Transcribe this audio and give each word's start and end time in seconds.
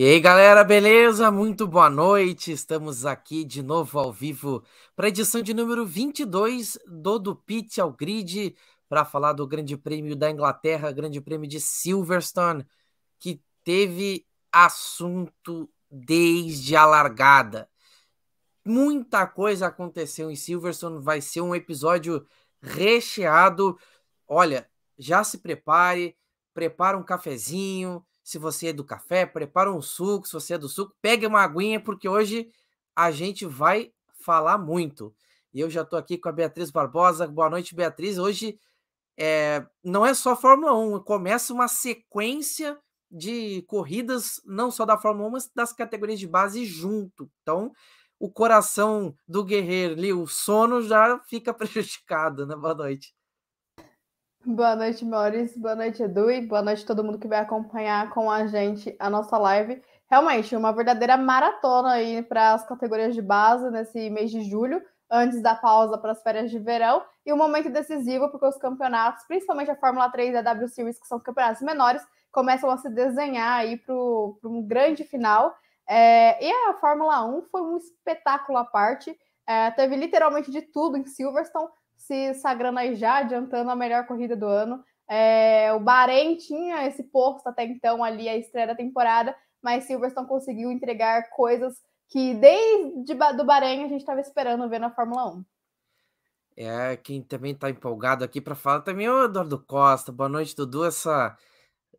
E 0.00 0.02
aí, 0.02 0.18
galera, 0.18 0.64
beleza? 0.64 1.30
Muito 1.30 1.66
boa 1.66 1.90
noite. 1.90 2.50
Estamos 2.50 3.04
aqui 3.04 3.44
de 3.44 3.62
novo 3.62 3.98
ao 3.98 4.10
vivo 4.10 4.64
para 4.96 5.04
a 5.04 5.08
edição 5.10 5.42
de 5.42 5.52
número 5.52 5.84
22 5.84 6.78
do 6.86 7.18
Do 7.18 7.36
Pit 7.36 7.78
ao 7.78 7.92
Grid 7.92 8.56
para 8.88 9.04
falar 9.04 9.34
do 9.34 9.46
Grande 9.46 9.76
Prêmio 9.76 10.16
da 10.16 10.30
Inglaterra, 10.30 10.90
Grande 10.90 11.20
Prêmio 11.20 11.46
de 11.46 11.60
Silverstone, 11.60 12.66
que 13.18 13.42
teve 13.62 14.26
assunto 14.50 15.70
desde 15.90 16.74
a 16.74 16.86
largada. 16.86 17.68
Muita 18.64 19.26
coisa 19.26 19.66
aconteceu 19.66 20.30
em 20.30 20.34
Silverstone, 20.34 21.04
vai 21.04 21.20
ser 21.20 21.42
um 21.42 21.54
episódio 21.54 22.26
recheado. 22.62 23.78
Olha, 24.26 24.66
já 24.98 25.22
se 25.22 25.36
prepare, 25.36 26.16
prepara 26.54 26.96
um 26.96 27.04
cafezinho, 27.04 28.02
se 28.30 28.38
você 28.38 28.68
é 28.68 28.72
do 28.72 28.84
café, 28.84 29.26
prepara 29.26 29.72
um 29.72 29.82
suco. 29.82 30.24
Se 30.24 30.34
você 30.34 30.54
é 30.54 30.58
do 30.58 30.68
suco, 30.68 30.94
pegue 31.02 31.26
uma 31.26 31.42
aguinha, 31.42 31.80
porque 31.80 32.08
hoje 32.08 32.48
a 32.94 33.10
gente 33.10 33.44
vai 33.44 33.92
falar 34.20 34.56
muito. 34.56 35.12
E 35.52 35.58
eu 35.58 35.68
já 35.68 35.82
estou 35.82 35.98
aqui 35.98 36.16
com 36.16 36.28
a 36.28 36.32
Beatriz 36.32 36.70
Barbosa. 36.70 37.26
Boa 37.26 37.50
noite, 37.50 37.74
Beatriz. 37.74 38.18
Hoje 38.18 38.56
é, 39.18 39.66
não 39.82 40.06
é 40.06 40.14
só 40.14 40.36
Fórmula 40.36 40.72
1, 40.78 41.00
começa 41.00 41.52
uma 41.52 41.66
sequência 41.66 42.78
de 43.10 43.62
corridas, 43.62 44.40
não 44.46 44.70
só 44.70 44.86
da 44.86 44.96
Fórmula 44.96 45.26
1, 45.26 45.32
mas 45.32 45.50
das 45.52 45.72
categorias 45.72 46.20
de 46.20 46.28
base 46.28 46.64
junto. 46.64 47.28
Então, 47.42 47.72
o 48.16 48.30
coração 48.30 49.12
do 49.26 49.42
guerreiro 49.42 49.94
ali, 49.94 50.12
o 50.12 50.28
sono 50.28 50.82
já 50.82 51.18
fica 51.26 51.52
prejudicado, 51.52 52.46
né? 52.46 52.54
Boa 52.54 52.76
noite. 52.76 53.12
Boa 54.44 54.74
noite, 54.74 55.04
Maurício. 55.04 55.60
Boa 55.60 55.76
noite, 55.76 56.02
Edu. 56.02 56.30
E 56.30 56.40
boa 56.40 56.62
noite 56.62 56.82
a 56.82 56.86
todo 56.86 57.04
mundo 57.04 57.18
que 57.18 57.28
vai 57.28 57.40
acompanhar 57.40 58.08
com 58.08 58.30
a 58.30 58.46
gente 58.46 58.96
a 58.98 59.10
nossa 59.10 59.36
live. 59.36 59.82
Realmente, 60.10 60.56
uma 60.56 60.72
verdadeira 60.72 61.14
maratona 61.18 61.90
aí 61.90 62.22
para 62.22 62.54
as 62.54 62.66
categorias 62.66 63.14
de 63.14 63.20
base 63.20 63.70
nesse 63.70 64.08
mês 64.08 64.30
de 64.30 64.42
julho, 64.48 64.82
antes 65.10 65.42
da 65.42 65.54
pausa 65.54 65.98
para 65.98 66.12
as 66.12 66.22
férias 66.22 66.50
de 66.50 66.58
verão. 66.58 67.02
E 67.24 67.30
um 67.34 67.36
momento 67.36 67.68
decisivo, 67.68 68.30
porque 68.30 68.46
os 68.46 68.56
campeonatos, 68.56 69.26
principalmente 69.26 69.70
a 69.70 69.76
Fórmula 69.76 70.08
3 70.10 70.32
e 70.32 70.36
a 70.38 70.42
W 70.42 70.68
Series, 70.68 70.98
que 70.98 71.06
são 71.06 71.20
campeonatos 71.20 71.60
menores, 71.60 72.02
começam 72.32 72.70
a 72.70 72.78
se 72.78 72.88
desenhar 72.88 73.58
aí 73.58 73.76
para 73.76 73.94
um 73.94 74.66
grande 74.66 75.04
final. 75.04 75.54
É, 75.86 76.42
e 76.42 76.50
a 76.50 76.74
Fórmula 76.80 77.26
1 77.26 77.42
foi 77.52 77.60
um 77.60 77.76
espetáculo 77.76 78.56
à 78.56 78.64
parte. 78.64 79.14
É, 79.46 79.70
teve 79.72 79.96
literalmente 79.96 80.50
de 80.50 80.62
tudo 80.62 80.96
em 80.96 81.04
Silverstone 81.04 81.68
se 82.00 82.34
sagrando 82.34 82.78
aí 82.78 82.96
já, 82.96 83.18
adiantando 83.18 83.70
a 83.70 83.76
melhor 83.76 84.06
corrida 84.06 84.34
do 84.34 84.46
ano. 84.46 84.82
É, 85.08 85.72
o 85.72 85.80
Bahrein 85.80 86.36
tinha 86.36 86.86
esse 86.86 87.02
posto 87.04 87.46
até 87.46 87.64
então 87.64 88.02
ali, 88.02 88.28
a 88.28 88.36
estreia 88.36 88.68
da 88.68 88.74
temporada, 88.74 89.36
mas 89.62 89.84
Silverstone 89.84 90.26
conseguiu 90.26 90.70
entregar 90.70 91.28
coisas 91.30 91.74
que 92.08 92.34
desde 92.34 93.14
do 93.36 93.44
Bahrein 93.44 93.84
a 93.84 93.88
gente 93.88 94.00
estava 94.00 94.20
esperando 94.20 94.68
ver 94.68 94.78
na 94.78 94.90
Fórmula 94.90 95.30
1. 95.36 95.44
É, 96.56 96.96
quem 96.96 97.22
também 97.22 97.52
está 97.52 97.70
empolgado 97.70 98.24
aqui 98.24 98.40
para 98.40 98.54
falar 98.54 98.80
também 98.80 99.06
é 99.06 99.12
o 99.12 99.24
Eduardo 99.24 99.58
Costa. 99.58 100.12
Boa 100.12 100.28
noite, 100.28 100.54
Dudu. 100.54 100.84
Essa 100.84 101.36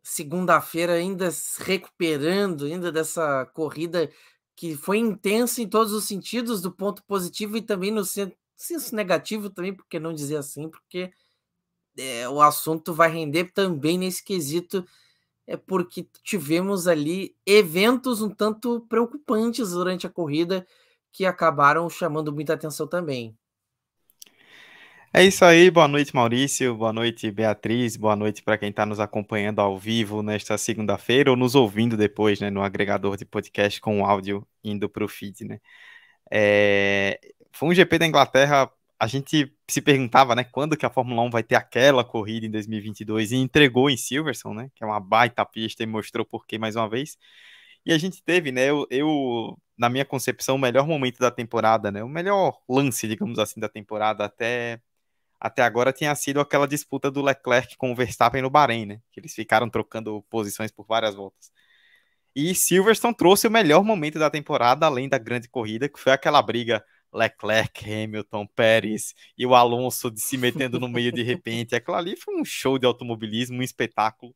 segunda-feira 0.02 0.94
ainda 0.94 1.30
se 1.30 1.62
recuperando 1.62 2.64
ainda 2.64 2.90
dessa 2.90 3.46
corrida 3.54 4.10
que 4.54 4.76
foi 4.76 4.98
intensa 4.98 5.62
em 5.62 5.68
todos 5.68 5.92
os 5.92 6.04
sentidos, 6.04 6.60
do 6.60 6.70
ponto 6.70 7.02
positivo 7.04 7.56
e 7.56 7.62
também 7.62 7.90
no, 7.90 8.02
senso 8.62 8.94
negativo 8.94 9.50
também, 9.50 9.74
porque 9.74 9.98
não 9.98 10.12
dizer 10.12 10.36
assim, 10.36 10.68
porque 10.68 11.10
é, 11.98 12.28
o 12.28 12.40
assunto 12.40 12.94
vai 12.94 13.10
render 13.10 13.52
também 13.52 13.98
nesse 13.98 14.24
quesito, 14.24 14.84
é 15.46 15.56
porque 15.56 16.06
tivemos 16.22 16.86
ali 16.86 17.36
eventos 17.44 18.22
um 18.22 18.30
tanto 18.30 18.80
preocupantes 18.88 19.70
durante 19.70 20.06
a 20.06 20.10
corrida 20.10 20.66
que 21.10 21.26
acabaram 21.26 21.88
chamando 21.90 22.32
muita 22.32 22.54
atenção 22.54 22.86
também. 22.86 23.36
É 25.14 25.22
isso 25.22 25.44
aí, 25.44 25.70
boa 25.70 25.86
noite 25.86 26.14
Maurício, 26.14 26.74
boa 26.74 26.90
noite 26.90 27.30
Beatriz, 27.30 27.98
boa 27.98 28.16
noite 28.16 28.42
para 28.42 28.56
quem 28.56 28.70
está 28.70 28.86
nos 28.86 28.98
acompanhando 28.98 29.60
ao 29.60 29.78
vivo 29.78 30.22
nesta 30.22 30.56
segunda-feira 30.56 31.30
ou 31.30 31.36
nos 31.36 31.54
ouvindo 31.54 31.98
depois, 31.98 32.40
né, 32.40 32.48
no 32.48 32.62
agregador 32.62 33.18
de 33.18 33.26
podcast 33.26 33.78
com 33.78 34.06
áudio 34.06 34.46
indo 34.64 34.88
para 34.88 35.04
o 35.04 35.08
feed, 35.08 35.44
né. 35.44 35.60
É, 36.30 37.20
foi 37.52 37.68
um 37.68 37.74
GP 37.74 37.98
da 37.98 38.06
Inglaterra, 38.06 38.70
a 38.98 39.06
gente 39.06 39.52
se 39.68 39.80
perguntava, 39.82 40.34
né, 40.36 40.44
quando 40.44 40.76
que 40.76 40.86
a 40.86 40.90
Fórmula 40.90 41.22
1 41.22 41.30
vai 41.30 41.42
ter 41.42 41.56
aquela 41.56 42.04
corrida 42.04 42.46
em 42.46 42.50
2022 42.50 43.32
e 43.32 43.36
entregou 43.36 43.90
em 43.90 43.96
Silverstone, 43.96 44.56
né, 44.56 44.70
que 44.74 44.84
é 44.84 44.86
uma 44.86 45.00
baita 45.00 45.44
pista 45.44 45.82
e 45.82 45.86
mostrou 45.86 46.24
por 46.24 46.46
que 46.46 46.58
mais 46.58 46.76
uma 46.76 46.88
vez. 46.88 47.16
E 47.84 47.92
a 47.92 47.98
gente 47.98 48.22
teve, 48.22 48.52
né, 48.52 48.70
eu, 48.70 48.86
eu, 48.90 49.58
na 49.76 49.88
minha 49.88 50.04
concepção, 50.04 50.54
o 50.56 50.58
melhor 50.58 50.86
momento 50.86 51.18
da 51.18 51.30
temporada, 51.32 51.90
né, 51.90 52.02
o 52.04 52.08
melhor 52.08 52.60
lance, 52.68 53.08
digamos 53.08 53.38
assim, 53.38 53.60
da 53.60 53.68
temporada 53.68 54.24
até 54.24 54.80
até 55.40 55.62
agora 55.62 55.92
tinha 55.92 56.14
sido 56.14 56.38
aquela 56.40 56.68
disputa 56.68 57.10
do 57.10 57.20
Leclerc 57.20 57.76
com 57.76 57.90
o 57.90 57.96
Verstappen 57.96 58.42
no 58.42 58.50
Bahrein, 58.50 58.86
né, 58.86 59.00
que 59.10 59.18
eles 59.18 59.34
ficaram 59.34 59.68
trocando 59.68 60.22
posições 60.30 60.70
por 60.70 60.86
várias 60.86 61.16
voltas. 61.16 61.50
E 62.34 62.54
Silverstone 62.54 63.16
trouxe 63.16 63.46
o 63.48 63.50
melhor 63.50 63.84
momento 63.84 64.18
da 64.18 64.30
temporada, 64.30 64.86
além 64.86 65.08
da 65.08 65.18
grande 65.18 65.48
corrida, 65.48 65.88
que 65.88 65.98
foi 65.98 66.12
aquela 66.12 66.40
briga 66.40 66.84
Leclerc, 67.12 67.84
Hamilton, 67.84 68.46
Pérez 68.46 69.14
e 69.36 69.46
o 69.46 69.54
Alonso 69.54 70.10
de 70.10 70.20
se 70.20 70.36
metendo 70.36 70.80
no 70.80 70.88
meio 70.88 71.12
de 71.12 71.22
repente. 71.24 71.74
Aquilo 71.74 71.96
ali 71.96 72.16
foi 72.16 72.34
um 72.40 72.44
show 72.44 72.78
de 72.78 72.86
automobilismo, 72.86 73.58
um 73.58 73.62
espetáculo. 73.62 74.34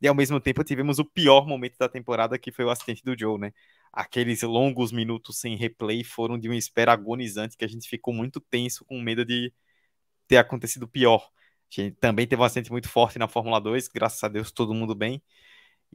E 0.00 0.08
ao 0.08 0.14
mesmo 0.14 0.40
tempo 0.40 0.64
tivemos 0.64 0.98
o 0.98 1.04
pior 1.04 1.46
momento 1.46 1.76
da 1.78 1.88
temporada, 1.88 2.38
que 2.38 2.52
foi 2.52 2.64
o 2.64 2.70
acidente 2.70 3.02
do 3.04 3.18
Joe, 3.18 3.38
né? 3.38 3.52
Aqueles 3.92 4.42
longos 4.42 4.92
minutos 4.92 5.38
sem 5.38 5.56
replay 5.56 6.02
foram 6.04 6.38
de 6.38 6.48
uma 6.48 6.56
espera 6.56 6.92
agonizante 6.92 7.56
que 7.56 7.64
a 7.64 7.68
gente 7.68 7.88
ficou 7.88 8.12
muito 8.12 8.40
tenso, 8.40 8.84
com 8.84 9.00
medo 9.00 9.24
de 9.24 9.52
ter 10.26 10.36
acontecido 10.38 10.88
pior. 10.88 11.30
A 11.70 11.80
gente 11.80 11.96
também 11.96 12.26
teve 12.26 12.40
um 12.42 12.44
acidente 12.44 12.70
muito 12.72 12.88
forte 12.88 13.18
na 13.18 13.28
Fórmula 13.28 13.60
2, 13.60 13.88
graças 13.88 14.22
a 14.22 14.28
Deus 14.28 14.52
todo 14.52 14.74
mundo 14.74 14.94
bem. 14.94 15.22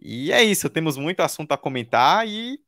E 0.01 0.31
é 0.31 0.43
isso, 0.43 0.69
temos 0.69 0.97
muito 0.97 1.21
assunto 1.21 1.51
a 1.51 1.57
comentar 1.57 2.27
e 2.27 2.59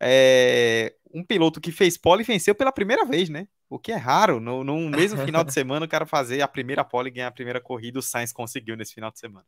é, 0.00 0.94
um 1.14 1.24
piloto 1.24 1.60
que 1.60 1.70
fez 1.70 1.96
pole 1.96 2.24
venceu 2.24 2.54
pela 2.54 2.72
primeira 2.72 3.04
vez, 3.04 3.28
né? 3.28 3.46
O 3.70 3.78
que 3.78 3.92
é 3.92 3.96
raro. 3.96 4.40
No, 4.40 4.64
no 4.64 4.90
mesmo 4.90 5.24
final 5.24 5.44
de 5.44 5.52
semana, 5.54 5.86
o 5.86 5.88
cara 5.88 6.04
fazer 6.04 6.42
a 6.42 6.48
primeira 6.48 6.84
pole 6.84 7.08
e 7.08 7.12
ganhar 7.12 7.28
a 7.28 7.32
primeira 7.32 7.60
corrida, 7.60 8.00
o 8.00 8.02
Sainz 8.02 8.32
conseguiu 8.32 8.76
nesse 8.76 8.94
final 8.94 9.12
de 9.12 9.20
semana. 9.20 9.46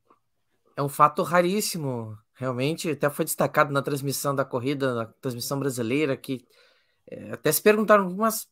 É 0.76 0.82
um 0.82 0.88
fato 0.88 1.24
raríssimo, 1.24 2.16
realmente. 2.34 2.90
Até 2.90 3.10
foi 3.10 3.24
destacado 3.24 3.72
na 3.72 3.82
transmissão 3.82 4.32
da 4.32 4.44
corrida, 4.44 4.94
na 4.94 5.06
transmissão 5.06 5.58
brasileira, 5.58 6.16
que 6.16 6.46
é, 7.10 7.32
até 7.32 7.50
se 7.50 7.60
perguntaram, 7.60 8.08
mas 8.14 8.46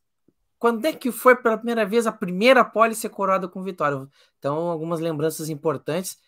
quando 0.59 0.85
é 0.85 0.93
que 0.93 1.13
foi 1.13 1.37
pela 1.37 1.57
primeira 1.57 1.87
vez 1.87 2.07
a 2.07 2.13
primeira 2.13 2.65
pole 2.65 2.95
ser 2.95 3.11
coroada 3.11 3.47
com 3.47 3.63
vitória? 3.63 4.09
Então, 4.39 4.71
algumas 4.71 4.99
lembranças 4.99 5.49
importantes. 5.49 6.19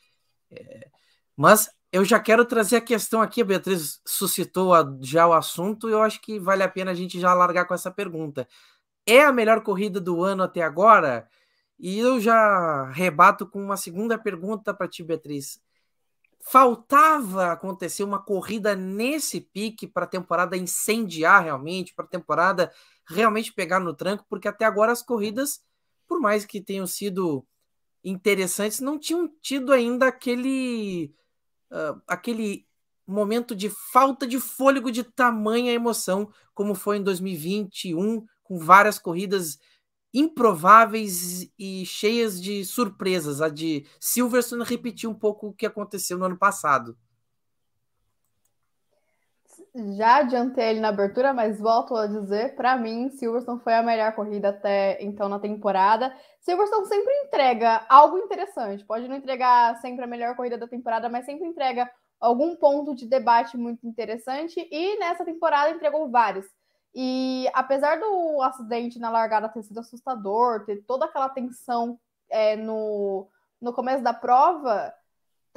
É, 0.53 0.89
mas 1.37 1.69
eu 1.93 2.05
já 2.05 2.21
quero 2.21 2.45
trazer 2.45 2.77
a 2.77 2.81
questão 2.81 3.23
aqui, 3.23 3.43
a 3.43 3.45
Beatriz 3.45 4.01
suscitou 4.07 4.73
já 5.01 5.27
o 5.27 5.33
assunto, 5.33 5.89
e 5.89 5.93
eu 5.93 6.03
acho 6.03 6.21
que 6.21 6.39
vale 6.39 6.63
a 6.63 6.69
pena 6.69 6.91
a 6.91 6.95
gente 6.95 7.19
já 7.21 7.33
largar 7.33 7.65
com 7.67 7.75
essa 7.75 7.91
pergunta. 7.91 8.47
É 9.06 9.25
a 9.25 9.33
melhor 9.33 9.62
corrida 9.62 10.00
do 10.00 10.23
ano 10.23 10.43
até 10.43 10.62
agora? 10.62 11.29
E 11.79 11.99
eu 11.99 12.21
já 12.21 12.91
rebato 12.91 13.47
com 13.47 13.62
uma 13.62 13.77
segunda 13.77 14.19
pergunta 14.19 14.75
para 14.75 14.88
ti, 14.88 15.03
Beatriz. 15.03 15.61
Faltava 16.41 17.53
acontecer 17.53 18.05
uma 18.05 18.19
corrida 18.19 18.75
nesse 18.75 19.41
pique 19.41 19.87
para 19.87 20.05
a 20.05 20.09
temporada 20.09 20.56
incendiar 20.56 21.43
realmente, 21.43 21.94
para 21.94 22.05
a 22.05 22.09
temporada 22.09 22.73
realmente 23.06 23.53
pegar 23.53 23.81
no 23.81 23.94
tranco, 23.94 24.25
porque 24.29 24.49
até 24.49 24.65
agora 24.65 24.93
as 24.93 25.03
corridas, 25.03 25.62
por 26.06 26.21
mais 26.21 26.44
que 26.44 26.61
tenham 26.61 26.87
sido 26.87 27.47
interessantes, 28.03 28.81
não 28.81 28.99
tinham 28.99 29.29
tido 29.43 29.73
ainda 29.73 30.06
aquele 30.09 31.15
uh, 31.71 32.01
aquele 32.07 32.67
momento 33.07 33.55
de 33.55 33.71
falta 33.71 34.27
de 34.27 34.41
fôlego 34.41 34.91
de 34.91 35.05
tamanha 35.05 35.73
emoção, 35.73 36.29
como 36.55 36.75
foi 36.75 36.99
em 36.99 37.03
2021, 37.03 38.27
com 38.43 38.59
várias 38.59 38.99
corridas 38.99 39.59
improváveis 40.13 41.49
e 41.59 41.85
cheias 41.85 42.41
de 42.41 42.65
surpresas. 42.65 43.41
A 43.41 43.49
de 43.49 43.87
Silverstone 44.01 44.65
repetiu 44.65 45.11
um 45.11 45.15
pouco 45.15 45.49
o 45.49 45.53
que 45.53 45.67
aconteceu 45.67 46.19
no 46.19 46.25
ano 46.25 46.39
passado. 46.39 46.97
Já 49.78 50.17
adiantei 50.20 50.70
ele 50.70 50.81
na 50.81 50.88
abertura, 50.88 51.34
mas 51.34 51.61
volto 51.61 51.94
a 51.94 52.06
dizer, 52.06 52.55
para 52.56 52.78
mim, 52.78 53.11
Silverstone 53.11 53.61
foi 53.61 53.75
a 53.75 53.82
melhor 53.82 54.14
corrida 54.14 54.49
até 54.49 54.96
então 55.02 55.28
na 55.28 55.38
temporada. 55.38 56.17
Silverstone 56.40 56.87
sempre 56.87 57.12
entrega 57.25 57.84
algo 57.87 58.17
interessante. 58.17 58.87
Pode 58.87 59.06
não 59.06 59.17
entregar 59.17 59.76
sempre 59.82 60.02
a 60.05 60.06
melhor 60.06 60.34
corrida 60.34 60.56
da 60.56 60.67
temporada, 60.67 61.11
mas 61.11 61.26
sempre 61.26 61.46
entrega 61.46 61.90
algum 62.19 62.56
ponto 62.56 62.94
de 62.94 63.06
debate 63.06 63.58
muito 63.58 63.87
interessante. 63.87 64.67
E 64.73 64.99
nessa 64.99 65.26
temporada 65.26 65.70
entregou 65.70 66.11
vários. 66.11 66.46
E 66.94 67.46
apesar 67.52 68.00
do 68.00 68.40
acidente 68.40 68.99
na 68.99 69.11
largada 69.11 69.46
ter 69.50 69.62
sido 69.62 69.81
assustador, 69.81 70.64
ter 70.64 70.82
toda 70.87 71.05
aquela 71.05 71.29
tensão 71.29 72.00
é, 72.31 72.56
no, 72.56 73.29
no 73.61 73.75
começo 73.75 74.02
da 74.02 74.14
prova, 74.14 74.90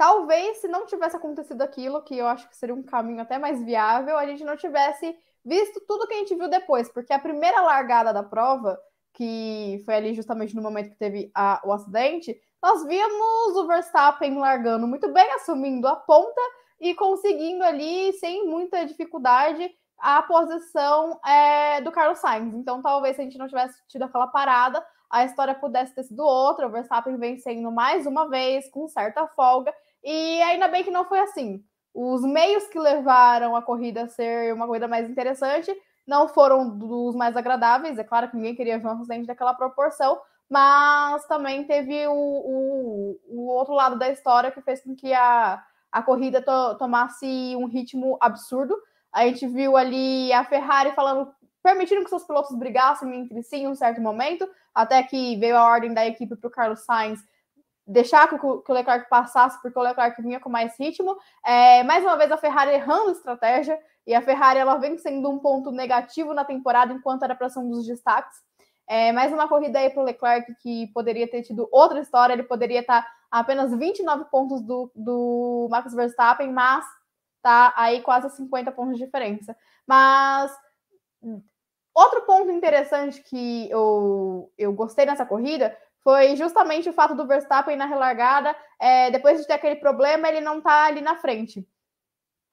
talvez 0.00 0.56
se 0.56 0.66
não 0.66 0.86
tivesse 0.86 1.14
acontecido 1.14 1.60
aquilo, 1.60 2.00
que 2.00 2.16
eu 2.16 2.26
acho 2.26 2.48
que 2.48 2.56
seria 2.56 2.74
um 2.74 2.82
caminho 2.82 3.20
até 3.20 3.36
mais 3.36 3.62
viável, 3.62 4.16
a 4.16 4.24
gente 4.24 4.42
não 4.42 4.56
tivesse 4.56 5.14
visto 5.44 5.78
tudo 5.86 6.06
que 6.06 6.14
a 6.14 6.16
gente 6.16 6.34
viu 6.34 6.48
depois, 6.48 6.88
porque 6.88 7.12
a 7.12 7.18
primeira 7.18 7.60
largada 7.60 8.10
da 8.10 8.22
prova, 8.22 8.80
que 9.12 9.82
foi 9.84 9.94
ali 9.94 10.14
justamente 10.14 10.56
no 10.56 10.62
momento 10.62 10.88
que 10.88 10.96
teve 10.96 11.30
a, 11.34 11.60
o 11.66 11.70
acidente, 11.70 12.34
nós 12.62 12.82
vimos 12.86 13.56
o 13.56 13.66
Verstappen 13.66 14.38
largando 14.38 14.86
muito 14.86 15.12
bem, 15.12 15.30
assumindo 15.32 15.86
a 15.86 15.96
ponta 15.96 16.40
e 16.80 16.94
conseguindo 16.94 17.62
ali, 17.62 18.14
sem 18.14 18.46
muita 18.46 18.86
dificuldade, 18.86 19.70
a 19.98 20.22
posição 20.22 21.20
é, 21.26 21.82
do 21.82 21.92
Carlos 21.92 22.20
Sainz. 22.20 22.54
Então, 22.54 22.80
talvez 22.80 23.16
se 23.16 23.20
a 23.20 23.24
gente 23.24 23.36
não 23.36 23.48
tivesse 23.48 23.78
tido 23.86 24.04
aquela 24.04 24.28
parada, 24.28 24.82
a 25.10 25.26
história 25.26 25.54
pudesse 25.54 25.94
ter 25.94 26.04
sido 26.04 26.24
outra, 26.24 26.66
o 26.66 26.70
Verstappen 26.70 27.18
vencendo 27.18 27.70
mais 27.70 28.06
uma 28.06 28.30
vez, 28.30 28.70
com 28.70 28.88
certa 28.88 29.26
folga, 29.26 29.74
e 30.02 30.42
ainda 30.42 30.68
bem 30.68 30.84
que 30.84 30.90
não 30.90 31.04
foi 31.04 31.20
assim. 31.20 31.62
Os 31.92 32.22
meios 32.22 32.66
que 32.68 32.78
levaram 32.78 33.56
a 33.56 33.62
corrida 33.62 34.02
a 34.02 34.08
ser 34.08 34.54
uma 34.54 34.66
corrida 34.66 34.86
mais 34.86 35.08
interessante 35.08 35.74
não 36.06 36.28
foram 36.28 36.68
dos 36.68 37.14
mais 37.14 37.36
agradáveis. 37.36 37.98
É 37.98 38.04
claro 38.04 38.28
que 38.28 38.36
ninguém 38.36 38.54
queria 38.54 38.78
ver 38.78 38.86
um 38.86 38.92
acidente 38.92 39.26
daquela 39.26 39.54
proporção, 39.54 40.20
mas 40.48 41.24
também 41.26 41.64
teve 41.64 42.06
o, 42.06 42.12
o, 42.12 43.20
o, 43.28 43.46
outro 43.48 43.74
lado 43.74 43.96
da 43.98 44.08
história 44.08 44.50
que 44.50 44.60
fez 44.60 44.82
com 44.82 44.94
que 44.94 45.12
a, 45.12 45.62
a 45.92 46.02
corrida 46.02 46.42
to, 46.42 46.78
tomasse 46.78 47.54
um 47.56 47.66
ritmo 47.66 48.16
absurdo. 48.20 48.76
A 49.12 49.24
gente 49.26 49.46
viu 49.46 49.76
ali 49.76 50.32
a 50.32 50.44
Ferrari 50.44 50.92
falando, 50.92 51.32
permitindo 51.62 52.02
que 52.02 52.10
seus 52.10 52.24
pilotos 52.24 52.56
brigassem 52.56 53.14
entre 53.14 53.42
si 53.42 53.56
em 53.56 53.68
um 53.68 53.74
certo 53.74 54.00
momento, 54.00 54.48
até 54.74 55.02
que 55.02 55.36
veio 55.36 55.56
a 55.56 55.64
ordem 55.64 55.92
da 55.92 56.06
equipe 56.06 56.36
para 56.36 56.48
o 56.48 56.50
Carlos 56.50 56.80
Sainz 56.80 57.20
deixar 57.90 58.28
que 58.28 58.34
o, 58.34 58.62
que 58.62 58.70
o 58.70 58.74
Leclerc 58.74 59.08
passasse, 59.08 59.60
porque 59.60 59.78
o 59.78 59.82
Leclerc 59.82 60.22
vinha 60.22 60.38
com 60.38 60.48
mais 60.48 60.78
ritmo. 60.78 61.16
É, 61.44 61.82
mais 61.82 62.04
uma 62.04 62.16
vez 62.16 62.30
a 62.30 62.36
Ferrari 62.36 62.72
errando 62.72 63.10
estratégia, 63.10 63.78
e 64.06 64.14
a 64.14 64.22
Ferrari 64.22 64.60
ela 64.60 64.76
vem 64.76 64.96
sendo 64.96 65.28
um 65.28 65.38
ponto 65.38 65.72
negativo 65.72 66.32
na 66.32 66.44
temporada, 66.44 66.92
enquanto 66.92 67.24
era 67.24 67.34
para 67.34 67.48
ser 67.48 67.58
um 67.58 67.68
dos 67.68 67.84
destaques. 67.86 68.38
É, 68.88 69.12
mais 69.12 69.32
uma 69.32 69.48
corrida 69.48 69.78
aí 69.78 69.90
para 69.90 70.02
o 70.02 70.04
Leclerc 70.04 70.54
que 70.62 70.86
poderia 70.92 71.28
ter 71.28 71.42
tido 71.42 71.68
outra 71.70 72.00
história, 72.00 72.32
ele 72.32 72.42
poderia 72.44 72.80
estar 72.80 73.06
a 73.30 73.40
apenas 73.40 73.76
29 73.76 74.24
pontos 74.30 74.60
do, 74.62 74.90
do 74.94 75.68
Max 75.70 75.94
Verstappen, 75.94 76.52
mas 76.52 76.84
tá 77.42 77.72
aí 77.76 78.02
quase 78.02 78.30
50 78.36 78.72
pontos 78.72 78.98
de 78.98 79.04
diferença. 79.04 79.56
Mas 79.86 80.52
outro 81.94 82.22
ponto 82.22 82.50
interessante 82.50 83.22
que 83.22 83.68
eu, 83.70 84.52
eu 84.58 84.72
gostei 84.72 85.06
nessa 85.06 85.26
corrida 85.26 85.76
foi 86.02 86.36
justamente 86.36 86.88
o 86.88 86.92
fato 86.92 87.14
do 87.14 87.26
Verstappen 87.26 87.76
na 87.76 87.86
relargada, 87.86 88.56
é, 88.80 89.10
depois 89.10 89.40
de 89.40 89.46
ter 89.46 89.54
aquele 89.54 89.76
problema, 89.76 90.28
ele 90.28 90.40
não 90.40 90.60
tá 90.60 90.86
ali 90.86 91.00
na 91.00 91.16
frente. 91.16 91.66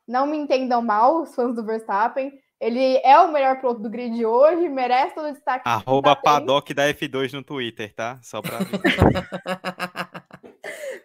Não 0.07 0.25
me 0.25 0.38
entendam 0.38 0.81
mal, 0.81 1.21
os 1.21 1.35
fãs 1.35 1.55
do 1.55 1.65
Verstappen. 1.65 2.31
Ele 2.59 2.97
é 3.03 3.19
o 3.19 3.31
melhor 3.31 3.59
piloto 3.59 3.81
do 3.81 3.89
grid 3.89 4.25
hoje, 4.25 4.67
merece 4.67 5.13
todo 5.13 5.27
o 5.27 5.31
destaque. 5.31 5.67
Arroba 5.67 6.15
tá 6.15 6.21
paddock 6.21 6.73
da 6.73 6.88
F2 6.91 7.33
no 7.33 7.44
Twitter, 7.44 7.94
tá? 7.94 8.19
Só 8.23 8.41
pra. 8.41 8.57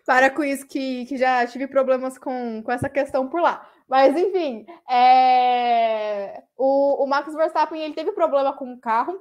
Para 0.05 0.31
com 0.31 0.43
isso, 0.43 0.67
que, 0.67 1.06
que 1.06 1.17
já 1.17 1.47
tive 1.47 1.69
problemas 1.69 2.19
com, 2.19 2.62
com 2.62 2.73
essa 2.73 2.89
questão 2.89 3.29
por 3.29 3.41
lá. 3.41 3.67
Mas, 3.89 4.17
enfim, 4.17 4.67
é... 4.91 6.43
o, 6.56 7.05
o 7.05 7.06
Max 7.06 7.33
Verstappen 7.35 7.81
ele 7.81 7.94
teve 7.94 8.12
problema 8.12 8.53
com 8.53 8.73
o 8.73 8.81
carro. 8.81 9.19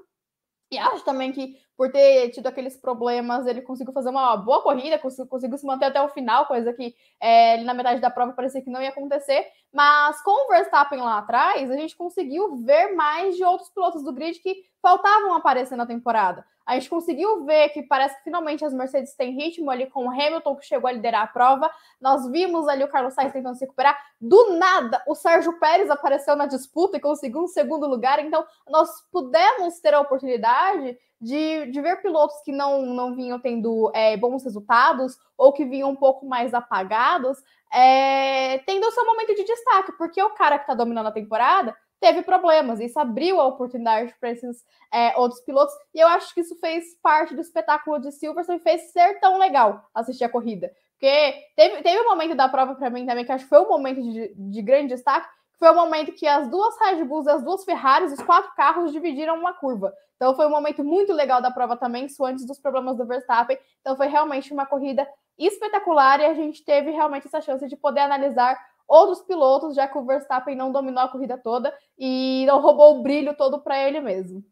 E 0.71 0.77
acho 0.77 1.03
também 1.03 1.31
que 1.33 1.57
por 1.81 1.92
ter 1.92 2.30
tido 2.30 2.45
aqueles 2.45 2.78
problemas, 2.78 3.48
ele 3.48 3.63
conseguiu 3.63 3.92
fazer 3.92 4.12
uma 4.12 4.38
boa 4.38 4.62
corrida, 4.62 5.00
conseguiu, 5.00 5.57
se 5.57 5.66
manter 5.66 5.86
até 5.86 6.00
o 6.00 6.10
final, 6.10 6.45
coisa 6.45 6.72
que 6.72 6.94
é, 7.19 7.57
na 7.63 7.74
metade 7.74 8.00
da 8.00 8.12
prova 8.12 8.33
parecia 8.33 8.62
que 8.62 8.69
não 8.69 8.80
ia 8.80 8.89
acontecer. 8.89 9.48
Mas 9.74 10.22
com 10.22 10.45
o 10.45 10.48
Verstappen 10.50 11.00
lá 11.00 11.18
atrás, 11.18 11.72
a 11.72 11.75
gente 11.75 11.98
conseguiu 11.98 12.57
ver 12.57 12.94
mais 12.94 13.36
de 13.36 13.44
outros 13.44 13.72
pilotos 13.72 14.04
do 14.04 14.13
grid 14.13 14.38
que 14.42 14.57
faltavam 14.80 15.33
aparecer 15.33 15.75
na 15.75 15.88
temporada. 15.88 16.45
A 16.68 16.75
gente 16.75 16.88
conseguiu 16.88 17.45
ver 17.45 17.69
que 17.69 17.81
parece 17.81 18.16
que 18.18 18.25
finalmente 18.25 18.63
as 18.63 18.75
Mercedes 18.75 19.16
têm 19.16 19.36
ritmo 19.36 19.72
ali 19.72 19.89
com 19.89 20.06
o 20.06 20.12
Hamilton, 20.12 20.56
que 20.57 20.66
chegou 20.68 20.88
a 20.88 20.92
liderar 20.92 21.24
a 21.24 21.28
prova. 21.28 21.72
Nós 22.00 22.30
vimos 22.30 22.68
ali 22.68 22.83
o 22.83 22.89
Carlos 22.89 23.16
Sainz 23.16 23.33
tentando 23.33 23.56
se 23.56 23.66
recuperar. 23.66 23.98
Do 24.19 24.54
nada, 24.54 25.01
o 25.07 25.16
Sérgio 25.16 25.57
Pérez 25.60 25.89
apareceu 25.89 26.36
na 26.36 26.45
disputa 26.45 26.98
e 26.98 27.01
conseguiu 27.01 27.42
um 27.42 27.48
segundo 27.48 27.88
lugar. 27.88 28.24
Então, 28.24 28.45
nós 28.69 28.88
pudemos 29.12 29.80
ter 29.80 29.95
a 29.95 30.00
oportunidade 30.00 30.95
de, 31.21 31.68
de 31.68 31.81
ver 31.81 32.01
pilotos 32.01 32.41
que 32.44 32.51
não, 32.51 32.81
não 32.81 33.15
vinham 33.15 33.39
tendo 33.39 33.91
é, 33.94 34.18
bons 34.18 34.44
resultados 34.44 35.15
ou 35.38 35.53
que 35.53 35.63
vinham 35.63 35.91
um 35.91 35.95
pouco 35.95 36.25
mais 36.25 36.53
apagados, 36.53 37.38
é, 37.71 38.57
tendo 38.59 38.88
o 38.88 38.91
seu 38.91 39.06
momento 39.06 39.35
de 39.35 39.44
destaque, 39.44 39.91
porque 39.94 40.21
o 40.21 40.31
cara 40.31 40.57
que 40.57 40.63
está 40.63 40.73
dominando 40.73 41.07
a 41.07 41.12
temporada 41.12 41.75
teve 42.00 42.23
problemas. 42.23 42.79
Isso 42.79 43.00
abriu 43.00 43.39
a 43.39 43.45
oportunidade 43.45 44.15
para 44.19 44.31
esses 44.31 44.65
é, 44.91 45.15
outros 45.15 45.39
pilotos. 45.41 45.73
E 45.94 46.00
eu 46.00 46.07
acho 46.07 46.33
que 46.33 46.41
isso 46.41 46.56
fez 46.56 46.95
parte 47.01 47.35
do 47.35 47.41
espetáculo 47.41 48.00
de 48.00 48.12
Silverstone 48.12 48.57
e 48.57 48.63
fez 48.63 48.91
ser 48.91 49.19
tão 49.19 49.38
legal 49.38 49.88
assistir 49.94 50.23
a 50.23 50.29
corrida. 50.29 50.71
Porque 50.94 51.33
teve, 51.56 51.81
teve 51.83 52.01
um 52.01 52.09
momento 52.09 52.35
da 52.35 52.50
prova 52.50 52.75
para 52.75 52.89
mim 52.89 53.06
também, 53.06 53.23
que 53.23 53.31
acho 53.31 53.44
que 53.44 53.50
foi 53.50 53.59
um 53.59 53.69
momento 53.69 54.01
de, 54.01 54.33
de 54.35 54.62
grande 54.62 54.89
destaque, 54.89 55.27
foi 55.61 55.69
o 55.69 55.75
momento 55.75 56.11
que 56.11 56.25
as 56.25 56.49
duas 56.49 56.75
Red 56.79 57.03
Bulls, 57.03 57.27
as 57.27 57.43
duas 57.43 57.63
Ferraris, 57.63 58.11
os 58.11 58.21
quatro 58.23 58.51
carros 58.55 58.91
dividiram 58.91 59.37
uma 59.37 59.53
curva. 59.53 59.93
Então 60.15 60.35
foi 60.35 60.47
um 60.47 60.49
momento 60.49 60.83
muito 60.83 61.13
legal 61.13 61.39
da 61.39 61.51
prova 61.51 61.77
também, 61.77 62.07
isso 62.07 62.25
antes 62.25 62.47
dos 62.47 62.57
problemas 62.57 62.97
do 62.97 63.05
Verstappen. 63.05 63.59
Então 63.79 63.95
foi 63.95 64.07
realmente 64.07 64.51
uma 64.51 64.65
corrida 64.65 65.07
espetacular 65.37 66.19
e 66.19 66.25
a 66.25 66.33
gente 66.33 66.65
teve 66.65 66.89
realmente 66.89 67.27
essa 67.27 67.39
chance 67.41 67.67
de 67.67 67.77
poder 67.77 67.99
analisar 67.99 68.59
outros 68.87 69.21
pilotos, 69.21 69.75
já 69.75 69.87
que 69.87 69.99
o 69.99 70.03
Verstappen 70.03 70.55
não 70.55 70.71
dominou 70.71 71.03
a 71.03 71.09
corrida 71.09 71.37
toda 71.37 71.71
e 71.95 72.43
não 72.47 72.59
roubou 72.59 72.97
o 72.97 73.03
brilho 73.03 73.35
todo 73.37 73.61
para 73.61 73.87
ele 73.87 74.01
mesmo. 74.01 74.43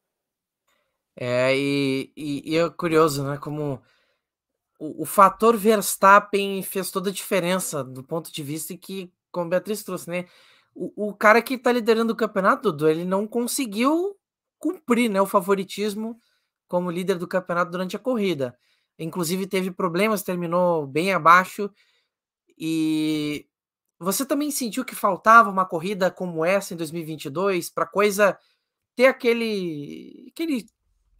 É, 1.16 1.58
e, 1.58 2.14
e, 2.16 2.54
e, 2.54 2.56
é 2.56 2.70
curioso, 2.70 3.24
né? 3.24 3.40
Como 3.40 3.82
o, 4.80 5.02
o, 5.02 5.06
fator 5.08 5.58
Verstappen 5.58 6.62
fez 6.62 6.92
toda 6.92 7.10
a 7.10 7.14
diferença 7.14 7.84
do 7.84 8.04
ponto 8.04 8.32
de 8.32 8.44
vista 8.44 8.78
que, 8.78 9.12
como 9.32 9.50
Beatriz 9.50 9.84
trouxe, 9.84 10.08
né? 10.08 10.28
O, 10.74 11.10
o 11.10 11.14
cara 11.14 11.42
que 11.42 11.56
está 11.56 11.72
liderando 11.72 12.14
o 12.14 12.16
campeonato, 12.16 12.72
Dudu, 12.72 12.88
ele 12.88 13.06
não 13.06 13.28
conseguiu 13.28 14.16
cumprir 14.58 15.10
né, 15.10 15.22
o 15.22 15.26
favoritismo 15.26 16.20
como 16.68 16.92
líder 16.92 17.18
do 17.18 17.28
campeonato 17.28 17.72
durante 17.72 17.96
a 17.96 18.00
corrida. 18.00 18.58
Inclusive 18.98 19.48
teve 19.48 19.72
problemas, 19.72 20.24
terminou 20.24 20.86
bem 20.86 21.14
abaixo 21.14 21.72
e 22.58 23.48
você 23.98 24.26
também 24.26 24.52
sentiu 24.52 24.86
que 24.86 24.96
faltava 24.96 25.50
uma 25.50 25.66
corrida 25.66 26.12
como 26.12 26.44
essa 26.46 26.74
em 26.74 26.78
2022 26.78 27.70
para 27.70 27.86
coisa 27.86 28.38
ter 28.96 29.08
aquele 29.08 30.30
aquele 30.32 30.66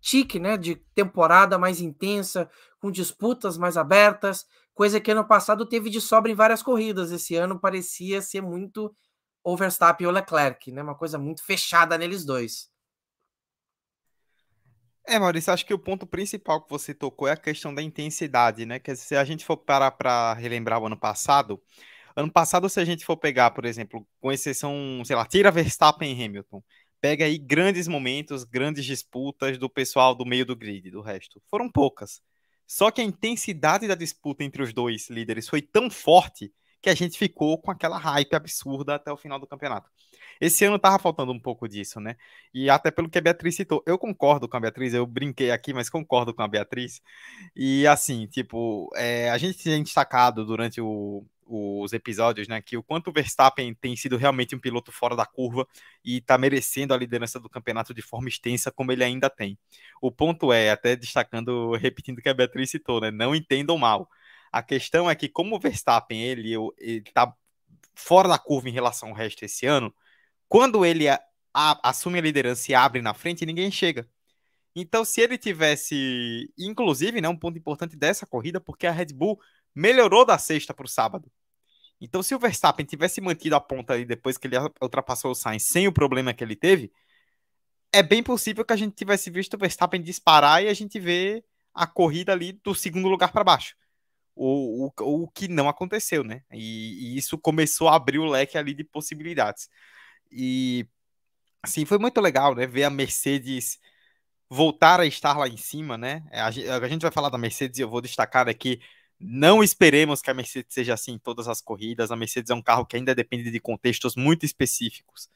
tique, 0.02 0.40
né, 0.40 0.58
de 0.58 0.76
temporada 0.96 1.58
mais 1.58 1.82
intensa, 1.82 2.50
com 2.80 2.92
disputas 2.92 3.58
mais 3.58 3.76
abertas, 3.78 4.46
coisa 4.74 5.00
que 5.00 5.12
ano 5.12 5.26
passado 5.26 5.66
teve 5.66 5.90
de 5.90 6.00
sobra 6.00 6.32
em 6.32 6.36
várias 6.36 6.64
corridas. 6.64 7.12
Esse 7.12 7.36
ano 7.36 7.60
parecia 7.60 8.22
ser 8.22 8.42
muito 8.42 8.94
o 9.44 9.56
Verstappen 9.58 10.08
ou 10.08 10.14
Leclerc, 10.14 10.72
né? 10.72 10.82
Uma 10.82 10.96
coisa 10.96 11.18
muito 11.18 11.44
fechada 11.44 11.98
neles 11.98 12.26
dois. 12.26 12.70
É, 15.08 15.18
Maurício, 15.18 15.52
acho 15.52 15.66
que 15.66 15.74
o 15.74 15.80
ponto 15.80 16.06
principal 16.06 16.62
que 16.62 16.70
você 16.70 16.94
tocou 16.94 17.28
é 17.28 17.32
a 17.32 17.38
questão 17.38 17.74
da 17.74 17.82
intensidade, 17.82 18.66
né? 18.66 18.78
Que 18.80 18.96
se 18.96 19.16
a 19.16 19.24
gente 19.24 19.44
for 19.44 19.58
parar 19.58 19.92
para 19.92 20.34
relembrar 20.34 20.80
o 20.80 20.86
ano 20.86 20.98
passado, 20.98 21.60
Ano 22.20 22.32
passado, 22.32 22.68
se 22.70 22.80
a 22.82 22.84
gente 22.86 23.06
for 23.06 23.16
pegar, 23.16 23.52
por 23.52 23.64
exemplo, 23.64 24.06
com 24.20 24.30
exceção, 24.30 25.02
sei 25.06 25.16
lá, 25.16 25.26
tira 25.26 25.50
Verstappen 25.52 26.12
e 26.12 26.26
Hamilton, 26.26 26.62
pega 27.00 27.24
aí 27.24 27.38
grandes 27.38 27.88
momentos, 27.88 28.44
grandes 28.44 28.84
disputas 28.84 29.58
do 29.58 29.70
pessoal 29.70 30.14
do 30.14 30.26
meio 30.26 30.46
do 30.46 30.54
grid, 30.54 30.92
do 30.92 31.02
resto. 31.02 31.42
Foram 31.50 31.72
poucas. 31.72 32.22
Só 32.68 32.92
que 32.92 33.00
a 33.00 33.06
intensidade 33.06 33.88
da 33.88 33.96
disputa 33.96 34.44
entre 34.44 34.62
os 34.62 34.74
dois 34.74 35.10
líderes 35.10 35.48
foi 35.48 35.62
tão 35.62 35.90
forte 35.90 36.54
que 36.82 36.90
a 36.90 36.96
gente 36.96 37.18
ficou 37.18 37.58
com 37.58 37.72
aquela 37.72 37.98
hype 37.98 38.34
absurda 38.34 38.96
até 38.96 39.12
o 39.12 39.18
final 39.18 39.40
do 39.40 39.48
campeonato. 39.48 39.90
Esse 40.40 40.64
ano 40.64 40.80
tava 40.80 40.98
faltando 41.00 41.32
um 41.34 41.40
pouco 41.40 41.68
disso, 41.68 42.00
né? 42.00 42.16
E 42.54 42.70
até 42.70 42.90
pelo 42.92 43.10
que 43.10 43.18
a 43.18 43.22
Beatriz 43.22 43.56
citou, 43.56 43.84
eu 43.86 43.98
concordo 43.98 44.48
com 44.48 44.56
a 44.56 44.60
Beatriz, 44.60 44.94
eu 44.94 45.06
brinquei 45.06 45.52
aqui, 45.52 45.74
mas 45.74 45.90
concordo 45.90 46.34
com 46.34 46.42
a 46.42 46.48
Beatriz. 46.48 47.02
E 47.56 47.86
assim, 47.88 48.26
tipo, 48.28 48.90
é, 48.96 49.30
a 49.30 49.38
gente 49.38 49.62
tem 49.62 49.84
destacado 49.84 50.46
durante 50.46 50.80
o, 50.80 51.26
os 51.50 51.92
episódios, 51.94 52.48
né, 52.48 52.62
que 52.62 52.78
o 52.78 52.84
quanto 52.84 53.10
o 53.10 53.14
Verstappen 53.14 53.74
tem 53.74 53.96
sido 53.96 54.18
realmente 54.18 54.56
um 54.56 54.60
piloto 54.60 54.92
fora 54.92 55.16
da 55.16 55.26
curva 55.26 55.68
e 56.06 56.18
está 56.18 56.38
merecendo 56.38 56.94
a 56.94 56.98
liderança 56.98 57.40
do 57.40 57.50
campeonato 57.50 57.94
de 57.94 58.02
forma 58.02 58.30
extensa, 58.30 58.72
como 58.72 58.92
ele 58.92 59.04
ainda 59.04 59.30
tem. 59.30 59.58
O 60.02 60.12
ponto 60.12 60.54
é, 60.54 60.70
até 60.70 60.96
destacando, 60.96 61.74
repetindo 61.74 62.20
o 62.20 62.22
que 62.22 62.30
a 62.30 62.34
Beatriz 62.34 62.70
citou, 62.70 63.02
né, 63.02 63.10
não 63.10 63.36
entendam 63.36 63.78
mal. 63.78 64.08
A 64.52 64.64
questão 64.64 65.10
é 65.10 65.16
que, 65.16 65.30
como 65.30 65.56
o 65.56 65.60
Verstappen 65.60 66.22
ele 66.22 66.54
está 66.80 67.34
fora 67.96 68.28
da 68.28 68.40
curva 68.40 68.70
em 68.70 68.74
relação 68.74 69.10
ao 69.10 69.16
resto 69.16 69.44
esse 69.44 69.66
ano, 69.66 69.94
quando 70.48 70.86
ele 70.86 71.08
a, 71.08 71.22
a, 71.54 71.90
assume 71.90 72.20
a 72.20 72.22
liderança 72.22 72.72
e 72.72 72.76
abre 72.76 73.02
na 73.02 73.14
frente, 73.14 73.46
ninguém 73.46 73.72
chega. 73.72 74.08
Então, 74.76 75.04
se 75.04 75.22
ele 75.22 75.38
tivesse, 75.38 76.52
inclusive, 76.58 77.22
né, 77.22 77.28
um 77.28 77.36
ponto 77.36 77.58
importante 77.58 77.98
dessa 77.98 78.26
corrida, 78.26 78.62
porque 78.62 78.88
a 78.88 78.92
Red 78.92 79.08
Bull 79.14 79.40
melhorou 79.76 80.26
da 80.26 80.38
sexta 80.38 80.74
para 80.74 80.86
o 80.86 80.90
sábado. 80.90 81.32
Então, 82.02 82.24
se 82.24 82.34
o 82.34 82.40
Verstappen 82.40 82.86
tivesse 82.86 83.20
mantido 83.20 83.56
a 83.56 83.60
ponta 83.60 83.94
ali 83.94 84.06
depois 84.06 84.38
que 84.38 84.48
ele 84.48 84.56
ultrapassou 84.82 85.32
o 85.32 85.36
Sainz 85.36 85.68
sem 85.68 85.88
o 85.88 85.92
problema 85.92 86.34
que 86.34 86.44
ele 86.44 86.56
teve, 86.56 86.92
é 87.92 88.02
bem 88.02 88.24
possível 88.24 88.64
que 88.64 88.74
a 88.74 88.76
gente 88.76 88.96
tivesse 88.96 89.30
visto 89.30 89.56
o 89.56 89.58
Verstappen 89.58 90.02
disparar 90.02 90.64
e 90.64 90.68
a 90.68 90.74
gente 90.74 91.00
vê 91.00 91.44
a 91.74 91.86
corrida 91.88 92.32
ali 92.32 92.54
do 92.54 92.74
segundo 92.74 93.08
lugar 93.08 93.32
para 93.32 93.44
baixo. 93.44 93.76
O, 94.42 94.88
o, 94.88 95.24
o 95.24 95.28
que 95.30 95.48
não 95.50 95.68
aconteceu, 95.68 96.24
né? 96.24 96.44
E, 96.52 97.16
e, 97.16 97.18
isso 97.18 97.38
começou 97.38 97.90
a 97.90 97.96
abrir 97.96 98.20
o 98.20 98.26
leque 98.26 98.58
ali 98.58 98.74
de 98.74 98.84
possibilidades. 98.84 99.70
E 100.32 100.88
assim, 101.64 101.86
foi 101.86 101.98
muito 101.98 102.22
legal, 102.22 102.56
né? 102.56 102.66
Ver 102.68 102.86
a 102.86 102.90
Mercedes 102.90 103.80
voltar 104.50 105.00
a 105.02 105.06
estar 105.06 105.38
lá 105.38 105.48
em 105.48 105.58
cima, 105.58 105.98
né? 105.98 106.24
A, 106.32 106.52
gente 106.52 107.02
vai 107.02 107.12
falar 107.12 107.30
da 107.30 107.38
Mercedes 107.38 107.80
e 107.80 107.82
eu 107.82 107.90
vou 107.90 108.02
destacar 108.02 108.48
aqui 108.50 108.80
não 109.20 109.62
esperemos 109.62 110.22
que 110.22 110.32
a 110.32 110.34
Mercedes 110.34 110.74
seja 110.74 110.94
assim 110.94 111.14
em 111.14 111.20
todas 111.20 111.48
as 111.48 111.60
corridas. 111.62 112.12
A 112.12 112.16
Mercedes 112.16 112.50
é 112.50 112.56
um 112.56 112.62
carro 112.62 112.86
que 112.86 112.96
ainda 112.96 113.14
depende 113.14 113.52
de 113.52 113.60
contextos 113.60 114.16
muito 114.16 114.46
específicos. 114.46 115.30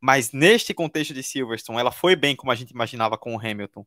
Mas 0.00 0.32
neste 0.32 0.72
contexto 0.72 1.12
de 1.12 1.22
Silverstone, 1.22 1.78
ela 1.78 1.92
foi 1.92 2.16
bem 2.16 2.34
como 2.34 2.50
a 2.50 2.54
gente 2.54 2.70
imaginava 2.70 3.18
com 3.18 3.36
o 3.36 3.38
Hamilton 3.38 3.86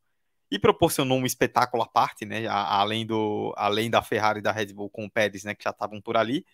e 0.52 0.60
proporcionou 0.60 1.18
um 1.18 1.26
espetáculo 1.26 1.84
à 1.84 1.88
parte, 1.88 2.26
né? 2.26 2.46
Além, 2.48 3.06
do, 3.06 3.54
além 3.58 3.90
da 3.90 4.02
Ferrari 4.02 4.40
e 4.40 4.42
da 4.42 4.52
Red 4.52 4.68
Bull 4.74 4.90
com 4.90 5.06
o 5.06 5.12
Pérez, 5.12 5.44
né? 5.44 5.56
Que 5.56 5.64
já 5.64 5.72
estavam 5.72 6.02
por 6.02 6.18
ali. 6.18 6.46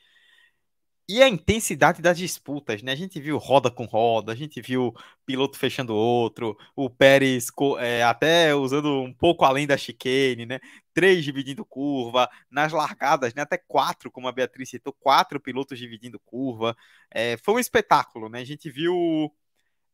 E 1.11 1.23
a 1.23 1.27
intensidade 1.27 2.03
das 2.03 2.19
disputas, 2.19 2.83
né? 2.83 2.91
A 2.91 2.95
gente 2.95 3.19
viu 3.19 3.39
roda 3.39 3.71
com 3.71 3.85
roda, 3.85 4.31
a 4.31 4.35
gente 4.35 4.61
viu 4.61 4.93
piloto 5.25 5.57
fechando 5.57 5.95
outro, 5.95 6.55
o 6.75 6.87
Pérez 6.87 7.47
é, 7.79 8.03
até 8.03 8.53
usando 8.53 9.01
um 9.01 9.11
pouco 9.11 9.43
além 9.43 9.65
da 9.65 9.75
chicane, 9.75 10.45
né? 10.45 10.59
Três 10.93 11.23
dividindo 11.25 11.65
curva, 11.65 12.29
nas 12.51 12.71
largadas, 12.71 13.33
né? 13.33 13.41
Até 13.41 13.57
quatro, 13.57 14.11
como 14.11 14.27
a 14.27 14.31
Beatriz 14.31 14.69
citou, 14.69 14.93
quatro 14.93 15.39
pilotos 15.39 15.79
dividindo 15.79 16.19
curva. 16.19 16.77
É, 17.09 17.37
foi 17.37 17.55
um 17.55 17.59
espetáculo, 17.59 18.29
né? 18.29 18.41
A 18.41 18.45
gente 18.45 18.69
viu 18.69 19.33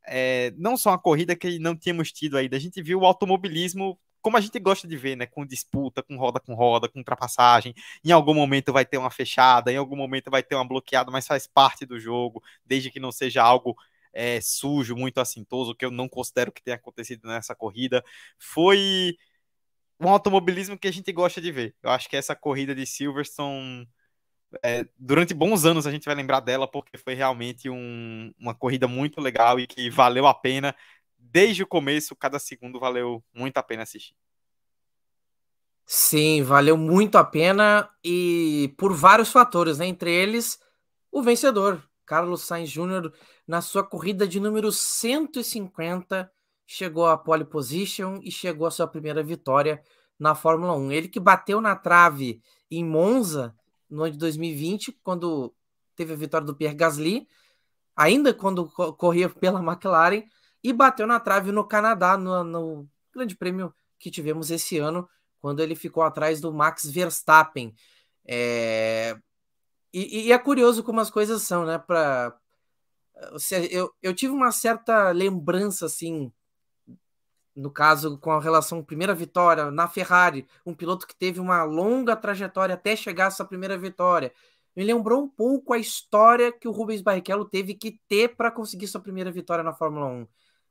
é, 0.08 0.54
não 0.58 0.78
só 0.78 0.92
uma 0.92 1.00
corrida 1.00 1.36
que 1.36 1.60
não 1.60 1.76
tínhamos 1.76 2.12
tido 2.12 2.38
ainda, 2.38 2.58
a 2.58 2.60
gente 2.60 2.82
viu 2.82 3.00
o 3.02 3.06
automobilismo 3.06 4.00
como 4.26 4.38
a 4.38 4.42
gente 4.42 4.58
gosta 4.58 4.88
de 4.88 4.98
ver, 4.98 5.16
né? 5.16 5.28
Com 5.28 5.46
disputa, 5.46 6.02
com 6.02 6.18
roda 6.18 6.40
com 6.40 6.56
roda, 6.56 6.90
com 6.90 6.98
ultrapassagem. 6.98 7.76
Em 8.04 8.12
algum 8.12 8.34
momento 8.34 8.74
vai 8.74 8.84
ter 8.84 8.98
uma 8.98 9.12
fechada, 9.12 9.72
em 9.72 9.78
algum 9.78 9.96
momento 9.96 10.32
vai 10.32 10.42
ter 10.42 10.56
uma 10.56 10.68
bloqueada, 10.68 11.12
mas 11.12 11.28
faz 11.28 11.46
parte 11.46 11.86
do 11.86 12.00
jogo, 12.00 12.42
desde 12.66 12.90
que 12.90 13.00
não 13.00 13.12
seja 13.12 13.44
algo 13.44 13.78
é, 14.12 14.42
sujo, 14.42 14.96
muito 14.96 15.20
assintoso, 15.20 15.76
que 15.76 15.86
eu 15.86 15.92
não 15.92 16.10
considero 16.10 16.52
que 16.52 16.64
tenha 16.64 16.76
acontecido 16.76 17.28
nessa 17.28 17.54
corrida. 17.54 18.04
Foi 18.40 19.16
um 20.00 20.10
automobilismo 20.10 20.78
que 20.78 20.88
a 20.88 20.92
gente 20.92 21.12
gosta 21.12 21.40
de 21.40 21.52
ver. 21.52 21.76
Eu 21.84 21.92
acho 21.92 22.10
que 22.10 22.18
essa 22.18 22.36
corrida 22.36 22.74
de 22.74 22.86
Silverstone. 22.86 23.88
É, 24.64 24.86
durante 24.98 25.34
bons 25.34 25.66
anos 25.66 25.86
a 25.86 25.92
gente 25.92 26.06
vai 26.06 26.16
lembrar 26.16 26.40
dela 26.40 26.68
porque 26.68 26.98
foi 26.98 27.14
realmente 27.14 27.70
um, 27.70 28.34
uma 28.40 28.54
corrida 28.54 28.88
muito 28.88 29.20
legal 29.20 29.60
e 29.60 29.68
que 29.68 29.90
valeu 29.90 30.28
a 30.28 30.34
pena 30.34 30.76
desde 31.18 31.64
o 31.64 31.68
começo, 31.68 32.16
cada 32.16 32.40
segundo 32.40 32.80
valeu 32.80 33.24
muito 33.34 33.58
a 33.58 33.64
pena 33.64 33.84
assistir. 33.84 34.16
Sim, 35.86 36.42
valeu 36.42 36.78
muito 36.78 37.18
a 37.18 37.24
pena 37.24 37.90
e 38.04 38.74
por 38.78 38.94
vários 38.94 39.32
fatores, 39.32 39.78
né? 39.78 39.86
Entre 39.86 40.12
eles, 40.12 40.60
o 41.12 41.22
vencedor, 41.22 41.84
Carlos 42.06 42.42
Sainz 42.42 42.72
Jr., 42.72 43.12
na 43.48 43.62
sua 43.62 43.84
corrida 43.84 44.28
de 44.28 44.40
número 44.40 44.72
150, 44.72 46.32
chegou 46.66 47.06
à 47.06 47.18
pole 47.18 47.46
position 47.46 48.20
e 48.24 48.32
chegou 48.32 48.66
à 48.66 48.72
sua 48.72 48.88
primeira 48.88 49.22
vitória 49.22 49.84
na 50.18 50.34
Fórmula 50.34 50.74
1. 50.76 50.92
Ele 50.92 51.08
que 51.08 51.20
bateu 51.20 51.62
na 51.62 51.76
trave 51.76 52.42
em 52.72 52.84
Monza 52.84 53.56
no 53.90 54.04
ano 54.04 54.14
de 54.14 54.18
2020, 54.18 55.00
quando 55.04 55.54
teve 55.96 56.14
a 56.14 56.16
vitória 56.16 56.46
do 56.46 56.56
Pierre 56.56 56.76
Gasly, 56.76 57.28
ainda 57.96 58.34
quando 58.34 58.68
corria 58.98 59.30
pela 59.30 59.62
McLaren, 59.62 60.24
e 60.64 60.74
bateu 60.74 61.06
na 61.06 61.20
trave 61.20 61.52
no 61.52 61.64
Canadá, 61.64 62.18
no, 62.18 62.44
no 62.44 62.90
Grande 63.14 63.36
Prêmio 63.36 63.74
que 64.00 64.12
tivemos 64.12 64.52
esse 64.52 64.78
ano, 64.78 65.08
quando 65.40 65.60
ele 65.62 65.76
ficou 65.76 66.04
atrás 66.04 66.42
do 66.42 66.52
Max 66.52 66.86
Verstappen. 66.86 67.74
É... 68.26 69.18
E, 69.94 70.28
e, 70.28 70.32
é 70.32 70.38
curioso 70.38 70.84
como 70.84 71.00
as 71.00 71.10
coisas 71.10 71.44
são, 71.44 71.66
né? 71.66 71.78
Pra... 71.78 72.36
Eu, 73.72 73.94
eu 74.02 74.14
tive 74.14 74.34
uma 74.34 74.52
certa 74.52 75.12
lembrança, 75.12 75.86
assim, 75.86 76.34
no 77.56 77.72
caso, 77.72 78.18
com 78.18 78.32
a 78.32 78.42
relação 78.42 78.84
primeira 78.84 79.14
vitória 79.14 79.72
na 79.72 79.88
Ferrari, 79.88 80.48
um 80.66 80.74
piloto 80.74 81.08
que 81.08 81.16
teve 81.16 81.40
uma 81.40 81.64
longa 81.64 82.16
trajetória 82.16 82.76
até 82.76 82.96
chegar 82.96 83.26
a 83.26 83.28
essa 83.28 83.46
primeira 83.46 83.78
vitória. 83.78 84.34
Me 84.76 84.84
lembrou 84.84 85.24
um 85.24 85.30
pouco 85.30 85.74
a 85.74 85.78
história 85.78 86.52
que 86.52 86.68
o 86.68 86.72
Rubens 86.72 87.02
Barrichello 87.02 87.46
teve 87.46 87.74
que 87.74 88.00
ter 88.10 88.36
para 88.36 88.52
conseguir 88.52 88.88
sua 88.88 89.00
primeira 89.00 89.32
vitória 89.32 89.64
na 89.64 89.74
Fórmula 89.74 90.08
1 90.08 90.28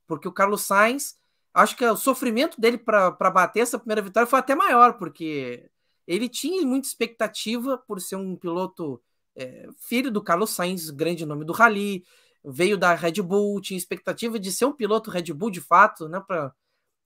porque 0.07 0.29
o 0.29 0.33
Carlos 0.33 0.63
Sainz, 0.63 1.17
acho 1.53 1.77
que 1.77 1.85
o 1.85 1.97
sofrimento 1.97 2.61
dele 2.61 2.79
para 2.79 3.31
bater 3.31 3.61
essa 3.61 3.79
primeira 3.79 4.03
vitória 4.03 4.27
foi 4.27 4.39
até 4.39 4.55
maior, 4.55 4.95
porque 4.95 5.71
ele 6.07 6.29
tinha 6.29 6.67
muita 6.67 6.87
expectativa 6.89 7.79
por 7.79 8.01
ser 8.01 8.17
um 8.17 8.37
piloto 8.37 9.01
é, 9.37 9.69
filho 9.79 10.11
do 10.11 10.23
Carlos 10.23 10.51
Sainz, 10.51 10.91
grande 10.91 11.25
nome 11.25 11.45
do 11.45 11.53
Rally, 11.53 12.05
veio 12.45 12.77
da 12.77 12.95
Red 12.95 13.23
Bull, 13.23 13.61
tinha 13.61 13.79
expectativa 13.79 14.39
de 14.39 14.53
ser 14.53 14.67
um 14.67 14.73
piloto 14.73 15.11
Red 15.11 15.33
Bull 15.33 15.51
de 15.51 15.61
fato, 15.61 16.09
né, 16.09 16.23
para 16.27 16.53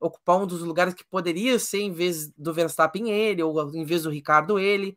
ocupar 0.00 0.38
um 0.38 0.46
dos 0.46 0.62
lugares 0.62 0.94
que 0.94 1.04
poderia 1.04 1.58
ser 1.58 1.80
em 1.80 1.92
vez 1.92 2.30
do 2.32 2.52
Verstappen 2.52 3.10
ele 3.10 3.42
ou 3.42 3.74
em 3.74 3.84
vez 3.84 4.04
do 4.04 4.10
Ricardo 4.10 4.58
ele. 4.58 4.96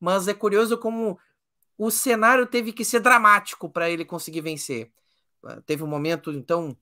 Mas 0.00 0.28
é 0.28 0.34
curioso 0.34 0.76
como 0.78 1.18
o 1.78 1.90
cenário 1.90 2.46
teve 2.46 2.72
que 2.72 2.84
ser 2.84 3.00
dramático 3.00 3.68
para 3.70 3.90
ele 3.90 4.04
conseguir 4.04 4.40
vencer. 4.40 4.90
Teve 5.64 5.82
um 5.82 5.86
momento 5.86 6.32
então 6.32 6.76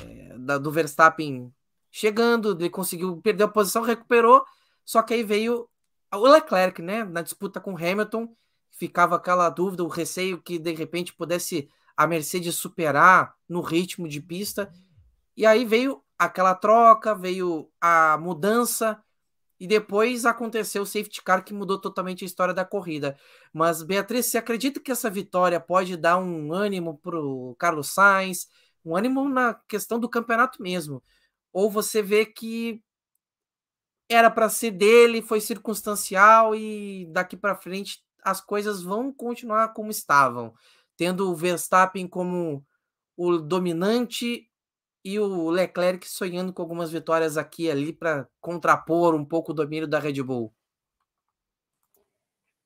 é, 0.00 0.38
da, 0.38 0.58
do 0.58 0.70
Verstappen 0.70 1.52
chegando, 1.90 2.52
ele 2.58 2.70
conseguiu 2.70 3.16
perder 3.22 3.44
a 3.44 3.48
posição, 3.48 3.82
recuperou, 3.82 4.44
só 4.84 5.02
que 5.02 5.14
aí 5.14 5.22
veio 5.22 5.68
o 6.12 6.28
Leclerc, 6.28 6.80
né, 6.82 7.04
na 7.04 7.22
disputa 7.22 7.60
com 7.60 7.76
Hamilton, 7.76 8.34
ficava 8.70 9.16
aquela 9.16 9.48
dúvida, 9.48 9.82
o 9.82 9.88
receio 9.88 10.40
que 10.40 10.58
de 10.58 10.72
repente 10.72 11.14
pudesse 11.14 11.68
a 11.96 12.06
Mercedes 12.06 12.54
superar 12.54 13.34
no 13.48 13.60
ritmo 13.60 14.06
de 14.06 14.20
pista, 14.20 14.70
e 15.36 15.46
aí 15.46 15.64
veio 15.64 16.02
aquela 16.18 16.54
troca, 16.54 17.14
veio 17.14 17.70
a 17.80 18.18
mudança, 18.18 19.02
e 19.58 19.66
depois 19.66 20.26
aconteceu 20.26 20.82
o 20.82 20.86
safety 20.86 21.22
car 21.22 21.42
que 21.44 21.54
mudou 21.54 21.80
totalmente 21.80 22.24
a 22.24 22.26
história 22.26 22.52
da 22.52 22.64
corrida. 22.64 23.16
Mas, 23.52 23.82
Beatriz, 23.82 24.26
você 24.26 24.36
acredita 24.38 24.80
que 24.80 24.92
essa 24.92 25.08
vitória 25.08 25.58
pode 25.58 25.96
dar 25.96 26.18
um 26.18 26.52
ânimo 26.52 26.98
para 26.98 27.18
o 27.18 27.54
Carlos 27.58 27.88
Sainz? 27.88 28.48
um 28.86 28.96
ânimo 28.96 29.28
na 29.28 29.54
questão 29.68 29.98
do 29.98 30.08
campeonato 30.08 30.62
mesmo. 30.62 31.02
Ou 31.52 31.68
você 31.68 32.00
vê 32.00 32.24
que 32.24 32.80
era 34.08 34.30
para 34.30 34.48
ser 34.48 34.70
dele, 34.70 35.20
foi 35.20 35.40
circunstancial 35.40 36.54
e 36.54 37.06
daqui 37.10 37.36
para 37.36 37.56
frente 37.56 38.00
as 38.22 38.40
coisas 38.40 38.82
vão 38.82 39.12
continuar 39.12 39.72
como 39.72 39.90
estavam, 39.90 40.54
tendo 40.96 41.30
o 41.30 41.34
Verstappen 41.34 42.06
como 42.06 42.64
o 43.16 43.38
dominante 43.38 44.48
e 45.06 45.20
o 45.20 45.48
Leclerc 45.50 46.08
sonhando 46.08 46.52
com 46.52 46.60
algumas 46.60 46.90
vitórias 46.90 47.38
aqui 47.38 47.66
e 47.66 47.70
ali 47.70 47.92
para 47.92 48.26
contrapor 48.40 49.14
um 49.14 49.24
pouco 49.24 49.52
o 49.52 49.54
domínio 49.54 49.86
da 49.86 50.00
Red 50.00 50.20
Bull. 50.20 50.52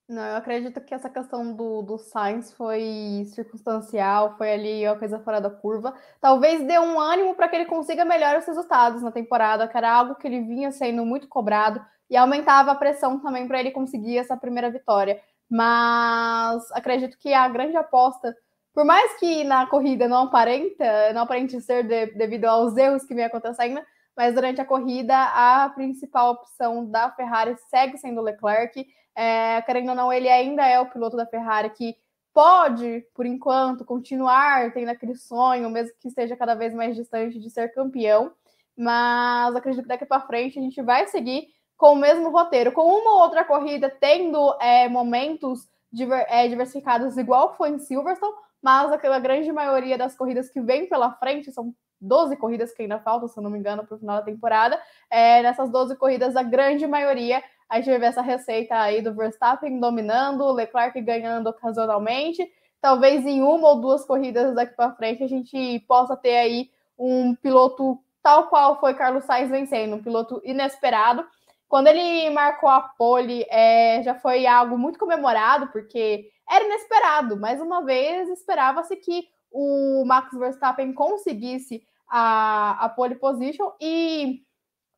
Não, 0.09 0.25
eu 0.25 0.37
acredito 0.37 0.81
que 0.81 0.95
essa 0.95 1.11
questão 1.11 1.55
do, 1.55 1.83
do 1.83 1.99
Sainz 1.99 2.53
foi 2.55 3.25
circunstancial, 3.27 4.37
foi 4.39 4.53
ali 4.53 4.89
uma 4.89 4.99
coisa 4.99 5.21
fora 5.21 5.39
da 5.39 5.51
curva. 5.51 5.95
Talvez 6.19 6.67
dê 6.67 6.79
um 6.79 6.99
ânimo 6.99 7.35
para 7.35 7.47
que 7.47 7.57
ele 7.57 7.67
consiga 7.67 8.07
melhores 8.07 8.47
resultados 8.47 9.03
na 9.03 9.13
temporada, 9.13 9.69
que 9.69 9.77
era 9.77 9.93
algo 9.93 10.15
que 10.15 10.27
ele 10.27 10.41
vinha 10.41 10.73
sendo 10.73 11.05
muito 11.05 11.29
cobrado 11.29 11.85
e 12.09 12.17
aumentava 12.17 12.73
a 12.73 12.75
pressão 12.75 13.21
também 13.21 13.47
para 13.47 13.61
ele 13.61 13.71
conseguir 13.71 14.17
essa 14.17 14.37
primeira 14.37 14.71
vitória. 14.71 15.21
Mas 15.49 16.73
acredito 16.73 17.19
que 17.19 17.35
a 17.35 17.47
grande 17.49 17.77
aposta, 17.77 18.35
por 18.81 18.87
mais 18.87 19.15
que 19.19 19.45
na 19.45 19.67
corrida 19.67 20.09
não 20.09 20.23
aparenta, 20.23 21.13
não 21.13 21.21
aparente 21.21 21.61
ser 21.61 21.87
de, 21.87 22.07
devido 22.15 22.47
aos 22.47 22.75
erros 22.79 23.05
que 23.05 23.15
vem 23.15 23.27
acontecendo, 23.27 23.79
mas 24.17 24.35
durante 24.35 24.59
a 24.59 24.65
corrida 24.65 25.15
a 25.15 25.69
principal 25.69 26.31
opção 26.31 26.87
da 26.87 27.11
Ferrari 27.11 27.55
segue 27.69 27.99
sendo 27.99 28.23
o 28.23 28.25
Leclerc 28.25 28.87
é, 29.15 29.61
querendo 29.67 29.91
ou 29.91 29.95
não, 29.95 30.11
ele 30.11 30.31
ainda 30.31 30.67
é 30.67 30.81
o 30.81 30.87
piloto 30.87 31.15
da 31.15 31.27
Ferrari 31.27 31.69
que 31.69 31.95
pode, 32.33 33.05
por 33.15 33.27
enquanto, 33.27 33.85
continuar 33.85 34.73
tendo 34.73 34.89
aquele 34.89 35.15
sonho, 35.15 35.69
mesmo 35.69 35.93
que 36.01 36.09
esteja 36.09 36.35
cada 36.35 36.55
vez 36.55 36.73
mais 36.73 36.97
distante 36.97 37.39
de 37.39 37.51
ser 37.51 37.75
campeão. 37.75 38.33
Mas 38.75 39.55
acredito 39.57 39.83
que 39.83 39.89
daqui 39.89 40.07
para 40.07 40.27
frente 40.27 40.59
a 40.59 40.63
gente 40.63 40.81
vai 40.81 41.07
seguir 41.07 41.49
com 41.77 41.93
o 41.93 41.97
mesmo 41.97 42.31
roteiro, 42.31 42.73
com 42.73 42.81
uma 42.81 43.13
ou 43.13 43.21
outra 43.25 43.45
corrida 43.45 43.91
tendo 43.91 44.57
é, 44.59 44.89
momentos 44.89 45.69
diver, 45.93 46.25
é, 46.31 46.49
diversificados, 46.49 47.19
igual 47.19 47.55
foi 47.59 47.69
em 47.69 47.79
Silverstone, 47.79 48.33
mas 48.63 48.93
aquela 48.93 49.19
grande 49.19 49.51
maioria 49.53 49.97
das 49.97 50.17
corridas 50.17 50.51
que 50.51 50.61
vem 50.61 50.89
pela 50.89 51.13
frente 51.13 51.51
são 51.53 51.75
12 52.01 52.37
corridas 52.37 52.73
que 52.73 52.83
ainda 52.83 52.99
faltam, 52.99 53.29
se 53.29 53.39
eu 53.39 53.43
não 53.43 53.51
me 53.51 53.59
engano, 53.59 53.87
para 53.87 53.95
o 53.95 53.99
final 53.99 54.17
da 54.17 54.23
temporada. 54.23 54.81
É, 55.11 55.43
nessas 55.43 55.71
12 55.71 55.97
corridas, 55.97 56.37
a 56.37 56.43
grande 56.43 56.87
maioria, 56.87 57.43
a 57.69 57.77
gente 57.77 57.91
vai 57.91 57.99
ver 57.99 58.07
essa 58.07 58.23
receita 58.23 58.77
aí 58.79 59.03
do 59.03 59.15
Verstappen 59.15 59.79
dominando, 59.79 60.51
Leclerc 60.53 61.01
ganhando 61.01 61.49
ocasionalmente. 61.49 62.47
Talvez 62.81 63.27
em 63.27 63.43
uma 63.43 63.69
ou 63.69 63.81
duas 63.81 64.05
corridas 64.05 64.55
daqui 64.55 64.75
para 64.75 64.95
frente 64.95 65.23
a 65.23 65.29
gente 65.29 65.81
possa 65.87 66.17
ter 66.17 66.37
aí 66.37 66.71
um 66.99 67.35
piloto 67.35 67.99
tal 68.23 68.49
qual 68.49 68.79
foi 68.81 68.95
Carlos 68.95 69.25
Sainz 69.25 69.51
vencendo, 69.51 69.97
um 69.97 70.03
piloto 70.03 70.41
inesperado. 70.45 71.25
Quando 71.69 71.87
ele 71.87 72.29
marcou 72.31 72.69
a 72.69 72.81
pole, 72.81 73.47
é, 73.49 74.03
já 74.03 74.15
foi 74.15 74.47
algo 74.47 74.77
muito 74.77 74.99
comemorado, 74.99 75.69
porque 75.69 76.29
era 76.51 76.65
inesperado. 76.65 77.37
Mais 77.37 77.61
uma 77.61 77.85
vez, 77.85 78.29
esperava-se 78.29 78.97
que 78.97 79.29
o 79.51 80.05
Max 80.05 80.37
Verstappen 80.37 80.93
conseguisse 80.93 81.83
a, 82.09 82.85
a 82.85 82.89
pole 82.89 83.15
position 83.15 83.71
e, 83.81 84.43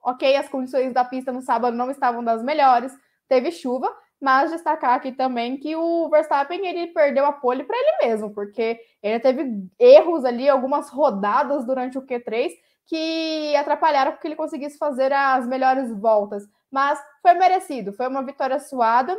ok, 0.03 0.37
as 0.37 0.49
condições 0.49 0.93
da 0.93 1.05
pista 1.05 1.31
no 1.31 1.43
sábado 1.43 1.77
não 1.77 1.91
estavam 1.91 2.25
das 2.25 2.43
melhores, 2.43 2.93
teve 3.29 3.51
chuva, 3.51 3.95
mas 4.21 4.51
destacar 4.51 4.95
aqui 4.95 5.13
também 5.13 5.57
que 5.57 5.75
o 5.77 6.09
Verstappen 6.09 6.67
ele 6.67 6.89
perdeu 6.89 7.27
a 7.27 7.33
pole 7.33 7.65
para 7.65 7.77
ele 7.77 8.09
mesmo, 8.09 8.33
porque 8.33 8.79
ele 9.03 9.21
teve 9.21 9.69
erros 9.79 10.25
ali, 10.25 10.49
algumas 10.49 10.89
rodadas 10.89 11.65
durante 11.67 11.99
o 11.99 12.03
Q3 12.03 12.53
que 12.87 13.55
atrapalharam 13.57 14.13
porque 14.13 14.29
ele 14.29 14.37
conseguisse 14.37 14.79
fazer 14.79 15.13
as 15.13 15.47
melhores 15.47 15.91
voltas. 15.93 16.49
Mas 16.71 17.03
foi 17.21 17.35
merecido, 17.35 17.93
foi 17.93 18.09
uma 18.09 18.25
vitória 18.25 18.59
suada, 18.59 19.19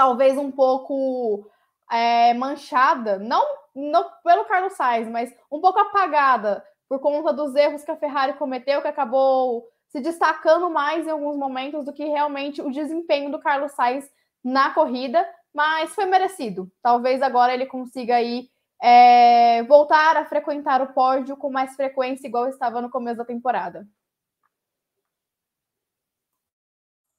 talvez 0.00 0.38
um 0.38 0.50
pouco 0.50 1.46
é, 1.92 2.32
manchada, 2.32 3.18
não, 3.18 3.44
não 3.74 4.10
pelo 4.24 4.46
Carlos 4.46 4.72
Sainz, 4.72 5.06
mas 5.06 5.30
um 5.52 5.60
pouco 5.60 5.78
apagada 5.78 6.64
por 6.88 7.00
conta 7.00 7.34
dos 7.34 7.54
erros 7.54 7.84
que 7.84 7.90
a 7.90 7.96
Ferrari 7.98 8.32
cometeu, 8.38 8.80
que 8.80 8.88
acabou 8.88 9.68
se 9.90 10.00
destacando 10.00 10.70
mais 10.70 11.06
em 11.06 11.10
alguns 11.10 11.36
momentos 11.36 11.84
do 11.84 11.92
que 11.92 12.02
realmente 12.06 12.62
o 12.62 12.70
desempenho 12.70 13.30
do 13.30 13.38
Carlos 13.38 13.72
Sainz 13.72 14.10
na 14.42 14.70
corrida, 14.70 15.22
mas 15.52 15.94
foi 15.94 16.06
merecido. 16.06 16.72
Talvez 16.82 17.20
agora 17.20 17.52
ele 17.52 17.66
consiga 17.66 18.16
aí 18.16 18.48
é, 18.82 19.62
voltar 19.64 20.16
a 20.16 20.24
frequentar 20.24 20.80
o 20.80 20.94
pódio 20.94 21.36
com 21.36 21.50
mais 21.50 21.76
frequência, 21.76 22.26
igual 22.26 22.48
estava 22.48 22.80
no 22.80 22.88
começo 22.88 23.18
da 23.18 23.24
temporada. 23.26 23.86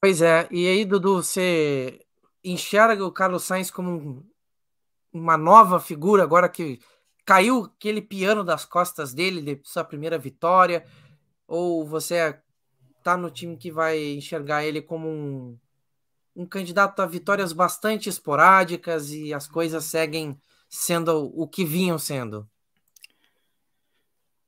Pois 0.00 0.20
é, 0.20 0.48
e 0.50 0.66
aí, 0.66 0.84
Dudu, 0.84 1.22
você 1.22 2.04
enxerga 2.44 3.04
o 3.04 3.12
Carlos 3.12 3.44
Sainz 3.44 3.70
como 3.70 4.26
uma 5.12 5.36
nova 5.36 5.78
figura 5.78 6.22
agora 6.22 6.48
que 6.48 6.80
caiu 7.24 7.64
aquele 7.64 8.00
piano 8.00 8.42
das 8.42 8.64
costas 8.64 9.14
dele 9.14 9.40
de 9.40 9.60
sua 9.64 9.84
primeira 9.84 10.18
vitória? 10.18 10.84
Ou 11.46 11.86
você 11.86 12.40
tá 13.02 13.16
no 13.16 13.30
time 13.30 13.56
que 13.56 13.70
vai 13.70 13.98
enxergar 14.12 14.64
ele 14.64 14.80
como 14.80 15.08
um, 15.08 15.58
um 16.34 16.46
candidato 16.46 17.00
a 17.00 17.06
vitórias 17.06 17.52
bastante 17.52 18.08
esporádicas 18.08 19.10
e 19.10 19.34
as 19.34 19.46
coisas 19.46 19.84
seguem 19.84 20.38
sendo 20.68 21.30
o 21.34 21.46
que 21.46 21.64
vinham 21.64 21.98
sendo? 21.98 22.48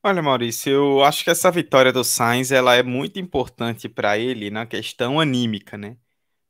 Olha, 0.02 0.22
Maurício, 0.22 0.70
eu 0.70 1.02
acho 1.02 1.24
que 1.24 1.30
essa 1.30 1.50
vitória 1.50 1.90
do 1.90 2.04
Sainz 2.04 2.52
ela 2.52 2.74
é 2.74 2.82
muito 2.82 3.18
importante 3.18 3.88
para 3.88 4.18
ele 4.18 4.50
na 4.50 4.66
questão 4.66 5.18
anímica, 5.18 5.78
né? 5.78 5.96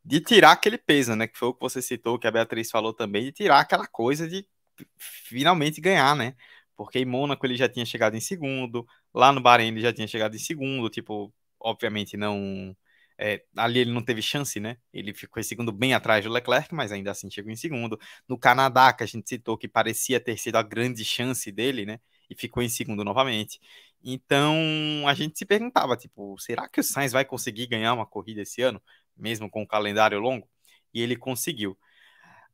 De 0.04 0.20
tirar 0.20 0.52
aquele 0.52 0.76
peso, 0.78 1.14
né? 1.16 1.26
Que 1.26 1.38
foi 1.38 1.48
o 1.48 1.54
que 1.54 1.60
você 1.62 1.80
citou, 1.82 2.18
que 2.18 2.26
a 2.26 2.30
Beatriz 2.30 2.70
falou 2.70 2.92
também, 2.92 3.24
de 3.24 3.32
tirar 3.32 3.60
aquela 3.60 3.86
coisa 3.86 4.28
de 4.28 4.46
finalmente 4.98 5.80
ganhar, 5.80 6.14
né? 6.16 6.34
Porque 6.76 6.98
em 6.98 7.04
Mônaco 7.06 7.46
ele 7.46 7.56
já 7.56 7.68
tinha 7.68 7.86
chegado 7.86 8.16
em 8.16 8.20
segundo, 8.20 8.86
lá 9.14 9.32
no 9.32 9.40
Bahrein 9.40 9.68
ele 9.68 9.80
já 9.80 9.92
tinha 9.92 10.06
chegado 10.08 10.34
em 10.36 10.38
segundo, 10.38 10.90
tipo, 10.90 11.32
obviamente 11.60 12.16
não 12.16 12.76
é, 13.18 13.44
ali 13.56 13.78
ele 13.80 13.92
não 13.92 14.02
teve 14.04 14.20
chance, 14.22 14.58
né? 14.60 14.76
Ele 14.92 15.14
ficou 15.14 15.40
em 15.40 15.44
segundo 15.44 15.70
bem 15.72 15.94
atrás 15.94 16.24
do 16.24 16.30
Leclerc, 16.32 16.74
mas 16.74 16.90
ainda 16.92 17.12
assim 17.12 17.30
chegou 17.30 17.50
em 17.52 17.56
segundo. 17.56 17.98
No 18.28 18.36
Canadá, 18.38 18.92
que 18.92 19.04
a 19.04 19.06
gente 19.06 19.28
citou 19.28 19.56
que 19.56 19.68
parecia 19.68 20.18
ter 20.20 20.36
sido 20.36 20.56
a 20.56 20.62
grande 20.62 21.04
chance 21.04 21.50
dele, 21.52 21.86
né? 21.86 22.00
E 22.28 22.34
ficou 22.34 22.62
em 22.62 22.68
segundo 22.68 23.04
novamente. 23.04 23.60
Então 24.04 24.54
a 25.08 25.14
gente 25.14 25.38
se 25.38 25.46
perguntava, 25.46 25.96
tipo, 25.96 26.38
será 26.38 26.68
que 26.68 26.80
o 26.80 26.84
Sainz 26.84 27.12
vai 27.12 27.24
conseguir 27.24 27.66
ganhar 27.66 27.94
uma 27.94 28.06
corrida 28.06 28.42
esse 28.42 28.60
ano, 28.62 28.82
mesmo 29.16 29.50
com 29.50 29.62
o 29.62 29.66
calendário 29.66 30.18
longo? 30.20 30.48
E 30.92 31.00
ele 31.00 31.16
conseguiu. 31.16 31.78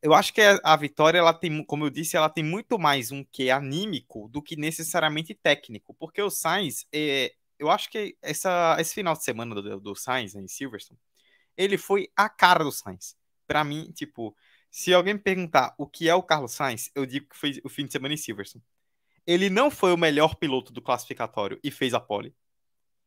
Eu 0.03 0.15
acho 0.15 0.33
que 0.33 0.41
a 0.41 0.77
vitória, 0.77 1.19
ela 1.19 1.35
tem, 1.35 1.65
como 1.65 1.85
eu 1.85 1.91
disse, 1.91 2.17
ela 2.17 2.31
tem 2.31 2.45
muito 2.45 2.79
mais 2.79 3.13
um 3.13 3.25
que 3.25 3.51
anímico 3.51 4.29
do 4.29 4.43
que 4.43 4.57
necessariamente 4.57 5.35
técnico, 5.35 5.95
porque 5.95 6.23
o 6.23 6.31
Sainz, 6.31 6.87
é, 6.93 7.35
eu 7.59 7.71
acho 7.71 7.91
que 7.91 8.17
essa, 8.23 8.77
esse 8.81 8.95
final 8.95 9.15
de 9.15 9.25
semana 9.25 9.55
do, 9.55 9.81
do 9.81 9.95
Sainz 9.95 10.35
em 10.35 10.49
Silverstone, 10.49 10.99
ele 11.57 11.77
foi 11.77 12.09
a 12.17 12.29
cara 12.29 12.65
do 12.65 12.73
Sainz. 12.73 13.17
Para 13.47 13.65
mim, 13.65 13.93
tipo, 13.93 14.35
se 14.71 14.95
alguém 14.95 15.15
me 15.15 15.21
perguntar 15.21 15.75
o 15.79 15.87
que 15.87 16.09
é 16.09 16.15
o 16.15 16.23
Carlos 16.23 16.53
Sainz, 16.53 16.91
eu 16.95 17.05
digo 17.05 17.29
que 17.29 17.37
foi 17.37 17.61
o 17.65 17.69
fim 17.69 17.87
de 17.87 17.93
semana 17.93 18.15
em 18.15 18.17
Silverstone. 18.17 18.65
Ele 19.27 19.51
não 19.51 19.71
foi 19.71 19.93
o 19.93 19.97
melhor 19.97 20.37
piloto 20.37 20.73
do 20.73 20.83
classificatório 20.83 21.59
e 21.63 21.71
fez 21.71 21.95
a 21.95 22.01
pole. 22.01 22.35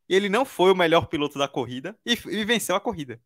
Ele 0.08 0.28
não 0.28 0.44
foi 0.44 0.70
o 0.72 0.76
melhor 0.76 1.06
piloto 1.06 1.38
da 1.38 1.48
corrida 1.48 1.98
e, 2.04 2.12
e 2.12 2.44
venceu 2.44 2.76
a 2.76 2.80
corrida. 2.80 3.20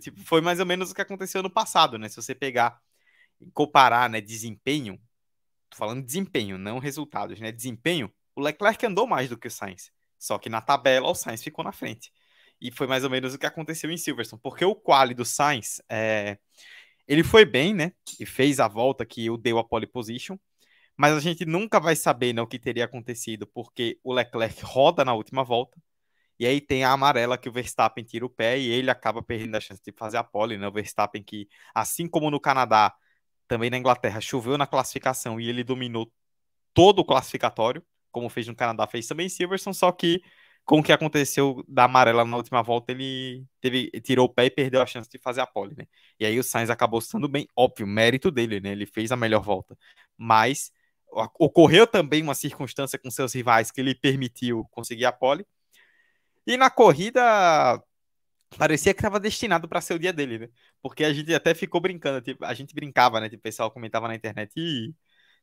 Tipo, 0.00 0.20
foi 0.22 0.40
mais 0.40 0.60
ou 0.60 0.66
menos 0.66 0.90
o 0.90 0.94
que 0.94 1.00
aconteceu 1.00 1.42
no 1.42 1.50
passado, 1.50 1.98
né? 1.98 2.08
Se 2.08 2.16
você 2.16 2.34
pegar 2.34 2.78
e 3.40 3.50
comparar, 3.50 4.10
né, 4.10 4.20
desempenho, 4.20 5.00
tô 5.70 5.76
falando 5.78 6.00
de 6.00 6.06
desempenho, 6.06 6.58
não 6.58 6.78
resultados, 6.78 7.40
né? 7.40 7.52
Desempenho, 7.52 8.12
o 8.34 8.40
Leclerc 8.40 8.84
andou 8.84 9.06
mais 9.06 9.28
do 9.28 9.38
que 9.38 9.48
o 9.48 9.50
Sainz. 9.50 9.90
Só 10.18 10.38
que 10.38 10.48
na 10.48 10.60
tabela 10.60 11.08
o 11.08 11.14
Sainz 11.14 11.42
ficou 11.42 11.64
na 11.64 11.72
frente. 11.72 12.12
E 12.60 12.70
foi 12.70 12.86
mais 12.86 13.04
ou 13.04 13.10
menos 13.10 13.34
o 13.34 13.38
que 13.38 13.46
aconteceu 13.46 13.90
em 13.90 13.96
Silverstone, 13.96 14.42
porque 14.42 14.64
o 14.64 14.74
quali 14.74 15.14
do 15.14 15.24
Sainz, 15.24 15.80
é... 15.88 16.38
ele 17.06 17.22
foi 17.22 17.44
bem, 17.44 17.72
né? 17.72 17.92
E 18.18 18.26
fez 18.26 18.60
a 18.60 18.68
volta 18.68 19.06
que 19.06 19.30
o 19.30 19.36
deu 19.36 19.58
a 19.58 19.64
pole 19.64 19.86
position, 19.86 20.36
mas 20.98 21.14
a 21.14 21.20
gente 21.20 21.46
nunca 21.46 21.80
vai 21.80 21.96
saber 21.96 22.32
né, 22.34 22.42
o 22.42 22.46
que 22.46 22.58
teria 22.58 22.84
acontecido, 22.84 23.46
porque 23.46 23.98
o 24.04 24.12
Leclerc 24.12 24.62
roda 24.64 25.04
na 25.04 25.14
última 25.14 25.44
volta, 25.44 25.80
e 26.38 26.46
aí 26.46 26.60
tem 26.60 26.84
a 26.84 26.92
amarela 26.92 27.38
que 27.38 27.48
o 27.48 27.52
Verstappen 27.52 28.04
tira 28.04 28.26
o 28.26 28.30
pé 28.30 28.58
e 28.58 28.68
ele 28.68 28.90
acaba 28.90 29.22
perdendo 29.22 29.56
a 29.56 29.60
chance 29.60 29.82
de 29.82 29.92
fazer 29.92 30.18
a 30.18 30.24
pole, 30.24 30.58
né? 30.58 30.68
O 30.68 30.72
Verstappen 30.72 31.22
que, 31.22 31.48
assim 31.74 32.08
como 32.08 32.30
no 32.30 32.40
Canadá, 32.40 32.94
também 33.48 33.70
na 33.70 33.78
Inglaterra, 33.78 34.20
choveu 34.20 34.58
na 34.58 34.66
classificação 34.66 35.40
e 35.40 35.48
ele 35.48 35.64
dominou 35.64 36.12
todo 36.74 37.00
o 37.00 37.04
classificatório 37.04 37.84
como 38.10 38.28
fez 38.28 38.46
no 38.48 38.54
Canadá, 38.54 38.86
fez 38.86 39.06
também 39.06 39.26
em 39.26 39.28
Silverstone, 39.28 39.74
só 39.74 39.92
que 39.92 40.20
com 40.64 40.80
o 40.80 40.82
que 40.82 40.92
aconteceu 40.92 41.64
da 41.66 41.84
amarela 41.84 42.24
na 42.24 42.36
última 42.36 42.62
volta, 42.62 42.92
ele 42.92 43.44
teve, 43.60 43.90
tirou 44.02 44.26
o 44.26 44.28
pé 44.28 44.46
e 44.46 44.50
perdeu 44.50 44.82
a 44.82 44.86
chance 44.86 45.08
de 45.08 45.18
fazer 45.18 45.40
a 45.40 45.46
pole, 45.46 45.74
né? 45.76 45.86
E 46.20 46.26
aí 46.26 46.38
o 46.38 46.42
Sainz 46.42 46.68
acabou 46.68 46.98
estando 46.98 47.26
bem, 47.28 47.48
óbvio, 47.56 47.86
mérito 47.86 48.30
dele, 48.30 48.60
né? 48.60 48.72
Ele 48.72 48.84
fez 48.84 49.10
a 49.10 49.16
melhor 49.16 49.42
volta. 49.42 49.78
Mas 50.16 50.70
ocorreu 51.38 51.86
também 51.86 52.22
uma 52.22 52.34
circunstância 52.34 52.98
com 52.98 53.10
seus 53.10 53.34
rivais 53.34 53.70
que 53.70 53.82
lhe 53.82 53.94
permitiu 53.94 54.64
conseguir 54.70 55.04
a 55.06 55.12
pole. 55.12 55.46
E 56.46 56.56
na 56.56 56.70
corrida 56.70 57.82
parecia 58.56 58.94
que 58.94 59.00
estava 59.00 59.20
destinado 59.20 59.68
para 59.68 59.80
ser 59.80 59.94
o 59.94 59.98
dia 59.98 60.12
dele, 60.12 60.38
né? 60.38 60.48
Porque 60.82 61.04
a 61.04 61.12
gente 61.12 61.34
até 61.34 61.54
ficou 61.54 61.80
brincando, 61.80 62.20
tipo, 62.22 62.44
a 62.44 62.54
gente 62.54 62.74
brincava, 62.74 63.20
né? 63.20 63.28
Tipo, 63.28 63.40
o 63.40 63.42
pessoal 63.42 63.70
comentava 63.70 64.08
na 64.08 64.14
internet, 64.14 64.52
e 64.56 64.94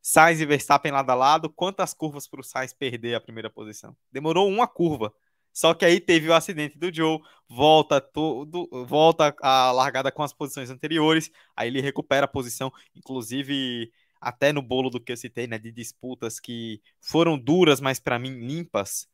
Sainz 0.02 0.40
e 0.40 0.46
Verstappen 0.46 0.92
lado 0.92 1.10
a 1.10 1.16
lado, 1.16 1.50
quantas 1.50 1.94
curvas 1.94 2.28
para 2.28 2.40
o 2.40 2.44
Sainz 2.44 2.74
perder 2.74 3.16
a 3.16 3.22
primeira 3.22 3.50
posição? 3.50 3.96
Demorou 4.12 4.48
uma 4.50 4.68
curva. 4.68 5.14
Só 5.54 5.74
que 5.74 5.86
aí 5.86 6.02
teve 6.02 6.28
o 6.28 6.34
acidente 6.34 6.78
do 6.78 6.94
Joe, 6.94 7.20
volta 7.48 8.02
tudo, 8.02 8.68
volta 8.86 9.34
a 9.42 9.72
largada 9.72 10.12
com 10.12 10.22
as 10.22 10.34
posições 10.34 10.70
anteriores, 10.70 11.32
aí 11.56 11.70
ele 11.70 11.80
recupera 11.80 12.26
a 12.26 12.28
posição, 12.28 12.72
inclusive 12.94 13.90
até 14.26 14.52
no 14.52 14.62
bolo 14.64 14.90
do 14.90 15.00
que 15.00 15.12
eu 15.12 15.18
citei, 15.18 15.46
né, 15.46 15.60
de 15.60 15.72
disputas 15.72 16.40
que 16.40 16.82
foram 17.00 17.38
duras, 17.38 17.80
mas 17.80 18.00
para 18.00 18.18
mim 18.18 18.32
limpas. 18.40 19.08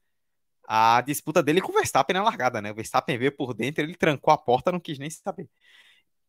A 0.66 1.02
disputa 1.02 1.44
dele 1.44 1.60
com 1.60 1.74
o 1.74 1.76
Verstappen 1.76 2.14
na 2.14 2.24
largada, 2.24 2.62
né? 2.62 2.72
O 2.72 2.76
Verstappen 2.76 3.18
veio 3.18 3.36
por 3.36 3.54
dentro, 3.54 3.84
ele 3.84 3.96
trancou 3.96 4.34
a 4.34 4.38
porta, 4.38 4.72
não 4.72 4.80
quis 4.80 4.98
nem 4.98 5.10
saber. 5.10 5.50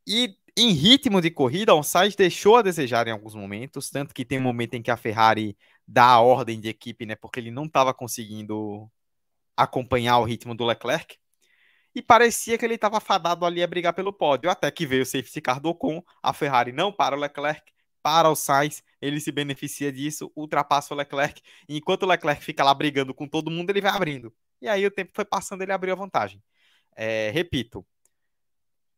E 0.04 0.36
em 0.56 0.72
ritmo 0.72 1.20
de 1.20 1.30
corrida, 1.30 1.74
o 1.74 1.82
Sainz 1.84 2.16
deixou 2.16 2.56
a 2.56 2.62
desejar 2.62 3.06
em 3.06 3.12
alguns 3.12 3.36
momentos, 3.36 3.88
tanto 3.88 4.12
que 4.12 4.24
tem 4.24 4.38
um 4.38 4.42
momento 4.42 4.74
em 4.74 4.82
que 4.82 4.90
a 4.90 4.96
Ferrari 4.96 5.56
dá 5.86 6.06
a 6.06 6.20
ordem 6.20 6.60
de 6.60 6.68
equipe, 6.68 7.06
né, 7.06 7.14
porque 7.14 7.38
ele 7.38 7.52
não 7.52 7.66
estava 7.66 7.94
conseguindo 7.94 8.90
acompanhar 9.56 10.18
o 10.18 10.24
ritmo 10.24 10.56
do 10.56 10.64
Leclerc. 10.64 11.16
E 11.94 12.02
parecia 12.02 12.58
que 12.58 12.64
ele 12.64 12.74
estava 12.74 12.98
fadado 13.00 13.46
ali 13.46 13.62
a 13.62 13.66
brigar 13.66 13.94
pelo 13.94 14.12
pódio, 14.12 14.50
até 14.50 14.70
que 14.72 14.86
veio 14.86 15.02
o 15.02 15.06
safety 15.06 15.40
car 15.40 15.60
do 15.60 15.68
Ocon, 15.68 16.02
a 16.22 16.32
Ferrari 16.32 16.72
não 16.72 16.92
para 16.92 17.16
o 17.16 17.20
Leclerc, 17.20 17.62
para 18.02 18.28
o 18.30 18.34
Sainz, 18.36 18.82
ele 19.00 19.20
se 19.20 19.32
beneficia 19.32 19.92
disso, 19.92 20.32
ultrapassa 20.36 20.94
o 20.94 20.96
Leclerc, 20.96 21.40
e 21.68 21.76
enquanto 21.78 22.04
o 22.04 22.06
Leclerc 22.06 22.44
fica 22.44 22.64
lá 22.64 22.74
brigando 22.74 23.14
com 23.14 23.28
todo 23.28 23.50
mundo, 23.50 23.70
ele 23.70 23.80
vai 23.80 23.92
abrindo. 23.92 24.34
E 24.60 24.68
aí 24.68 24.84
o 24.86 24.90
tempo 24.90 25.12
foi 25.14 25.24
passando, 25.24 25.62
ele 25.62 25.72
abriu 25.72 25.92
a 25.94 25.96
vantagem. 25.96 26.42
É, 26.96 27.30
repito, 27.30 27.86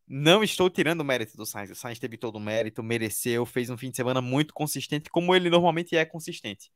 não 0.06 0.42
estou 0.44 0.68
tirando 0.70 1.00
o 1.00 1.04
mérito 1.04 1.36
do 1.36 1.46
Sainz. 1.46 1.70
O 1.70 1.74
Sainz 1.74 1.98
teve 1.98 2.16
todo 2.18 2.36
o 2.36 2.40
mérito, 2.40 2.82
mereceu, 2.82 3.46
fez 3.46 3.70
um 3.70 3.76
fim 3.76 3.90
de 3.90 3.96
semana 3.96 4.20
muito 4.20 4.52
consistente, 4.54 5.10
como 5.10 5.34
ele 5.34 5.48
normalmente 5.50 5.96
é 5.96 6.04
consistente. 6.04 6.70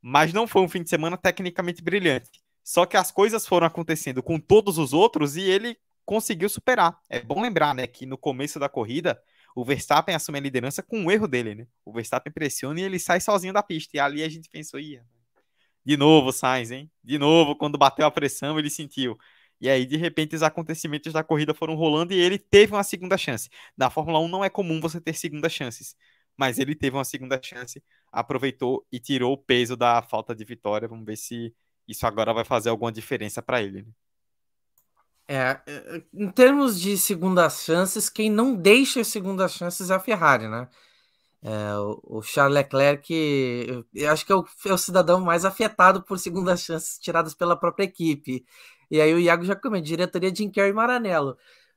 mas 0.00 0.32
não 0.32 0.46
foi 0.46 0.62
um 0.62 0.68
fim 0.68 0.82
de 0.82 0.90
semana 0.90 1.16
tecnicamente 1.16 1.82
brilhante. 1.82 2.42
Só 2.62 2.86
que 2.86 2.96
as 2.96 3.10
coisas 3.10 3.46
foram 3.46 3.66
acontecendo 3.66 4.22
com 4.22 4.38
todos 4.38 4.78
os 4.78 4.92
outros 4.92 5.36
e 5.36 5.42
ele 5.42 5.78
conseguiu 6.04 6.48
superar. 6.48 6.98
É 7.08 7.20
bom 7.20 7.40
lembrar, 7.40 7.74
né, 7.74 7.86
que 7.86 8.04
no 8.06 8.18
começo 8.18 8.58
da 8.58 8.68
corrida, 8.68 9.20
o 9.54 9.64
Verstappen 9.64 10.14
assume 10.14 10.38
a 10.38 10.40
liderança 10.40 10.82
com 10.82 10.98
um 10.98 11.10
erro 11.10 11.28
dele, 11.28 11.54
né? 11.54 11.66
O 11.84 11.92
Verstappen 11.92 12.32
pressiona 12.32 12.80
e 12.80 12.82
ele 12.82 12.98
sai 12.98 13.20
sozinho 13.20 13.52
da 13.52 13.62
pista. 13.62 13.96
E 13.96 14.00
ali 14.00 14.22
a 14.22 14.28
gente 14.28 14.48
pensou, 14.48 14.80
ia. 14.80 15.04
De 15.84 15.96
novo, 15.96 16.32
Sainz, 16.32 16.70
hein? 16.70 16.90
De 17.02 17.18
novo, 17.18 17.54
quando 17.56 17.78
bateu 17.78 18.06
a 18.06 18.10
pressão, 18.10 18.58
ele 18.58 18.70
sentiu. 18.70 19.18
E 19.60 19.68
aí, 19.68 19.86
de 19.86 19.96
repente, 19.96 20.34
os 20.34 20.42
acontecimentos 20.42 21.12
da 21.12 21.22
corrida 21.22 21.54
foram 21.54 21.74
rolando 21.74 22.12
e 22.12 22.18
ele 22.18 22.38
teve 22.38 22.72
uma 22.74 22.82
segunda 22.82 23.16
chance. 23.16 23.48
Na 23.76 23.90
Fórmula 23.90 24.18
1 24.20 24.28
não 24.28 24.44
é 24.44 24.50
comum 24.50 24.80
você 24.80 25.00
ter 25.00 25.14
segundas 25.14 25.52
chances, 25.52 25.96
mas 26.36 26.58
ele 26.58 26.74
teve 26.74 26.96
uma 26.96 27.04
segunda 27.04 27.40
chance, 27.42 27.82
aproveitou 28.10 28.86
e 28.90 28.98
tirou 28.98 29.32
o 29.32 29.38
peso 29.38 29.76
da 29.76 30.02
falta 30.02 30.34
de 30.34 30.44
vitória. 30.44 30.88
Vamos 30.88 31.04
ver 31.06 31.16
se 31.16 31.54
isso 31.86 32.06
agora 32.06 32.32
vai 32.34 32.44
fazer 32.44 32.70
alguma 32.70 32.90
diferença 32.92 33.42
para 33.42 33.62
ele. 33.62 33.82
Né? 33.82 33.88
É, 35.26 35.58
é, 35.66 36.02
em 36.12 36.30
termos 36.30 36.78
de 36.80 36.98
segundas 36.98 37.62
chances, 37.64 38.10
quem 38.10 38.30
não 38.30 38.54
deixa 38.54 39.02
segundas 39.04 39.52
chances 39.54 39.90
é 39.90 39.94
a 39.94 40.00
Ferrari, 40.00 40.48
né? 40.48 40.68
É, 41.42 41.76
o, 41.78 42.22
Charles 42.22 42.54
Leclerc, 42.54 43.12
eu, 43.94 44.10
acho 44.10 44.24
que 44.26 44.32
é 44.32 44.34
o, 44.36 44.44
é 44.66 44.72
o, 44.72 44.78
cidadão 44.78 45.20
mais 45.20 45.44
afetado 45.44 46.02
por 46.02 46.18
segundas 46.18 46.62
chances 46.62 46.98
tiradas 46.98 47.34
pela 47.34 47.56
própria 47.58 47.84
equipe. 47.84 48.44
E 48.90 49.00
aí 49.00 49.12
o 49.14 49.18
Iago 49.20 49.44
já 49.44 49.54
comentou, 49.56 49.86
diretoria 49.86 50.32
de 50.32 50.44
e 50.44 50.72
Maranello. 50.72 51.36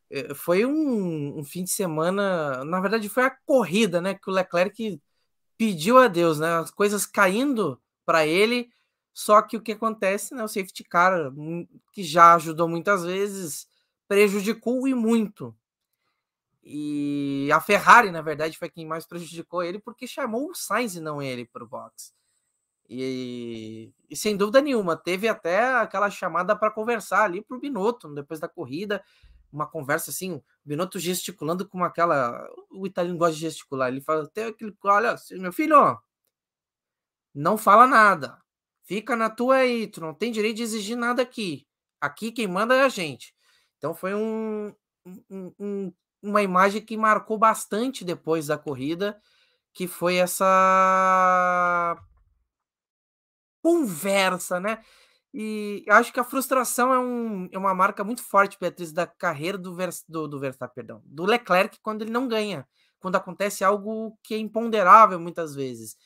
É, 0.10 0.33
foi 0.33 0.65
um, 0.65 1.39
um, 1.39 1.43
fim 1.43 1.63
de 1.63 1.71
semana, 1.71 2.63
na 2.65 2.79
verdade 2.81 3.10
foi 3.10 3.23
a 3.23 3.29
corrida, 3.45 4.01
né? 4.01 4.13
Que 4.15 4.29
o 4.29 4.33
Leclerc 4.33 5.01
pediu 5.57 5.97
a 5.97 6.07
Deus, 6.07 6.39
né? 6.39 6.47
As 6.60 6.71
coisas 6.71 7.05
caindo 7.05 7.81
para 8.05 8.25
ele 8.25 8.69
só 9.17 9.41
que 9.41 9.58
o 9.58 9.62
que 9.62 9.71
acontece, 9.71 10.36
né? 10.36 10.43
O 10.43 10.47
safety 10.47 10.84
car, 10.84 11.34
que 11.91 12.03
já 12.03 12.36
ajudou 12.36 12.69
muitas 12.69 13.03
vezes, 13.03 13.67
prejudicou 14.08 14.88
e 14.88 14.93
muito. 14.93 15.58
E 16.63 17.49
a 17.51 17.60
Ferrari, 17.60 18.12
na 18.12 18.21
verdade, 18.21 18.60
foi 18.60 18.69
quem 18.69 18.86
mais 18.86 19.08
prejudicou 19.08 19.63
ele, 19.63 19.80
porque 19.80 20.06
chamou 20.06 20.51
o 20.51 20.53
Sainz 20.53 20.95
e 20.95 20.99
não 20.99 21.19
ele 21.19 21.45
para 21.45 21.63
o 21.63 21.67
box. 21.67 22.13
E, 22.88 23.91
e, 24.08 24.15
sem 24.15 24.38
dúvida 24.38 24.62
nenhuma, 24.62 24.95
teve 24.95 25.27
até 25.27 25.63
aquela 25.77 26.12
chamada 26.12 26.56
para 26.56 26.69
conversar 26.69 27.23
ali 27.23 27.41
para 27.41 27.58
o 27.58 27.60
Binotto, 27.60 28.13
depois 28.13 28.39
da 28.39 28.47
corrida, 28.47 29.03
uma 29.51 29.65
conversa 29.65 30.12
assim, 30.12 30.34
o 30.34 30.43
Binotto 30.63 30.99
gesticulando 30.99 31.67
com 31.67 31.84
aquela. 31.84 32.47
O 32.69 32.86
italiano 32.86 33.17
gosta 33.17 33.34
de 33.34 33.41
gesticular, 33.41 33.89
ele 33.89 33.99
fala 33.99 34.25
até 34.25 34.45
aquele. 34.45 34.77
Olha, 34.84 35.15
meu 35.32 35.51
filho, 35.51 35.99
não 37.34 37.58
fala 37.58 37.88
nada 37.88 38.38
Fica 38.88 39.17
na 39.17 39.30
tua 39.30 39.58
aí, 39.58 39.86
tu 39.86 40.00
não 40.00 40.13
tem 40.13 40.32
direito 40.32 40.56
de 40.58 40.63
exigir 40.63 40.95
nada 40.95 41.21
aqui. 41.21 41.67
Aqui 42.00 42.32
quem 42.32 42.47
manda 42.47 42.73
é 42.73 42.84
a 42.84 42.89
gente. 42.89 43.36
Então 43.78 43.93
foi 43.93 44.15
um, 44.15 44.73
um, 45.30 45.54
um, 45.60 45.93
uma 46.23 46.41
imagem 46.41 46.82
que 46.82 46.95
marcou 46.95 47.38
bastante 47.38 48.06
depois 48.06 48.47
da 48.47 48.58
corrida, 48.58 49.19
que 49.73 49.88
foi 49.88 50.15
essa 50.15 51.97
conversa, 53.62 54.58
né? 54.58 54.82
E 55.34 55.84
acho 55.89 56.13
que 56.13 56.19
a 56.21 56.23
frustração 56.23 56.93
é, 56.93 56.97
um, 57.00 57.50
é 57.52 57.58
uma 57.58 57.73
marca 57.73 58.06
muito 58.06 58.23
forte, 58.23 58.58
Beatriz, 58.58 58.93
da 58.93 59.06
carreira 59.06 59.58
do, 59.58 59.76
Vers, 59.76 60.06
do, 60.08 60.30
do 60.30 60.39
Verstappen, 60.39 60.73
perdão, 60.73 61.02
do 61.04 61.26
Leclerc 61.26 61.78
quando 61.82 62.04
ele 62.04 62.12
não 62.12 62.26
ganha, 62.26 62.65
quando 63.00 63.17
acontece 63.17 63.65
algo 63.65 64.17
que 64.23 64.34
é 64.34 64.38
imponderável 64.38 65.19
muitas 65.19 65.54
vezes 65.54 65.97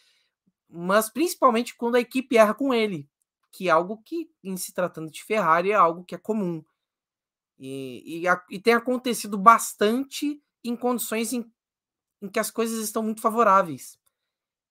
mas 0.72 1.10
principalmente 1.10 1.76
quando 1.76 1.96
a 1.96 2.00
equipe 2.00 2.38
erra 2.38 2.54
com 2.54 2.74
ele, 2.74 3.10
que 3.52 3.68
é 3.68 3.72
algo 3.72 4.02
que, 4.04 4.30
em 4.44 4.56
se 4.56 4.74
tratando 4.74 5.12
de 5.12 5.24
Ferrari, 5.24 5.72
é 5.72 5.76
algo 5.76 6.06
que 6.06 6.16
é 6.16 6.18
comum. 6.18 6.64
E, 7.60 8.24
e, 8.24 8.56
e 8.56 8.60
tem 8.60 8.74
acontecido 8.74 9.38
bastante 9.38 10.42
em 10.64 10.76
condições 10.76 11.34
em, 11.34 11.46
em 12.22 12.30
que 12.30 12.40
as 12.40 12.50
coisas 12.50 12.84
estão 12.84 13.04
muito 13.04 13.22
favoráveis. 13.22 14.00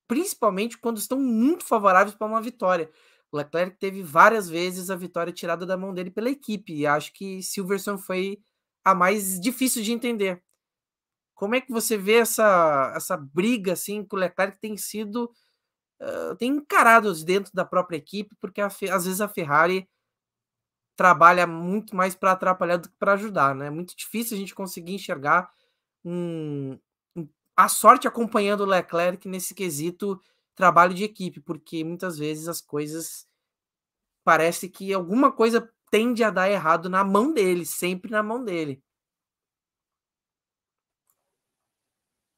Principalmente 0.08 0.78
quando 0.78 0.98
estão 0.98 1.20
muito 1.20 1.64
favoráveis 1.64 2.16
para 2.16 2.26
uma 2.26 2.40
vitória. 2.40 2.90
O 3.30 3.36
Leclerc 3.36 3.78
teve 3.78 4.02
várias 4.02 4.48
vezes 4.48 4.90
a 4.90 4.96
vitória 4.96 5.32
tirada 5.32 5.64
da 5.64 5.76
mão 5.76 5.94
dele 5.94 6.10
pela 6.10 6.30
equipe. 6.30 6.74
E 6.74 6.86
acho 6.86 7.12
que 7.12 7.42
Silverson 7.42 7.96
foi 7.96 8.42
a 8.84 8.94
mais 8.94 9.38
difícil 9.38 9.82
de 9.82 9.92
entender. 9.92 10.42
Como 11.34 11.54
é 11.54 11.60
que 11.60 11.70
você 11.70 11.96
vê 11.96 12.14
essa, 12.14 12.92
essa 12.96 13.16
briga 13.16 13.74
assim 13.74 14.04
que 14.04 14.14
o 14.14 14.18
Leclerc 14.18 14.58
tem 14.58 14.76
sido 14.76 15.30
tem 16.38 16.50
encarado 16.52 17.12
dentro 17.24 17.52
da 17.54 17.64
própria 17.64 17.96
equipe, 17.96 18.34
porque 18.40 18.60
a, 18.60 18.66
às 18.66 19.04
vezes 19.04 19.20
a 19.20 19.28
Ferrari 19.28 19.88
trabalha 20.96 21.46
muito 21.46 21.96
mais 21.96 22.14
para 22.14 22.32
atrapalhar 22.32 22.76
do 22.76 22.88
que 22.88 22.96
para 22.98 23.14
ajudar, 23.14 23.54
né? 23.54 23.66
É 23.66 23.70
muito 23.70 23.96
difícil 23.96 24.36
a 24.36 24.40
gente 24.40 24.54
conseguir 24.54 24.94
enxergar 24.94 25.50
um, 26.04 26.78
um, 27.16 27.28
a 27.56 27.68
sorte 27.68 28.06
acompanhando 28.06 28.62
o 28.62 28.66
Leclerc 28.66 29.26
nesse 29.28 29.54
quesito 29.54 30.20
trabalho 30.54 30.92
de 30.92 31.04
equipe, 31.04 31.40
porque 31.40 31.82
muitas 31.84 32.18
vezes 32.18 32.48
as 32.48 32.60
coisas 32.60 33.26
parece 34.24 34.68
que 34.68 34.92
alguma 34.92 35.32
coisa 35.32 35.70
tende 35.90 36.22
a 36.22 36.30
dar 36.30 36.50
errado 36.50 36.88
na 36.88 37.02
mão 37.02 37.32
dele, 37.32 37.64
sempre 37.64 38.10
na 38.10 38.22
mão 38.22 38.44
dele. 38.44 38.82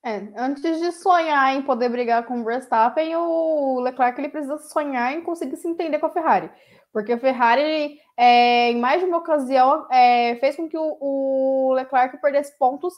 É, 0.04 0.32
antes 0.36 0.80
de 0.80 0.90
sonhar 0.90 1.54
em 1.54 1.62
poder 1.62 1.88
brigar 1.88 2.26
com 2.26 2.40
o 2.40 2.44
Verstappen, 2.44 3.14
o 3.14 3.78
Leclerc 3.80 4.20
ele 4.20 4.28
precisa 4.28 4.58
sonhar 4.58 5.12
em 5.12 5.22
conseguir 5.22 5.56
se 5.56 5.68
entender 5.68 6.00
com 6.00 6.06
a 6.06 6.10
Ferrari. 6.10 6.50
Porque 6.92 7.12
a 7.12 7.18
Ferrari, 7.18 7.98
é, 8.16 8.70
em 8.70 8.80
mais 8.80 9.00
de 9.00 9.06
uma 9.06 9.18
ocasião, 9.18 9.86
é, 9.90 10.36
fez 10.40 10.56
com 10.56 10.68
que 10.68 10.76
o, 10.76 10.98
o, 11.00 11.72
Leclerc 11.74 12.20
perdesse 12.20 12.58
pontos 12.58 12.92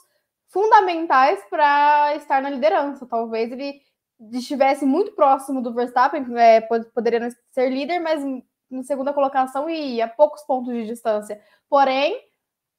fundamentais 0.47 1.39
para 1.49 2.15
estar 2.15 2.41
na 2.41 2.49
liderança. 2.49 3.05
Talvez 3.05 3.51
ele 3.51 3.79
estivesse 4.33 4.83
muito 4.85 5.11
próximo 5.13 5.61
do 5.61 5.73
Verstappen, 5.73 6.25
é, 6.37 6.61
poderia 6.93 7.29
ser 7.51 7.69
líder, 7.69 7.99
mas 7.99 8.23
em 8.23 8.83
segunda 8.83 9.13
colocação 9.13 9.69
e 9.69 10.01
a 10.01 10.07
poucos 10.07 10.41
pontos 10.43 10.73
de 10.73 10.87
distância. 10.87 11.39
Porém, 11.69 12.19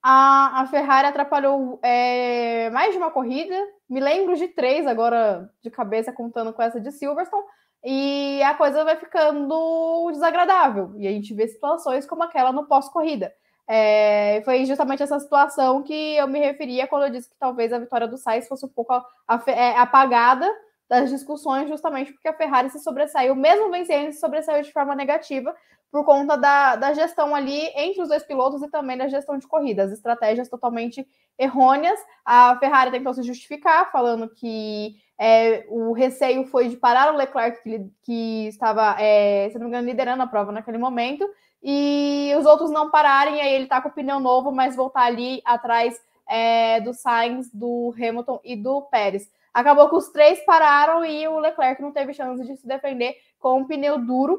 a, 0.09 0.61
a 0.61 0.67
Ferrari 0.67 1.09
atrapalhou 1.09 1.81
é, 1.83 2.71
mais 2.71 2.93
de 2.93 2.97
uma 2.97 3.11
corrida, 3.11 3.57
me 3.91 3.99
lembro 3.99 4.37
de 4.37 4.47
três 4.47 4.87
agora 4.87 5.51
de 5.61 5.69
cabeça, 5.69 6.13
contando 6.13 6.53
com 6.53 6.63
essa 6.63 6.81
de 6.81 6.93
Silverstone, 6.93 7.43
e 7.85 8.41
a 8.45 8.55
coisa 8.55 8.85
vai 8.85 8.95
ficando 8.95 10.09
desagradável. 10.13 10.93
E 10.97 11.09
a 11.09 11.11
gente 11.11 11.35
vê 11.35 11.49
situações 11.49 12.07
como 12.07 12.23
aquela 12.23 12.53
no 12.53 12.69
pós-corrida. 12.69 13.33
É, 13.67 14.43
foi 14.45 14.65
justamente 14.65 15.03
essa 15.03 15.19
situação 15.19 15.83
que 15.83 16.17
eu 16.17 16.29
me 16.29 16.39
referia 16.39 16.87
quando 16.87 17.07
eu 17.07 17.11
disse 17.11 17.29
que 17.29 17.37
talvez 17.37 17.73
a 17.73 17.81
vitória 17.81 18.07
do 18.07 18.17
Sainz 18.17 18.47
fosse 18.47 18.65
um 18.65 18.69
pouco 18.69 18.95
é, 19.49 19.77
apagada 19.77 20.49
das 20.89 21.11
discussões, 21.11 21.69
justamente 21.69 22.13
porque 22.13 22.29
a 22.29 22.33
Ferrari 22.33 22.71
se 22.71 22.79
sobressaiu, 22.79 23.35
mesmo 23.35 23.73
vencendo, 23.73 24.13
se 24.13 24.21
sobressaiu 24.21 24.63
de 24.63 24.73
forma 24.73 24.95
negativa, 24.95 25.53
por 25.97 26.05
conta 26.05 26.37
da, 26.37 26.77
da 26.77 26.93
gestão 26.93 27.35
ali 27.35 27.71
entre 27.75 28.03
os 28.03 28.09
dois 28.11 28.23
pilotos 28.23 28.63
e 28.63 28.69
também 28.69 28.99
da 28.99 29.09
gestão 29.09 29.39
de 29.39 29.47
corridas, 29.49 29.91
estratégias 29.91 30.47
totalmente 30.47 31.09
errôneas. 31.39 31.99
A 32.23 32.55
Ferrari 32.59 32.91
tentou 32.91 33.15
se 33.15 33.23
justificar, 33.23 33.91
falando 33.91 34.29
que 34.29 34.97
é, 35.19 35.65
o 35.71 35.95
receio 35.95 36.45
foi 36.49 36.69
de 36.69 36.77
parar 36.77 37.15
o 37.15 37.17
Leclerc, 37.17 37.63
que, 37.63 37.91
que 38.03 38.47
estava, 38.49 38.95
é, 39.01 39.49
se 39.49 39.55
não 39.55 39.65
me 39.65 39.69
engano, 39.71 39.89
liderando 39.89 40.23
a 40.23 40.27
prova 40.27 40.53
naquele 40.53 40.77
momento, 40.77 41.27
e 41.63 42.31
os 42.39 42.45
outros 42.45 42.71
não 42.71 42.91
pararem, 42.91 43.41
aí 43.41 43.55
ele 43.55 43.65
está 43.65 43.81
com 43.81 43.89
o 43.89 43.93
pneu 43.93 44.21
novo, 44.21 44.53
mas 44.53 44.77
voltar 44.77 45.05
ali 45.05 45.41
atrás 45.47 45.99
é, 46.29 46.79
do 46.83 46.93
Sainz, 46.93 47.51
do 47.55 47.95
Hamilton 47.97 48.39
e 48.45 48.55
do 48.55 48.83
Pérez. 48.83 49.31
Acabou 49.55 49.89
que 49.89 49.97
os 49.97 50.11
três 50.11 50.45
pararam 50.45 51.07
e 51.07 51.27
o 51.27 51.39
Leclerc 51.39 51.81
não 51.81 51.91
teve 51.91 52.13
chance 52.13 52.45
de 52.45 52.55
se 52.59 52.69
defender 52.69 53.17
com 53.39 53.61
um 53.61 53.67
pneu 53.67 53.97
duro 53.97 54.39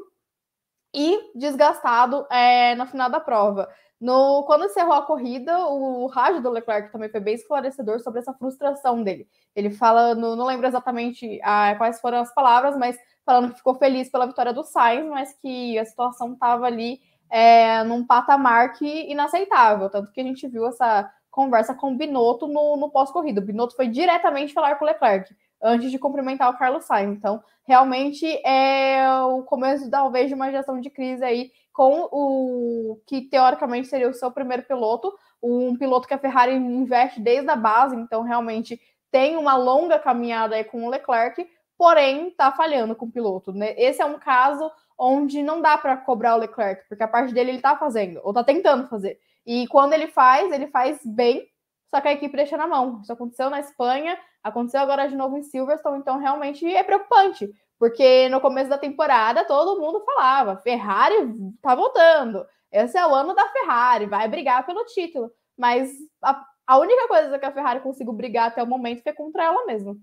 e 0.94 1.32
desgastado 1.34 2.26
é, 2.30 2.74
no 2.74 2.86
final 2.86 3.10
da 3.10 3.20
prova. 3.20 3.68
No, 4.00 4.44
quando 4.44 4.64
encerrou 4.64 4.92
a 4.92 5.02
corrida, 5.02 5.58
o 5.66 6.06
rádio 6.06 6.40
do 6.40 6.50
Leclerc 6.50 6.92
também 6.92 7.08
foi 7.08 7.18
bem 7.18 7.34
esclarecedor 7.34 7.98
sobre 8.00 8.20
essa 8.20 8.32
frustração 8.32 9.02
dele. 9.02 9.28
Ele 9.56 9.70
fala, 9.70 10.14
no, 10.14 10.36
não 10.36 10.46
lembro 10.46 10.66
exatamente 10.66 11.40
ah, 11.42 11.74
quais 11.76 12.00
foram 12.00 12.18
as 12.18 12.32
palavras, 12.32 12.76
mas 12.76 12.96
falando 13.26 13.50
que 13.50 13.58
ficou 13.58 13.74
feliz 13.74 14.08
pela 14.08 14.26
vitória 14.26 14.52
do 14.52 14.62
Sainz, 14.62 15.06
mas 15.08 15.32
que 15.34 15.78
a 15.78 15.84
situação 15.84 16.32
estava 16.32 16.66
ali 16.66 17.00
é, 17.28 17.82
num 17.82 18.06
patamar 18.06 18.72
que 18.74 19.10
inaceitável. 19.10 19.90
Tanto 19.90 20.12
que 20.12 20.20
a 20.20 20.24
gente 20.24 20.46
viu 20.46 20.66
essa 20.68 21.10
conversa 21.28 21.74
com 21.74 21.92
o 21.92 21.96
Binotto 21.96 22.46
no, 22.46 22.76
no 22.76 22.90
pós-corrida. 22.90 23.40
O 23.40 23.44
Binotto 23.44 23.74
foi 23.74 23.88
diretamente 23.88 24.54
falar 24.54 24.76
com 24.76 24.84
o 24.84 24.88
Leclerc 24.88 25.34
antes 25.62 25.90
de 25.90 25.98
cumprimentar 25.98 26.50
o 26.50 26.58
Carlos 26.58 26.84
Sainz. 26.84 27.16
Então, 27.16 27.42
realmente 27.66 28.26
é 28.46 29.06
o 29.22 29.42
começo, 29.42 29.90
talvez, 29.90 30.28
de 30.28 30.34
uma 30.34 30.50
gestão 30.50 30.80
de 30.80 30.90
crise 30.90 31.24
aí 31.24 31.50
com 31.72 32.08
o 32.10 33.00
que 33.06 33.20
teoricamente 33.20 33.86
seria 33.86 34.08
o 34.08 34.14
seu 34.14 34.32
primeiro 34.32 34.64
piloto, 34.64 35.14
um 35.40 35.76
piloto 35.76 36.08
que 36.08 36.14
a 36.14 36.18
Ferrari 36.18 36.52
investe 36.54 37.20
desde 37.20 37.48
a 37.48 37.54
base, 37.54 37.94
então 37.94 38.22
realmente 38.22 38.80
tem 39.12 39.36
uma 39.36 39.56
longa 39.56 39.96
caminhada 39.96 40.56
aí 40.56 40.64
com 40.64 40.84
o 40.84 40.90
Leclerc, 40.90 41.48
porém 41.76 42.28
está 42.28 42.50
falhando 42.50 42.96
com 42.96 43.06
o 43.06 43.12
piloto. 43.12 43.52
Né? 43.52 43.74
Esse 43.76 44.02
é 44.02 44.04
um 44.04 44.18
caso 44.18 44.68
onde 44.98 45.40
não 45.40 45.60
dá 45.60 45.78
para 45.78 45.96
cobrar 45.96 46.34
o 46.34 46.38
Leclerc, 46.38 46.82
porque 46.88 47.04
a 47.04 47.08
parte 47.08 47.32
dele 47.32 47.52
ele 47.52 47.60
tá 47.60 47.76
fazendo, 47.76 48.20
ou 48.24 48.34
tá 48.34 48.42
tentando 48.42 48.88
fazer. 48.88 49.20
E 49.46 49.66
quando 49.68 49.92
ele 49.92 50.08
faz, 50.08 50.52
ele 50.52 50.66
faz 50.66 51.00
bem, 51.04 51.46
só 51.90 52.00
que 52.00 52.08
a 52.08 52.12
equipe 52.12 52.36
deixa 52.36 52.56
na 52.56 52.66
mão. 52.66 53.00
Isso 53.02 53.12
aconteceu 53.12 53.50
na 53.50 53.60
Espanha, 53.60 54.18
aconteceu 54.42 54.80
agora 54.80 55.08
de 55.08 55.16
novo 55.16 55.36
em 55.36 55.42
Silverstone, 55.42 55.98
então 55.98 56.18
realmente 56.18 56.66
é 56.66 56.82
preocupante, 56.82 57.50
porque 57.78 58.28
no 58.28 58.40
começo 58.40 58.68
da 58.68 58.78
temporada 58.78 59.44
todo 59.44 59.80
mundo 59.80 60.04
falava: 60.04 60.56
Ferrari 60.58 61.16
tá 61.62 61.74
voltando, 61.74 62.46
esse 62.70 62.98
é 62.98 63.06
o 63.06 63.14
ano 63.14 63.34
da 63.34 63.48
Ferrari, 63.48 64.06
vai 64.06 64.28
brigar 64.28 64.64
pelo 64.66 64.84
título. 64.84 65.30
Mas 65.56 65.90
a, 66.22 66.44
a 66.66 66.78
única 66.78 67.08
coisa 67.08 67.38
que 67.38 67.46
a 67.46 67.52
Ferrari 67.52 67.80
conseguiu 67.80 68.12
brigar 68.12 68.48
até 68.48 68.62
o 68.62 68.66
momento 68.66 69.02
foi 69.02 69.12
contra 69.12 69.44
ela 69.44 69.64
mesma. 69.66 69.96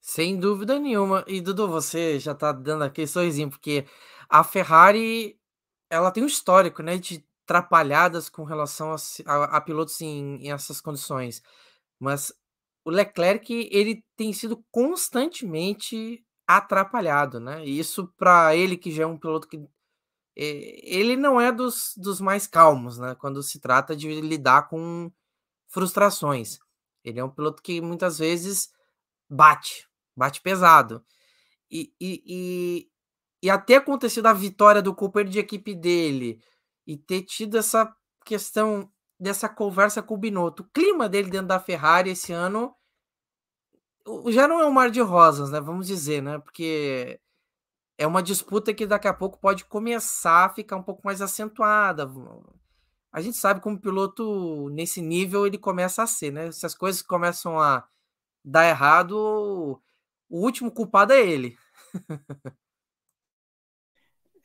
Sem 0.00 0.38
dúvida 0.38 0.78
nenhuma. 0.78 1.24
E 1.26 1.40
Dudu, 1.40 1.66
você 1.66 2.18
já 2.20 2.34
tá 2.34 2.52
dando 2.52 2.84
aquele 2.84 3.06
sorrisinho, 3.06 3.48
porque 3.48 3.86
a 4.28 4.44
Ferrari 4.44 5.40
ela 5.88 6.10
tem 6.10 6.22
um 6.22 6.26
histórico, 6.26 6.82
né, 6.82 6.98
de 6.98 7.24
atrapalhadas 7.44 8.28
com 8.28 8.42
relação 8.42 8.92
a, 8.92 8.96
a, 9.26 9.44
a 9.56 9.60
pilotos 9.60 10.00
em, 10.00 10.36
em, 10.42 10.50
essas 10.50 10.80
condições. 10.80 11.42
Mas 12.00 12.32
o 12.84 12.90
Leclerc 12.90 13.68
ele 13.70 14.04
tem 14.16 14.32
sido 14.32 14.64
constantemente 14.70 16.24
atrapalhado, 16.46 17.38
né? 17.40 17.64
Isso 17.64 18.12
para 18.16 18.56
ele 18.56 18.76
que 18.76 18.90
já 18.90 19.04
é 19.04 19.06
um 19.06 19.18
piloto 19.18 19.48
que 19.48 19.56
eh, 20.36 20.80
ele 20.82 21.16
não 21.16 21.40
é 21.40 21.52
dos, 21.52 21.94
dos 21.96 22.20
mais 22.20 22.46
calmos, 22.46 22.98
né? 22.98 23.14
Quando 23.14 23.42
se 23.42 23.60
trata 23.60 23.94
de 23.94 24.20
lidar 24.20 24.68
com 24.68 25.10
frustrações. 25.68 26.58
Ele 27.04 27.20
é 27.20 27.24
um 27.24 27.30
piloto 27.30 27.62
que 27.62 27.80
muitas 27.80 28.18
vezes 28.18 28.70
bate, 29.28 29.88
bate 30.16 30.40
pesado. 30.40 31.04
E, 31.70 31.92
e, 32.00 32.22
e, 32.26 32.90
e 33.42 33.50
até 33.50 33.76
acontecido 33.76 34.26
a 34.26 34.32
vitória 34.32 34.82
do 34.82 34.94
Cooper 34.94 35.24
de 35.24 35.38
equipe 35.38 35.74
dele 35.74 36.40
e 36.86 36.96
ter 36.96 37.22
tido 37.22 37.56
essa 37.56 37.94
questão 38.24 38.90
dessa 39.18 39.48
conversa 39.48 40.02
com 40.02 40.14
o 40.14 40.18
Binotto. 40.18 40.62
O 40.62 40.68
clima 40.70 41.08
dele 41.08 41.30
dentro 41.30 41.48
da 41.48 41.60
Ferrari 41.60 42.10
esse 42.10 42.32
ano 42.32 42.74
já 44.28 44.46
não 44.46 44.60
é 44.60 44.66
um 44.66 44.72
mar 44.72 44.90
de 44.90 45.00
rosas, 45.00 45.50
né? 45.50 45.60
Vamos 45.60 45.86
dizer, 45.86 46.22
né? 46.22 46.38
Porque 46.38 47.20
é 47.96 48.06
uma 48.06 48.22
disputa 48.22 48.74
que 48.74 48.86
daqui 48.86 49.08
a 49.08 49.14
pouco 49.14 49.38
pode 49.38 49.64
começar 49.64 50.46
a 50.46 50.48
ficar 50.50 50.76
um 50.76 50.82
pouco 50.82 51.02
mais 51.04 51.22
acentuada. 51.22 52.10
A 53.12 53.20
gente 53.20 53.36
sabe 53.36 53.60
como 53.60 53.80
piloto 53.80 54.68
nesse 54.70 55.00
nível 55.00 55.46
ele 55.46 55.58
começa 55.58 56.02
a 56.02 56.06
ser, 56.06 56.32
né? 56.32 56.52
Se 56.52 56.66
as 56.66 56.74
coisas 56.74 57.00
começam 57.00 57.58
a 57.58 57.86
dar 58.44 58.68
errado, 58.68 59.80
o 60.28 60.40
último 60.40 60.70
culpado 60.70 61.12
é 61.12 61.20
ele. 61.26 61.56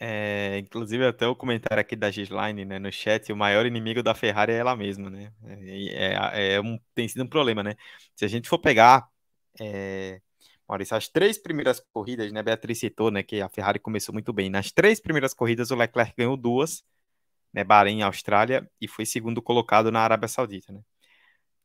É, 0.01 0.59
inclusive, 0.59 1.05
até 1.05 1.27
o 1.27 1.35
comentário 1.35 1.81
aqui 1.81 1.93
da 1.95 2.09
Gisline, 2.09 2.63
né, 2.63 2.79
no 2.79 2.89
chat, 2.91 3.31
o 3.33 3.35
maior 3.35 3.65
inimigo 3.65 4.01
da 4.01 4.15
Ferrari 4.15 4.53
é 4.53 4.57
ela 4.57 4.73
mesma, 4.75 5.09
né? 5.09 5.33
É, 5.43 6.53
é, 6.53 6.53
é 6.53 6.62
um, 6.62 6.79
tem 6.95 7.07
sido 7.07 7.23
um 7.23 7.27
problema, 7.27 7.62
né? 7.62 7.75
Se 8.15 8.23
a 8.23 8.27
gente 8.29 8.47
for 8.47 8.59
pegar, 8.59 9.09
é, 9.59 10.21
Maurício, 10.67 10.95
as 10.95 11.09
três 11.09 11.38
primeiras 11.38 11.81
corridas, 11.91 12.31
né, 12.31 12.43
Beatriz 12.43 12.79
citou, 12.79 13.12
né, 13.12 13.23
que 13.23 13.41
a 13.41 13.49
Ferrari 13.49 13.79
começou 13.79 14.13
muito 14.13 14.31
bem. 14.31 14.49
Nas 14.49 14.71
três 14.71 14.99
primeiras 15.01 15.33
corridas, 15.33 15.71
o 15.71 15.75
Leclerc 15.75 16.13
ganhou 16.17 16.38
duas, 16.38 16.83
né, 17.53 17.63
Bahrein, 17.63 18.01
Austrália, 18.03 18.69
e 18.81 18.88
foi 18.88 19.05
segundo 19.05 19.41
colocado 19.41 19.91
na 19.91 20.01
Arábia 20.01 20.27
Saudita, 20.29 20.73
né? 20.73 20.81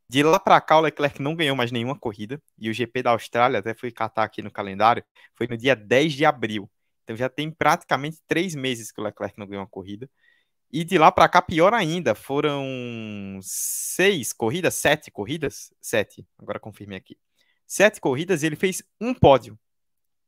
De 0.08 0.22
lá 0.22 0.38
para 0.40 0.60
cá, 0.60 0.78
o 0.78 0.82
Leclerc 0.82 1.20
não 1.22 1.34
ganhou 1.36 1.56
mais 1.56 1.72
nenhuma 1.72 1.98
corrida, 1.98 2.40
e 2.58 2.70
o 2.70 2.74
GP 2.74 3.02
da 3.02 3.10
Austrália, 3.12 3.60
até 3.60 3.74
fui 3.74 3.90
catar 3.92 4.24
aqui 4.24 4.42
no 4.42 4.50
calendário, 4.50 5.04
foi 5.34 5.46
no 5.48 5.56
dia 5.56 5.74
10 5.76 6.12
de 6.14 6.24
abril. 6.24 6.70
Então 7.04 7.16
já 7.16 7.28
tem 7.28 7.50
praticamente 7.50 8.18
três 8.26 8.54
meses 8.54 8.90
que 8.90 9.00
o 9.00 9.04
Leclerc 9.04 9.38
não 9.38 9.46
ganhou 9.46 9.62
uma 9.62 9.68
corrida. 9.68 10.10
E 10.72 10.82
de 10.82 10.98
lá 10.98 11.12
para 11.12 11.28
cá, 11.28 11.40
pior 11.40 11.72
ainda, 11.72 12.16
foram 12.16 13.38
seis 13.40 14.32
corridas, 14.32 14.74
sete 14.74 15.10
corridas, 15.10 15.72
sete, 15.80 16.26
agora 16.36 16.58
confirmei 16.58 16.98
aqui. 16.98 17.16
Sete 17.66 18.00
corridas 18.00 18.42
e 18.42 18.46
ele 18.46 18.56
fez 18.56 18.82
um 19.00 19.14
pódio, 19.14 19.56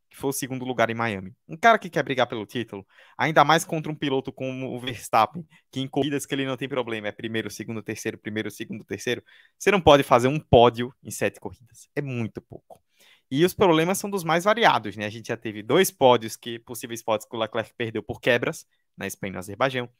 que 0.09 0.17
foi 0.17 0.31
o 0.31 0.33
segundo 0.33 0.65
lugar 0.65 0.89
em 0.89 0.95
Miami. 0.95 1.35
Um 1.49 1.57
cara 1.57 1.79
que 1.81 1.91
quer 1.91 2.05
brigar 2.05 2.29
pelo 2.29 2.47
título, 2.47 2.87
ainda 3.19 3.45
mais 3.45 3.65
contra 3.65 3.91
um 3.91 3.95
piloto 3.95 4.33
como 4.33 4.73
o 4.73 4.79
Verstappen, 4.79 5.45
que 5.71 5.81
em 5.81 5.89
corridas 5.89 6.25
que 6.25 6.35
ele 6.35 6.47
não 6.47 6.57
tem 6.57 6.69
problema, 6.69 7.09
é 7.09 7.12
primeiro, 7.12 7.51
segundo, 7.51 7.83
terceiro, 7.83 8.17
primeiro, 8.17 8.51
segundo, 8.51 8.85
terceiro, 8.85 9.25
você 9.59 9.73
não 9.73 9.81
pode 9.81 10.05
fazer 10.05 10.29
um 10.29 10.39
pódio 10.39 10.95
em 11.03 11.11
sete 11.11 11.41
corridas. 11.41 11.89
É 11.97 12.01
muito 12.01 12.41
pouco. 12.41 12.86
E 13.31 13.45
os 13.45 13.53
problemas 13.53 13.99
são 13.99 14.09
dos 14.09 14.23
mais 14.23 14.45
variados, 14.45 14.97
né? 14.97 15.05
A 15.07 15.11
gente 15.11 15.29
já 15.29 15.37
teve 15.37 15.62
dois 15.62 15.91
pódios, 15.91 16.37
que 16.37 16.59
possíveis 16.61 17.03
pódios 17.03 17.29
que 17.29 17.35
o 17.35 17.39
Leclerc 17.39 17.73
perdeu 17.77 18.03
por 18.03 18.21
quebras, 18.21 18.67
na 18.97 19.07
Espanha 19.07 19.31
e 19.31 19.33
no 19.33 19.39
Azerbaijão. 19.39 19.91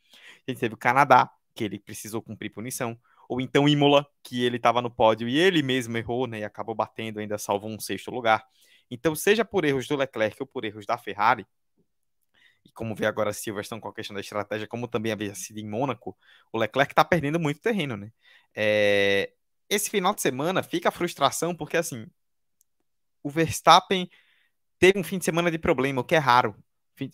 A 0.47 0.51
gente 0.51 0.61
teve 0.61 0.75
o 0.75 0.79
Canadá, 0.79 1.31
que 1.55 1.65
ele 1.65 1.79
precisou 1.79 2.23
cumprir 2.23 2.51
punição. 2.51 2.99
Ou 3.29 3.41
então 3.41 3.69
Imola, 3.69 4.07
que 4.23 4.45
ele 4.45 4.57
estava 4.57 4.81
no 4.81 4.91
pódio 4.91 5.29
e 5.29 5.37
ele 5.37 5.63
mesmo 5.63 5.97
errou, 5.97 6.27
né? 6.27 6.41
E 6.41 6.45
acabou 6.45 6.75
batendo, 6.75 7.19
ainda 7.19 7.37
salvou 7.37 7.71
um 7.71 7.81
sexto 7.81 8.11
lugar. 8.11 8.45
Então, 8.91 9.15
seja 9.17 9.45
por 9.45 9.65
erros 9.65 9.89
do 9.89 9.97
Leclerc 9.97 10.37
ou 10.41 10.47
por 10.47 10.65
erros 10.65 10.87
da 10.87 10.97
Ferrari, 10.97 11.45
e 12.65 12.73
como 12.73 12.95
vê 12.95 13.07
agora 13.07 13.33
Silverstone 13.33 13.81
com 13.81 13.89
a 13.89 13.95
questão 13.95 14.15
da 14.15 14.21
estratégia, 14.21 14.67
como 14.67 14.89
também 14.89 15.13
havia 15.13 15.35
sido 15.35 15.59
em 15.59 15.69
Mônaco, 15.69 16.17
o 16.53 16.59
Leclerc 16.59 16.93
está 16.93 17.05
perdendo 17.05 17.39
muito 17.39 17.61
terreno, 17.61 17.97
né? 17.97 18.13
É... 18.55 19.33
Esse 19.69 19.91
final 19.91 20.15
de 20.15 20.21
semana 20.21 20.63
fica 20.63 20.89
a 20.89 20.93
frustração, 20.93 21.55
porque 21.55 21.77
assim, 21.77 22.07
o 23.27 23.29
Verstappen 23.29 24.09
teve 24.79 24.99
um 24.99 25.03
fim 25.03 25.19
de 25.19 25.25
semana 25.25 25.51
de 25.51 25.59
problema, 25.59 26.01
o 26.01 26.05
que 26.05 26.15
é 26.15 26.19
raro. 26.19 26.57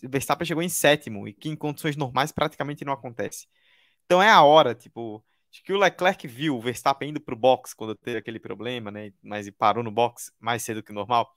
O 0.03 0.09
Verstappen 0.09 0.45
chegou 0.45 0.61
em 0.61 0.69
sétimo, 0.69 1.27
e 1.27 1.33
que 1.33 1.49
em 1.49 1.55
condições 1.55 1.95
normais 1.95 2.31
praticamente 2.31 2.85
não 2.85 2.93
acontece. 2.93 3.47
Então 4.05 4.21
é 4.21 4.29
a 4.29 4.43
hora, 4.43 4.75
tipo, 4.75 5.25
acho 5.51 5.63
que 5.63 5.73
o 5.73 5.77
Leclerc 5.77 6.27
viu 6.27 6.55
o 6.55 6.61
Verstappen 6.61 7.09
indo 7.09 7.19
pro 7.19 7.35
box 7.35 7.73
quando 7.73 7.95
teve 7.95 8.19
aquele 8.19 8.39
problema, 8.39 8.91
né? 8.91 9.11
Mas 9.23 9.49
parou 9.49 9.83
no 9.83 9.91
box 9.91 10.31
mais 10.39 10.61
cedo 10.61 10.83
que 10.83 10.93
normal. 10.93 11.35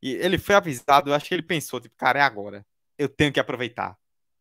E 0.00 0.12
ele 0.12 0.38
foi 0.38 0.54
avisado, 0.54 1.10
eu 1.10 1.14
acho 1.14 1.26
que 1.26 1.34
ele 1.34 1.42
pensou, 1.42 1.80
tipo, 1.80 1.96
cara, 1.96 2.20
é 2.20 2.22
agora. 2.22 2.64
Eu 2.96 3.08
tenho 3.08 3.32
que 3.32 3.40
aproveitar. 3.40 3.98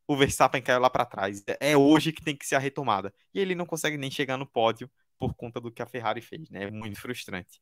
O 0.08 0.16
Verstappen 0.16 0.62
caiu 0.62 0.80
lá 0.80 0.90
para 0.92 1.06
trás. 1.06 1.44
É 1.60 1.76
hoje 1.76 2.12
que 2.14 2.24
tem 2.24 2.36
que 2.36 2.46
ser 2.46 2.56
a 2.56 2.60
retomada. 2.60 3.12
E 3.34 3.40
ele 3.40 3.56
não 3.56 3.66
consegue 3.66 3.98
nem 3.98 4.12
chegar 4.12 4.38
no 4.38 4.46
pódio 4.46 4.90
por 5.18 5.34
conta 5.34 5.60
do 5.60 5.72
que 5.72 5.82
a 5.82 5.86
Ferrari 5.88 6.22
fez, 6.22 6.50
né? 6.52 6.66
É 6.66 6.72
muito 6.72 7.00
frustrante. 7.00 7.60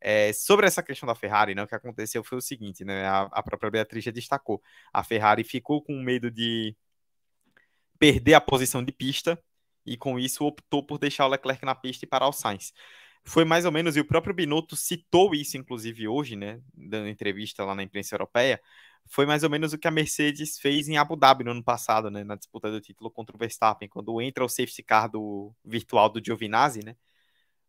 É, 0.00 0.32
sobre 0.32 0.66
essa 0.66 0.82
questão 0.82 1.06
da 1.06 1.14
Ferrari, 1.14 1.54
né, 1.54 1.62
o 1.62 1.66
que 1.66 1.74
aconteceu 1.74 2.22
foi 2.22 2.38
o 2.38 2.40
seguinte, 2.40 2.84
né, 2.84 3.06
a, 3.06 3.22
a 3.32 3.42
própria 3.42 3.70
Beatriz 3.70 4.04
já 4.04 4.10
destacou, 4.10 4.62
a 4.92 5.02
Ferrari 5.02 5.42
ficou 5.42 5.82
com 5.82 5.94
medo 6.00 6.30
de 6.30 6.76
perder 7.98 8.34
a 8.34 8.40
posição 8.40 8.84
de 8.84 8.92
pista 8.92 9.42
e 9.84 9.96
com 9.96 10.18
isso 10.18 10.44
optou 10.44 10.84
por 10.84 10.98
deixar 10.98 11.26
o 11.26 11.28
Leclerc 11.28 11.64
na 11.64 11.74
pista 11.74 12.04
e 12.04 12.08
parar 12.08 12.28
o 12.28 12.32
Sainz. 12.32 12.72
Foi 13.24 13.44
mais 13.44 13.64
ou 13.64 13.72
menos, 13.72 13.96
e 13.96 14.00
o 14.00 14.04
próprio 14.04 14.34
Binotto 14.34 14.76
citou 14.76 15.34
isso, 15.34 15.56
inclusive, 15.56 16.06
hoje, 16.06 16.36
né, 16.36 16.60
dando 16.74 17.08
entrevista 17.08 17.64
lá 17.64 17.74
na 17.74 17.82
imprensa 17.82 18.14
europeia, 18.14 18.60
foi 19.08 19.26
mais 19.26 19.42
ou 19.42 19.50
menos 19.50 19.72
o 19.72 19.78
que 19.78 19.88
a 19.88 19.90
Mercedes 19.90 20.58
fez 20.58 20.88
em 20.88 20.96
Abu 20.96 21.16
Dhabi 21.16 21.44
no 21.44 21.50
ano 21.52 21.64
passado, 21.64 22.10
né, 22.10 22.22
na 22.24 22.36
disputa 22.36 22.70
do 22.70 22.80
título 22.80 23.10
contra 23.10 23.34
o 23.34 23.38
Verstappen, 23.38 23.88
quando 23.88 24.20
entra 24.20 24.44
o 24.44 24.48
safety 24.48 24.82
car 24.82 25.08
do 25.10 25.52
virtual 25.64 26.08
do 26.08 26.22
Giovinazzi, 26.24 26.84
né, 26.84 26.96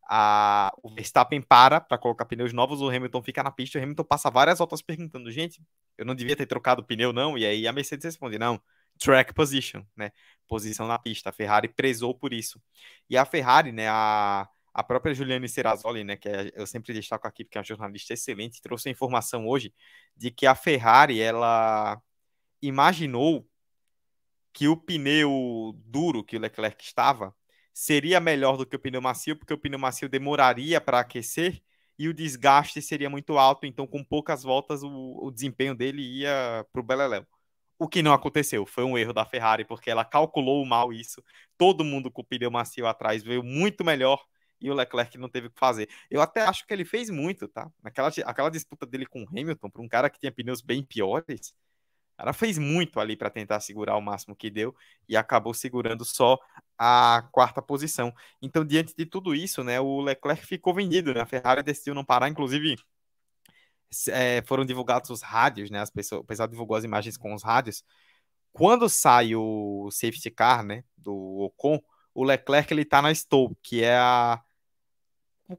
a, 0.10 0.74
o 0.82 0.90
Verstappen 0.90 1.42
para 1.42 1.82
para 1.82 1.98
colocar 1.98 2.26
pneus 2.26 2.54
novos, 2.54 2.82
o 2.82 2.90
Hamilton 2.90 3.22
fica 3.22 3.44
na 3.44 3.52
pista, 3.52 3.78
o 3.78 3.84
Hamilton 3.84 4.04
passa 4.04 4.30
várias 4.32 4.60
voltas 4.60 4.82
perguntando, 4.82 5.30
gente, 5.32 5.62
eu 5.98 6.06
não 6.06 6.16
devia 6.16 6.36
ter 6.36 6.46
trocado 6.46 6.82
o 6.82 6.86
pneu, 6.86 7.12
não? 7.12 7.38
E 7.38 7.46
aí 7.46 7.68
a 7.68 7.74
Mercedes 7.74 8.06
responde, 8.06 8.40
não, 8.40 8.62
track 8.98 9.34
position, 9.34 9.84
né? 9.96 10.12
Posição 10.48 10.88
na 10.88 10.98
pista. 10.98 11.30
A 11.30 11.34
Ferrari 11.34 11.68
prezou 11.68 12.16
por 12.16 12.34
isso. 12.34 12.62
E 13.10 13.18
a 13.18 13.26
Ferrari, 13.26 13.72
né, 13.72 13.88
a, 13.90 14.48
a 14.74 14.84
própria 14.84 15.14
Juliane 15.14 15.50
Serrazoli, 15.50 16.04
né, 16.04 16.16
que 16.18 16.30
é, 16.30 16.52
eu 16.56 16.66
sempre 16.68 16.94
destaco 16.94 17.28
aqui 17.28 17.44
porque 17.44 17.58
é 17.58 17.62
uma 17.62 17.66
jornalista 17.66 18.14
excelente, 18.14 18.62
trouxe 18.62 18.90
a 18.90 18.92
informação 18.92 19.48
hoje 19.48 19.74
de 20.16 20.32
que 20.32 20.46
a 20.46 20.56
Ferrari, 20.56 21.20
ela 21.20 22.02
imaginou 22.62 23.48
que 24.54 24.68
o 24.68 24.78
pneu 24.78 25.74
duro 25.86 26.24
que 26.24 26.38
o 26.38 26.40
Leclerc 26.40 26.84
estava 26.84 27.36
seria 27.78 28.20
melhor 28.20 28.58
do 28.58 28.66
que 28.66 28.76
o 28.76 28.80
pneu 28.80 29.00
macio, 29.00 29.36
porque 29.38 29.54
o 29.54 29.58
pneu 29.58 29.78
macio 29.78 30.10
demoraria 30.10 30.82
para 30.82 31.00
aquecer 31.00 31.62
e 31.98 32.10
o 32.10 32.14
desgaste 32.14 32.82
seria 32.82 33.08
muito 33.08 33.38
alto, 33.38 33.68
então 33.68 33.86
com 33.86 34.04
poucas 34.04 34.42
voltas 34.42 34.82
o, 34.82 35.20
o 35.22 35.30
desempenho 35.30 35.76
dele 35.76 36.02
ia 36.02 36.66
para 36.72 36.82
o 36.82 36.84
Beleléu. 36.84 37.24
O 37.78 37.88
que 37.88 38.02
não 38.02 38.14
aconteceu, 38.14 38.66
foi 38.66 38.84
um 38.84 38.98
erro 38.98 39.14
da 39.14 39.24
Ferrari, 39.26 39.64
porque 39.64 39.92
ela 39.92 40.04
calculou 40.04 40.66
mal 40.66 40.92
isso. 40.92 41.24
Todo 41.56 41.84
mundo 41.84 42.10
com 42.10 42.24
o 42.24 42.26
pneu 42.26 42.50
macio 42.50 42.88
atrás 42.88 43.24
veio 43.24 43.44
muito 43.44 43.86
melhor 43.86 44.26
e 44.60 44.72
o 44.72 44.74
Leclerc 44.74 45.16
não 45.20 45.30
teve 45.30 45.46
o 45.46 45.52
que 45.52 45.60
fazer. 45.60 45.88
Eu 46.10 46.20
até 46.20 46.42
acho 46.42 46.66
que 46.66 46.74
ele 46.74 46.84
fez 46.84 47.12
muito, 47.12 47.48
tá? 47.48 47.72
Naquela 47.84 48.10
aquela 48.26 48.50
disputa 48.50 48.88
dele 48.88 49.06
com 49.06 49.22
o 49.22 49.28
Hamilton, 49.30 49.70
para 49.70 49.82
um 49.84 49.88
cara 49.88 50.10
que 50.10 50.18
tinha 50.20 50.32
pneus 50.32 50.62
bem 50.62 50.84
piores, 50.84 51.54
ela 52.18 52.34
fez 52.34 52.58
muito 52.58 53.00
ali 53.00 53.16
para 53.16 53.30
tentar 53.30 53.60
segurar 53.60 53.96
o 53.96 54.02
máximo 54.02 54.36
que 54.36 54.50
deu 54.50 54.76
e 55.08 55.16
acabou 55.16 55.54
segurando 55.54 56.04
só 56.04 56.40
a 56.78 57.28
quarta 57.32 57.62
posição. 57.62 58.14
Então, 58.42 58.66
diante 58.66 58.96
de 58.96 59.06
tudo 59.06 59.36
isso, 59.36 59.64
né, 59.64 59.80
o 59.80 60.02
Leclerc 60.02 60.46
ficou 60.46 60.74
vendido, 60.74 61.14
né? 61.14 61.22
A 61.22 61.26
Ferrari 61.26 61.64
decidiu 61.64 61.94
não 61.94 62.04
parar, 62.04 62.30
inclusive 62.30 62.76
é, 64.10 64.42
foram 64.46 64.66
divulgados 64.66 65.10
os 65.10 65.22
rádios, 65.22 65.70
né? 65.70 65.80
As 65.80 65.90
pessoas, 65.90 66.22
o 66.22 66.24
pessoal 66.24 66.48
divulgou 66.48 66.76
as 66.76 66.84
imagens 66.84 67.18
com 67.18 67.34
os 67.34 67.44
rádios. 67.44 67.84
Quando 68.52 68.90
sai 68.90 69.36
o 69.36 69.90
safety 69.92 70.32
car, 70.32 70.64
né, 70.64 70.84
do 70.98 71.14
Ocon, 71.42 71.80
o 72.14 72.24
Leclerc 72.24 72.74
ele 72.74 72.84
tá 72.84 73.02
na 73.02 73.12
stop, 73.12 73.56
que 73.62 73.84
é 73.84 73.96
a 73.98 74.42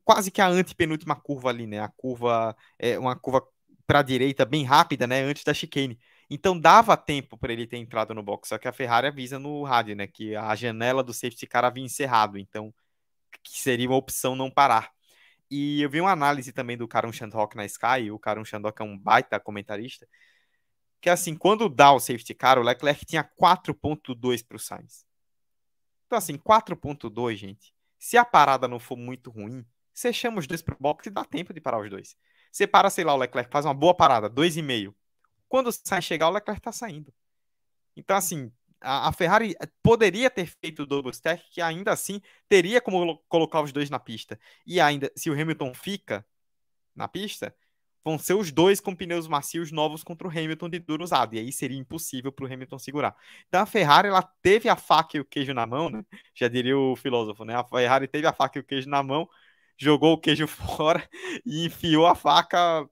quase 0.04 0.30
que 0.30 0.40
a 0.40 0.48
antepenúltima 0.48 1.16
curva 1.16 1.48
ali, 1.50 1.66
né? 1.66 1.80
A 1.80 1.88
curva 1.88 2.56
é 2.78 2.98
uma 2.98 3.16
curva 3.16 3.42
para 3.86 4.00
a 4.00 4.02
direita 4.02 4.44
bem 4.44 4.64
rápida, 4.64 5.06
né, 5.06 5.22
antes 5.22 5.44
da 5.44 5.54
chicane. 5.54 5.98
Então 6.30 6.58
dava 6.58 6.96
tempo 6.96 7.38
para 7.38 7.52
ele 7.52 7.66
ter 7.66 7.78
entrado 7.78 8.14
no 8.14 8.22
box, 8.22 8.48
só 8.48 8.58
que 8.58 8.68
a 8.68 8.72
Ferrari 8.72 9.06
avisa 9.06 9.38
no 9.38 9.62
rádio, 9.62 9.96
né, 9.96 10.06
que 10.06 10.36
a 10.36 10.54
janela 10.54 11.02
do 11.02 11.14
safety 11.14 11.46
car 11.46 11.64
havia 11.64 11.84
encerrado, 11.84 12.38
então 12.38 12.72
que 13.42 13.58
seria 13.58 13.88
uma 13.88 13.96
opção 13.96 14.36
não 14.36 14.50
parar. 14.50 14.92
E 15.50 15.80
eu 15.80 15.88
vi 15.88 16.00
uma 16.00 16.12
análise 16.12 16.52
também 16.52 16.76
do 16.76 16.86
Karun 16.86 17.12
Shandrock 17.12 17.56
na 17.56 17.64
Sky, 17.64 18.10
o 18.10 18.18
Karun 18.18 18.44
Shandrock 18.44 18.82
é 18.82 18.84
um 18.84 18.98
baita 18.98 19.40
comentarista, 19.40 20.06
que 21.00 21.08
assim, 21.08 21.34
quando 21.34 21.68
dá 21.68 21.92
o 21.92 22.00
safety 22.00 22.34
car, 22.34 22.58
o 22.58 22.62
Leclerc 22.62 23.06
tinha 23.06 23.24
4.2 23.24 24.42
para 24.42 24.56
o 24.56 24.60
Sainz. 24.60 25.06
Então 26.06 26.18
assim, 26.18 26.36
4.2, 26.36 27.36
gente, 27.36 27.72
se 27.98 28.16
a 28.18 28.24
parada 28.24 28.68
não 28.68 28.78
for 28.78 28.96
muito 28.96 29.30
ruim, 29.30 29.64
você 29.92 30.12
chama 30.12 30.38
os 30.38 30.46
dois 30.46 30.62
para 30.62 30.74
o 30.74 30.78
box 30.78 31.06
e 31.06 31.10
dá 31.10 31.24
tempo 31.24 31.54
de 31.54 31.60
parar 31.60 31.80
os 31.80 31.88
dois. 31.88 32.16
Você 32.52 32.66
para, 32.66 32.90
sei 32.90 33.04
lá, 33.04 33.14
o 33.14 33.16
Leclerc 33.16 33.50
faz 33.50 33.64
uma 33.64 33.74
boa 33.74 33.94
parada, 33.94 34.28
2,5. 34.28 34.94
Quando 35.48 35.70
sai 35.72 36.02
chegar, 36.02 36.28
o 36.28 36.32
Leclerc 36.32 36.60
está 36.60 36.72
saindo. 36.72 37.12
Então, 37.96 38.16
assim, 38.16 38.52
a, 38.80 39.08
a, 39.08 39.12
Ferrari 39.12 39.56
poderia 39.82 40.30
ter 40.30 40.46
feito 40.46 40.82
o 40.82 40.86
double 40.86 41.10
stack, 41.10 41.42
que 41.50 41.60
ainda 41.60 41.92
assim 41.92 42.20
teria 42.48 42.80
como 42.80 43.18
colocar 43.28 43.60
os 43.62 43.72
dois 43.72 43.90
na 43.90 43.98
pista. 43.98 44.38
E 44.66 44.80
ainda, 44.80 45.10
se 45.16 45.30
o 45.30 45.32
Hamilton 45.32 45.74
fica 45.74 46.24
na 46.94 47.08
pista, 47.08 47.54
vão 48.04 48.18
ser 48.18 48.34
os 48.34 48.50
dois 48.50 48.80
com 48.80 48.94
pneus 48.94 49.28
macios 49.28 49.70
novos 49.70 50.02
contra 50.02 50.26
o 50.26 50.30
Hamilton 50.30 50.68
de 50.68 50.78
duro 50.78 51.04
usado. 51.04 51.34
E 51.34 51.38
aí 51.38 51.52
seria 51.52 51.78
impossível 51.78 52.32
para 52.32 52.44
o 52.44 52.52
Hamilton 52.52 52.78
segurar. 52.78 53.16
Então 53.48 53.60
a 53.60 53.66
Ferrari 53.66 54.08
ela 54.08 54.22
teve 54.42 54.68
a 54.68 54.76
faca 54.76 55.16
e 55.16 55.20
o 55.20 55.24
queijo 55.24 55.52
na 55.52 55.66
mão, 55.66 55.90
né? 55.90 56.04
Já 56.34 56.48
diria 56.48 56.78
o 56.78 56.96
filósofo, 56.96 57.44
né? 57.44 57.54
A 57.54 57.64
Ferrari 57.64 58.08
teve 58.08 58.26
a 58.26 58.32
faca 58.32 58.58
e 58.58 58.62
o 58.62 58.64
queijo 58.64 58.88
na 58.88 59.02
mão, 59.02 59.28
jogou 59.76 60.14
o 60.14 60.18
queijo 60.18 60.46
fora 60.48 61.08
e 61.44 61.66
enfiou 61.66 62.06
a 62.06 62.14
faca 62.14 62.88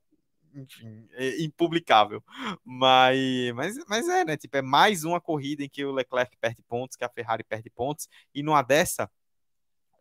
enfim, 0.56 1.08
é 1.12 1.42
impublicável. 1.42 2.22
Mas, 2.64 3.52
mas, 3.54 3.76
mas 3.86 4.08
é, 4.08 4.24
né? 4.24 4.36
Tipo, 4.36 4.56
é 4.56 4.62
mais 4.62 5.04
uma 5.04 5.20
corrida 5.20 5.62
em 5.62 5.68
que 5.68 5.84
o 5.84 5.92
Leclerc 5.92 6.36
perde 6.38 6.62
pontos, 6.62 6.96
que 6.96 7.04
a 7.04 7.08
Ferrari 7.08 7.44
perde 7.44 7.70
pontos, 7.70 8.08
e 8.34 8.42
numa 8.42 8.62
dessa, 8.62 9.10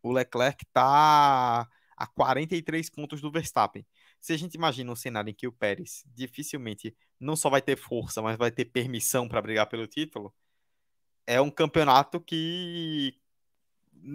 o 0.01 0.11
Leclerc 0.11 0.65
tá 0.71 1.67
a 1.97 2.07
43 2.07 2.89
pontos 2.89 3.21
do 3.21 3.31
Verstappen. 3.31 3.85
Se 4.19 4.33
a 4.33 4.37
gente 4.37 4.55
imagina 4.55 4.91
um 4.91 4.95
cenário 4.95 5.29
em 5.29 5.33
que 5.33 5.47
o 5.47 5.51
Pérez 5.51 6.03
dificilmente 6.13 6.95
não 7.19 7.35
só 7.35 7.49
vai 7.49 7.61
ter 7.61 7.77
força, 7.77 8.21
mas 8.21 8.37
vai 8.37 8.51
ter 8.51 8.65
permissão 8.65 9.27
para 9.27 9.41
brigar 9.41 9.67
pelo 9.67 9.87
título, 9.87 10.33
é 11.27 11.39
um 11.39 11.49
campeonato 11.49 12.19
que 12.19 13.15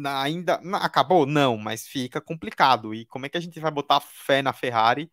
ainda 0.05 0.61
acabou? 0.76 1.26
Não, 1.26 1.57
mas 1.57 1.87
fica 1.87 2.20
complicado. 2.20 2.94
E 2.94 3.05
como 3.07 3.26
é 3.26 3.29
que 3.29 3.37
a 3.37 3.40
gente 3.40 3.59
vai 3.61 3.70
botar 3.70 4.00
fé 4.00 4.42
na 4.42 4.53
Ferrari 4.53 5.11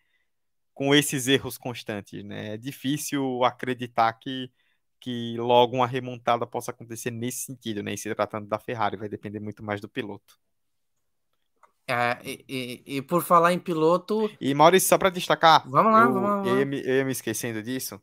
com 0.78 0.94
esses 0.94 1.28
erros 1.28 1.58
constantes, 1.58 2.24
né? 2.24 2.54
É 2.54 2.58
difícil 2.58 3.44
acreditar 3.44 4.14
que, 4.14 4.48
que 5.00 5.36
logo 5.40 5.78
uma 5.78 5.88
remontada 5.88 6.46
possa 6.46 6.70
acontecer 6.70 7.10
nesse 7.10 7.40
sentido, 7.46 7.82
né? 7.82 7.96
E 7.96 7.98
se 7.98 8.14
tratando 8.14 8.48
da 8.48 8.60
Ferrari, 8.60 8.96
vai 8.96 9.10
depender 9.10 9.40
muito 9.40 9.64
mais 9.64 9.82
do 9.82 9.90
piloto. 9.90 10.38
É, 11.88 12.20
e, 12.24 12.46
e, 12.48 12.98
e, 12.98 13.02
por 13.02 13.24
falar 13.24 13.54
em 13.54 13.60
piloto. 13.60 14.30
E 14.40 14.54
Maurício, 14.54 14.88
só 14.88 15.00
para 15.00 15.10
destacar. 15.10 15.68
Vamos 15.68 15.92
lá, 15.92 16.04
eu, 16.04 16.14
vamos 16.14 16.30
lá. 16.30 16.44
Eu, 16.46 16.60
ia 16.60 16.66
me, 16.66 16.80
eu 16.80 16.96
ia 16.98 17.06
me 17.06 17.12
esquecendo 17.12 17.64
disso. 17.64 18.00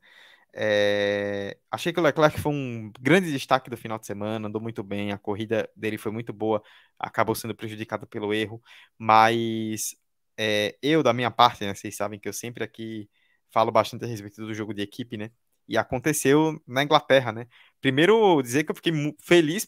É... 0.52 1.56
Achei 1.70 1.92
que 1.92 2.00
o 2.00 2.02
Leclerc 2.02 2.40
foi 2.40 2.52
um 2.52 2.90
grande 2.98 3.30
destaque 3.30 3.70
do 3.70 3.76
final 3.76 4.00
de 4.00 4.06
semana, 4.06 4.48
andou 4.48 4.60
muito 4.60 4.82
bem, 4.82 5.12
a 5.12 5.18
corrida 5.18 5.70
dele 5.76 5.96
foi 5.96 6.10
muito 6.10 6.32
boa, 6.32 6.60
acabou 6.98 7.36
sendo 7.36 7.54
prejudicado 7.54 8.04
pelo 8.04 8.34
erro, 8.34 8.60
mas 8.98 9.94
é, 10.38 10.76
eu, 10.82 11.02
da 11.02 11.12
minha 11.12 11.30
parte, 11.30 11.64
né, 11.64 11.74
vocês 11.74 11.96
sabem 11.96 12.18
que 12.18 12.28
eu 12.28 12.32
sempre 12.32 12.64
aqui 12.64 13.08
falo 13.50 13.70
bastante 13.70 14.04
a 14.04 14.08
respeito 14.08 14.44
do 14.44 14.54
jogo 14.54 14.74
de 14.74 14.82
equipe, 14.82 15.16
né? 15.16 15.30
E 15.68 15.78
aconteceu 15.78 16.60
na 16.66 16.82
Inglaterra, 16.82 17.32
né? 17.32 17.46
Primeiro, 17.80 18.42
dizer 18.42 18.64
que 18.64 18.70
eu 18.70 18.74
fiquei 18.74 18.92
feliz, 19.22 19.66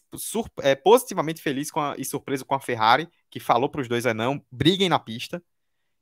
é, 0.61 0.75
positivamente 0.75 1.41
feliz 1.41 1.69
a, 1.75 1.95
e 1.97 2.05
surpreso 2.05 2.45
com 2.45 2.55
a 2.55 2.59
Ferrari, 2.59 3.09
que 3.29 3.39
falou 3.39 3.69
para 3.69 3.81
os 3.81 3.87
dois 3.87 4.05
é 4.05 4.13
não, 4.13 4.43
briguem 4.51 4.89
na 4.89 4.99
pista, 4.99 5.41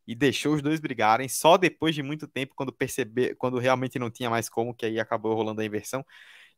e 0.07 0.15
deixou 0.15 0.55
os 0.55 0.61
dois 0.61 0.79
brigarem 0.79 1.27
só 1.29 1.57
depois 1.57 1.95
de 1.95 2.03
muito 2.03 2.27
tempo, 2.27 2.53
quando 2.55 2.71
perceber, 2.73 3.35
quando 3.35 3.57
realmente 3.59 3.97
não 3.99 4.09
tinha 4.11 4.29
mais 4.29 4.49
como, 4.49 4.73
que 4.73 4.85
aí 4.85 4.99
acabou 4.99 5.33
rolando 5.35 5.61
a 5.61 5.65
inversão. 5.65 6.05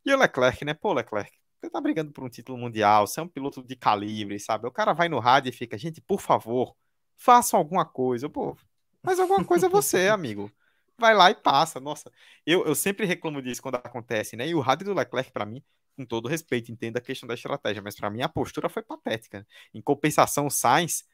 E 0.04 0.12
o 0.12 0.18
Leclerc, 0.18 0.64
né? 0.64 0.74
Pô, 0.74 0.92
Leclerc, 0.92 1.32
você 1.60 1.70
tá 1.70 1.80
brigando 1.80 2.12
por 2.12 2.24
um 2.24 2.28
título 2.28 2.58
mundial, 2.58 3.06
você 3.06 3.20
é 3.20 3.22
um 3.22 3.28
piloto 3.28 3.62
de 3.62 3.76
calibre, 3.76 4.38
sabe? 4.40 4.66
O 4.66 4.72
cara 4.72 4.92
vai 4.92 5.08
no 5.08 5.18
rádio 5.18 5.50
e 5.50 5.52
fica, 5.52 5.78
gente, 5.78 6.00
por 6.00 6.20
favor, 6.20 6.76
façam 7.18 7.58
alguma 7.58 7.84
coisa. 7.84 8.28
Pô, 8.28 8.56
mas 9.02 9.18
alguma 9.20 9.44
coisa 9.44 9.66
é 9.66 9.68
você, 9.68 10.08
amigo. 10.08 10.50
Vai 10.96 11.14
lá 11.14 11.30
e 11.30 11.34
passa. 11.34 11.78
Nossa, 11.78 12.10
eu, 12.46 12.64
eu 12.64 12.74
sempre 12.74 13.04
reclamo 13.04 13.42
disso 13.42 13.60
quando 13.60 13.74
acontece, 13.76 14.36
né? 14.36 14.48
E 14.48 14.54
o 14.54 14.60
rádio 14.60 14.86
do 14.86 14.94
Leclerc, 14.94 15.30
para 15.30 15.44
mim, 15.44 15.62
com 15.96 16.04
todo 16.04 16.28
respeito, 16.28 16.72
entenda 16.72 16.98
a 16.98 17.02
questão 17.02 17.26
da 17.26 17.34
estratégia, 17.34 17.82
mas 17.82 17.96
para 17.96 18.08
mim 18.10 18.22
a 18.22 18.28
postura 18.28 18.68
foi 18.68 18.82
patética. 18.82 19.46
Em 19.74 19.82
compensação, 19.82 20.46
o 20.46 20.50
Sainz, 20.50 21.04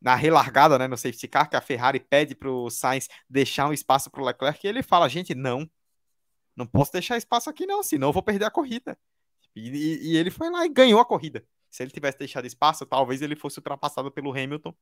na 0.00 0.14
relargada, 0.14 0.78
né, 0.78 0.86
no 0.86 0.96
safety 0.96 1.28
car, 1.28 1.48
que 1.48 1.56
a 1.56 1.60
Ferrari 1.60 2.00
pede 2.00 2.34
para 2.34 2.50
o 2.50 2.68
Sainz 2.68 3.08
deixar 3.28 3.68
um 3.68 3.72
espaço 3.72 4.10
para 4.10 4.20
o 4.20 4.24
Leclerc, 4.24 4.66
e 4.66 4.68
ele 4.68 4.82
fala: 4.82 5.08
gente, 5.08 5.34
não, 5.34 5.68
não 6.54 6.66
posso 6.66 6.92
deixar 6.92 7.16
espaço 7.16 7.48
aqui, 7.48 7.66
não, 7.66 7.82
senão 7.82 8.08
eu 8.08 8.12
vou 8.12 8.22
perder 8.22 8.46
a 8.46 8.50
corrida. 8.50 8.98
E, 9.54 9.70
e, 9.70 10.12
e 10.12 10.16
ele 10.16 10.30
foi 10.30 10.50
lá 10.50 10.66
e 10.66 10.68
ganhou 10.68 11.00
a 11.00 11.04
corrida. 11.04 11.46
Se 11.70 11.82
ele 11.82 11.90
tivesse 11.90 12.18
deixado 12.18 12.46
espaço, 12.46 12.86
talvez 12.86 13.22
ele 13.22 13.36
fosse 13.36 13.58
ultrapassado 13.58 14.10
pelo 14.10 14.30
Hamilton 14.30 14.74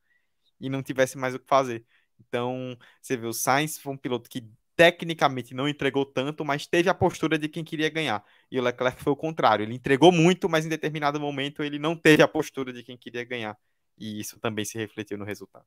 e 0.59 0.69
não 0.69 0.83
tivesse 0.83 1.17
mais 1.17 1.35
o 1.35 1.39
que 1.39 1.47
fazer. 1.47 1.85
Então, 2.19 2.77
você 3.01 3.17
vê, 3.17 3.27
o 3.27 3.33
Sainz 3.33 3.77
foi 3.77 3.93
um 3.93 3.97
piloto 3.97 4.29
que 4.29 4.47
tecnicamente 4.75 5.53
não 5.53 5.67
entregou 5.67 6.05
tanto, 6.05 6.43
mas 6.43 6.67
teve 6.67 6.89
a 6.89 6.93
postura 6.93 7.37
de 7.37 7.47
quem 7.47 7.63
queria 7.63 7.89
ganhar. 7.89 8.23
E 8.51 8.59
o 8.59 8.63
Leclerc 8.63 9.01
foi 9.01 9.13
o 9.13 9.15
contrário. 9.15 9.63
Ele 9.63 9.73
entregou 9.73 10.11
muito, 10.11 10.49
mas 10.49 10.65
em 10.65 10.69
determinado 10.69 11.19
momento 11.19 11.63
ele 11.63 11.79
não 11.79 11.95
teve 11.95 12.21
a 12.21 12.27
postura 12.27 12.73
de 12.73 12.83
quem 12.83 12.97
queria 12.97 13.23
ganhar. 13.23 13.57
E 13.97 14.19
isso 14.19 14.39
também 14.39 14.65
se 14.65 14.77
refletiu 14.77 15.17
no 15.17 15.23
resultado. 15.23 15.65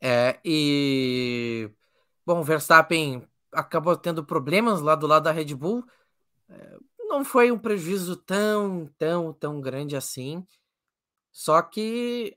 É, 0.00 0.38
e. 0.44 1.70
Bom, 2.24 2.40
o 2.40 2.44
Verstappen 2.44 3.26
acabou 3.52 3.96
tendo 3.96 4.24
problemas 4.24 4.80
lá 4.80 4.94
do 4.94 5.06
lado 5.06 5.24
da 5.24 5.32
Red 5.32 5.54
Bull. 5.54 5.84
É, 6.48 6.78
não 7.08 7.24
foi 7.24 7.50
um 7.50 7.58
prejuízo 7.58 8.16
tão, 8.16 8.88
tão, 8.96 9.32
tão 9.32 9.60
grande 9.60 9.96
assim. 9.96 10.46
Só 11.32 11.60
que 11.60 12.36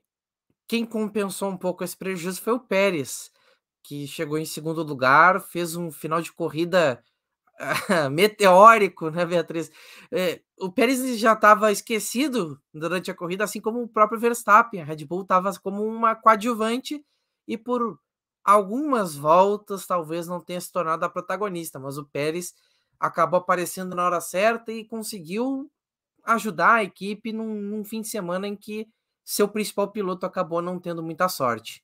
quem 0.74 0.84
compensou 0.84 1.50
um 1.50 1.56
pouco 1.56 1.84
esse 1.84 1.96
prejuízo 1.96 2.42
foi 2.42 2.52
o 2.52 2.58
Pérez, 2.58 3.30
que 3.80 4.08
chegou 4.08 4.36
em 4.36 4.44
segundo 4.44 4.82
lugar, 4.82 5.40
fez 5.40 5.76
um 5.76 5.88
final 5.92 6.20
de 6.20 6.32
corrida 6.32 7.00
meteórico, 8.10 9.08
né, 9.08 9.24
Beatriz? 9.24 9.70
É, 10.10 10.42
o 10.58 10.72
Pérez 10.72 11.16
já 11.16 11.34
estava 11.34 11.70
esquecido 11.70 12.60
durante 12.72 13.08
a 13.08 13.14
corrida, 13.14 13.44
assim 13.44 13.60
como 13.60 13.84
o 13.84 13.88
próprio 13.88 14.18
Verstappen. 14.18 14.82
A 14.82 14.84
Red 14.84 15.04
Bull 15.04 15.22
estava 15.22 15.52
como 15.60 15.84
uma 15.84 16.16
coadjuvante 16.16 17.00
e 17.46 17.56
por 17.56 17.96
algumas 18.42 19.14
voltas 19.14 19.86
talvez 19.86 20.26
não 20.26 20.40
tenha 20.40 20.60
se 20.60 20.72
tornado 20.72 21.04
a 21.04 21.08
protagonista, 21.08 21.78
mas 21.78 21.98
o 21.98 22.04
Pérez 22.04 22.52
acabou 22.98 23.38
aparecendo 23.38 23.94
na 23.94 24.06
hora 24.06 24.20
certa 24.20 24.72
e 24.72 24.84
conseguiu 24.84 25.70
ajudar 26.24 26.74
a 26.74 26.82
equipe 26.82 27.32
num, 27.32 27.54
num 27.54 27.84
fim 27.84 28.00
de 28.00 28.08
semana 28.08 28.48
em 28.48 28.56
que 28.56 28.88
seu 29.24 29.48
principal 29.48 29.88
piloto 29.88 30.26
acabou 30.26 30.60
não 30.60 30.78
tendo 30.78 31.02
muita 31.02 31.28
sorte. 31.28 31.82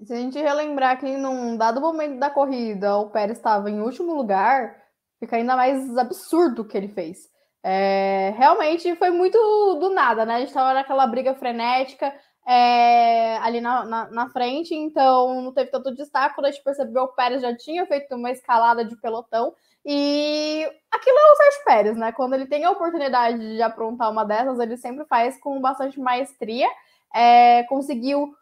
Se 0.00 0.12
a 0.12 0.16
gente 0.16 0.38
relembrar 0.38 1.00
que 1.00 1.16
num 1.16 1.56
dado 1.56 1.80
momento 1.80 2.20
da 2.20 2.30
corrida 2.30 2.96
o 2.96 3.10
Pérez 3.10 3.36
estava 3.36 3.68
em 3.68 3.80
último 3.80 4.14
lugar, 4.14 4.80
fica 5.18 5.36
ainda 5.36 5.56
mais 5.56 5.98
absurdo 5.98 6.62
o 6.62 6.64
que 6.64 6.76
ele 6.76 6.88
fez. 6.88 7.28
É, 7.64 8.32
realmente 8.36 8.94
foi 8.94 9.10
muito 9.10 9.36
do 9.80 9.90
nada, 9.90 10.24
né? 10.24 10.36
A 10.36 10.38
gente 10.38 10.48
estava 10.48 10.72
naquela 10.72 11.04
briga 11.08 11.34
frenética 11.34 12.14
é, 12.46 13.36
ali 13.38 13.60
na, 13.60 13.84
na, 13.84 14.10
na, 14.10 14.28
frente, 14.30 14.74
então 14.74 15.42
não 15.42 15.52
teve 15.52 15.70
tanto 15.70 15.94
destaque. 15.94 16.36
Quando 16.36 16.46
a 16.46 16.50
gente 16.52 16.62
percebeu, 16.62 17.02
o 17.02 17.14
Pérez 17.14 17.42
já 17.42 17.54
tinha 17.56 17.84
feito 17.84 18.14
uma 18.14 18.30
escalada 18.30 18.84
de 18.84 18.96
pelotão 18.96 19.52
e 19.90 20.70
aquilo 20.90 21.16
é 21.16 21.32
o 21.32 21.36
Sérgio 21.36 21.64
Pérez, 21.64 21.96
né? 21.96 22.12
Quando 22.12 22.34
ele 22.34 22.44
tem 22.44 22.62
a 22.62 22.70
oportunidade 22.70 23.38
de 23.38 23.62
aprontar 23.62 24.12
uma 24.12 24.22
dessas, 24.22 24.58
ele 24.58 24.76
sempre 24.76 25.06
faz 25.06 25.40
com 25.40 25.58
bastante 25.62 25.98
maestria. 25.98 26.68
É, 27.14 27.62
conseguiu, 27.62 28.34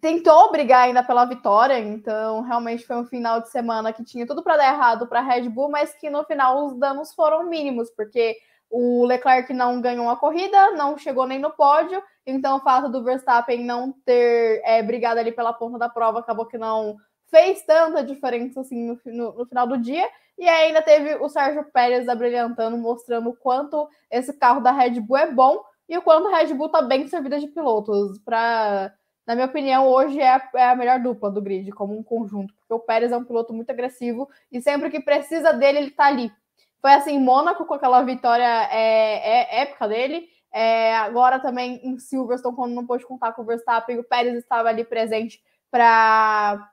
tentou 0.00 0.50
brigar 0.50 0.86
ainda 0.86 1.04
pela 1.04 1.24
vitória, 1.26 1.78
então 1.78 2.40
realmente 2.40 2.84
foi 2.84 2.96
um 2.96 3.06
final 3.06 3.40
de 3.40 3.50
semana 3.50 3.92
que 3.92 4.02
tinha 4.02 4.26
tudo 4.26 4.42
para 4.42 4.56
dar 4.56 4.74
errado 4.74 5.06
para 5.06 5.20
a 5.20 5.22
Red 5.22 5.48
Bull, 5.48 5.70
mas 5.70 5.94
que 5.94 6.10
no 6.10 6.24
final 6.24 6.66
os 6.66 6.76
danos 6.76 7.14
foram 7.14 7.44
mínimos, 7.44 7.88
porque 7.90 8.36
o 8.68 9.06
Leclerc 9.06 9.52
não 9.52 9.80
ganhou 9.80 10.10
a 10.10 10.16
corrida, 10.16 10.72
não 10.72 10.98
chegou 10.98 11.24
nem 11.24 11.38
no 11.38 11.52
pódio, 11.52 12.02
então 12.26 12.56
o 12.56 12.60
fato 12.60 12.88
do 12.88 13.04
Verstappen 13.04 13.64
não 13.64 13.92
ter 14.04 14.60
é, 14.64 14.82
brigado 14.82 15.20
ali 15.20 15.30
pela 15.30 15.52
ponta 15.52 15.78
da 15.78 15.88
prova 15.88 16.18
acabou 16.18 16.46
que 16.46 16.58
não 16.58 16.96
fez 17.30 17.62
tanta 17.64 18.02
diferença 18.02 18.60
assim 18.60 18.86
no, 18.86 19.00
no, 19.06 19.32
no 19.32 19.46
final 19.46 19.66
do 19.66 19.78
dia. 19.78 20.08
E 20.38 20.48
ainda 20.48 20.80
teve 20.80 21.16
o 21.16 21.28
Sérgio 21.28 21.64
Pérez 21.72 22.08
abrilhantando, 22.08 22.76
mostrando 22.78 23.30
o 23.30 23.36
quanto 23.36 23.88
esse 24.10 24.32
carro 24.32 24.60
da 24.60 24.70
Red 24.70 25.00
Bull 25.00 25.16
é 25.16 25.30
bom 25.30 25.60
e 25.88 25.96
o 25.96 26.02
quanto 26.02 26.28
a 26.28 26.36
Red 26.36 26.54
Bull 26.54 26.66
está 26.66 26.80
bem 26.80 27.08
servida 27.08 27.40
de 27.40 27.48
pilotos. 27.48 28.18
Pra, 28.20 28.92
na 29.26 29.34
minha 29.34 29.46
opinião, 29.46 29.88
hoje 29.88 30.20
é 30.20 30.30
a, 30.30 30.50
é 30.54 30.68
a, 30.68 30.76
melhor 30.76 31.00
dupla 31.00 31.30
do 31.30 31.42
grid, 31.42 31.70
como 31.72 31.98
um 31.98 32.02
conjunto, 32.02 32.54
porque 32.54 32.74
o 32.74 32.78
Pérez 32.78 33.10
é 33.10 33.16
um 33.16 33.24
piloto 33.24 33.52
muito 33.52 33.70
agressivo 33.70 34.28
e 34.52 34.60
sempre 34.60 34.90
que 34.90 35.00
precisa 35.00 35.52
dele, 35.52 35.78
ele 35.78 35.88
está 35.88 36.06
ali. 36.06 36.30
Foi 36.80 36.92
assim 36.92 37.14
em 37.14 37.20
Mônaco, 37.20 37.64
com 37.64 37.74
aquela 37.74 38.02
vitória 38.02 38.68
é, 38.70 39.58
é 39.58 39.62
épica 39.62 39.88
dele. 39.88 40.28
É, 40.52 40.96
agora 40.96 41.40
também 41.40 41.80
em 41.82 41.98
Silverstone, 41.98 42.54
quando 42.54 42.74
não 42.74 42.86
pôde 42.86 43.04
contar 43.04 43.32
com 43.32 43.42
o 43.42 43.44
Verstappen, 43.44 43.98
o 43.98 44.04
Pérez 44.04 44.36
estava 44.36 44.68
ali 44.68 44.84
presente 44.84 45.42
para 45.70 46.70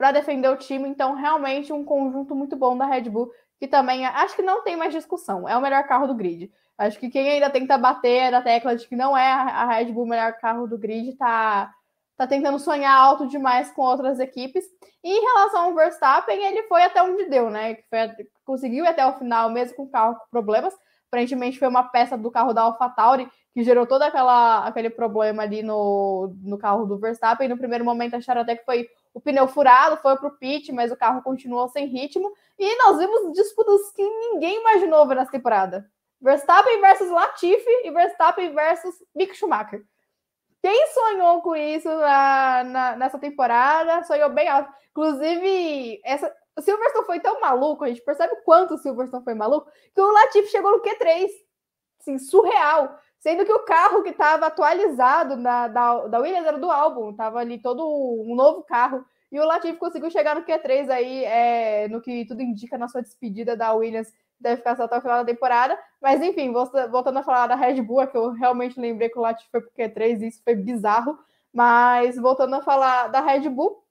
para 0.00 0.12
defender 0.12 0.48
o 0.48 0.56
time. 0.56 0.88
Então, 0.88 1.14
realmente, 1.14 1.74
um 1.74 1.84
conjunto 1.84 2.34
muito 2.34 2.56
bom 2.56 2.74
da 2.74 2.86
Red 2.86 3.02
Bull, 3.10 3.30
que 3.58 3.68
também 3.68 4.06
acho 4.06 4.34
que 4.34 4.40
não 4.40 4.64
tem 4.64 4.74
mais 4.74 4.94
discussão. 4.94 5.46
É 5.46 5.54
o 5.54 5.60
melhor 5.60 5.86
carro 5.86 6.06
do 6.06 6.14
grid. 6.14 6.50
Acho 6.78 6.98
que 6.98 7.10
quem 7.10 7.28
ainda 7.28 7.50
tenta 7.50 7.76
bater 7.76 8.30
na 8.32 8.40
tecla 8.40 8.74
de 8.74 8.88
que 8.88 8.96
não 8.96 9.14
é 9.14 9.30
a 9.30 9.66
Red 9.66 9.92
Bull 9.92 10.04
o 10.04 10.08
melhor 10.08 10.32
carro 10.38 10.66
do 10.66 10.78
grid 10.78 11.10
está 11.10 11.70
tá 12.16 12.26
tentando 12.26 12.58
sonhar 12.58 12.96
alto 12.96 13.26
demais 13.26 13.70
com 13.72 13.82
outras 13.82 14.18
equipes. 14.18 14.64
E 15.04 15.18
em 15.18 15.20
relação 15.20 15.64
ao 15.64 15.74
Verstappen, 15.74 16.46
ele 16.46 16.62
foi 16.62 16.82
até 16.82 17.02
onde 17.02 17.26
deu, 17.26 17.50
né? 17.50 17.76
Foi, 17.90 17.98
conseguiu 18.42 18.86
até 18.86 19.04
o 19.04 19.18
final, 19.18 19.50
mesmo 19.50 19.76
com 19.76 19.82
o 19.82 19.90
carro 19.90 20.14
com 20.14 20.24
problemas. 20.30 20.72
Aparentemente 21.08 21.58
foi 21.58 21.68
uma 21.68 21.84
peça 21.84 22.16
do 22.16 22.30
carro 22.30 22.54
da 22.54 22.62
AlphaTauri 22.62 23.28
que 23.52 23.62
gerou 23.62 23.86
todo 23.86 24.00
aquela, 24.00 24.64
aquele 24.66 24.88
problema 24.88 25.42
ali 25.42 25.62
no, 25.62 26.34
no 26.42 26.56
carro 26.56 26.86
do 26.86 26.98
Verstappen. 26.98 27.48
No 27.50 27.58
primeiro 27.58 27.84
momento 27.84 28.14
acharam 28.14 28.40
até 28.40 28.56
que 28.56 28.64
foi 28.64 28.88
o 29.12 29.20
pneu 29.20 29.48
furado, 29.48 29.96
foi 29.98 30.16
para 30.16 30.28
o 30.28 30.36
pit, 30.36 30.72
mas 30.72 30.92
o 30.92 30.96
carro 30.96 31.22
continuou 31.22 31.68
sem 31.68 31.86
ritmo. 31.86 32.32
E 32.58 32.76
nós 32.78 32.98
vimos 32.98 33.32
disputas 33.32 33.90
que 33.92 34.02
ninguém 34.02 34.60
imaginou 34.60 35.06
ver 35.06 35.16
nessa 35.16 35.30
temporada. 35.30 35.90
Verstappen 36.20 36.80
versus 36.80 37.10
Latifi 37.10 37.70
e 37.84 37.90
Verstappen 37.90 38.54
versus 38.54 38.94
Mick 39.14 39.34
Schumacher. 39.34 39.84
Quem 40.62 40.86
sonhou 40.88 41.40
com 41.40 41.56
isso 41.56 41.88
na, 41.88 42.64
na, 42.64 42.96
nessa 42.96 43.18
temporada 43.18 44.04
sonhou 44.04 44.28
bem 44.28 44.46
alto. 44.46 44.70
Inclusive, 44.90 46.00
essa, 46.04 46.32
o 46.56 46.60
Silverstone 46.60 47.06
foi 47.06 47.20
tão 47.20 47.40
maluco, 47.40 47.84
a 47.84 47.88
gente 47.88 48.02
percebe 48.02 48.34
o 48.34 48.42
quanto 48.42 48.74
o 48.74 48.78
Silverstone 48.78 49.24
foi 49.24 49.34
maluco, 49.34 49.70
que 49.94 50.00
o 50.00 50.12
Latifi 50.12 50.48
chegou 50.48 50.72
no 50.72 50.82
Q3. 50.82 51.28
Assim, 51.98 52.18
surreal. 52.18 52.98
Sendo 53.20 53.44
que 53.44 53.52
o 53.52 53.64
carro 53.64 54.02
que 54.02 54.08
estava 54.08 54.46
atualizado 54.46 55.36
na, 55.36 55.68
da, 55.68 56.06
da 56.06 56.18
Williams 56.18 56.46
era 56.46 56.58
do 56.58 56.70
álbum, 56.70 57.10
estava 57.10 57.38
ali 57.38 57.58
todo 57.58 57.86
um 57.86 58.34
novo 58.34 58.62
carro. 58.62 59.04
E 59.30 59.38
o 59.38 59.44
Latifi 59.44 59.76
conseguiu 59.76 60.10
chegar 60.10 60.34
no 60.34 60.42
Q3 60.42 60.88
aí, 60.88 61.24
é, 61.24 61.86
no 61.88 62.00
que 62.00 62.24
tudo 62.24 62.40
indica 62.42 62.78
na 62.78 62.88
sua 62.88 63.02
despedida 63.02 63.54
da 63.54 63.74
Williams, 63.74 64.12
deve 64.40 64.56
ficar 64.56 64.74
só 64.74 64.84
até 64.84 64.96
o 64.96 65.02
final 65.02 65.18
da 65.18 65.32
temporada. 65.32 65.78
Mas 66.00 66.22
enfim, 66.22 66.50
voltando 66.52 67.18
a 67.18 67.22
falar 67.22 67.46
da 67.46 67.54
Red 67.54 67.82
Bull, 67.82 68.00
é 68.00 68.06
que 68.06 68.16
eu 68.16 68.32
realmente 68.32 68.80
lembrei 68.80 69.10
que 69.10 69.18
o 69.18 69.22
Latifi 69.22 69.50
foi 69.50 69.60
pro 69.60 69.70
Q3 69.70 70.22
e 70.22 70.28
isso 70.28 70.42
foi 70.42 70.54
bizarro. 70.54 71.18
Mas 71.52 72.16
voltando 72.16 72.56
a 72.56 72.62
falar 72.62 73.08
da 73.08 73.20
Red 73.20 73.50
Bull, 73.50 73.84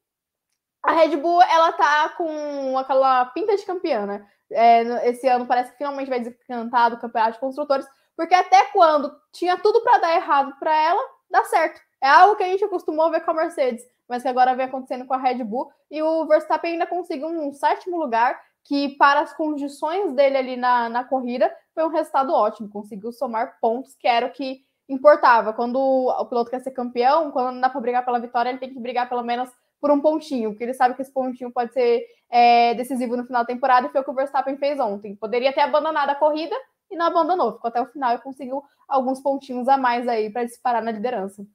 a 0.81 0.91
Red 0.91 1.15
Bull 1.17 1.41
ela 1.43 1.71
tá 1.73 2.09
com 2.17 2.77
aquela 2.79 3.25
pinta 3.25 3.55
de 3.55 3.65
campeã, 3.65 4.07
né? 4.07 4.27
É, 4.51 5.09
esse 5.09 5.27
ano 5.27 5.45
parece 5.45 5.71
que 5.71 5.77
finalmente 5.77 6.09
vai 6.09 6.19
desencantar 6.19 6.89
do 6.89 6.97
campeonato 6.99 7.33
de 7.33 7.39
construtores, 7.39 7.85
porque 8.19 8.35
até 8.35 8.65
quando 8.73 9.15
tinha 9.31 9.55
tudo 9.55 9.79
para 9.79 9.99
dar 9.99 10.13
errado 10.13 10.53
para 10.59 10.75
ela, 10.75 11.01
dá 11.31 11.41
certo. 11.45 11.79
É 12.01 12.09
algo 12.09 12.35
que 12.35 12.43
a 12.43 12.47
gente 12.47 12.65
acostumou 12.65 13.09
ver 13.09 13.21
com 13.21 13.31
a 13.31 13.33
Mercedes, 13.33 13.81
mas 14.09 14.23
que 14.23 14.27
agora 14.27 14.53
vem 14.53 14.65
acontecendo 14.65 15.05
com 15.05 15.13
a 15.13 15.17
Red 15.17 15.41
Bull. 15.41 15.71
E 15.89 16.03
o 16.03 16.25
Verstappen 16.25 16.73
ainda 16.73 16.85
conseguiu 16.85 17.29
um 17.29 17.53
sétimo 17.53 17.97
lugar, 17.97 18.37
que 18.65 18.89
para 18.97 19.21
as 19.21 19.31
condições 19.31 20.11
dele 20.11 20.35
ali 20.35 20.57
na, 20.57 20.89
na 20.89 21.05
corrida 21.05 21.49
foi 21.73 21.85
um 21.85 21.87
resultado 21.87 22.33
ótimo. 22.33 22.69
Conseguiu 22.69 23.13
somar 23.13 23.57
pontos, 23.61 23.95
que 23.95 24.05
era 24.05 24.25
o 24.25 24.31
que 24.31 24.65
importava. 24.89 25.53
Quando 25.53 25.79
o 25.79 26.25
piloto 26.25 26.51
quer 26.51 26.59
ser 26.59 26.71
campeão, 26.71 27.31
quando 27.31 27.53
não 27.53 27.61
dá 27.61 27.69
para 27.69 27.79
brigar 27.79 28.03
pela 28.03 28.19
vitória, 28.19 28.49
ele 28.49 28.59
tem 28.59 28.73
que 28.73 28.81
brigar 28.81 29.07
pelo 29.07 29.23
menos 29.23 29.49
por 29.79 29.91
um 29.91 30.01
pontinho, 30.01 30.49
porque 30.49 30.65
ele 30.65 30.73
sabe 30.73 30.93
que 30.93 31.01
esse 31.01 31.13
pontinho 31.13 31.53
pode 31.53 31.71
ser 31.71 32.05
é, 32.29 32.73
decisivo 32.73 33.15
no 33.15 33.23
final 33.23 33.43
da 33.43 33.47
temporada, 33.47 33.87
e 33.87 33.89
foi 33.89 34.01
o 34.01 34.03
que 34.03 34.11
o 34.11 34.13
Verstappen 34.13 34.57
fez 34.57 34.77
ontem. 34.77 35.15
Poderia 35.15 35.53
ter 35.53 35.61
abandonado 35.61 36.09
a 36.09 36.15
corrida, 36.15 36.53
e 36.89 36.95
não 36.95 37.05
abandonou, 37.05 37.53
ficou 37.53 37.69
até 37.69 37.81
o 37.81 37.87
final 37.87 38.15
e 38.15 38.21
conseguiu 38.21 38.63
alguns 38.87 39.21
pontinhos 39.21 39.67
a 39.67 39.77
mais 39.77 40.07
aí 40.07 40.31
para 40.31 40.45
disparar 40.45 40.83
na 40.83 40.91
liderança. 40.91 41.45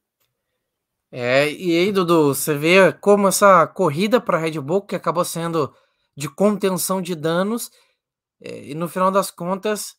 É, 1.11 1.51
e 1.53 1.79
aí, 1.79 1.93
Dudu, 1.93 2.35
você 2.35 2.57
vê 2.57 2.93
como 2.93 3.29
essa 3.29 3.67
corrida 3.67 4.21
para 4.21 4.37
a 4.37 4.41
Red 4.41 4.61
Bull, 4.61 4.83
que 4.83 4.97
acabou 4.97 5.25
sendo 5.25 5.73
de 6.17 6.29
contenção 6.29 7.01
de 7.01 7.15
danos, 7.15 7.71
é, 8.41 8.71
e 8.71 8.75
no 8.75 8.89
final 8.89 9.11
das 9.11 9.31
contas, 9.31 9.97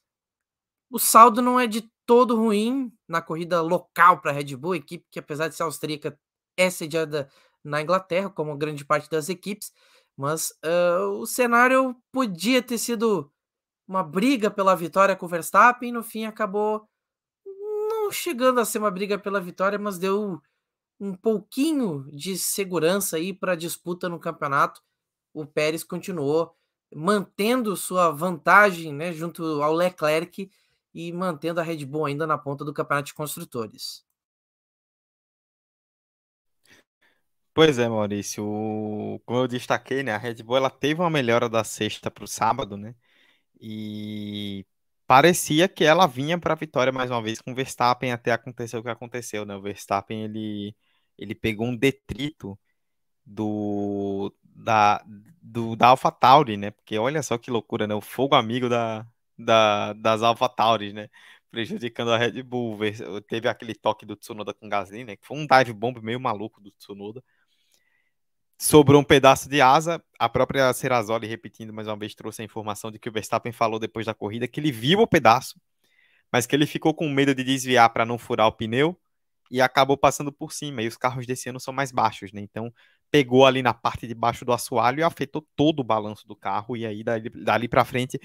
o 0.90 1.00
saldo 1.00 1.42
não 1.42 1.60
é 1.60 1.68
de 1.68 1.90
todo 2.06 2.36
ruim 2.36 2.92
na 3.08 3.22
corrida 3.22 3.62
local 3.62 4.22
para 4.22 4.32
a 4.32 4.34
Red 4.34 4.56
Bull, 4.56 4.76
equipe 4.76 5.06
que, 5.10 5.20
apesar 5.20 5.48
de 5.48 5.56
ser 5.56 5.64
austríaca, 5.64 6.18
é 6.58 6.70
sediada 6.70 7.30
na 7.64 7.82
Inglaterra, 7.82 8.30
como 8.30 8.58
grande 8.58 8.86
parte 8.86 9.10
das 9.10 9.28
equipes, 9.28 9.72
mas 10.16 10.52
uh, 10.64 11.10
o 11.20 11.26
cenário 11.26 11.96
podia 12.12 12.62
ter 12.62 12.78
sido 12.78 13.32
uma 13.88 14.04
briga 14.04 14.50
pela 14.50 14.76
vitória 14.76 15.16
com 15.16 15.26
o 15.26 15.30
Verstappen, 15.30 15.92
no 15.92 16.04
fim 16.04 16.26
acabou 16.26 16.88
não 17.46 18.12
chegando 18.12 18.60
a 18.60 18.66
ser 18.66 18.80
uma 18.80 18.92
briga 18.92 19.18
pela 19.18 19.42
vitória, 19.42 19.80
mas 19.80 19.98
deu 19.98 20.42
um 21.00 21.14
pouquinho 21.16 22.10
de 22.12 22.38
segurança 22.38 23.18
aí 23.18 23.34
para 23.34 23.54
a 23.54 23.56
disputa 23.56 24.08
no 24.10 24.20
campeonato. 24.20 24.82
O 25.34 25.46
Pérez 25.46 25.84
continuou 25.84 26.56
mantendo 26.94 27.76
sua 27.76 28.12
vantagem, 28.12 28.94
né, 28.94 29.12
junto 29.12 29.44
ao 29.62 29.74
Leclerc 29.74 30.50
e 30.94 31.12
mantendo 31.12 31.60
a 31.60 31.64
Red 31.64 31.86
Bull 31.86 32.06
ainda 32.06 32.26
na 32.26 32.38
ponta 32.38 32.64
do 32.64 32.74
campeonato 32.74 33.08
de 33.08 33.14
construtores. 33.14 34.06
Pois 37.54 37.80
é, 37.80 37.88
Maurício. 37.88 38.44
Como 39.26 39.40
eu 39.40 39.48
destaquei, 39.48 40.04
né, 40.04 40.14
a 40.14 40.18
Red 40.18 40.44
Bull 40.44 40.58
ela 40.58 40.70
teve 40.70 41.02
uma 41.02 41.10
melhora 41.10 41.50
da 41.50 41.64
sexta 41.64 42.12
para 42.12 42.24
o 42.24 42.28
sábado, 42.28 42.78
né? 42.78 42.96
E 43.60 44.66
parecia 45.08 45.68
que 45.68 45.84
ela 45.84 46.08
vinha 46.08 46.40
para 46.40 46.54
a 46.54 46.58
vitória 46.58 46.92
mais 46.92 47.12
uma 47.12 47.22
vez 47.22 47.42
com 47.42 47.52
o 47.52 47.56
Verstappen 47.56 48.12
até 48.12 48.32
acontecer 48.32 48.78
o 48.78 48.84
que 48.84 48.90
aconteceu, 48.90 49.46
né? 49.46 49.56
O 49.56 49.62
Verstappen 49.62 50.24
ele, 50.24 50.76
ele 51.18 51.36
pegou 51.36 51.68
um 51.68 51.76
detrito 51.76 52.60
do 53.26 54.34
da 54.44 55.04
do, 55.42 55.76
da 55.76 55.90
AlphaTauri, 55.90 56.58
né? 56.58 56.72
Porque 56.72 56.98
olha 56.98 57.22
só 57.24 57.38
que 57.38 57.52
loucura, 57.52 57.88
né? 57.88 57.96
O 57.96 58.02
fogo 58.02 58.36
amigo 58.36 58.70
da, 58.70 59.06
da 59.38 59.94
das 59.94 60.24
AlphaTauri, 60.24 60.94
né? 60.94 61.10
Prejudicando 61.52 62.12
a 62.12 62.18
Red 62.18 62.42
Bull. 62.44 62.80
Teve 63.28 63.48
aquele 63.50 63.76
toque 63.76 64.06
do 64.06 64.16
Tsunoda 64.16 64.54
com 64.54 64.70
Gasly, 64.70 65.04
né? 65.06 65.16
Que 65.16 65.26
foi 65.26 65.38
um 65.38 65.48
dive 65.48 65.74
bomb 65.74 66.00
meio 66.02 66.20
maluco 66.20 66.62
do 66.62 66.72
Tsunoda 66.72 67.24
sobrou 68.58 69.02
um 69.02 69.04
pedaço 69.04 69.50
de 69.50 69.62
asa. 69.62 70.02
A 70.20 70.30
própria 70.30 70.72
Serrazoli, 70.74 71.28
repetindo 71.28 71.74
mais 71.74 71.88
uma 71.88 71.98
vez, 71.98 72.16
trouxe 72.16 72.42
a 72.42 72.46
informação 72.46 72.92
de 72.92 73.00
que 73.00 73.10
o 73.10 73.12
Verstappen 73.12 73.52
falou 73.52 73.80
depois 73.80 74.06
da 74.06 74.14
corrida 74.14 74.48
que 74.48 74.60
ele 74.60 74.72
viu 74.72 75.00
o 75.02 75.08
pedaço, 75.08 75.60
mas 76.32 76.46
que 76.46 76.56
ele 76.56 76.66
ficou 76.66 76.94
com 76.94 77.10
medo 77.10 77.36
de 77.36 77.44
desviar 77.44 77.90
para 77.92 78.06
não 78.06 78.18
furar 78.18 78.48
o 78.48 78.52
pneu 78.52 78.98
e 79.52 79.62
acabou 79.62 79.98
passando 79.98 80.32
por 80.32 80.52
cima. 80.54 80.82
E 80.82 80.88
os 80.88 80.98
carros 80.98 81.26
desse 81.26 81.50
ano 81.50 81.60
são 81.60 81.74
mais 81.74 81.92
baixos, 81.92 82.32
né? 82.32 82.42
Então 82.42 82.74
pegou 83.12 83.46
ali 83.46 83.62
na 83.62 83.74
parte 83.74 84.08
de 84.08 84.16
baixo 84.16 84.44
do 84.44 84.52
assoalho 84.52 85.00
e 85.00 85.04
afetou 85.04 85.48
todo 85.56 85.80
o 85.82 85.84
balanço 85.84 86.28
do 86.28 86.36
carro. 86.36 86.76
E 86.76 86.86
aí 86.86 87.04
dali, 87.04 87.30
dali 87.30 87.68
para 87.68 87.86
frente. 87.86 88.20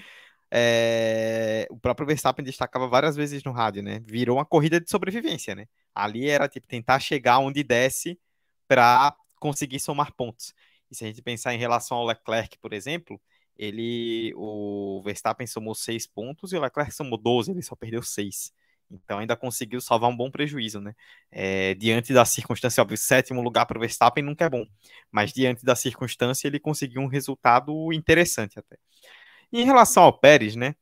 É... 0.53 1.65
o 1.69 1.79
próprio 1.79 2.05
Verstappen 2.05 2.43
destacava 2.43 2.85
várias 2.85 3.15
vezes 3.15 3.43
no 3.43 3.51
rádio, 3.51 3.81
né? 3.83 4.01
Virou 4.05 4.37
uma 4.37 4.45
corrida 4.45 4.81
de 4.81 4.89
sobrevivência, 4.89 5.55
né? 5.55 5.65
Ali 5.95 6.29
era 6.29 6.47
tipo 6.47 6.67
tentar 6.67 6.99
chegar 6.99 7.39
onde 7.39 7.63
desce 7.63 8.19
para 8.67 9.15
conseguir 9.41 9.79
somar 9.79 10.13
pontos. 10.13 10.53
E 10.89 10.95
se 10.95 11.03
a 11.03 11.07
gente 11.07 11.21
pensar 11.21 11.53
em 11.53 11.57
relação 11.57 11.97
ao 11.97 12.05
Leclerc, 12.05 12.57
por 12.59 12.71
exemplo, 12.71 13.19
ele, 13.57 14.33
o 14.35 15.01
Verstappen 15.03 15.47
somou 15.47 15.75
seis 15.75 16.07
pontos 16.07 16.53
e 16.53 16.57
o 16.57 16.61
Leclerc 16.61 16.93
somou 16.93 17.17
12, 17.17 17.51
ele 17.51 17.61
só 17.61 17.75
perdeu 17.75 18.03
seis. 18.03 18.53
Então 18.89 19.19
ainda 19.19 19.35
conseguiu 19.37 19.79
salvar 19.81 20.09
um 20.09 20.15
bom 20.15 20.29
prejuízo, 20.29 20.81
né? 20.81 20.93
É, 21.31 21.73
diante 21.75 22.13
da 22.13 22.25
circunstância, 22.25 22.81
óbvio, 22.81 22.97
sétimo 22.97 23.41
lugar 23.41 23.65
para 23.65 23.77
o 23.77 23.81
Verstappen 23.81 24.23
nunca 24.23 24.45
é 24.45 24.49
bom, 24.49 24.65
mas 25.11 25.31
diante 25.31 25.65
da 25.65 25.75
circunstância 25.75 26.47
ele 26.47 26.59
conseguiu 26.59 27.01
um 27.01 27.07
resultado 27.07 27.93
interessante 27.93 28.59
até. 28.59 28.77
E 29.51 29.61
em 29.61 29.65
relação 29.65 30.03
ao 30.03 30.17
Pérez, 30.17 30.55
né? 30.55 30.75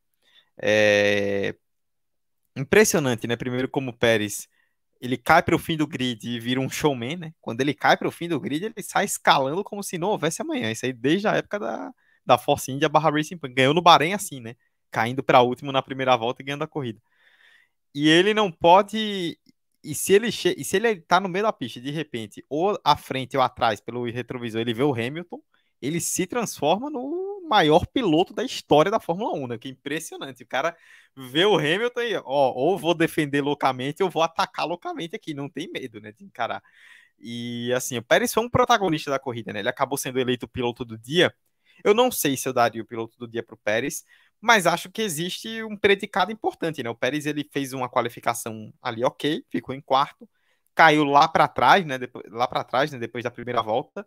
É... 0.62 1.56
Impressionante, 2.56 3.28
né? 3.28 3.36
Primeiro 3.36 3.70
como 3.70 3.92
o 3.92 3.98
Pérez 3.98 4.48
ele 5.02 5.18
cai 5.18 5.42
para 5.44 5.56
o 5.56 5.60
fim 5.60 5.78
do 5.78 5.88
grid 5.88 6.24
e 6.26 6.40
vira 6.40 6.60
um 6.60 6.70
showman, 6.70 7.18
né? 7.18 7.34
Quando 7.42 7.62
ele 7.62 7.74
cai 7.74 7.98
para 7.98 8.08
o 8.08 8.12
fim 8.12 8.28
do 8.28 8.40
grid, 8.40 8.66
ele 8.66 8.84
sai 8.84 9.06
escalando 9.06 9.64
como 9.64 9.84
se 9.84 9.98
não 9.98 10.10
houvesse 10.10 10.42
amanhã. 10.42 10.72
Isso 10.72 10.86
aí 10.86 10.94
desde 10.94 11.28
a 11.28 11.36
época 11.36 11.60
da, 11.60 11.92
da 12.26 12.38
Force 12.38 12.72
India 12.72 12.90
barra 12.90 13.10
Racing 13.12 13.38
Point. 13.38 13.56
Ganhou 13.56 13.74
no 13.74 13.82
Bahrein 13.82 14.14
assim, 14.14 14.40
né? 14.40 14.56
caindo 14.92 15.24
para 15.24 15.42
último 15.42 15.72
na 15.72 15.82
primeira 15.82 16.16
volta 16.18 16.42
e 16.42 16.46
ganhando 16.46 16.64
a 16.64 16.68
corrida. 16.68 17.02
E 17.94 18.10
ele 18.10 18.34
não 18.34 18.52
pode. 18.52 19.40
E 19.84 19.96
se 19.96 20.14
ele 20.14 20.32
che... 20.32 20.56
e 20.58 20.64
se 20.66 20.78
ele 20.78 21.02
tá 21.02 21.20
no 21.20 21.30
meio 21.30 21.46
da 21.46 21.54
pista 21.54 21.80
de 21.82 21.92
repente, 21.92 22.46
ou 22.50 22.80
à 22.84 22.96
frente 22.98 23.38
ou 23.38 23.44
atrás, 23.44 23.80
pelo 23.82 24.06
retrovisor, 24.06 24.62
ele 24.62 24.74
vê 24.74 24.84
o 24.84 24.94
Hamilton, 24.94 25.42
ele 25.82 26.02
se 26.02 26.28
transforma 26.28 26.90
no 26.90 27.29
maior 27.50 27.86
piloto 27.88 28.34
da 28.34 28.44
história 28.44 28.92
da 28.92 29.00
Fórmula 29.00 29.34
1, 29.34 29.48
né? 29.48 29.58
Que 29.58 29.70
impressionante. 29.70 30.44
O 30.44 30.48
cara 30.48 30.76
vê 31.16 31.46
o 31.46 31.58
Hamilton 31.58 32.02
e, 32.02 32.16
ó, 32.18 32.54
ou 32.54 32.78
vou 32.78 32.94
defender 32.94 33.42
loucamente, 33.42 34.04
ou 34.04 34.10
vou 34.10 34.24
atacar 34.24 34.68
loucamente 34.68 35.16
aqui. 35.16 35.34
Não 35.34 35.50
tem 35.50 35.70
medo, 35.72 36.00
né? 36.00 36.12
De 36.12 36.24
encarar. 36.24 36.62
E 37.20 37.74
assim, 37.74 37.98
o 37.98 38.04
Pérez 38.04 38.34
foi 38.34 38.44
um 38.44 38.50
protagonista 38.50 39.12
da 39.12 39.20
corrida, 39.20 39.52
né? 39.52 39.60
Ele 39.60 39.70
acabou 39.70 39.98
sendo 39.98 40.20
eleito 40.20 40.48
piloto 40.48 40.86
do 40.86 40.98
dia. 40.98 41.34
Eu 41.84 41.94
não 41.94 42.12
sei 42.12 42.38
se 42.38 42.48
eu 42.48 42.54
daria 42.54 42.82
o 42.82 42.86
piloto 42.86 43.18
do 43.18 43.28
dia 43.28 43.44
para 43.44 43.56
o 43.56 43.58
Pérez, 43.58 44.04
mas 44.42 44.68
acho 44.68 44.92
que 44.92 45.02
existe 45.02 45.64
um 45.64 45.76
predicado 45.78 46.32
importante, 46.32 46.84
né? 46.84 46.90
O 46.90 46.96
Pérez 46.96 47.26
ele 47.26 47.44
fez 47.52 47.74
uma 47.74 47.90
qualificação 47.90 48.74
ali 48.82 49.04
ok, 49.04 49.44
ficou 49.50 49.76
em 49.76 49.82
quarto, 49.82 50.30
caiu 50.76 51.04
lá 51.04 51.28
para 51.28 51.48
trás, 51.48 51.86
né? 51.86 51.98
Depois, 51.98 52.26
lá 52.30 52.48
para 52.48 52.64
trás, 52.64 52.92
né? 52.92 53.00
Depois 53.00 53.24
da 53.24 53.32
primeira 53.32 53.62
volta 53.62 54.06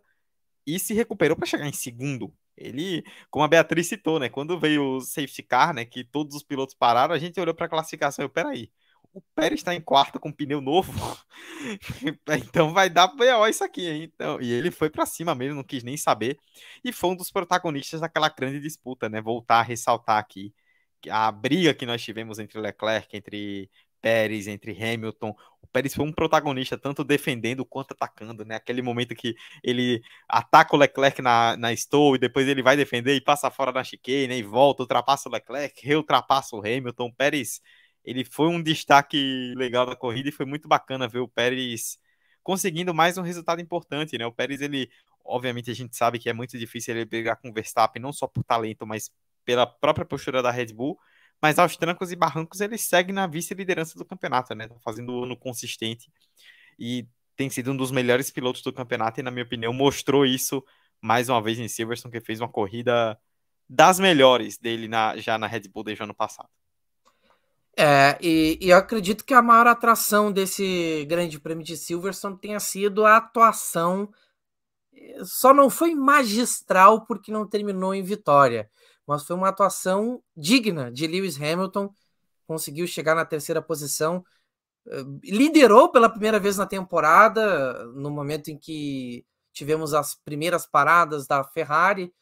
e 0.65 0.79
se 0.79 0.93
recuperou 0.93 1.37
para 1.37 1.45
chegar 1.45 1.67
em 1.67 1.73
segundo. 1.73 2.33
Ele, 2.57 3.03
como 3.29 3.43
a 3.45 3.47
Beatriz 3.47 3.87
citou, 3.87 4.19
né? 4.19 4.29
Quando 4.29 4.59
veio 4.59 4.97
o 4.97 5.01
safety 5.01 5.43
car, 5.43 5.73
né? 5.73 5.85
Que 5.85 6.03
todos 6.03 6.35
os 6.35 6.43
pilotos 6.43 6.75
pararam, 6.75 7.13
a 7.13 7.19
gente 7.19 7.39
olhou 7.39 7.53
para 7.53 7.65
a 7.65 7.69
classificação 7.69 8.25
e 8.25 8.29
peraí, 8.29 8.71
o 9.13 9.21
Pérez 9.35 9.59
está 9.59 9.75
em 9.75 9.81
quarto 9.81 10.19
com 10.19 10.31
pneu 10.31 10.59
novo, 10.59 10.91
então 12.47 12.73
vai 12.73 12.89
dar 12.89 13.07
BO 13.07 13.47
isso 13.47 13.63
aqui, 13.63 13.87
hein? 13.87 14.11
Então, 14.13 14.41
e 14.41 14.51
ele 14.51 14.71
foi 14.71 14.89
para 14.89 15.05
cima 15.05 15.35
mesmo, 15.35 15.55
não 15.55 15.63
quis 15.63 15.83
nem 15.83 15.95
saber, 15.95 16.39
e 16.83 16.91
foi 16.91 17.11
um 17.11 17.15
dos 17.15 17.31
protagonistas 17.31 18.01
daquela 18.01 18.29
grande 18.29 18.59
disputa, 18.59 19.07
né? 19.09 19.21
Voltar 19.21 19.59
a 19.59 19.63
ressaltar 19.63 20.17
aqui 20.17 20.53
a 21.09 21.31
briga 21.31 21.73
que 21.73 21.85
nós 21.85 22.01
tivemos 22.01 22.39
entre 22.39 22.59
Leclerc, 22.59 23.15
entre 23.15 23.69
Pérez, 24.01 24.47
entre 24.47 24.71
Hamilton. 24.71 25.35
Pérez 25.73 25.95
foi 25.95 26.05
um 26.05 26.11
protagonista, 26.13 26.77
tanto 26.77 27.03
defendendo 27.03 27.65
quanto 27.65 27.93
atacando, 27.93 28.45
né? 28.45 28.55
Aquele 28.55 28.81
momento 28.81 29.15
que 29.15 29.35
ele 29.63 30.01
ataca 30.29 30.75
o 30.75 30.79
Leclerc 30.79 31.21
na, 31.21 31.57
na 31.57 31.75
Stowe, 31.75 32.15
e 32.15 32.19
depois 32.19 32.47
ele 32.47 32.61
vai 32.61 32.77
defender 32.77 33.15
e 33.15 33.21
passa 33.21 33.49
fora 33.49 33.73
da 33.73 33.83
chicane, 33.83 34.27
né? 34.27 34.37
E 34.37 34.43
volta, 34.43 34.83
ultrapassa 34.83 35.27
o 35.27 35.31
Leclerc, 35.31 35.85
reultrapassa 35.85 36.55
o 36.55 36.59
Hamilton. 36.59 37.07
O 37.07 37.13
Pérez 37.13 37.61
ele 38.05 38.23
foi 38.25 38.47
um 38.47 38.61
destaque 38.61 39.53
legal 39.55 39.85
da 39.85 39.95
corrida 39.95 40.29
e 40.29 40.31
foi 40.31 40.45
muito 40.45 40.67
bacana 40.67 41.07
ver 41.07 41.19
o 41.19 41.27
Pérez 41.27 41.97
conseguindo 42.43 42.93
mais 42.93 43.17
um 43.17 43.21
resultado 43.21 43.61
importante, 43.61 44.17
né? 44.17 44.25
O 44.25 44.31
Pérez, 44.31 44.61
ele, 44.61 44.89
obviamente, 45.25 45.71
a 45.71 45.73
gente 45.73 45.95
sabe 45.95 46.19
que 46.19 46.29
é 46.29 46.33
muito 46.33 46.57
difícil 46.57 46.93
ele 46.95 47.05
brigar 47.05 47.37
com 47.37 47.49
o 47.49 47.53
Verstappen, 47.53 48.01
não 48.01 48.11
só 48.13 48.27
por 48.27 48.43
talento, 48.43 48.85
mas 48.85 49.11
pela 49.45 49.65
própria 49.65 50.05
postura 50.05 50.41
da 50.41 50.51
Red 50.51 50.67
Bull, 50.73 50.99
mas 51.43 51.59
aos 51.59 51.75
trancos 51.75 52.09
e 52.09 52.15
barrancos 52.15 52.61
ele 52.61 52.77
segue 52.77 53.11
na 53.11 53.27
vice-liderança 53.27 53.99
do 53.99 54.05
campeonato, 54.05 54.55
né? 54.55 54.69
Tá 54.69 54.75
fazendo 54.81 55.11
um 55.11 55.23
ano 55.25 55.35
consistente 55.35 56.09
e 56.79 57.05
tem 57.35 57.49
sido 57.49 57.73
um 57.73 57.75
dos 57.75 57.91
melhores 57.91 58.31
pilotos 58.31 58.61
do 58.61 58.71
campeonato 58.71 59.19
e, 59.19 59.23
na 59.23 59.29
minha 59.29 59.43
opinião, 59.43 59.73
mostrou 59.73 60.25
isso 60.25 60.63
mais 61.01 61.27
uma 61.27 61.41
vez 61.41 61.59
em 61.59 61.67
Silverstone, 61.67 62.13
que 62.13 62.21
fez 62.21 62.39
uma 62.39 62.47
corrida 62.47 63.19
das 63.67 63.99
melhores 63.99 64.57
dele 64.57 64.87
na, 64.87 65.17
já 65.17 65.37
na 65.37 65.45
Red 65.45 65.67
Bull 65.67 65.83
desde 65.83 66.01
o 66.01 66.05
ano 66.05 66.15
passado. 66.15 66.47
É, 67.75 68.17
e, 68.21 68.57
e, 68.61 68.69
eu 68.69 68.77
acredito 68.77 69.25
que 69.25 69.33
a 69.33 69.41
maior 69.41 69.67
atração 69.67 70.31
desse 70.31 71.05
grande 71.09 71.41
prêmio 71.41 71.65
de 71.65 71.75
Silverstone 71.75 72.39
tenha 72.39 72.59
sido 72.61 73.05
a 73.05 73.17
atuação. 73.17 74.09
Só 75.25 75.53
não 75.53 75.69
foi 75.69 75.93
magistral 75.93 77.05
porque 77.05 77.33
não 77.33 77.45
terminou 77.45 77.93
em 77.93 78.01
vitória, 78.01 78.69
mas 79.07 79.23
foi 79.23 79.35
uma 79.35 79.49
atuação 79.49 80.23
digna 80.35 80.91
de 80.91 81.07
Lewis 81.07 81.35
Hamilton. 81.41 81.93
Conseguiu 82.47 82.87
chegar 82.87 83.15
na 83.15 83.25
terceira 83.25 83.61
posição, 83.61 84.25
eh, 84.87 85.03
liderou 85.23 85.89
pela 85.91 86.09
primeira 86.09 86.39
vez 86.39 86.57
na 86.57 86.65
temporada, 86.65 87.85
no 87.93 88.09
momento 88.11 88.49
em 88.49 88.57
que 88.57 89.25
tivemos 89.53 89.93
as 89.93 90.15
primeiras 90.15 90.65
paradas 90.65 91.27
da 91.27 91.43
Ferrari, 91.43 92.13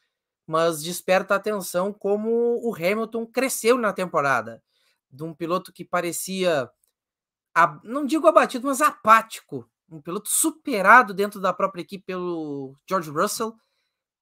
mas 0.46 0.84
desperta 0.84 1.36
atenção 1.36 1.94
como 1.94 2.60
o 2.64 2.76
Hamilton 2.76 3.26
cresceu 3.26 3.78
na 3.78 3.94
temporada 3.94 4.62
de 5.10 5.24
um 5.24 5.34
piloto 5.34 5.74
que 5.74 5.84
parecia, 5.86 6.70
não 7.84 8.06
digo 8.06 8.28
abatido, 8.28 8.68
mas 8.68 8.82
apático, 8.82 9.70
um 9.90 10.02
piloto 10.02 10.30
superado 10.30 11.14
dentro 11.14 11.40
da 11.40 11.54
própria 11.54 11.82
equipe 11.82 12.06
pelo 12.06 12.76
George 12.88 13.10
Russell, 13.10 13.56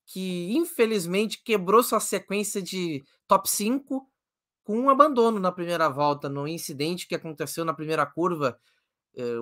que 0.10 0.52
infelizmente 0.58 1.42
quebrou 1.44 1.84
sua 1.84 2.00
sequência 2.00 2.64
de 2.64 3.04
top 3.28 3.48
5 3.48 4.10
com 4.64 4.80
um 4.80 4.90
abandono 4.90 5.40
na 5.40 5.52
primeira 5.52 5.88
volta, 5.88 6.28
no 6.28 6.48
incidente 6.48 7.08
que 7.08 7.14
aconteceu 7.14 7.64
na 7.64 7.76
primeira 7.76 8.08
curva, 8.08 8.58
eh, 9.16 9.36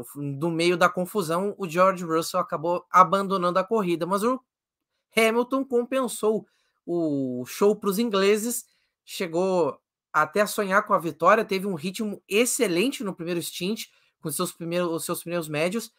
meio 0.51 0.75
da 0.75 0.89
confusão, 0.89 1.55
o 1.57 1.67
George 1.69 2.03
Russell 2.03 2.41
acabou 2.41 2.85
abandonando 2.91 3.57
a 3.57 3.63
corrida, 3.63 4.05
mas 4.05 4.23
o 4.23 4.41
Hamilton 5.15 5.63
compensou 5.63 6.45
o 6.85 7.45
show 7.45 7.73
para 7.73 7.89
os 7.89 7.97
ingleses, 7.97 8.65
chegou 9.05 9.79
até 10.11 10.45
sonhar 10.45 10.85
com 10.85 10.93
a 10.93 10.99
vitória, 10.99 11.45
teve 11.45 11.65
um 11.65 11.75
ritmo 11.75 12.21
excelente 12.27 13.05
no 13.05 13.15
primeiro 13.15 13.41
stint, 13.41 13.85
com 14.19 14.29
seus 14.29 14.51
primeiros, 14.51 14.91
os 14.91 15.05
seus 15.05 15.23
pneus 15.23 15.47
médios, 15.47 15.91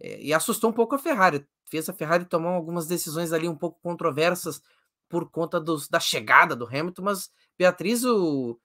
é, 0.00 0.20
e 0.20 0.32
assustou 0.32 0.70
um 0.70 0.72
pouco 0.72 0.94
a 0.94 0.98
Ferrari. 0.98 1.46
Fez 1.64 1.88
a 1.88 1.92
Ferrari 1.92 2.24
tomar 2.24 2.50
algumas 2.50 2.86
decisões 2.86 3.32
ali 3.32 3.48
um 3.48 3.56
pouco 3.56 3.80
controversas 3.82 4.62
por 5.08 5.30
conta 5.30 5.60
dos, 5.60 5.88
da 5.88 6.00
chegada 6.00 6.54
do 6.54 6.66
Hamilton, 6.66 7.02
mas 7.02 7.30
Beatriz, 7.56 8.04
o, 8.04 8.58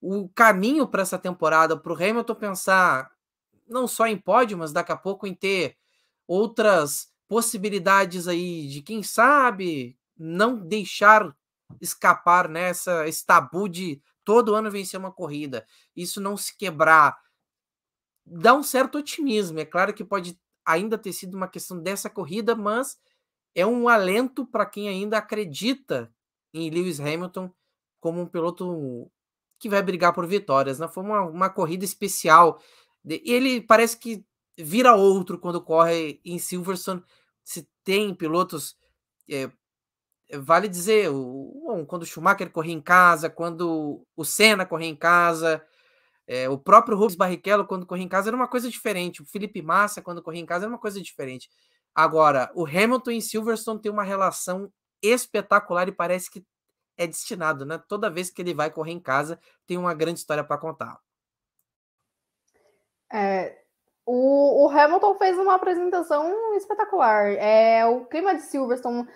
o 0.00 0.28
caminho 0.30 0.86
para 0.86 1.02
essa 1.02 1.18
temporada, 1.18 1.76
para 1.76 1.92
o 1.92 1.96
Hamilton 1.96 2.34
pensar 2.34 3.10
não 3.68 3.86
só 3.86 4.06
em 4.06 4.16
pódio, 4.16 4.56
mas 4.56 4.72
daqui 4.72 4.92
a 4.92 4.96
pouco 4.96 5.26
em 5.26 5.34
ter 5.34 5.76
outras 6.26 7.12
possibilidades 7.26 8.26
aí 8.26 8.68
de 8.68 8.80
quem 8.80 9.02
sabe 9.02 9.98
não 10.16 10.56
deixar 10.56 11.34
escapar 11.80 12.48
nessa 12.48 13.02
né, 13.02 13.08
esse 13.08 13.24
tabu 13.24 13.68
de 13.68 14.00
todo 14.24 14.54
ano 14.54 14.70
vencer 14.70 14.98
uma 14.98 15.12
corrida, 15.12 15.66
isso 15.94 16.20
não 16.20 16.36
se 16.36 16.56
quebrar, 16.56 17.16
dá 18.26 18.54
um 18.54 18.62
certo 18.62 18.98
otimismo. 18.98 19.58
É 19.58 19.64
claro 19.64 19.94
que 19.94 20.04
pode 20.04 20.38
ainda 20.68 20.98
ter 20.98 21.12
sido 21.12 21.36
uma 21.36 21.48
questão 21.48 21.80
dessa 21.80 22.10
corrida, 22.10 22.54
mas 22.54 22.98
é 23.54 23.64
um 23.64 23.88
alento 23.88 24.46
para 24.46 24.66
quem 24.66 24.88
ainda 24.88 25.16
acredita 25.16 26.12
em 26.52 26.68
Lewis 26.68 27.00
Hamilton 27.00 27.50
como 27.98 28.20
um 28.20 28.26
piloto 28.26 29.10
que 29.58 29.68
vai 29.68 29.82
brigar 29.82 30.12
por 30.12 30.26
vitórias. 30.26 30.78
Né? 30.78 30.86
Foi 30.86 31.02
uma, 31.02 31.22
uma 31.22 31.50
corrida 31.50 31.84
especial. 31.84 32.60
Ele 33.04 33.60
parece 33.60 33.96
que 33.96 34.24
vira 34.58 34.94
outro 34.94 35.38
quando 35.38 35.62
corre 35.62 36.20
em 36.24 36.38
Silverstone. 36.38 37.02
Se 37.42 37.66
tem 37.82 38.14
pilotos 38.14 38.76
é, 39.28 39.50
vale 40.38 40.68
dizer, 40.68 41.10
o, 41.10 41.62
bom, 41.66 41.86
quando 41.86 42.02
o 42.02 42.06
Schumacher 42.06 42.50
corria 42.50 42.74
em 42.74 42.80
casa, 42.80 43.30
quando 43.30 44.04
o 44.16 44.24
Senna 44.24 44.66
corria 44.66 44.88
em 44.88 44.96
casa, 44.96 45.62
é, 46.28 46.46
o 46.46 46.58
próprio 46.58 46.94
Rubens 46.94 47.16
Barrichello, 47.16 47.66
quando 47.66 47.86
corria 47.86 48.04
em 48.04 48.08
casa, 48.08 48.28
era 48.28 48.36
uma 48.36 48.46
coisa 48.46 48.68
diferente. 48.68 49.22
O 49.22 49.26
Felipe 49.26 49.62
Massa, 49.62 50.02
quando 50.02 50.22
corria 50.22 50.42
em 50.42 50.46
casa, 50.46 50.66
era 50.66 50.70
uma 50.72 50.78
coisa 50.78 51.00
diferente. 51.00 51.48
Agora, 51.94 52.50
o 52.54 52.66
Hamilton 52.66 53.12
e 53.12 53.22
Silverstone 53.22 53.80
tem 53.80 53.90
uma 53.90 54.02
relação 54.02 54.70
espetacular 55.02 55.88
e 55.88 55.92
parece 55.92 56.30
que 56.30 56.44
é 56.98 57.06
destinado, 57.06 57.64
né? 57.64 57.82
Toda 57.88 58.10
vez 58.10 58.30
que 58.30 58.42
ele 58.42 58.52
vai 58.52 58.70
correr 58.70 58.92
em 58.92 59.00
casa, 59.00 59.40
tem 59.66 59.78
uma 59.78 59.94
grande 59.94 60.20
história 60.20 60.44
para 60.44 60.58
contar. 60.58 60.98
É, 63.10 63.62
o, 64.04 64.66
o, 64.66 64.68
Hamilton 64.68 65.14
fez 65.14 65.38
uma 65.38 65.54
apresentação 65.54 66.54
espetacular. 66.56 67.32
É, 67.38 67.86
o 67.86 68.04
clima 68.04 68.34
de 68.34 68.42
Silverstone 68.42 69.08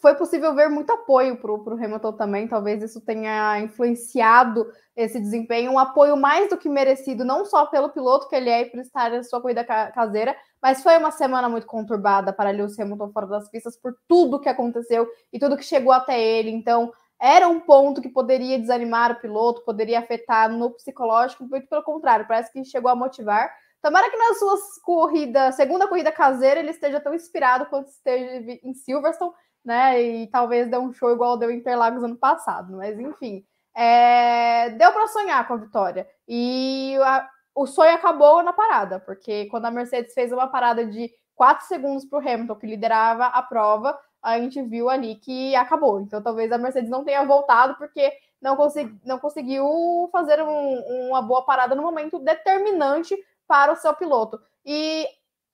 foi 0.00 0.14
possível 0.14 0.54
ver 0.54 0.68
muito 0.68 0.90
apoio 0.90 1.36
para 1.36 1.52
o 1.52 1.72
Hamilton 1.72 2.12
também. 2.12 2.48
Talvez 2.48 2.82
isso 2.82 3.00
tenha 3.00 3.60
influenciado 3.60 4.66
esse 4.96 5.20
desempenho, 5.20 5.72
um 5.72 5.78
apoio 5.78 6.16
mais 6.16 6.48
do 6.50 6.56
que 6.56 6.68
merecido, 6.68 7.24
não 7.24 7.44
só 7.44 7.66
pelo 7.66 7.90
piloto 7.90 8.28
que 8.28 8.34
ele 8.34 8.50
é 8.50 8.62
e 8.62 8.70
por 8.70 8.80
estar 8.80 9.10
na 9.10 9.22
sua 9.22 9.40
corrida 9.40 9.64
caseira, 9.64 10.36
mas 10.60 10.82
foi 10.82 10.96
uma 10.96 11.10
semana 11.10 11.48
muito 11.48 11.66
conturbada 11.66 12.32
para 12.32 12.50
Lewis 12.50 12.78
Hamilton 12.78 13.10
fora 13.12 13.26
das 13.26 13.48
pistas 13.48 13.76
por 13.76 13.94
tudo 14.08 14.40
que 14.40 14.48
aconteceu 14.48 15.08
e 15.32 15.38
tudo 15.38 15.56
que 15.56 15.64
chegou 15.64 15.92
até 15.92 16.20
ele. 16.20 16.50
Então, 16.50 16.92
era 17.20 17.48
um 17.48 17.60
ponto 17.60 18.00
que 18.00 18.08
poderia 18.08 18.58
desanimar 18.58 19.12
o 19.12 19.20
piloto, 19.20 19.64
poderia 19.64 19.98
afetar 20.00 20.50
no 20.50 20.70
psicológico, 20.70 21.44
muito 21.44 21.68
pelo 21.68 21.82
contrário, 21.82 22.26
parece 22.26 22.52
que 22.52 22.64
chegou 22.64 22.90
a 22.90 22.96
motivar. 22.96 23.50
Tomara 23.82 24.10
que 24.10 24.16
nas 24.16 24.38
suas 24.38 24.78
corridas, 24.82 25.54
segunda 25.54 25.88
corrida 25.88 26.12
caseira, 26.12 26.60
ele 26.60 26.70
esteja 26.70 27.00
tão 27.00 27.14
inspirado 27.14 27.66
quanto 27.66 27.88
esteve 27.88 28.60
em 28.62 28.74
Silverstone 28.74 29.32
né? 29.64 30.02
E 30.02 30.26
talvez 30.28 30.68
dê 30.70 30.78
um 30.78 30.92
show 30.92 31.10
igual 31.12 31.36
deu 31.36 31.50
Interlagos 31.50 32.02
ano 32.02 32.16
passado, 32.16 32.76
mas 32.76 32.98
enfim, 32.98 33.44
é... 33.74 34.70
deu 34.70 34.92
para 34.92 35.06
sonhar 35.08 35.46
com 35.46 35.54
a 35.54 35.58
vitória. 35.58 36.08
E 36.28 36.96
a... 37.02 37.28
o 37.54 37.66
sonho 37.66 37.94
acabou 37.94 38.42
na 38.42 38.52
parada, 38.52 39.00
porque 39.00 39.46
quando 39.46 39.66
a 39.66 39.70
Mercedes 39.70 40.14
fez 40.14 40.32
uma 40.32 40.48
parada 40.48 40.86
de 40.86 41.10
4 41.34 41.66
segundos 41.66 42.04
para 42.04 42.18
o 42.18 42.28
Hamilton, 42.28 42.54
que 42.56 42.66
liderava 42.66 43.26
a 43.26 43.42
prova, 43.42 43.98
a 44.22 44.38
gente 44.38 44.60
viu 44.62 44.90
ali 44.90 45.16
que 45.16 45.54
acabou. 45.56 46.00
Então 46.00 46.22
talvez 46.22 46.52
a 46.52 46.58
Mercedes 46.58 46.90
não 46.90 47.04
tenha 47.04 47.24
voltado, 47.24 47.76
porque 47.76 48.12
não, 48.40 48.56
consegui, 48.56 48.98
não 49.04 49.18
conseguiu 49.18 50.08
fazer 50.12 50.42
um, 50.42 51.08
uma 51.08 51.22
boa 51.22 51.44
parada 51.44 51.74
no 51.74 51.82
momento 51.82 52.18
determinante 52.18 53.16
para 53.46 53.72
o 53.72 53.76
seu 53.76 53.94
piloto. 53.94 54.40
E 54.64 55.06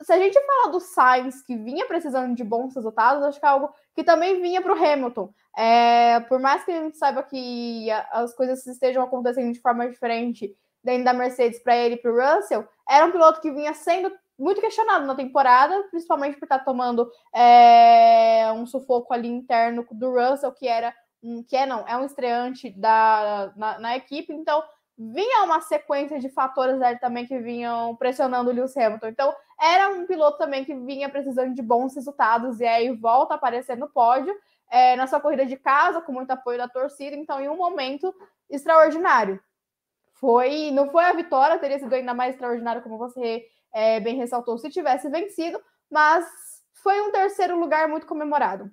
se 0.02 0.12
a 0.12 0.18
gente 0.18 0.38
fala 0.40 0.72
do 0.72 0.80
Sainz, 0.80 1.42
que 1.42 1.56
vinha 1.56 1.86
precisando 1.86 2.34
de 2.34 2.44
bons 2.44 2.74
resultados, 2.74 3.22
acho 3.24 3.40
que 3.40 3.46
é 3.46 3.48
algo 3.48 3.70
que 3.94 4.04
também 4.04 4.40
vinha 4.40 4.60
para 4.60 4.74
o 4.74 4.76
Hamilton. 4.76 5.32
É, 5.56 6.20
por 6.20 6.38
mais 6.38 6.64
que 6.64 6.70
a 6.70 6.82
gente 6.82 6.98
saiba 6.98 7.22
que 7.22 7.90
as 8.10 8.34
coisas 8.34 8.66
estejam 8.66 9.02
acontecendo 9.02 9.52
de 9.52 9.60
forma 9.60 9.88
diferente 9.88 10.54
dentro 10.84 11.04
da 11.04 11.12
Mercedes 11.12 11.58
para 11.62 11.76
ele 11.76 11.94
e 11.94 11.98
para 11.98 12.12
o 12.12 12.14
Russell, 12.14 12.68
era 12.88 13.06
um 13.06 13.10
piloto 13.10 13.40
que 13.40 13.50
vinha 13.50 13.72
sendo 13.74 14.12
muito 14.38 14.60
questionado 14.60 15.06
na 15.06 15.14
temporada, 15.14 15.82
principalmente 15.90 16.38
por 16.38 16.44
estar 16.44 16.58
tá 16.58 16.64
tomando 16.64 17.10
é, 17.34 18.52
um 18.52 18.66
sufoco 18.66 19.12
ali 19.14 19.28
interno 19.28 19.86
do 19.90 20.10
Russell, 20.10 20.52
que 20.52 20.68
era 20.68 20.94
um, 21.22 21.42
que 21.42 21.56
é 21.56 21.64
não, 21.64 21.86
é 21.88 21.96
um 21.96 22.04
estreante 22.04 22.70
da, 22.70 23.52
na, 23.56 23.78
na 23.78 23.96
equipe, 23.96 24.32
então 24.32 24.62
vinha 24.98 25.44
uma 25.44 25.60
sequência 25.60 26.18
de 26.18 26.28
fatores 26.30 26.80
ali 26.80 26.98
também 26.98 27.26
que 27.26 27.38
vinham 27.38 27.94
pressionando 27.96 28.50
o 28.50 28.52
Lewis 28.52 28.76
Hamilton. 28.76 29.08
Então, 29.08 29.34
era 29.60 29.90
um 29.90 30.06
piloto 30.06 30.38
também 30.38 30.64
que 30.64 30.74
vinha 30.74 31.08
precisando 31.08 31.54
de 31.54 31.62
bons 31.62 31.94
resultados, 31.94 32.60
e 32.60 32.66
aí 32.66 32.94
volta 32.94 33.34
a 33.34 33.36
aparecer 33.36 33.76
no 33.76 33.88
pódio, 33.88 34.34
é, 34.70 34.96
na 34.96 35.06
sua 35.06 35.20
corrida 35.20 35.44
de 35.44 35.56
casa, 35.56 36.00
com 36.00 36.12
muito 36.12 36.30
apoio 36.30 36.58
da 36.58 36.68
torcida, 36.68 37.14
então, 37.14 37.40
em 37.40 37.48
um 37.48 37.56
momento 37.56 38.14
extraordinário. 38.48 39.40
Foi, 40.14 40.70
não 40.70 40.90
foi 40.90 41.04
a 41.04 41.12
vitória, 41.12 41.58
teria 41.58 41.78
sido 41.78 41.92
ainda 41.92 42.14
mais 42.14 42.32
extraordinário, 42.32 42.82
como 42.82 42.96
você 42.96 43.44
é, 43.72 44.00
bem 44.00 44.16
ressaltou, 44.16 44.56
se 44.56 44.70
tivesse 44.70 45.10
vencido, 45.10 45.60
mas 45.90 46.26
foi 46.82 47.00
um 47.02 47.12
terceiro 47.12 47.58
lugar 47.58 47.86
muito 47.86 48.06
comemorado. 48.06 48.70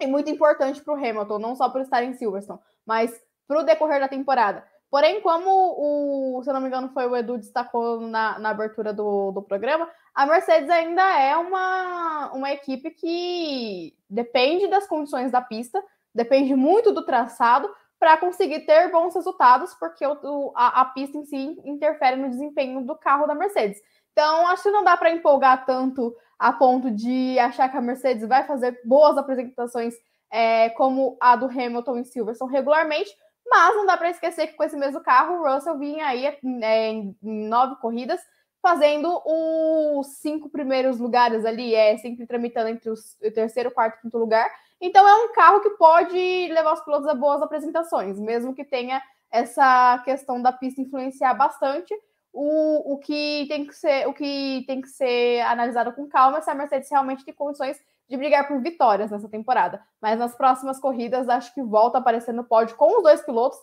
E 0.00 0.06
muito 0.06 0.30
importante 0.30 0.82
para 0.82 0.94
o 0.94 0.96
Hamilton, 0.96 1.38
não 1.38 1.54
só 1.54 1.68
por 1.68 1.82
estar 1.82 2.02
em 2.02 2.14
Silverstone, 2.14 2.58
mas 2.84 3.12
para 3.46 3.60
o 3.60 3.62
decorrer 3.62 4.00
da 4.00 4.08
temporada. 4.08 4.66
Porém, 4.94 5.20
como 5.22 5.50
o, 5.50 6.40
se 6.44 6.52
não 6.52 6.60
me 6.60 6.68
engano, 6.68 6.88
foi 6.90 7.04
o 7.08 7.16
Edu 7.16 7.36
destacou 7.36 7.98
na, 7.98 8.38
na 8.38 8.50
abertura 8.50 8.92
do, 8.92 9.32
do 9.32 9.42
programa, 9.42 9.90
a 10.14 10.24
Mercedes 10.24 10.70
ainda 10.70 11.02
é 11.18 11.36
uma, 11.36 12.30
uma 12.32 12.52
equipe 12.52 12.92
que 12.92 13.92
depende 14.08 14.68
das 14.68 14.86
condições 14.86 15.32
da 15.32 15.40
pista, 15.40 15.82
depende 16.14 16.54
muito 16.54 16.92
do 16.92 17.04
traçado 17.04 17.68
para 17.98 18.16
conseguir 18.16 18.60
ter 18.66 18.88
bons 18.92 19.16
resultados, 19.16 19.74
porque 19.80 20.06
o, 20.06 20.52
a, 20.54 20.82
a 20.82 20.84
pista 20.84 21.18
em 21.18 21.24
si 21.24 21.60
interfere 21.64 22.14
no 22.14 22.30
desempenho 22.30 22.86
do 22.86 22.94
carro 22.94 23.26
da 23.26 23.34
Mercedes. 23.34 23.82
Então, 24.12 24.46
acho 24.46 24.62
que 24.62 24.70
não 24.70 24.84
dá 24.84 24.96
para 24.96 25.10
empolgar 25.10 25.66
tanto 25.66 26.14
a 26.38 26.52
ponto 26.52 26.88
de 26.88 27.36
achar 27.40 27.68
que 27.68 27.76
a 27.76 27.80
Mercedes 27.80 28.28
vai 28.28 28.44
fazer 28.44 28.80
boas 28.84 29.18
apresentações 29.18 29.96
é, 30.30 30.70
como 30.70 31.16
a 31.20 31.34
do 31.34 31.46
Hamilton 31.46 31.98
em 31.98 32.04
Silverstone 32.04 32.52
regularmente, 32.52 33.10
mas 33.46 33.76
não 33.76 33.86
dá 33.86 33.96
para 33.96 34.10
esquecer 34.10 34.48
que 34.48 34.54
com 34.54 34.64
esse 34.64 34.76
mesmo 34.76 35.00
carro, 35.00 35.36
o 35.36 35.54
Russell 35.54 35.78
vinha 35.78 36.06
aí 36.06 36.26
é, 36.26 36.90
em 36.90 37.16
nove 37.22 37.76
corridas, 37.76 38.20
fazendo 38.62 39.20
os 39.26 40.06
cinco 40.16 40.48
primeiros 40.48 40.98
lugares 40.98 41.44
ali, 41.44 41.74
é 41.74 41.98
sempre 41.98 42.26
tramitando 42.26 42.70
entre 42.70 42.88
os, 42.88 43.14
o 43.22 43.30
terceiro, 43.30 43.70
quarto 43.70 43.98
e 43.98 44.00
quinto 44.02 44.16
lugar. 44.16 44.50
Então 44.80 45.06
é 45.06 45.24
um 45.24 45.32
carro 45.32 45.60
que 45.60 45.70
pode 45.70 46.16
levar 46.50 46.72
os 46.72 46.80
pilotos 46.80 47.06
a 47.06 47.14
boas 47.14 47.42
apresentações, 47.42 48.18
mesmo 48.18 48.54
que 48.54 48.64
tenha 48.64 49.02
essa 49.30 50.00
questão 50.04 50.40
da 50.40 50.50
pista 50.50 50.80
influenciar 50.80 51.34
bastante. 51.34 51.94
O, 52.32 52.94
o 52.94 52.98
que 52.98 53.46
tem 53.48 53.66
que 53.66 53.74
ser 53.74 54.08
o 54.08 54.14
que 54.14 54.64
tem 54.66 54.80
que 54.80 54.88
ser 54.88 55.40
analisado 55.42 55.92
com 55.92 56.08
calma 56.08 56.38
é 56.38 56.40
se 56.40 56.50
a 56.50 56.54
Mercedes 56.54 56.90
realmente 56.90 57.24
tem 57.24 57.34
condições 57.34 57.78
de 58.08 58.16
brigar 58.16 58.46
por 58.46 58.60
vitórias 58.60 59.10
nessa 59.10 59.28
temporada. 59.28 59.82
Mas 60.00 60.18
nas 60.18 60.34
próximas 60.36 60.78
corridas, 60.78 61.28
acho 61.28 61.52
que 61.54 61.62
volta 61.62 61.98
a 61.98 62.00
aparecer 62.00 62.32
no 62.32 62.44
pódio 62.44 62.76
com 62.76 62.98
os 62.98 63.02
dois 63.02 63.20
pilotos, 63.22 63.58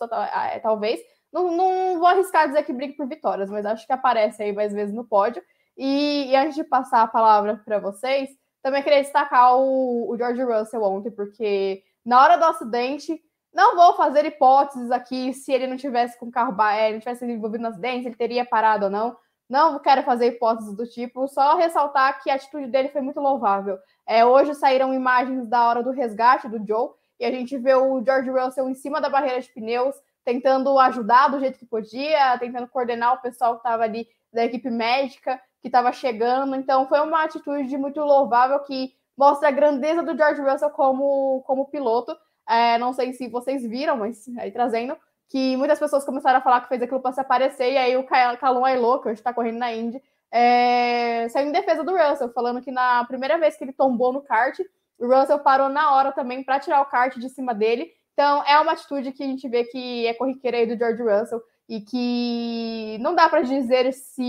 é, 0.51 0.59
talvez. 0.59 0.99
Não, 1.31 1.55
não 1.55 1.99
vou 1.99 2.07
arriscar 2.07 2.47
dizer 2.47 2.63
que 2.63 2.73
briga 2.73 2.95
por 2.97 3.07
vitórias, 3.07 3.49
mas 3.49 3.65
acho 3.65 3.85
que 3.85 3.93
aparece 3.93 4.43
aí 4.43 4.51
mais 4.51 4.73
vezes 4.73 4.93
no 4.93 5.05
pódio. 5.05 5.41
E, 5.77 6.29
e 6.29 6.35
antes 6.35 6.55
de 6.55 6.63
passar 6.63 7.01
a 7.01 7.07
palavra 7.07 7.61
para 7.63 7.79
vocês, 7.79 8.29
também 8.61 8.83
queria 8.83 9.01
destacar 9.01 9.57
o, 9.57 10.11
o 10.11 10.17
George 10.17 10.43
Russell 10.43 10.83
ontem, 10.83 11.11
porque 11.11 11.83
na 12.05 12.21
hora 12.21 12.37
do 12.37 12.45
acidente, 12.45 13.21
não 13.53 13.75
vou 13.75 13.93
fazer 13.95 14.25
hipóteses 14.25 14.91
aqui 14.91 15.33
se 15.33 15.51
ele 15.51 15.67
não 15.67 15.77
tivesse 15.77 16.17
com 16.17 16.27
o 16.27 16.31
carro, 16.31 16.55
ele 16.73 16.93
não 16.93 16.99
tivesse 16.99 17.25
envolvido 17.25 17.63
no 17.63 17.69
acidente, 17.69 18.07
ele 18.07 18.15
teria 18.15 18.45
parado 18.45 18.85
ou 18.85 18.91
não. 18.91 19.15
Não 19.51 19.77
quero 19.79 20.01
fazer 20.03 20.27
hipóteses 20.27 20.73
do 20.73 20.87
tipo, 20.87 21.27
só 21.27 21.57
ressaltar 21.57 22.23
que 22.23 22.29
a 22.29 22.35
atitude 22.35 22.67
dele 22.67 22.87
foi 22.87 23.01
muito 23.01 23.19
louvável. 23.19 23.77
É, 24.07 24.23
hoje 24.23 24.55
saíram 24.55 24.93
imagens 24.93 25.45
da 25.45 25.67
hora 25.67 25.83
do 25.83 25.91
resgate 25.91 26.47
do 26.47 26.65
Joe 26.65 26.91
e 27.19 27.25
a 27.25 27.31
gente 27.31 27.57
vê 27.57 27.75
o 27.75 28.01
George 28.01 28.29
Russell 28.29 28.69
em 28.69 28.73
cima 28.73 29.01
da 29.01 29.09
barreira 29.09 29.41
de 29.41 29.49
pneus, 29.49 29.93
tentando 30.23 30.79
ajudar 30.79 31.27
do 31.27 31.41
jeito 31.41 31.59
que 31.59 31.65
podia, 31.65 32.37
tentando 32.39 32.65
coordenar 32.69 33.15
o 33.15 33.21
pessoal 33.21 33.55
que 33.55 33.59
estava 33.59 33.83
ali 33.83 34.07
da 34.31 34.45
equipe 34.45 34.69
médica 34.69 35.37
que 35.61 35.67
estava 35.67 35.91
chegando. 35.91 36.55
Então 36.55 36.87
foi 36.87 37.01
uma 37.01 37.25
atitude 37.25 37.77
muito 37.77 37.99
louvável 37.99 38.57
que 38.59 38.95
mostra 39.17 39.49
a 39.49 39.51
grandeza 39.51 40.01
do 40.01 40.15
George 40.15 40.39
Russell 40.39 40.69
como, 40.69 41.43
como 41.45 41.65
piloto. 41.65 42.15
É, 42.47 42.77
não 42.77 42.93
sei 42.93 43.11
se 43.11 43.27
vocês 43.27 43.63
viram, 43.67 43.97
mas 43.97 44.25
aí 44.37 44.49
trazendo 44.49 44.95
que 45.31 45.55
muitas 45.55 45.79
pessoas 45.79 46.03
começaram 46.03 46.39
a 46.39 46.41
falar 46.41 46.59
que 46.59 46.67
fez 46.67 46.81
aquilo 46.81 46.99
para 46.99 47.13
se 47.13 47.21
aparecer, 47.21 47.71
e 47.71 47.77
aí 47.77 47.95
o 47.95 48.05
Calum 48.05 48.65
Ailô, 48.65 48.99
que 48.99 49.07
hoje 49.07 49.21
está 49.21 49.33
correndo 49.33 49.59
na 49.59 49.73
Indy, 49.73 50.03
é, 50.29 51.25
saiu 51.29 51.47
em 51.47 51.53
defesa 51.53 51.85
do 51.85 51.95
Russell, 51.95 52.33
falando 52.33 52.61
que 52.61 52.69
na 52.69 53.05
primeira 53.05 53.37
vez 53.37 53.55
que 53.55 53.63
ele 53.63 53.71
tombou 53.71 54.11
no 54.11 54.21
kart, 54.21 54.59
o 54.99 55.07
Russell 55.07 55.39
parou 55.39 55.69
na 55.69 55.95
hora 55.95 56.11
também 56.11 56.43
para 56.43 56.59
tirar 56.59 56.81
o 56.81 56.85
kart 56.85 57.17
de 57.17 57.29
cima 57.29 57.55
dele. 57.55 57.89
Então 58.13 58.43
é 58.45 58.59
uma 58.59 58.73
atitude 58.73 59.13
que 59.13 59.23
a 59.23 59.25
gente 59.25 59.47
vê 59.47 59.63
que 59.63 60.05
é 60.05 60.13
corriqueira 60.13 60.57
aí 60.57 60.65
do 60.65 60.77
George 60.77 61.01
Russell 61.01 61.41
e 61.67 61.79
que 61.79 62.97
não 63.01 63.15
dá 63.15 63.29
para 63.29 63.41
dizer 63.41 63.91
se 63.93 64.21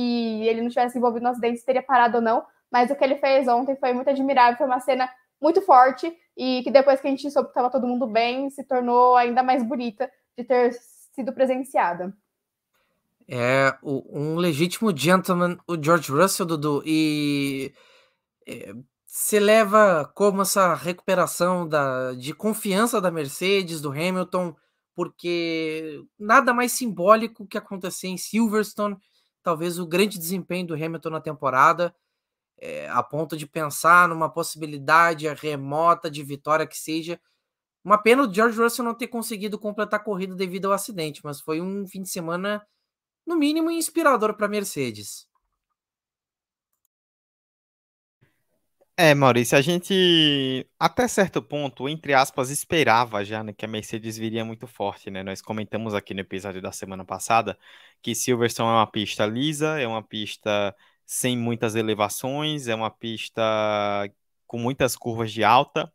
ele 0.45 0.63
não 0.63 0.69
tivesse 0.69 0.97
envolvido 0.97 1.25
no 1.25 1.31
acidente 1.31 1.65
teria 1.65 1.83
parado 1.83 2.19
ou 2.19 2.23
não, 2.23 2.45
mas 2.71 2.91
o 2.91 2.97
que 2.97 3.03
ele 3.03 3.17
fez 3.17 3.49
ontem 3.49 3.75
foi 3.77 3.93
muito 3.93 4.09
admirável, 4.09 4.57
foi 4.57 4.67
uma 4.67 4.79
cena 4.79 5.11
muito 5.41 5.61
forte 5.63 6.17
e 6.37 6.63
que 6.63 6.71
depois 6.71 7.01
que 7.01 7.09
a 7.09 7.11
gente 7.11 7.29
soube 7.31 7.49
que 7.49 7.51
estava 7.51 7.71
todo 7.71 7.87
mundo 7.87 8.07
bem, 8.07 8.49
se 8.51 8.63
tornou 8.65 9.17
ainda 9.17 9.43
mais 9.43 9.63
bonita 9.65 10.09
de 10.39 10.45
ter 10.45 10.73
sido 11.13 11.33
presenciada. 11.33 12.17
É 13.29 13.79
um 13.83 14.37
legítimo 14.37 14.97
gentleman, 14.97 15.57
o 15.67 15.83
George 15.83 16.11
Russell, 16.11 16.45
Dudu, 16.45 16.83
e 16.85 17.73
é, 18.47 18.75
se 19.07 19.39
leva 19.39 20.11
como 20.15 20.43
essa 20.43 20.75
recuperação 20.75 21.69
da, 21.69 22.13
de 22.13 22.35
confiança 22.35 23.01
da 23.01 23.11
Mercedes, 23.11 23.81
do 23.81 23.91
Hamilton, 23.91 24.57
porque 24.95 26.03
nada 26.19 26.53
mais 26.53 26.73
simbólico 26.73 27.47
que 27.47 27.57
acontecer 27.57 28.09
em 28.09 28.17
Silverstone, 28.17 28.97
talvez 29.43 29.79
o 29.79 29.87
grande 29.87 30.19
desempenho 30.19 30.67
do 30.67 30.75
Hamilton 30.75 31.11
na 31.11 31.21
temporada, 31.21 31.95
é, 32.59 32.89
a 32.91 33.03
ponto 33.03 33.37
de 33.37 33.47
pensar 33.47 34.09
numa 34.09 34.31
possibilidade 34.31 35.27
remota 35.29 36.11
de 36.11 36.23
vitória 36.23 36.67
que 36.67 36.77
seja, 36.77 37.21
uma 37.85 37.99
pena 37.99 38.23
o 38.23 38.33
George 38.33 38.59
Russell 38.59 38.85
não 38.85 38.95
ter 38.95 39.09
conseguido 39.09 39.59
completar 39.59 40.01
a 40.01 40.03
corrida 40.03 40.35
devido 40.35 40.67
ao 40.67 40.73
acidente, 40.73 41.21
mas 41.25 41.41
foi 41.41 41.61
um 41.61 41.87
fim 41.87 42.03
de 42.03 42.09
semana, 42.11 42.65
no 43.27 43.37
mínimo, 43.37 43.71
inspirador 43.71 44.35
para 44.37 44.47
a 44.47 44.49
Mercedes. 44.49 45.27
É, 48.97 49.15
Maurício, 49.15 49.57
a 49.57 49.61
gente 49.63 50.67
até 50.79 51.09
certo 51.09 51.43
ponto, 51.43 51.89
entre 51.89 52.13
aspas, 52.13 52.51
esperava 52.51 53.25
já 53.25 53.43
né, 53.43 53.53
que 53.53 53.65
a 53.65 53.69
Mercedes 53.69 54.19
viria 54.19 54.45
muito 54.45 54.67
forte, 54.67 55.11
né? 55.11 55.23
Nós 55.23 55.41
comentamos 55.41 55.95
aqui 55.95 56.13
no 56.13 56.21
episódio 56.21 56.61
da 56.61 56.71
semana 56.71 57.05
passada 57.05 57.59
que 58.03 58.15
Silverstone 58.15 58.69
é 58.69 58.73
uma 58.73 58.87
pista 58.87 59.25
lisa, 59.27 59.81
é 59.81 59.87
uma 59.87 60.03
pista 60.03 60.77
sem 61.07 61.37
muitas 61.39 61.75
elevações, 61.75 62.69
é 62.69 62.75
uma 62.75 62.91
pista 62.91 63.43
com 64.47 64.59
muitas 64.59 64.95
curvas 64.95 65.33
de 65.33 65.43
alta. 65.43 65.93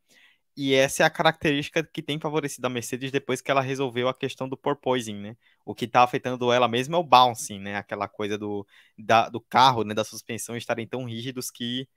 E 0.59 0.73
essa 0.73 1.03
é 1.03 1.05
a 1.05 1.09
característica 1.11 1.83
que 1.83 2.01
tem 2.01 2.19
favorecido 2.19 2.65
a 2.65 2.69
Mercedes 2.69 3.11
depois 3.11 3.41
que 3.41 3.51
ela 3.51 3.61
resolveu 3.61 4.09
a 4.09 4.13
questão 4.13 4.49
do 4.49 4.57
porpoising, 4.57 5.13
né? 5.15 5.37
O 5.63 5.75
que 5.75 5.85
está 5.85 6.01
afetando 6.03 6.51
ela 6.51 6.67
mesmo 6.67 6.95
é 6.95 6.99
o 6.99 7.03
bouncing, 7.03 7.59
né? 7.59 7.75
Aquela 7.75 8.07
coisa 8.07 8.39
do, 8.39 8.65
da, 8.97 9.29
do 9.29 9.39
carro, 9.39 9.83
né? 9.83 9.93
Da 9.93 10.03
suspensão 10.03 10.57
estarem 10.57 10.87
tão 10.87 11.05
rígidos 11.05 11.51
que 11.51 11.87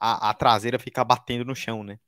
a, 0.00 0.30
a 0.30 0.34
traseira 0.34 0.78
fica 0.78 1.04
batendo 1.04 1.46
no 1.46 1.56
chão, 1.56 1.82
né? 1.84 1.98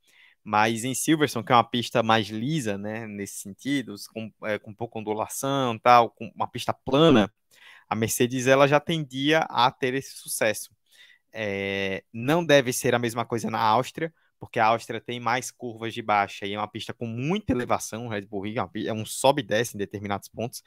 Mas 0.45 0.85
em 0.85 0.95
Silverstone, 0.95 1.45
que 1.47 1.53
é 1.53 1.57
uma 1.57 1.65
pista 1.65 2.03
mais 2.03 2.29
lisa, 2.29 2.79
né? 2.79 3.07
Nesse 3.07 3.37
sentido, 3.41 3.95
com, 4.13 4.33
é, 4.45 4.59
com 4.59 4.75
pouca 4.75 4.99
ondulação 4.99 5.79
tal, 5.79 6.11
com 6.11 6.31
uma 6.35 6.49
pista 6.51 6.75
plana, 6.75 7.33
a 7.89 7.97
Mercedes 7.97 8.47
ela 8.47 8.69
já 8.69 8.81
tendia 8.81 9.41
a 9.51 9.71
ter 9.71 9.95
esse 9.95 10.17
sucesso. 10.17 10.71
É, 11.33 12.05
não 12.13 12.45
deve 12.45 12.73
ser 12.73 12.95
a 12.95 12.99
mesma 12.99 13.25
coisa 13.27 13.51
na 13.51 13.61
Áustria, 13.61 14.13
porque 14.45 14.61
a 14.61 14.67
Áustria 14.67 15.01
tem 15.01 15.19
mais 15.19 15.51
curvas 15.51 15.95
de 15.95 16.03
baixa 16.03 16.45
e 16.47 16.53
é 16.53 16.59
uma 16.59 16.69
pista 16.69 16.93
com 16.93 17.07
muita 17.07 17.53
elevação, 17.53 18.07
o 18.07 18.09
Red 18.11 18.27
Bull 18.27 18.43
Ring 18.43 18.57
é 18.87 18.93
um 18.93 19.07
sobe 19.07 19.41
e 19.41 19.45
desce 19.45 19.75
em 19.75 19.79
determinados 19.79 20.29
pontos. 20.29 20.63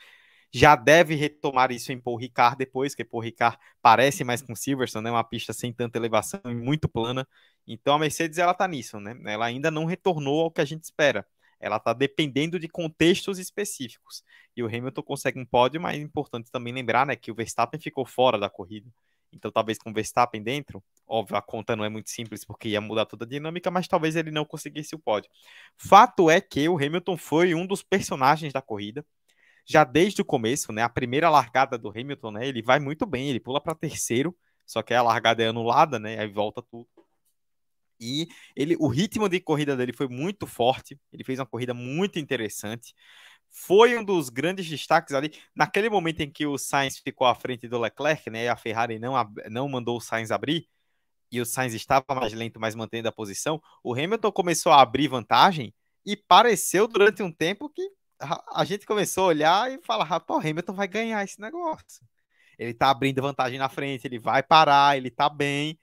Já 0.51 0.75
deve 0.75 1.13
retomar 1.13 1.71
isso 1.71 1.91
em 1.91 1.99
Paul 1.99 2.17
Ricard 2.17 2.57
depois, 2.57 2.95
que 2.95 3.03
Paul 3.05 3.21
Ricard 3.21 3.57
parece 3.82 4.23
mais 4.23 4.41
com 4.41 4.55
Silverstone, 4.55 5.03
né? 5.03 5.11
Uma 5.11 5.23
pista 5.23 5.53
sem 5.53 5.71
tanta 5.71 5.97
elevação 5.97 6.39
e 6.45 6.55
muito 6.55 6.89
plana. 6.89 7.28
Então 7.67 7.93
a 7.95 7.99
Mercedes 7.99 8.39
ela 8.39 8.53
tá 8.53 8.67
nisso, 8.67 8.99
né? 8.99 9.15
Ela 9.25 9.45
ainda 9.45 9.69
não 9.69 9.86
retornou 9.86 10.41
ao 10.45 10.51
que 10.51 10.61
a 10.61 10.65
gente 10.65 10.84
espera. 10.84 11.28
ela 11.59 11.78
está 11.78 11.93
dependendo 11.93 12.59
de 12.59 12.67
contextos 12.67 13.39
específicos. 13.39 14.23
E 14.55 14.63
o 14.63 14.67
Hamilton 14.67 15.03
consegue 15.03 15.39
um 15.39 15.45
pódio, 15.45 15.80
mas 15.82 15.97
é 15.97 16.01
importante 16.01 16.51
também 16.51 16.73
lembrar 16.73 17.05
né, 17.05 17.15
que 17.15 17.32
o 17.32 17.36
Verstappen 17.36 17.80
ficou 17.80 18.05
fora 18.05 18.39
da 18.39 18.49
corrida. 18.49 18.89
Então, 19.38 19.51
talvez 19.51 19.77
com 19.77 19.89
o 19.91 19.93
Verstappen 19.93 20.41
dentro, 20.41 20.83
óbvio, 21.07 21.38
a 21.38 21.41
conta 21.41 21.75
não 21.75 21.85
é 21.85 21.89
muito 21.89 22.09
simples 22.09 22.43
porque 22.45 22.69
ia 22.69 22.81
mudar 22.81 23.05
toda 23.05 23.25
a 23.25 23.27
dinâmica, 23.27 23.71
mas 23.71 23.88
talvez 23.88 24.15
ele 24.15 24.31
não 24.31 24.45
conseguisse 24.45 24.95
o 24.95 24.99
pódio. 24.99 25.29
Fato 25.77 26.29
é 26.29 26.41
que 26.41 26.67
o 26.69 26.77
Hamilton 26.77 27.17
foi 27.17 27.55
um 27.55 27.65
dos 27.65 27.83
personagens 27.83 28.53
da 28.53 28.61
corrida. 28.61 29.05
Já 29.65 29.83
desde 29.83 30.21
o 30.21 30.25
começo, 30.25 30.71
né, 30.71 30.81
a 30.83 30.89
primeira 30.89 31.29
largada 31.29 31.77
do 31.77 31.89
Hamilton, 31.89 32.31
né, 32.31 32.47
ele 32.47 32.61
vai 32.61 32.79
muito 32.79 33.05
bem, 33.05 33.29
ele 33.29 33.39
pula 33.39 33.61
para 33.61 33.75
terceiro, 33.75 34.35
só 34.65 34.81
que 34.81 34.93
a 34.93 35.01
largada 35.03 35.43
é 35.43 35.47
anulada, 35.47 35.99
né, 35.99 36.19
aí 36.19 36.27
volta 36.27 36.61
tudo. 36.61 36.88
E 37.99 38.27
ele, 38.55 38.75
o 38.79 38.88
ritmo 38.88 39.27
de 39.27 39.39
corrida 39.39 39.75
dele 39.75 39.93
foi 39.93 40.07
muito 40.07 40.45
forte. 40.45 40.99
Ele 41.11 41.23
fez 41.23 41.39
uma 41.39 41.45
corrida 41.45 41.73
muito 41.73 42.19
interessante. 42.19 42.93
Foi 43.49 43.97
um 43.97 44.03
dos 44.03 44.29
grandes 44.29 44.67
destaques 44.67 45.13
ali. 45.13 45.33
Naquele 45.55 45.89
momento 45.89 46.21
em 46.21 46.31
que 46.31 46.45
o 46.45 46.57
Sainz 46.57 46.97
ficou 46.99 47.27
à 47.27 47.35
frente 47.35 47.67
do 47.67 47.79
Leclerc, 47.79 48.29
né? 48.29 48.47
A 48.49 48.55
Ferrari 48.55 48.99
não, 48.99 49.13
não 49.49 49.67
mandou 49.67 49.97
o 49.97 50.01
Sainz 50.01 50.31
abrir. 50.31 50.67
E 51.31 51.41
o 51.41 51.45
Sainz 51.45 51.73
estava 51.73 52.05
mais 52.15 52.33
lento, 52.33 52.59
mas 52.59 52.75
mantendo 52.75 53.09
a 53.09 53.11
posição. 53.11 53.61
O 53.83 53.93
Hamilton 53.93 54.31
começou 54.31 54.71
a 54.71 54.81
abrir 54.81 55.07
vantagem. 55.07 55.73
E 56.05 56.15
pareceu 56.15 56.87
durante 56.87 57.21
um 57.21 57.31
tempo 57.31 57.69
que 57.69 57.81
a, 58.53 58.65
gente 58.65 58.85
começou 58.85 59.25
a 59.25 59.27
olhar 59.27 59.71
e 59.71 59.79
falar: 59.83 60.19
pô, 60.21 60.37
o 60.37 60.39
Hamilton 60.39 60.73
vai 60.73 60.87
ganhar 60.87 61.23
esse 61.23 61.39
negócio. 61.39 62.05
Ele 62.57 62.73
tá 62.73 62.89
abrindo 62.89 63.21
vantagem 63.21 63.59
na 63.59 63.69
frente, 63.69 64.07
ele 64.07 64.19
vai 64.19 64.41
parar, 64.41 64.97
ele 64.97 65.11
tá 65.11 65.29
bem. 65.29 65.77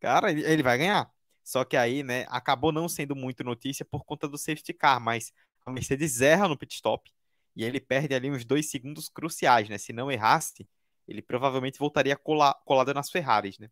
Cara, 0.00 0.30
ele 0.30 0.62
vai 0.62 0.78
ganhar. 0.78 1.10
Só 1.42 1.64
que 1.64 1.76
aí, 1.76 2.02
né, 2.02 2.26
acabou 2.28 2.70
não 2.70 2.88
sendo 2.88 3.16
muito 3.16 3.42
notícia 3.42 3.84
por 3.84 4.04
conta 4.04 4.28
do 4.28 4.38
safety 4.38 4.72
car, 4.72 5.00
mas 5.00 5.32
a 5.70 5.72
Mercedes 5.72 6.20
erra 6.20 6.48
no 6.48 6.56
pit 6.58 6.74
stop 6.74 7.10
e 7.56 7.64
ele 7.64 7.80
perde 7.80 8.14
ali 8.14 8.30
uns 8.30 8.44
dois 8.44 8.70
segundos 8.70 9.08
cruciais, 9.08 9.68
né? 9.68 9.78
Se 9.78 9.92
não 9.92 10.10
errasse, 10.10 10.68
ele 11.08 11.22
provavelmente 11.22 11.78
voltaria 11.78 12.16
cola 12.16 12.54
colado 12.64 12.94
nas 12.94 13.10
Ferraris, 13.10 13.58
né? 13.58 13.68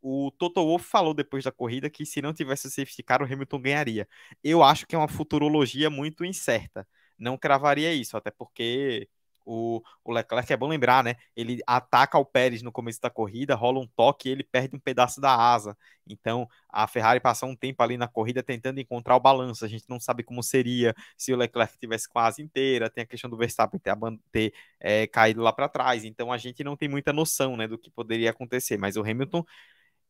O 0.00 0.30
Toto 0.32 0.64
Wolff 0.64 0.84
falou 0.84 1.14
depois 1.14 1.44
da 1.44 1.52
corrida 1.52 1.88
que 1.88 2.04
se 2.04 2.20
não 2.20 2.34
tivesse 2.34 2.66
o 2.66 2.70
safety 2.70 3.02
car, 3.02 3.22
o 3.22 3.24
Hamilton 3.24 3.60
ganharia. 3.62 4.08
Eu 4.42 4.62
acho 4.62 4.86
que 4.86 4.94
é 4.94 4.98
uma 4.98 5.08
futurologia 5.08 5.88
muito 5.88 6.24
incerta. 6.24 6.86
Não 7.18 7.38
cravaria 7.38 7.92
isso, 7.94 8.16
até 8.16 8.30
porque 8.30 9.08
o, 9.44 9.82
o 10.04 10.12
Leclerc 10.12 10.52
é 10.52 10.56
bom 10.56 10.68
lembrar, 10.68 11.02
né? 11.04 11.16
Ele 11.36 11.60
ataca 11.66 12.18
o 12.18 12.24
Pérez 12.24 12.62
no 12.62 12.72
começo 12.72 13.00
da 13.00 13.10
corrida, 13.10 13.54
rola 13.54 13.80
um 13.80 13.86
toque 13.86 14.28
e 14.28 14.32
ele 14.32 14.44
perde 14.44 14.76
um 14.76 14.78
pedaço 14.78 15.20
da 15.20 15.34
asa. 15.34 15.76
Então 16.06 16.48
a 16.68 16.86
Ferrari 16.86 17.20
passou 17.20 17.48
um 17.48 17.56
tempo 17.56 17.82
ali 17.82 17.96
na 17.96 18.08
corrida 18.08 18.42
tentando 18.42 18.80
encontrar 18.80 19.16
o 19.16 19.20
balanço. 19.20 19.64
A 19.64 19.68
gente 19.68 19.84
não 19.88 20.00
sabe 20.00 20.22
como 20.22 20.42
seria 20.42 20.94
se 21.16 21.32
o 21.32 21.36
Leclerc 21.36 21.78
tivesse 21.78 22.08
asa 22.14 22.42
inteira. 22.42 22.90
Tem 22.90 23.02
a 23.02 23.06
questão 23.06 23.30
do 23.30 23.36
Verstappen 23.36 23.80
ter, 23.80 23.96
ter 24.30 24.54
é, 24.80 25.06
caído 25.06 25.42
lá 25.42 25.52
para 25.52 25.68
trás. 25.68 26.04
Então 26.04 26.32
a 26.32 26.38
gente 26.38 26.62
não 26.64 26.76
tem 26.76 26.88
muita 26.88 27.12
noção, 27.12 27.56
né, 27.56 27.66
do 27.68 27.78
que 27.78 27.90
poderia 27.90 28.30
acontecer. 28.30 28.76
Mas 28.78 28.96
o 28.96 29.02
Hamilton 29.02 29.44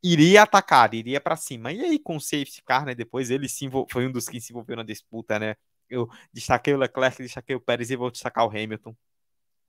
iria 0.03 0.43
atacar, 0.43 0.93
iria 0.95 1.20
para 1.20 1.37
cima. 1.37 1.72
E 1.72 1.80
aí 1.80 1.99
com 1.99 2.16
o 2.16 2.20
safety 2.20 2.62
car, 2.64 2.85
né? 2.85 2.95
Depois 2.95 3.30
ele 3.30 3.49
se 3.49 3.68
foi 3.91 4.07
um 4.07 4.12
dos 4.12 4.28
que 4.28 4.41
se 4.41 4.53
envolveu 4.53 4.76
na 4.76 4.83
disputa, 4.83 5.39
né? 5.39 5.57
Eu 5.89 6.09
destaquei 6.33 6.74
o 6.74 6.78
Leclerc, 6.78 7.22
destaquei 7.22 7.55
o 7.57 7.61
Pérez 7.61 7.91
e 7.91 7.97
vou 7.97 8.11
destacar 8.11 8.47
o 8.47 8.51
Hamilton 8.51 8.97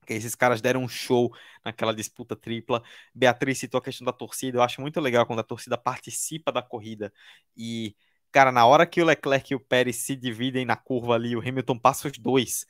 esses 0.10 0.36
caras 0.36 0.62
deram 0.62 0.84
um 0.84 0.88
show 0.88 1.34
naquela 1.64 1.94
disputa 1.94 2.36
tripla. 2.36 2.84
Beatriz 3.14 3.60
citou 3.60 3.78
a 3.78 3.82
questão 3.82 4.06
da 4.06 4.12
torcida. 4.12 4.58
Eu 4.58 4.64
acho 4.64 4.82
muito 4.82 5.00
legal 5.00 5.26
quando 5.26 5.40
a 5.40 5.44
torcida 5.44 5.78
participa 5.78 6.52
da 6.52 6.62
corrida. 6.62 7.14
E, 7.56 7.96
cara, 8.32 8.52
na 8.52 8.66
hora 8.66 8.86
que 8.86 9.02
o 9.02 9.06
Leclerc 9.06 9.54
e 9.54 9.56
o 9.56 9.60
Pérez 9.60 9.98
se 9.98 10.16
dividem 10.16 10.66
na 10.66 10.76
curva 10.76 11.14
ali, 11.16 11.36
o 11.36 11.40
Hamilton 11.40 11.78
passa 11.80 12.08
os 12.08 12.18
dois. 12.18 12.66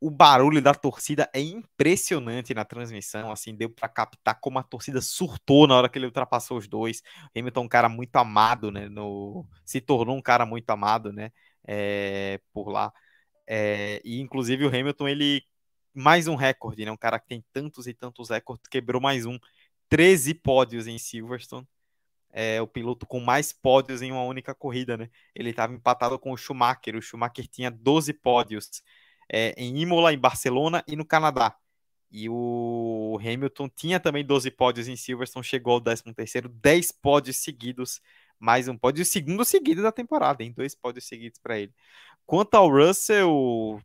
O 0.00 0.10
barulho 0.10 0.62
da 0.62 0.72
torcida 0.74 1.28
é 1.34 1.40
impressionante 1.40 2.54
na 2.54 2.64
transmissão. 2.64 3.32
Assim, 3.32 3.54
deu 3.54 3.68
para 3.68 3.88
captar 3.88 4.38
como 4.40 4.58
a 4.58 4.62
torcida 4.62 5.00
surtou 5.00 5.66
na 5.66 5.76
hora 5.76 5.88
que 5.88 5.98
ele 5.98 6.06
ultrapassou 6.06 6.56
os 6.56 6.68
dois. 6.68 7.02
O 7.34 7.38
Hamilton 7.38 7.62
é 7.62 7.64
um 7.64 7.68
cara 7.68 7.88
muito 7.88 8.14
amado, 8.16 8.70
né? 8.70 8.88
No... 8.88 9.46
Se 9.64 9.80
tornou 9.80 10.16
um 10.16 10.22
cara 10.22 10.46
muito 10.46 10.70
amado, 10.70 11.12
né? 11.12 11.32
É... 11.66 12.40
Por 12.52 12.68
lá. 12.68 12.92
É... 13.46 14.00
E, 14.04 14.20
inclusive, 14.20 14.64
o 14.64 14.68
Hamilton, 14.68 15.08
ele 15.08 15.42
mais 15.98 16.28
um 16.28 16.34
recorde, 16.34 16.84
né? 16.84 16.92
Um 16.92 16.96
cara 16.96 17.18
que 17.18 17.26
tem 17.26 17.44
tantos 17.52 17.86
e 17.86 17.94
tantos 17.94 18.30
recordes, 18.30 18.68
quebrou 18.68 19.00
mais 19.00 19.26
um. 19.26 19.38
13 19.88 20.34
pódios 20.34 20.86
em 20.86 20.98
Silverstone. 20.98 21.66
É 22.30 22.60
o 22.60 22.66
piloto 22.66 23.06
com 23.06 23.20
mais 23.20 23.52
pódios 23.52 24.02
em 24.02 24.12
uma 24.12 24.22
única 24.22 24.54
corrida, 24.54 24.96
né? 24.96 25.10
Ele 25.34 25.50
estava 25.50 25.72
empatado 25.72 26.18
com 26.18 26.32
o 26.32 26.36
Schumacher. 26.36 26.94
O 26.96 27.02
Schumacher 27.02 27.48
tinha 27.48 27.70
12 27.70 28.12
pódios 28.12 28.82
é, 29.30 29.54
em 29.56 29.78
Imola, 29.78 30.12
em 30.12 30.18
Barcelona 30.18 30.84
e 30.86 30.94
no 30.94 31.04
Canadá. 31.04 31.56
E 32.10 32.28
o 32.28 33.18
Hamilton 33.20 33.68
tinha 33.68 34.00
também 34.00 34.24
12 34.24 34.50
pódios 34.50 34.88
em 34.88 34.96
Silverstone, 34.96 35.44
chegou 35.44 35.74
ao 35.74 35.80
13º, 35.80 36.48
10 36.48 36.92
pódios 36.92 37.36
seguidos, 37.36 38.00
mais 38.38 38.66
um 38.68 38.76
pódio, 38.78 39.04
segundo 39.04 39.44
seguido 39.44 39.82
da 39.82 39.92
temporada, 39.92 40.42
em 40.42 40.52
dois 40.52 40.74
pódios 40.74 41.06
seguidos 41.06 41.38
para 41.38 41.58
ele. 41.58 41.72
Quanto 42.24 42.54
ao 42.54 42.70
Russell, 42.70 43.80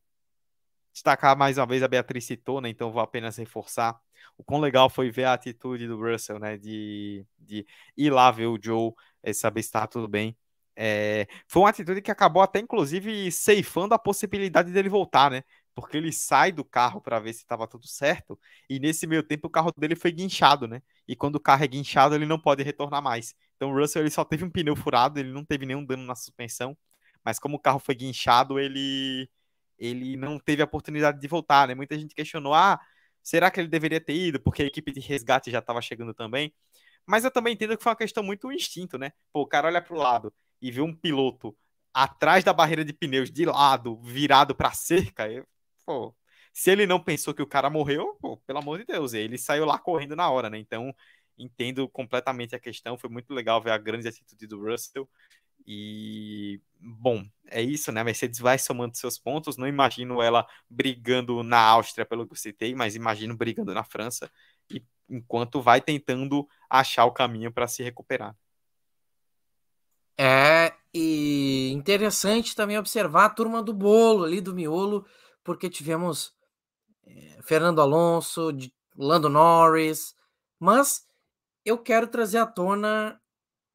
destacar 0.94 1.38
mais 1.38 1.58
uma 1.58 1.66
vez, 1.66 1.84
a 1.84 1.88
Beatriz 1.88 2.26
citou, 2.26 2.62
né? 2.62 2.70
Então 2.70 2.92
vou 2.92 3.02
apenas 3.02 3.38
reforçar. 3.38 4.00
O 4.38 4.44
quão 4.44 4.62
legal 4.62 4.90
foi 4.90 5.12
ver 5.12 5.26
a 5.26 5.34
atitude 5.34 5.88
do 5.88 5.98
Russell, 6.00 6.40
né? 6.40 6.58
De, 6.58 7.26
de 7.38 7.66
ir 7.98 8.12
lá 8.12 8.32
ver 8.32 8.48
o 8.48 8.60
Joe, 8.62 8.94
é, 9.22 9.34
saber 9.34 9.62
se 9.64 9.70
está 9.70 9.88
tudo 9.88 10.08
bem. 10.08 10.38
É, 10.76 11.28
foi 11.48 11.62
uma 11.62 11.70
atitude 11.70 12.02
que 12.02 12.12
acabou 12.12 12.42
até, 12.42 12.60
inclusive, 12.60 13.32
ceifando 13.32 13.94
a 13.94 14.00
possibilidade 14.00 14.72
dele 14.72 14.90
voltar, 14.90 15.30
né? 15.32 15.44
Porque 15.76 15.98
ele 15.98 16.12
sai 16.12 16.52
do 16.52 16.64
carro 16.64 17.02
para 17.02 17.20
ver 17.20 17.34
se 17.34 17.40
estava 17.42 17.68
tudo 17.68 17.88
certo, 17.88 18.40
e 18.70 18.80
nesse 18.80 19.08
meio 19.08 19.24
tempo 19.24 19.48
o 19.48 19.50
carro 19.50 19.72
dele 19.78 19.96
foi 19.96 20.12
guinchado, 20.12 20.68
né? 20.68 20.82
E 21.08 21.16
quando 21.16 21.36
o 21.36 21.40
carro 21.40 21.64
é 21.64 21.68
guinchado, 21.68 22.16
ele 22.16 22.26
não 22.26 22.40
pode 22.40 22.64
retornar 22.64 23.02
mais. 23.02 23.36
Então 23.56 23.72
o 23.72 23.80
Russell 23.80 24.02
ele 24.04 24.12
só 24.12 24.24
teve 24.24 24.44
um 24.44 24.50
pneu 24.50 24.76
furado, 24.76 25.20
ele 25.20 25.32
não 25.32 25.44
teve 25.46 25.66
nenhum 25.66 25.86
dano 25.86 26.04
na 26.06 26.16
suspensão, 26.16 26.78
mas 27.24 27.40
como 27.40 27.58
o 27.58 27.60
carro 27.60 27.80
foi 27.80 27.96
guinchado, 27.96 28.60
ele 28.60 29.30
ele 29.86 30.18
não 30.18 30.40
teve 30.40 30.62
a 30.62 30.66
oportunidade 30.66 31.20
de 31.20 31.28
voltar, 31.28 31.68
né? 31.68 31.76
Muita 31.76 31.98
gente 31.98 32.16
questionou, 32.16 32.54
ah, 32.54 32.80
será 33.22 33.52
que 33.52 33.60
ele 33.60 33.68
deveria 33.68 34.02
ter 34.02 34.16
ido? 34.16 34.40
Porque 34.40 34.64
a 34.64 34.66
equipe 34.66 34.92
de 34.92 35.00
resgate 35.00 35.52
já 35.52 35.60
estava 35.60 35.82
chegando 35.82 36.14
também. 36.14 36.54
Mas 37.06 37.26
eu 37.26 37.32
também 37.32 37.54
entendo 37.54 37.78
que 37.78 37.84
foi 37.84 37.92
uma 37.92 37.98
questão 37.98 38.24
muito 38.24 38.52
instinto, 38.52 38.98
né? 38.98 39.12
Pô, 39.32 39.42
o 39.42 39.48
cara 39.48 39.68
olha 39.68 39.82
para 39.82 39.94
o 39.96 39.98
lado 39.98 40.34
e 40.62 40.72
vê 40.72 40.82
um 40.82 40.96
piloto 40.96 41.56
atrás 41.94 42.44
da 42.44 42.54
barreira 42.54 42.86
de 42.86 42.94
pneus, 42.94 43.32
de 43.32 43.46
lado, 43.46 44.00
virado 44.02 44.56
para 44.56 44.70
a 44.70 44.74
cerca, 44.74 45.28
pô, 45.86 46.16
se 46.54 46.72
ele 46.72 46.86
não 46.86 47.00
pensou 47.04 47.34
que 47.34 47.42
o 47.42 47.48
cara 47.48 47.70
morreu, 47.70 48.18
pô, 48.22 48.38
pelo 48.38 48.60
amor 48.60 48.80
de 48.80 48.86
Deus, 48.86 49.14
ele 49.14 49.38
saiu 49.38 49.66
lá 49.66 49.78
correndo 49.80 50.16
na 50.16 50.30
hora, 50.30 50.50
né? 50.50 50.58
Então, 50.60 50.94
entendo 51.38 51.88
completamente 51.90 52.56
a 52.56 52.60
questão, 52.60 52.98
foi 52.98 53.10
muito 53.10 53.34
legal 53.34 53.62
ver 53.62 53.72
a 53.72 53.78
grande 53.78 54.08
atitude 54.08 54.48
do 54.48 54.62
Russell. 54.64 55.10
E, 55.66 56.62
bom, 56.80 57.24
é 57.48 57.62
isso, 57.62 57.92
né? 57.92 58.02
A 58.02 58.04
Mercedes 58.04 58.40
vai 58.40 58.58
somando 58.58 58.98
seus 58.98 59.18
pontos. 59.18 59.58
Não 59.58 59.68
imagino 59.68 60.22
ela 60.22 60.46
brigando 60.70 61.44
na 61.44 61.60
Áustria, 61.60 62.06
pelo 62.06 62.26
que 62.26 62.34
eu 62.34 62.38
citei, 62.38 62.76
mas 62.76 62.96
imagino 62.96 63.36
brigando 63.36 63.74
na 63.74 63.84
França, 63.84 64.30
e 64.70 64.84
enquanto 65.10 65.62
vai 65.62 65.82
tentando 65.82 66.48
achar 66.70 67.06
o 67.06 67.12
caminho 67.12 67.52
para 67.52 67.68
se 67.68 67.84
recuperar. 67.84 68.36
É, 70.18 70.74
e 70.94 71.72
interessante 71.72 72.56
também 72.56 72.78
observar 72.78 73.26
a 73.26 73.30
turma 73.30 73.64
do 73.64 73.74
bolo 73.74 74.24
ali, 74.24 74.40
do 74.40 74.54
miolo, 74.54 75.06
porque 75.44 75.70
tivemos 75.70 76.34
é, 77.06 77.40
Fernando 77.44 77.82
Alonso, 77.82 78.50
Lando 78.96 79.28
Norris, 79.28 80.16
mas 80.60 81.06
eu 81.66 81.78
quero 81.78 82.08
trazer 82.08 82.38
à 82.38 82.46
tona 82.46 83.20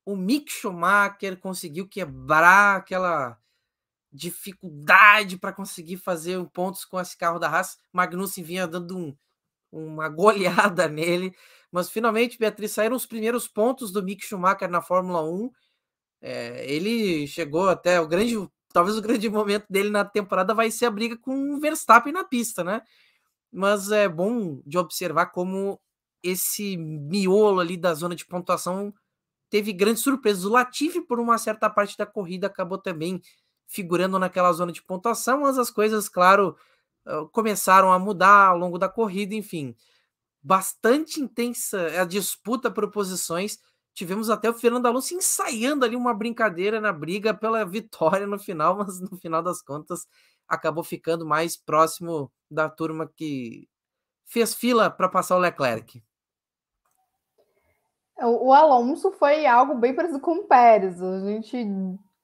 o 0.08 0.16
Mick 0.16 0.50
Schumacher 0.50 1.38
conseguiu 1.38 1.86
quebrar 1.86 2.78
aquela 2.78 3.38
dificuldade 4.10 5.36
para 5.36 5.52
conseguir 5.52 5.98
fazer 5.98 6.42
pontos 6.46 6.82
com 6.86 6.98
esse 6.98 7.14
carro 7.14 7.38
da 7.38 7.46
Haas. 7.46 7.76
Magnussen 7.92 8.42
vinha 8.42 8.66
dando 8.66 8.96
um, 8.96 9.14
uma 9.70 10.08
goleada 10.08 10.88
nele, 10.88 11.36
mas 11.70 11.90
finalmente, 11.90 12.38
Beatriz, 12.38 12.72
saíram 12.72 12.96
os 12.96 13.04
primeiros 13.04 13.46
pontos 13.46 13.92
do 13.92 14.02
Mick 14.02 14.24
Schumacher 14.24 14.70
na 14.70 14.80
Fórmula 14.80 15.22
1. 15.22 15.50
É, 16.22 16.72
ele 16.72 17.26
chegou 17.26 17.68
até 17.68 18.00
o 18.00 18.08
grande, 18.08 18.34
talvez 18.72 18.96
o 18.96 19.02
grande 19.02 19.28
momento 19.28 19.66
dele 19.68 19.90
na 19.90 20.06
temporada 20.06 20.54
vai 20.54 20.70
ser 20.70 20.86
a 20.86 20.90
briga 20.90 21.18
com 21.18 21.52
o 21.52 21.60
Verstappen 21.60 22.14
na 22.14 22.24
pista, 22.24 22.64
né? 22.64 22.80
Mas 23.52 23.92
é 23.92 24.08
bom 24.08 24.62
de 24.64 24.78
observar 24.78 25.26
como 25.26 25.78
esse 26.22 26.78
miolo 26.78 27.60
ali 27.60 27.76
da 27.76 27.92
zona 27.92 28.16
de 28.16 28.24
pontuação 28.24 28.94
teve 29.50 29.72
grandes 29.72 30.02
surpresas. 30.02 30.44
O 30.44 30.50
Latifi, 30.50 31.00
por 31.00 31.20
uma 31.20 31.38
certa 31.38 31.68
parte 31.70 31.96
da 31.96 32.06
corrida, 32.06 32.46
acabou 32.46 32.78
também 32.78 33.20
figurando 33.66 34.18
naquela 34.18 34.52
zona 34.52 34.72
de 34.72 34.82
pontuação, 34.82 35.42
mas 35.42 35.58
as 35.58 35.70
coisas, 35.70 36.08
claro, 36.08 36.56
começaram 37.32 37.92
a 37.92 37.98
mudar 37.98 38.48
ao 38.48 38.58
longo 38.58 38.78
da 38.78 38.88
corrida, 38.88 39.34
enfim. 39.34 39.74
Bastante 40.42 41.20
intensa 41.20 42.00
a 42.00 42.04
disputa 42.04 42.70
por 42.70 42.90
posições. 42.90 43.58
tivemos 43.94 44.30
até 44.30 44.48
o 44.48 44.54
Fernando 44.54 44.86
Alonso 44.86 45.14
ensaiando 45.14 45.84
ali 45.84 45.96
uma 45.96 46.14
brincadeira 46.14 46.80
na 46.80 46.92
briga 46.92 47.34
pela 47.34 47.64
vitória 47.64 48.26
no 48.26 48.38
final, 48.38 48.76
mas 48.78 49.00
no 49.00 49.16
final 49.18 49.42
das 49.42 49.62
contas 49.62 50.06
acabou 50.46 50.84
ficando 50.84 51.26
mais 51.26 51.56
próximo 51.56 52.32
da 52.50 52.68
turma 52.70 53.10
que 53.16 53.68
fez 54.24 54.54
fila 54.54 54.90
para 54.90 55.08
passar 55.08 55.36
o 55.36 55.40
Leclerc. 55.40 56.02
O 58.20 58.52
Alonso 58.52 59.12
foi 59.12 59.46
algo 59.46 59.74
bem 59.74 59.94
parecido 59.94 60.20
com 60.20 60.32
o 60.32 60.44
Pérez. 60.44 61.00
A 61.00 61.20
gente 61.20 61.64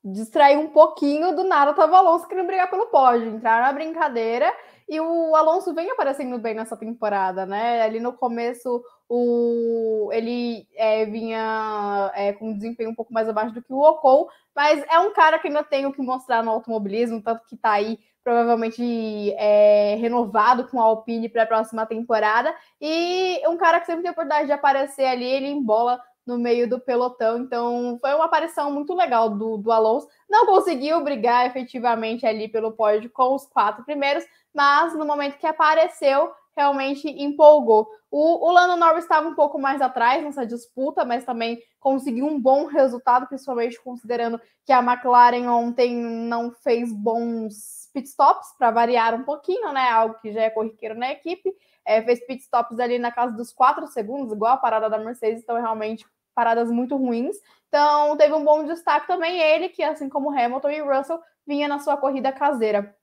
distraiu 0.04 0.60
um 0.60 0.68
pouquinho, 0.68 1.34
do 1.34 1.44
nada 1.44 1.72
tava 1.72 1.92
o 1.92 1.96
Alonso 1.96 2.28
querendo 2.28 2.46
brigar 2.46 2.68
pelo 2.68 2.86
pódio, 2.86 3.28
entraram 3.28 3.66
na 3.66 3.72
brincadeira 3.72 4.52
e 4.86 5.00
o 5.00 5.34
Alonso 5.34 5.72
vem 5.72 5.90
aparecendo 5.90 6.38
bem 6.38 6.54
nessa 6.54 6.76
temporada, 6.76 7.46
né? 7.46 7.80
Ali 7.80 8.00
no 8.00 8.12
começo 8.12 8.82
o, 9.08 10.10
ele 10.12 10.66
é, 10.74 11.04
vinha 11.06 12.10
é, 12.14 12.32
com 12.32 12.50
um 12.50 12.54
desempenho 12.54 12.90
um 12.90 12.94
pouco 12.94 13.12
mais 13.12 13.28
abaixo 13.28 13.54
do 13.54 13.62
que 13.62 13.72
o 13.72 13.80
Ocon, 13.80 14.26
mas 14.54 14.84
é 14.90 14.98
um 14.98 15.12
cara 15.12 15.38
que 15.38 15.48
ainda 15.48 15.62
tem 15.62 15.86
o 15.86 15.92
que 15.92 16.02
mostrar 16.02 16.42
no 16.42 16.50
automobilismo, 16.50 17.22
tanto 17.22 17.44
que 17.46 17.56
tá 17.56 17.72
aí 17.72 17.98
provavelmente 18.22 19.32
é, 19.36 19.96
renovado 19.96 20.66
com 20.68 20.80
a 20.80 20.84
Alpine 20.84 21.28
para 21.28 21.42
a 21.42 21.46
próxima 21.46 21.84
temporada, 21.84 22.54
e 22.80 23.46
um 23.46 23.56
cara 23.58 23.78
que 23.78 23.86
sempre 23.86 24.02
tem 24.02 24.08
a 24.08 24.12
oportunidade 24.12 24.46
de 24.46 24.52
aparecer 24.52 25.04
ali, 25.04 25.26
ele 25.26 25.48
embola 25.48 26.00
no 26.26 26.38
meio 26.38 26.68
do 26.68 26.80
pelotão. 26.80 27.38
Então, 27.38 27.98
foi 28.00 28.14
uma 28.14 28.24
aparição 28.24 28.70
muito 28.70 28.94
legal 28.94 29.28
do, 29.28 29.58
do 29.58 29.70
Alonso. 29.70 30.08
Não 30.28 30.46
conseguiu 30.46 31.02
brigar 31.04 31.46
efetivamente 31.46 32.26
ali 32.26 32.48
pelo 32.48 32.72
pódio 32.72 33.10
com 33.10 33.34
os 33.34 33.46
quatro 33.46 33.84
primeiros, 33.84 34.24
mas 34.54 34.96
no 34.96 35.04
momento 35.04 35.36
que 35.36 35.46
apareceu, 35.46 36.32
realmente 36.56 37.08
empolgou. 37.08 37.88
O, 38.10 38.48
o 38.48 38.52
Lando 38.52 38.76
Norris 38.76 39.04
estava 39.04 39.28
um 39.28 39.34
pouco 39.34 39.58
mais 39.58 39.80
atrás 39.82 40.22
nessa 40.22 40.46
disputa, 40.46 41.04
mas 41.04 41.24
também 41.24 41.60
conseguiu 41.80 42.26
um 42.26 42.40
bom 42.40 42.66
resultado, 42.66 43.26
principalmente 43.26 43.82
considerando 43.82 44.40
que 44.64 44.72
a 44.72 44.78
McLaren 44.78 45.48
ontem 45.48 45.96
não 45.96 46.50
fez 46.50 46.92
bons 46.92 47.90
pitstops, 47.92 48.54
para 48.58 48.70
variar 48.70 49.14
um 49.14 49.24
pouquinho, 49.24 49.72
né? 49.72 49.88
Algo 49.90 50.16
que 50.20 50.32
já 50.32 50.42
é 50.42 50.50
corriqueiro 50.50 50.94
na 50.94 51.12
equipe. 51.12 51.54
É, 51.84 52.02
fez 52.02 52.24
pitstops 52.26 52.78
ali 52.80 52.98
na 52.98 53.12
casa 53.12 53.36
dos 53.36 53.52
4 53.52 53.86
segundos, 53.88 54.32
igual 54.32 54.54
a 54.54 54.56
parada 54.56 54.88
da 54.88 54.98
Mercedes, 54.98 55.42
então 55.42 55.56
realmente 55.56 56.06
paradas 56.34 56.70
muito 56.70 56.96
ruins. 56.96 57.36
Então, 57.68 58.16
teve 58.16 58.34
um 58.34 58.44
bom 58.44 58.64
destaque 58.64 59.06
também 59.06 59.38
ele, 59.40 59.68
que 59.68 59.82
assim 59.82 60.08
como 60.08 60.30
Hamilton 60.30 60.70
e 60.70 60.80
Russell, 60.80 61.20
vinha 61.46 61.68
na 61.68 61.78
sua 61.78 61.96
corrida 61.96 62.32
caseira. 62.32 62.94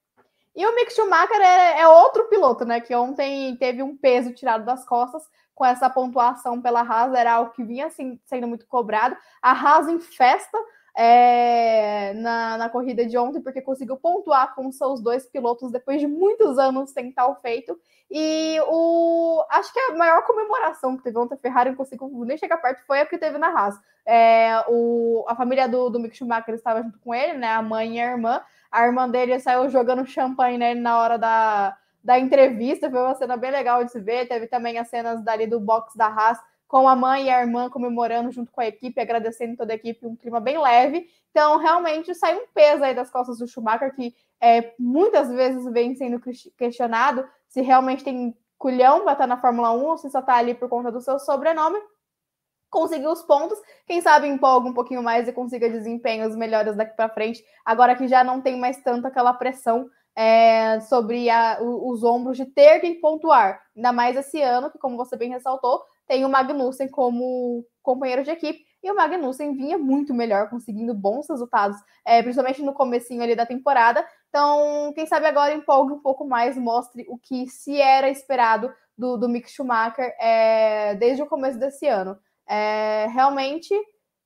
E 0.56 0.66
o 0.66 0.76
Mick 0.76 0.94
Schumacher 0.94 1.40
é, 1.40 1.82
é, 1.82 1.88
outro 1.88 2.28
piloto, 2.28 2.66
né? 2.66 2.82
Que 2.82 2.94
ontem 2.96 3.56
teve 3.58 3.82
um 3.82 3.96
peso 3.96 4.34
tirado 4.34 4.66
das 4.66 4.86
costas 4.86 5.24
com 5.56 5.66
essa 5.66 5.90
pontuação 5.90 6.62
pela 6.62 6.82
Haas, 6.82 7.14
era 7.14 7.34
algo 7.34 7.52
que 7.52 7.64
vinha 7.64 7.86
assim, 7.86 8.20
sendo 8.26 8.48
muito 8.48 8.66
cobrado. 8.68 9.16
A 9.42 9.52
Haas 9.52 9.88
em 9.88 10.00
festa 10.00 10.58
é, 10.98 12.14
na, 12.16 12.58
na 12.58 12.70
corrida 12.70 13.06
de 13.06 13.18
ontem, 13.18 13.42
porque 13.42 13.62
conseguiu 13.62 13.96
pontuar 13.96 14.54
com 14.56 14.72
seus 14.72 15.02
dois 15.02 15.26
pilotos 15.26 15.72
depois 15.72 16.00
de 16.02 16.08
muitos 16.08 16.58
anos 16.58 16.92
sem 16.92 17.12
tal 17.12 17.40
feito. 17.42 17.80
E 18.10 18.60
o 18.68 19.46
acho 19.50 19.72
que 19.72 19.80
a 19.80 19.96
maior 19.96 20.24
comemoração 20.24 20.98
que 20.98 21.04
teve 21.04 21.18
ontem 21.18 21.36
a 21.36 21.38
Ferrari, 21.38 21.70
não 21.70 21.78
consigo 21.78 22.26
nem 22.26 22.38
chegar 22.38 22.58
perto, 22.58 22.86
foi 22.86 23.00
a 23.00 23.06
que 23.06 23.18
teve 23.18 23.38
na 23.38 23.48
Haas. 23.48 23.80
É, 24.06 24.66
o, 24.68 25.24
a 25.28 25.36
família 25.36 25.68
do, 25.68 25.90
do 25.90 26.00
Mick 26.00 26.18
Schumacher 26.18 26.56
estava 26.56 26.82
junto 26.84 27.00
com 27.00 27.16
ele, 27.16 27.38
né? 27.38 27.48
A 27.48 27.62
mãe 27.62 27.98
e 27.98 28.02
a 28.02 28.12
irmã. 28.12 28.42
A 28.72 28.86
irmã 28.86 29.10
dele 29.10 29.40
saiu 29.40 29.70
jogando 29.70 30.06
champanhe 30.06 30.58
nele 30.58 30.80
na 30.80 30.98
hora 30.98 31.18
da, 31.18 31.78
da 32.04 32.18
entrevista. 32.18 32.90
Foi 32.90 33.00
uma 33.00 33.16
cena 33.16 33.36
bem 33.36 33.52
legal 33.52 33.84
de 33.84 33.92
se 33.92 34.00
ver. 34.00 34.28
Teve 34.28 34.48
também 34.48 34.78
as 34.78 34.88
cenas 34.88 35.24
dali 35.24 35.46
do 35.46 35.60
box 35.60 35.98
da 35.98 36.08
Haas 36.08 36.40
com 36.72 36.88
a 36.88 36.96
mãe 36.96 37.26
e 37.26 37.30
a 37.30 37.42
irmã 37.42 37.70
comemorando 37.70 38.32
junto 38.32 38.50
com 38.50 38.62
a 38.62 38.66
equipe, 38.66 39.02
agradecendo 39.02 39.58
toda 39.58 39.74
a 39.74 39.76
equipe, 39.76 40.08
um 40.08 40.16
clima 40.16 40.40
bem 40.40 40.58
leve. 40.58 41.06
Então, 41.30 41.58
realmente, 41.58 42.16
sai 42.16 42.38
um 42.38 42.48
peso 42.54 42.82
aí 42.82 42.96
das 42.96 43.12
costas 43.12 43.40
do 43.40 43.48
Schumacher, 43.48 43.94
que 43.94 44.16
é, 44.40 44.74
muitas 44.80 45.30
vezes 45.30 45.70
vem 45.74 45.94
sendo 45.96 46.22
questionado 46.58 47.28
se 47.50 47.62
realmente 47.62 48.06
tem 48.06 48.34
culhão 48.58 49.02
para 49.02 49.12
estar 49.12 49.28
na 49.28 49.42
Fórmula 49.42 49.72
1 49.72 49.86
ou 49.86 49.98
se 49.98 50.10
só 50.10 50.20
está 50.20 50.36
ali 50.36 50.54
por 50.54 50.70
conta 50.70 50.90
do 50.90 51.02
seu 51.02 51.20
sobrenome. 51.20 51.78
Conseguiu 52.72 53.12
os 53.12 53.22
pontos, 53.22 53.60
quem 53.86 54.02
sabe 54.02 54.28
empolga 54.28 54.70
um 54.70 54.74
pouquinho 54.74 55.04
mais 55.04 55.28
e 55.28 55.34
consiga 55.34 55.70
desempenhos 55.70 56.38
melhores 56.38 56.76
daqui 56.76 56.96
para 56.96 57.10
frente, 57.10 57.44
agora 57.66 57.96
que 57.98 58.08
já 58.08 58.24
não 58.24 58.40
tem 58.40 58.58
mais 58.58 58.82
tanto 58.82 59.06
aquela 59.06 59.34
pressão 59.34 59.90
é, 60.16 60.80
sobre 60.80 61.30
a, 61.30 61.60
os 61.62 62.02
ombros 62.02 62.38
de 62.38 62.46
ter 62.46 62.80
que 62.80 62.96
pontuar. 62.96 63.62
Ainda 63.76 63.92
mais 63.92 64.16
esse 64.16 64.42
ano, 64.42 64.72
que, 64.72 64.80
como 64.80 64.96
você 64.96 65.18
bem 65.18 65.30
ressaltou, 65.30 65.84
tem 66.08 66.24
o 66.24 66.30
Magnussen 66.30 66.90
como 66.90 67.66
companheiro 67.84 68.24
de 68.24 68.32
equipe, 68.32 68.64
e 68.84 68.90
o 68.90 68.96
Magnussen 68.96 69.54
vinha 69.54 69.78
muito 69.78 70.14
melhor, 70.14 70.50
conseguindo 70.50 70.94
bons 70.94 71.30
resultados, 71.30 71.78
é, 72.06 72.24
principalmente 72.24 72.64
no 72.64 72.74
comecinho 72.74 73.22
ali 73.22 73.36
da 73.36 73.46
temporada. 73.46 74.06
Então, 74.30 74.92
quem 74.96 75.06
sabe 75.06 75.26
agora 75.26 75.54
empolgue 75.54 75.94
um 75.94 76.00
pouco 76.00 76.26
mais, 76.26 76.58
mostre 76.58 77.06
o 77.10 77.18
que 77.18 77.48
se 77.48 77.80
era 77.80 78.10
esperado 78.10 78.74
do, 78.98 79.18
do 79.18 79.30
Mick 79.30 79.50
Schumacher 79.52 80.16
é, 80.20 80.96
desde 80.96 81.22
o 81.22 81.28
começo 81.28 81.60
desse 81.60 81.86
ano. 81.88 82.18
É, 82.48 83.08
realmente 83.08 83.74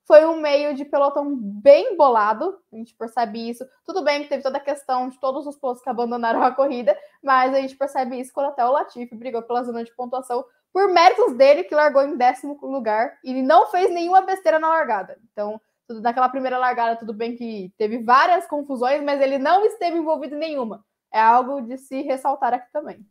foi 0.06 0.26
um 0.26 0.40
meio 0.40 0.76
de 0.76 0.86
pelotão 0.86 1.36
bem 1.36 1.98
bolado, 1.98 2.60
a 2.72 2.76
gente 2.76 2.96
percebe 2.96 3.50
isso. 3.50 3.66
Tudo 3.84 4.04
bem 4.04 4.24
que 4.24 4.30
teve 4.30 4.44
toda 4.44 4.58
a 4.58 4.62
questão 4.62 5.10
de 5.10 5.20
todos 5.20 5.48
os 5.48 5.58
pilotos 5.58 5.82
que 5.82 5.90
abandonaram 5.90 6.44
a 6.44 6.52
corrida, 6.52 6.96
mas 7.24 7.54
a 7.54 7.60
gente 7.60 7.76
percebe 7.76 8.20
isso 8.20 8.32
quando 8.32 8.50
até 8.50 8.64
o 8.64 8.72
Latifi 8.72 9.16
brigou 9.16 9.42
pela 9.42 9.64
zona 9.64 9.84
de 9.84 9.94
pontuação 9.96 10.46
por 10.72 10.92
méritos 10.92 11.36
dele, 11.36 11.64
que 11.64 11.74
largou 11.74 12.04
em 12.04 12.18
décimo 12.18 12.60
lugar 12.62 13.18
e 13.24 13.42
não 13.42 13.68
fez 13.68 13.90
nenhuma 13.92 14.22
besteira 14.22 14.60
na 14.60 14.68
largada. 14.68 15.18
Então, 15.32 15.60
naquela 15.90 16.30
primeira 16.30 16.58
largada, 16.58 16.98
tudo 16.98 17.14
bem 17.14 17.36
que 17.36 17.74
teve 17.78 18.04
várias 18.04 18.46
confusões, 18.46 19.02
mas 19.02 19.22
ele 19.22 19.38
não 19.38 19.66
esteve 19.66 19.98
envolvido 19.98 20.36
em 20.36 20.40
nenhuma. 20.40 20.86
É 21.12 21.20
algo 21.20 21.62
de 21.62 21.78
se 21.78 22.02
ressaltar 22.02 22.54
aqui 22.54 22.72
também. 22.72 23.06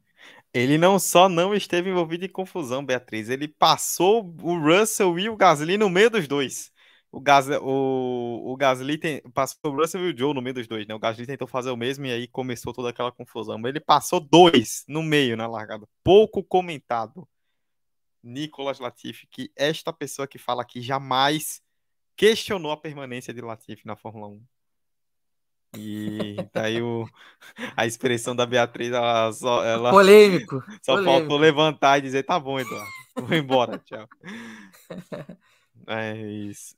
Ele 0.54 0.78
não 0.78 1.00
só 1.00 1.28
não 1.28 1.52
esteve 1.52 1.90
envolvido 1.90 2.24
em 2.24 2.28
confusão, 2.28 2.86
Beatriz, 2.86 3.28
ele 3.28 3.48
passou 3.48 4.32
o 4.40 4.56
Russell 4.56 5.18
e 5.18 5.28
o 5.28 5.36
Gasly 5.36 5.76
no 5.76 5.90
meio 5.90 6.08
dos 6.08 6.28
dois. 6.28 6.72
O, 7.10 7.20
Gas, 7.20 7.48
o, 7.60 8.52
o 8.52 8.56
Gasly 8.56 8.96
tem, 8.96 9.20
passou 9.32 9.72
o 9.72 9.76
Russell 9.76 10.08
e 10.08 10.12
o 10.12 10.16
Joe 10.16 10.32
no 10.32 10.40
meio 10.40 10.54
dos 10.54 10.68
dois, 10.68 10.86
né? 10.86 10.94
O 10.94 10.98
Gasly 10.98 11.26
tentou 11.26 11.48
fazer 11.48 11.70
o 11.70 11.76
mesmo 11.76 12.06
e 12.06 12.12
aí 12.12 12.28
começou 12.28 12.72
toda 12.72 12.90
aquela 12.90 13.10
confusão. 13.10 13.58
Mas 13.58 13.70
ele 13.70 13.80
passou 13.80 14.20
dois 14.20 14.84
no 14.88 15.02
meio 15.02 15.36
na 15.36 15.46
largada. 15.48 15.88
Pouco 16.04 16.42
comentado. 16.42 17.26
Nicolas 18.22 18.78
Latifi, 18.78 19.26
que 19.26 19.52
esta 19.54 19.92
pessoa 19.92 20.26
que 20.26 20.38
fala 20.38 20.62
aqui 20.62 20.80
jamais 20.80 21.60
questionou 22.16 22.72
a 22.72 22.76
permanência 22.76 23.34
de 23.34 23.40
Latifi 23.40 23.86
na 23.86 23.96
Fórmula 23.96 24.28
1. 24.28 24.42
E 25.76 26.36
daí 26.52 26.82
o, 26.82 27.06
a 27.76 27.86
expressão 27.86 28.34
da 28.34 28.46
Beatriz, 28.46 28.92
ela 28.92 29.32
só. 29.32 29.64
Ela 29.64 29.90
polêmico. 29.90 30.62
Só 30.82 30.94
polêmico. 30.94 31.18
faltou 31.18 31.38
levantar 31.38 31.98
e 31.98 32.02
dizer: 32.02 32.22
tá 32.22 32.38
bom, 32.38 32.58
Eduardo, 32.58 32.90
vou 33.16 33.34
embora, 33.36 33.78
tchau. 33.78 34.08
É 35.86 36.16
isso 36.16 36.76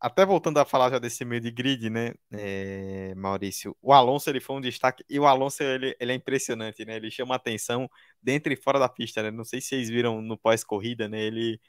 até 0.00 0.24
voltando 0.24 0.58
a 0.58 0.64
falar 0.64 0.90
já 0.90 0.98
desse 0.98 1.24
meio 1.24 1.40
de 1.40 1.50
grid, 1.50 1.90
né, 1.90 2.14
é, 2.32 3.14
Maurício, 3.16 3.76
o 3.82 3.92
Alonso 3.92 4.30
ele 4.30 4.40
foi 4.40 4.56
um 4.56 4.60
destaque, 4.60 5.04
e 5.08 5.18
o 5.18 5.26
Alonso 5.26 5.62
ele, 5.62 5.96
ele 5.98 6.12
é 6.12 6.14
impressionante, 6.14 6.84
né, 6.84 6.96
ele 6.96 7.10
chama 7.10 7.34
atenção 7.34 7.90
dentro 8.22 8.52
e 8.52 8.56
fora 8.56 8.78
da 8.78 8.88
pista, 8.88 9.22
né, 9.22 9.30
não 9.30 9.44
sei 9.44 9.60
se 9.60 9.68
vocês 9.68 9.90
viram 9.90 10.22
no 10.22 10.38
pós-corrida, 10.38 11.08
né, 11.08 11.20
ele, 11.20 11.60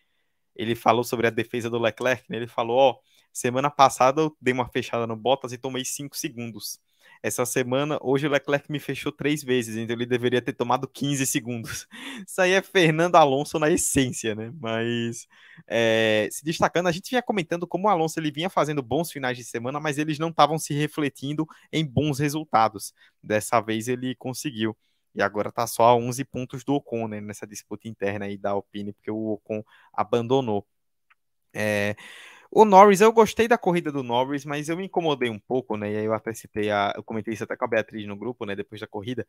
ele 0.56 0.76
falou 0.76 1.04
sobre 1.04 1.28
a 1.28 1.32
defesa 1.32 1.70
do 1.70 1.80
Leclerc, 1.80 2.24
né, 2.30 2.38
ele 2.38 2.48
falou, 2.48 2.78
ó, 2.78 3.00
semana 3.34 3.70
passada 3.70 4.22
eu 4.22 4.38
dei 4.42 4.54
uma 4.54 4.68
fechada 4.70 5.08
no 5.08 5.16
Bottas 5.16 5.54
e 5.54 5.58
tomei 5.58 5.86
5 5.86 6.16
segundos, 6.18 6.80
essa 7.22 7.46
semana, 7.46 8.00
hoje 8.02 8.28
o 8.28 8.30
Leclerc 8.30 8.72
me 8.72 8.80
fechou 8.80 9.12
três 9.12 9.44
vezes, 9.44 9.76
então 9.76 9.94
ele 9.94 10.06
deveria 10.06 10.42
ter 10.42 10.54
tomado 10.54 10.88
15 10.88 11.26
segundos. 11.26 11.86
Isso 12.26 12.42
aí 12.42 12.54
é 12.54 12.62
Fernando 12.62 13.16
Alonso 13.16 13.60
na 13.60 13.70
essência, 13.70 14.34
né? 14.34 14.54
Mas 14.58 15.28
é, 15.68 16.30
se 16.32 16.44
destacando, 16.46 16.88
a 16.88 16.92
gente 16.92 17.10
vinha 17.10 17.22
comentando 17.22 17.68
como 17.68 17.88
o 17.88 17.90
Alonso 17.90 18.20
ele 18.20 18.32
vinha 18.32 18.50
fazendo 18.50 18.82
bons 18.82 19.12
finais 19.12 19.38
de 19.38 19.44
semana, 19.44 19.80
mas 19.82 19.98
eles 19.98 20.18
não 20.18 20.30
estavam 20.30 20.58
se 20.58 20.74
refletindo 20.74 21.46
em 21.74 21.86
bons 21.86 22.20
resultados. 22.20 22.94
Dessa 23.22 23.60
vez 23.60 23.88
ele 23.90 24.16
conseguiu. 24.16 24.76
E 25.14 25.22
agora 25.22 25.52
tá 25.52 25.68
só 25.68 25.84
a 25.90 25.96
11 25.96 26.24
pontos 26.24 26.64
do 26.64 26.76
Ocon, 26.76 27.08
né, 27.08 27.20
nessa 27.20 27.46
disputa 27.46 27.88
interna 27.90 28.26
aí 28.26 28.38
da 28.38 28.52
Alpine, 28.52 28.94
porque 28.94 29.12
o 29.12 29.34
Ocon 29.34 29.62
abandonou. 29.92 30.66
É, 31.54 31.96
o 32.52 32.66
Norris, 32.66 33.02
eu 33.02 33.12
gostei 33.14 33.48
da 33.48 33.58
corrida 33.58 33.92
do 33.92 34.02
Norris, 34.04 34.44
mas 34.46 34.70
eu 34.70 34.78
me 34.78 34.86
incomodei 34.86 35.30
um 35.30 35.40
pouco, 35.40 35.78
né? 35.78 35.92
E 35.94 35.98
aí 35.98 36.06
eu 36.06 36.14
até 36.14 36.34
citei, 36.34 36.72
a, 36.72 36.94
eu 36.96 37.04
comentei 37.04 37.34
isso 37.34 37.44
até 37.44 37.56
com 37.56 37.66
a 37.66 37.68
Beatriz 37.68 38.08
no 38.08 38.16
grupo, 38.18 38.46
né? 38.46 38.56
Depois 38.56 38.82
da 38.82 38.88
corrida, 38.88 39.28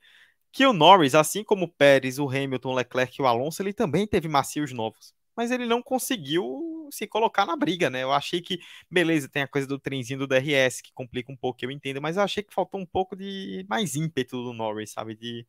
que 0.53 0.67
o 0.67 0.73
Norris, 0.73 1.15
assim 1.15 1.45
como 1.45 1.67
o 1.67 1.69
Pérez, 1.69 2.19
o 2.19 2.29
Hamilton, 2.29 2.71
o 2.73 2.75
Leclerc 2.75 3.21
e 3.21 3.23
o 3.23 3.27
Alonso, 3.27 3.63
ele 3.63 3.73
também 3.73 4.07
teve 4.07 4.29
macios 4.29 4.73
novos. 4.73 5.15
Mas 5.37 5.51
ele 5.51 5.67
não 5.67 5.83
conseguiu 5.83 6.89
se 6.91 7.07
colocar 7.07 7.47
na 7.47 7.57
briga, 7.57 7.91
né? 7.91 8.03
Eu 8.03 8.13
achei 8.13 8.41
que, 8.41 8.59
beleza, 8.91 9.29
tem 9.29 9.43
a 9.43 9.49
coisa 9.49 9.67
do 9.67 9.79
trenzinho 9.79 10.21
do 10.21 10.27
DRS, 10.27 10.83
que 10.83 10.93
complica 10.93 11.31
um 11.33 11.37
pouco, 11.37 11.65
eu 11.65 11.71
entendo, 11.71 12.01
mas 12.03 12.17
eu 12.17 12.23
achei 12.23 12.43
que 12.43 12.55
faltou 12.55 12.81
um 12.81 12.87
pouco 12.87 13.17
de 13.17 13.65
mais 13.69 13.95
ímpeto 13.95 14.43
do 14.43 14.53
Norris, 14.53 14.93
sabe? 14.93 15.15
De 15.15 15.47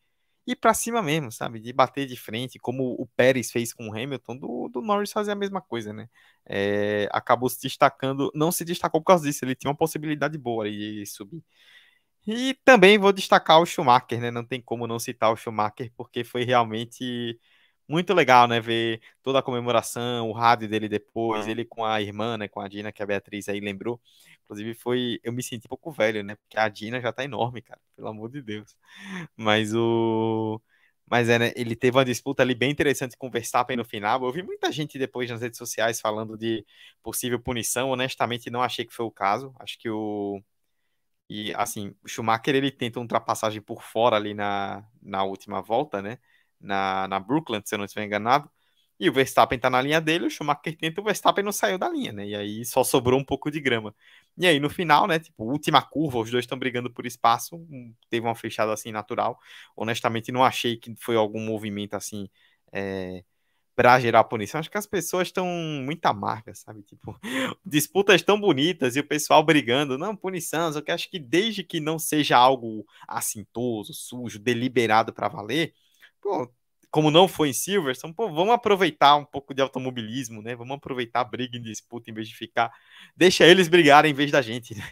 ir 0.47 0.55
para 0.55 0.73
cima 0.73 1.01
mesmo, 1.01 1.31
sabe? 1.31 1.59
De 1.59 1.71
bater 1.73 2.05
de 2.07 2.15
frente, 2.17 2.59
como 2.59 2.93
o 2.99 3.07
Pérez 3.15 3.51
fez 3.51 3.73
com 3.73 3.89
o 3.89 3.93
Hamilton, 3.95 4.37
do, 4.37 4.69
do 4.69 4.81
Norris 4.81 5.11
fazer 5.11 5.31
a 5.31 5.35
mesma 5.35 5.61
coisa, 5.61 5.93
né? 5.93 6.09
É, 6.45 7.07
acabou 7.11 7.49
se 7.49 7.61
destacando, 7.61 8.31
não 8.35 8.51
se 8.51 8.65
destacou 8.65 9.01
por 9.01 9.07
causa 9.07 9.25
disso, 9.25 9.45
ele 9.45 9.55
tinha 9.55 9.69
uma 9.69 9.77
possibilidade 9.77 10.37
boa 10.37 10.69
de 10.69 11.05
subir. 11.05 11.43
E 12.27 12.55
também 12.63 12.97
vou 12.99 13.11
destacar 13.11 13.59
o 13.61 13.65
Schumacher, 13.65 14.19
né? 14.21 14.29
Não 14.31 14.45
tem 14.45 14.61
como 14.61 14.85
não 14.87 14.99
citar 14.99 15.31
o 15.33 15.35
Schumacher, 15.37 15.91
porque 15.97 16.23
foi 16.23 16.43
realmente 16.43 17.39
muito 17.91 18.13
legal, 18.13 18.47
né? 18.47 18.59
Ver 18.59 19.01
toda 19.21 19.39
a 19.39 19.43
comemoração, 19.43 20.29
o 20.29 20.33
rádio 20.33 20.67
dele 20.69 20.87
depois, 20.89 21.47
ele 21.47 21.65
com 21.65 21.85
a 21.85 22.01
irmã, 22.01 22.37
né? 22.37 22.47
Com 22.47 22.61
a 22.61 22.67
Dina, 22.67 22.91
que 22.91 23.03
a 23.03 23.05
Beatriz 23.05 23.49
aí 23.49 23.59
lembrou. 23.59 24.01
Inclusive, 24.45 24.73
foi. 24.75 25.19
Eu 25.23 25.33
me 25.33 25.43
senti 25.43 25.65
um 25.67 25.69
pouco 25.69 25.91
velho, 25.91 26.23
né? 26.23 26.35
Porque 26.35 26.57
a 26.57 26.69
Dina 26.69 27.01
já 27.01 27.11
tá 27.13 27.23
enorme, 27.23 27.61
cara. 27.61 27.79
Pelo 27.95 28.07
amor 28.07 28.29
de 28.31 28.41
Deus. 28.41 28.75
Mas 29.35 29.73
o. 29.75 30.61
Mas 31.09 31.27
é, 31.29 31.37
né? 31.39 31.51
Ele 31.55 31.75
teve 31.75 31.97
uma 31.97 32.05
disputa 32.05 32.41
ali 32.43 32.55
bem 32.55 32.71
interessante 32.71 33.17
com 33.17 33.27
o 33.27 33.31
Verstappen 33.31 33.75
no 33.77 33.85
final. 33.85 34.23
Eu 34.23 34.31
vi 34.31 34.43
muita 34.43 34.71
gente 34.71 34.97
depois 34.97 35.29
nas 35.29 35.41
redes 35.41 35.57
sociais 35.57 35.99
falando 35.99 36.37
de 36.37 36.65
possível 37.03 37.39
punição. 37.39 37.89
Honestamente, 37.91 38.49
não 38.49 38.61
achei 38.63 38.85
que 38.85 38.93
foi 38.93 39.05
o 39.05 39.11
caso. 39.11 39.53
Acho 39.59 39.77
que 39.77 39.89
o 39.89 40.41
e 41.29 41.53
assim, 41.55 41.95
o 42.03 42.09
Schumacher 42.09 42.55
ele 42.55 42.69
tenta 42.71 42.99
uma 42.99 43.03
ultrapassagem 43.03 43.61
por 43.61 43.81
fora 43.81 44.17
ali 44.17 44.33
na, 44.33 44.85
na 45.01 45.23
última 45.23 45.61
volta, 45.61 46.01
né? 46.01 46.19
Na, 46.61 47.07
na 47.07 47.19
Brooklyn, 47.19 47.61
se 47.65 47.75
eu 47.75 47.77
não 47.79 47.85
estiver 47.85 48.05
enganado. 48.05 48.49
E 48.99 49.09
o 49.09 49.13
Verstappen 49.13 49.57
tá 49.57 49.69
na 49.69 49.81
linha 49.81 49.99
dele, 49.99 50.27
o 50.27 50.29
Schumacher 50.29 50.77
tenta, 50.77 51.01
o 51.01 51.03
Verstappen 51.03 51.43
não 51.43 51.51
saiu 51.51 51.77
da 51.77 51.89
linha, 51.89 52.11
né? 52.13 52.27
E 52.27 52.35
aí 52.35 52.63
só 52.65 52.83
sobrou 52.83 53.19
um 53.19 53.25
pouco 53.25 53.49
de 53.49 53.59
grama. 53.59 53.95
E 54.37 54.45
aí 54.45 54.59
no 54.59 54.69
final, 54.69 55.07
né? 55.07 55.19
Tipo, 55.19 55.43
última 55.45 55.81
curva, 55.81 56.19
os 56.19 56.29
dois 56.29 56.43
estão 56.45 56.57
brigando 56.57 56.91
por 56.91 57.05
espaço, 57.07 57.59
teve 58.09 58.25
uma 58.27 58.35
fechada 58.35 58.71
assim 58.73 58.91
natural. 58.91 59.39
Honestamente, 59.75 60.31
não 60.31 60.43
achei 60.43 60.77
que 60.77 60.93
foi 60.99 61.15
algum 61.15 61.41
movimento 61.41 61.95
assim. 61.95 62.29
É 62.71 63.23
para 63.75 63.99
gerar 63.99 64.23
punição. 64.25 64.59
Acho 64.59 64.69
que 64.69 64.77
as 64.77 64.85
pessoas 64.85 65.27
estão 65.29 65.45
muito 65.47 66.05
amargas, 66.05 66.59
sabe? 66.59 66.83
Tipo, 66.83 67.17
disputas 67.65 68.21
tão 68.21 68.39
bonitas 68.39 68.95
e 68.95 68.99
o 68.99 69.07
pessoal 69.07 69.43
brigando, 69.43 69.97
não, 69.97 70.15
punição, 70.15 70.71
só 70.71 70.81
que 70.81 70.91
acho 70.91 71.09
que 71.09 71.17
desde 71.19 71.63
que 71.63 71.79
não 71.79 71.97
seja 71.97 72.37
algo 72.37 72.85
assintoso, 73.07 73.93
sujo, 73.93 74.39
deliberado 74.39 75.13
para 75.13 75.27
valer, 75.29 75.73
pô, 76.21 76.51
como 76.91 77.09
não 77.09 77.27
foi 77.27 77.49
em 77.49 77.53
Silverstone, 77.53 78.13
pô, 78.13 78.29
vamos 78.29 78.53
aproveitar 78.53 79.15
um 79.15 79.23
pouco 79.23 79.53
de 79.53 79.61
automobilismo, 79.61 80.41
né? 80.41 80.55
Vamos 80.55 80.75
aproveitar 80.75 81.21
a 81.21 81.23
briga 81.23 81.57
em 81.57 81.61
disputa 81.61 82.11
em 82.11 82.13
vez 82.13 82.27
de 82.27 82.35
ficar. 82.35 82.69
Deixa 83.15 83.45
eles 83.45 83.69
brigarem 83.69 84.11
em 84.11 84.13
vez 84.13 84.29
da 84.29 84.41
gente, 84.41 84.75
né? 84.75 84.83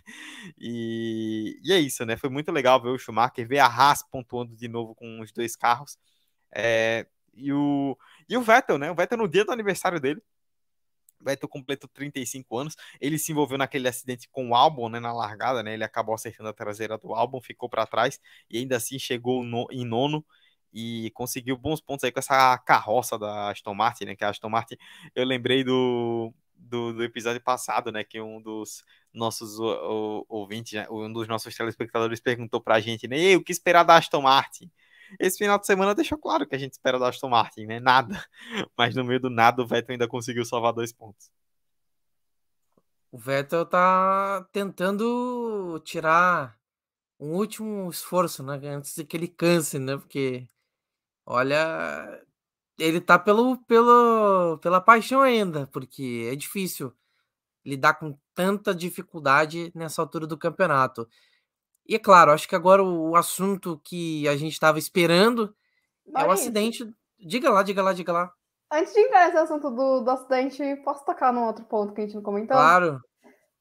E, 0.57 1.59
e 1.61 1.73
é 1.73 1.79
isso, 1.79 2.05
né? 2.05 2.15
Foi 2.15 2.29
muito 2.29 2.51
legal 2.51 2.81
ver 2.81 2.89
o 2.89 2.97
Schumacher, 2.97 3.45
ver 3.47 3.59
a 3.59 3.67
Haas 3.67 4.01
pontuando 4.09 4.55
de 4.55 4.67
novo 4.69 4.95
com 4.95 5.19
os 5.19 5.31
dois 5.33 5.55
carros. 5.57 5.97
É, 6.55 7.05
e 7.33 7.51
o, 7.51 7.97
e 8.29 8.37
o 8.37 8.41
Vettel, 8.41 8.77
né? 8.77 8.89
O 8.89 8.95
Vettel 8.95 9.17
no 9.17 9.27
dia 9.27 9.43
do 9.43 9.51
aniversário 9.51 9.99
dele. 9.99 10.21
O 11.19 11.25
Vettel 11.25 11.49
completou 11.49 11.89
35 11.93 12.57
anos. 12.57 12.75
Ele 13.01 13.17
se 13.19 13.33
envolveu 13.33 13.57
naquele 13.57 13.89
acidente 13.89 14.29
com 14.31 14.49
o 14.49 14.55
Albon, 14.55 14.87
né, 14.89 15.01
na 15.01 15.11
largada, 15.11 15.61
né? 15.61 15.73
Ele 15.73 15.83
acabou 15.83 16.15
acertando 16.15 16.47
a 16.49 16.53
traseira 16.53 16.97
do 16.97 17.13
Albon, 17.13 17.41
ficou 17.41 17.69
para 17.69 17.85
trás 17.85 18.21
e 18.49 18.57
ainda 18.57 18.77
assim 18.77 18.97
chegou 18.97 19.43
no, 19.43 19.67
em 19.69 19.85
nono 19.85 20.25
e 20.73 21.11
conseguiu 21.11 21.57
bons 21.57 21.81
pontos 21.81 22.03
aí 22.03 22.11
com 22.11 22.19
essa 22.19 22.57
carroça 22.59 23.17
da 23.17 23.51
Aston 23.51 23.73
Martin, 23.73 24.05
né? 24.05 24.15
Que 24.15 24.23
a 24.23 24.29
Aston 24.29 24.49
Martin, 24.49 24.75
eu 25.15 25.25
lembrei 25.25 25.63
do, 25.63 26.33
do, 26.55 26.93
do 26.93 27.03
episódio 27.03 27.41
passado, 27.41 27.91
né? 27.91 28.03
Que 28.03 28.21
um 28.21 28.41
dos 28.41 28.83
nossos 29.13 29.59
o, 29.59 29.65
o, 29.65 30.25
ouvintes, 30.29 30.73
né, 30.73 30.87
um 30.89 31.11
dos 31.11 31.27
nossos 31.27 31.55
telespectadores 31.55 32.19
perguntou 32.19 32.61
pra 32.61 32.79
gente, 32.79 33.07
né? 33.07 33.35
o 33.35 33.43
que 33.43 33.51
esperar 33.51 33.83
da 33.83 33.97
Aston 33.97 34.21
Martin? 34.21 34.71
Esse 35.19 35.37
final 35.39 35.57
de 35.57 35.65
semana 35.65 35.95
deixou 35.95 36.17
claro 36.17 36.45
que 36.45 36.55
a 36.55 36.57
gente 36.59 36.73
espera 36.73 36.99
da 36.99 37.09
Aston 37.09 37.29
Martin, 37.29 37.65
né? 37.65 37.79
Nada. 37.79 38.23
Mas 38.77 38.93
no 38.93 39.03
meio 39.03 39.19
do 39.19 39.29
nada 39.29 39.61
o 39.63 39.67
Vettel 39.67 39.93
ainda 39.93 40.07
conseguiu 40.07 40.45
salvar 40.45 40.73
dois 40.73 40.91
pontos. 40.91 41.31
O 43.11 43.17
Vettel 43.17 43.65
tá 43.65 44.47
tentando 44.51 45.81
tirar 45.83 46.59
um 47.19 47.33
último 47.35 47.89
esforço, 47.89 48.43
né? 48.43 48.59
Antes 48.65 48.93
que 49.07 49.17
ele 49.17 49.27
canse, 49.27 49.79
né? 49.79 49.97
Porque, 49.97 50.47
olha, 51.29 52.19
ele 52.79 52.99
tá 52.99 53.19
pelo, 53.19 53.55
pelo, 53.65 54.57
pela 54.57 54.81
paixão 54.81 55.21
ainda, 55.21 55.67
porque 55.67 56.27
é 56.31 56.35
difícil 56.35 56.91
lidar 57.63 57.93
com 57.93 58.17
tanta 58.33 58.73
dificuldade 58.73 59.71
nessa 59.75 60.01
altura 60.01 60.25
do 60.25 60.37
campeonato. 60.37 61.07
E 61.87 61.95
é 61.95 61.99
claro, 61.99 62.31
acho 62.31 62.47
que 62.47 62.55
agora 62.55 62.83
o 62.83 63.15
assunto 63.15 63.79
que 63.83 64.27
a 64.27 64.35
gente 64.35 64.53
estava 64.53 64.79
esperando 64.79 65.55
é 66.15 66.25
o 66.25 66.31
acidente. 66.31 66.91
Diga 67.19 67.51
lá, 67.51 67.61
diga 67.61 67.83
lá, 67.83 67.93
diga 67.93 68.11
lá. 68.11 68.33
Antes 68.71 68.93
de 68.93 68.99
entrar 68.99 69.25
nesse 69.25 69.37
assunto 69.37 69.69
do, 69.69 70.01
do 70.01 70.11
acidente, 70.11 70.63
posso 70.83 71.05
tocar 71.05 71.31
num 71.31 71.45
outro 71.45 71.65
ponto 71.65 71.93
que 71.93 72.01
a 72.01 72.03
gente 72.05 72.15
não 72.15 72.23
comentou? 72.23 72.55
Claro. 72.55 73.01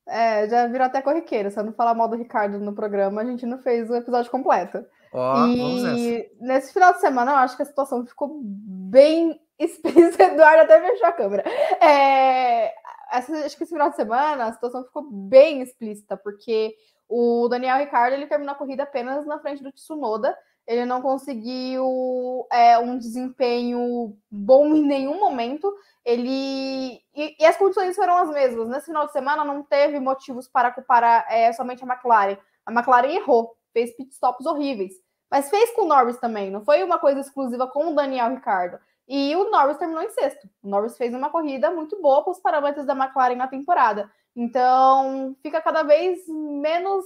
É, 0.07 0.49
já 0.49 0.67
virou 0.67 0.87
até 0.87 1.03
corriqueiro. 1.03 1.51
Se 1.51 1.59
eu 1.59 1.65
não 1.65 1.73
falar 1.73 1.95
mal 1.95 2.09
do 2.09 2.17
Ricardo 2.17 2.59
no 2.59 2.75
programa, 2.75 3.21
a 3.21 3.25
gente 3.25 3.45
não 3.45 3.59
fez 3.59 3.91
o 3.91 3.95
episódio 3.95 4.31
completo. 4.31 4.85
Ó, 5.13 5.47
e 5.47 6.31
nesse 6.41 6.73
final 6.73 6.93
de 6.93 7.01
semana, 7.01 7.33
eu 7.33 7.37
acho 7.37 7.57
que 7.57 7.63
a 7.63 7.67
situação 7.67 8.07
ficou 8.07 8.41
bem 8.43 9.41
explícita. 9.59 10.25
Eduardo 10.25 10.63
até 10.63 10.81
fechou 10.81 11.07
a 11.07 11.13
câmera. 11.13 11.45
É, 11.81 12.73
acho 13.11 13.57
que 13.57 13.65
esse 13.65 13.73
final 13.73 13.91
de 13.91 13.97
semana 13.97 14.47
a 14.47 14.53
situação 14.53 14.85
ficou 14.85 15.03
bem 15.11 15.63
explícita, 15.63 16.17
porque 16.17 16.75
o 17.09 17.49
Daniel 17.49 17.79
Ricardo 17.79 18.13
ele 18.13 18.27
terminou 18.27 18.55
a 18.55 18.59
corrida 18.59 18.83
apenas 18.83 19.27
na 19.27 19.39
frente 19.39 19.63
do 19.63 19.73
Tsunoda. 19.73 20.37
Ele 20.67 20.85
não 20.85 21.01
conseguiu 21.01 22.47
é, 22.53 22.79
um 22.79 22.99
desempenho 22.99 24.15
bom 24.31 24.75
em 24.75 24.87
nenhum 24.87 25.19
momento. 25.19 25.75
Ele 26.05 27.01
e, 27.15 27.37
e, 27.41 27.47
as 27.47 27.57
condições 27.57 27.97
foram 27.97 28.19
as 28.19 28.29
mesmas. 28.29 28.69
Nesse 28.69 28.87
final 28.87 29.07
de 29.07 29.13
semana 29.13 29.45
não 29.45 29.63
teve 29.63 29.99
motivos 29.99 30.47
para 30.47 30.71
culpar 30.71 31.27
é, 31.31 31.51
somente 31.55 31.83
a 31.83 31.87
McLaren. 31.87 32.37
A 32.67 32.71
McLaren 32.71 33.15
errou, 33.15 33.57
fez 33.73 33.97
pitstops 33.97 34.47
horríveis, 34.47 34.93
mas 35.31 35.51
fez 35.51 35.71
com 35.73 35.83
o 35.83 35.89
Norris 35.89 36.19
também. 36.19 36.51
Não 36.51 36.65
foi 36.65 36.83
uma 36.83 36.99
coisa 36.99 37.21
exclusiva 37.21 37.67
com 37.67 37.93
o 37.93 37.95
Daniel 37.95 38.31
Ricardo. 38.31 38.79
E 39.07 39.35
o 39.37 39.51
Norris 39.51 39.79
terminou 39.79 40.03
em 40.03 40.11
sexto. 40.11 40.49
O 40.63 40.69
Norris 40.69 40.97
fez 40.97 41.15
uma 41.15 41.31
corrida 41.31 41.71
muito 41.71 42.01
boa 42.01 42.23
com 42.23 42.31
os 42.31 42.41
parâmetros 42.41 42.87
da 42.87 42.95
McLaren 42.95 43.37
na 43.37 43.49
temporada. 43.49 44.11
Então, 44.37 45.35
fica 45.43 45.61
cada 45.61 45.83
vez 45.83 46.21
menos 46.29 47.05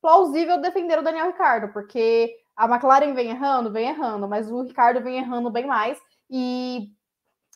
plausível 0.00 0.60
defender 0.60 0.98
o 0.98 1.02
Daniel 1.02 1.28
Ricardo, 1.28 1.72
porque 1.72 2.36
a 2.56 2.66
McLaren 2.66 3.14
vem 3.14 3.30
errando, 3.30 3.72
vem 3.72 3.88
errando, 3.88 4.28
mas 4.28 4.50
o 4.50 4.62
Ricardo 4.62 5.00
vem 5.00 5.16
errando 5.18 5.50
bem 5.50 5.66
mais 5.66 5.98
e 6.28 6.92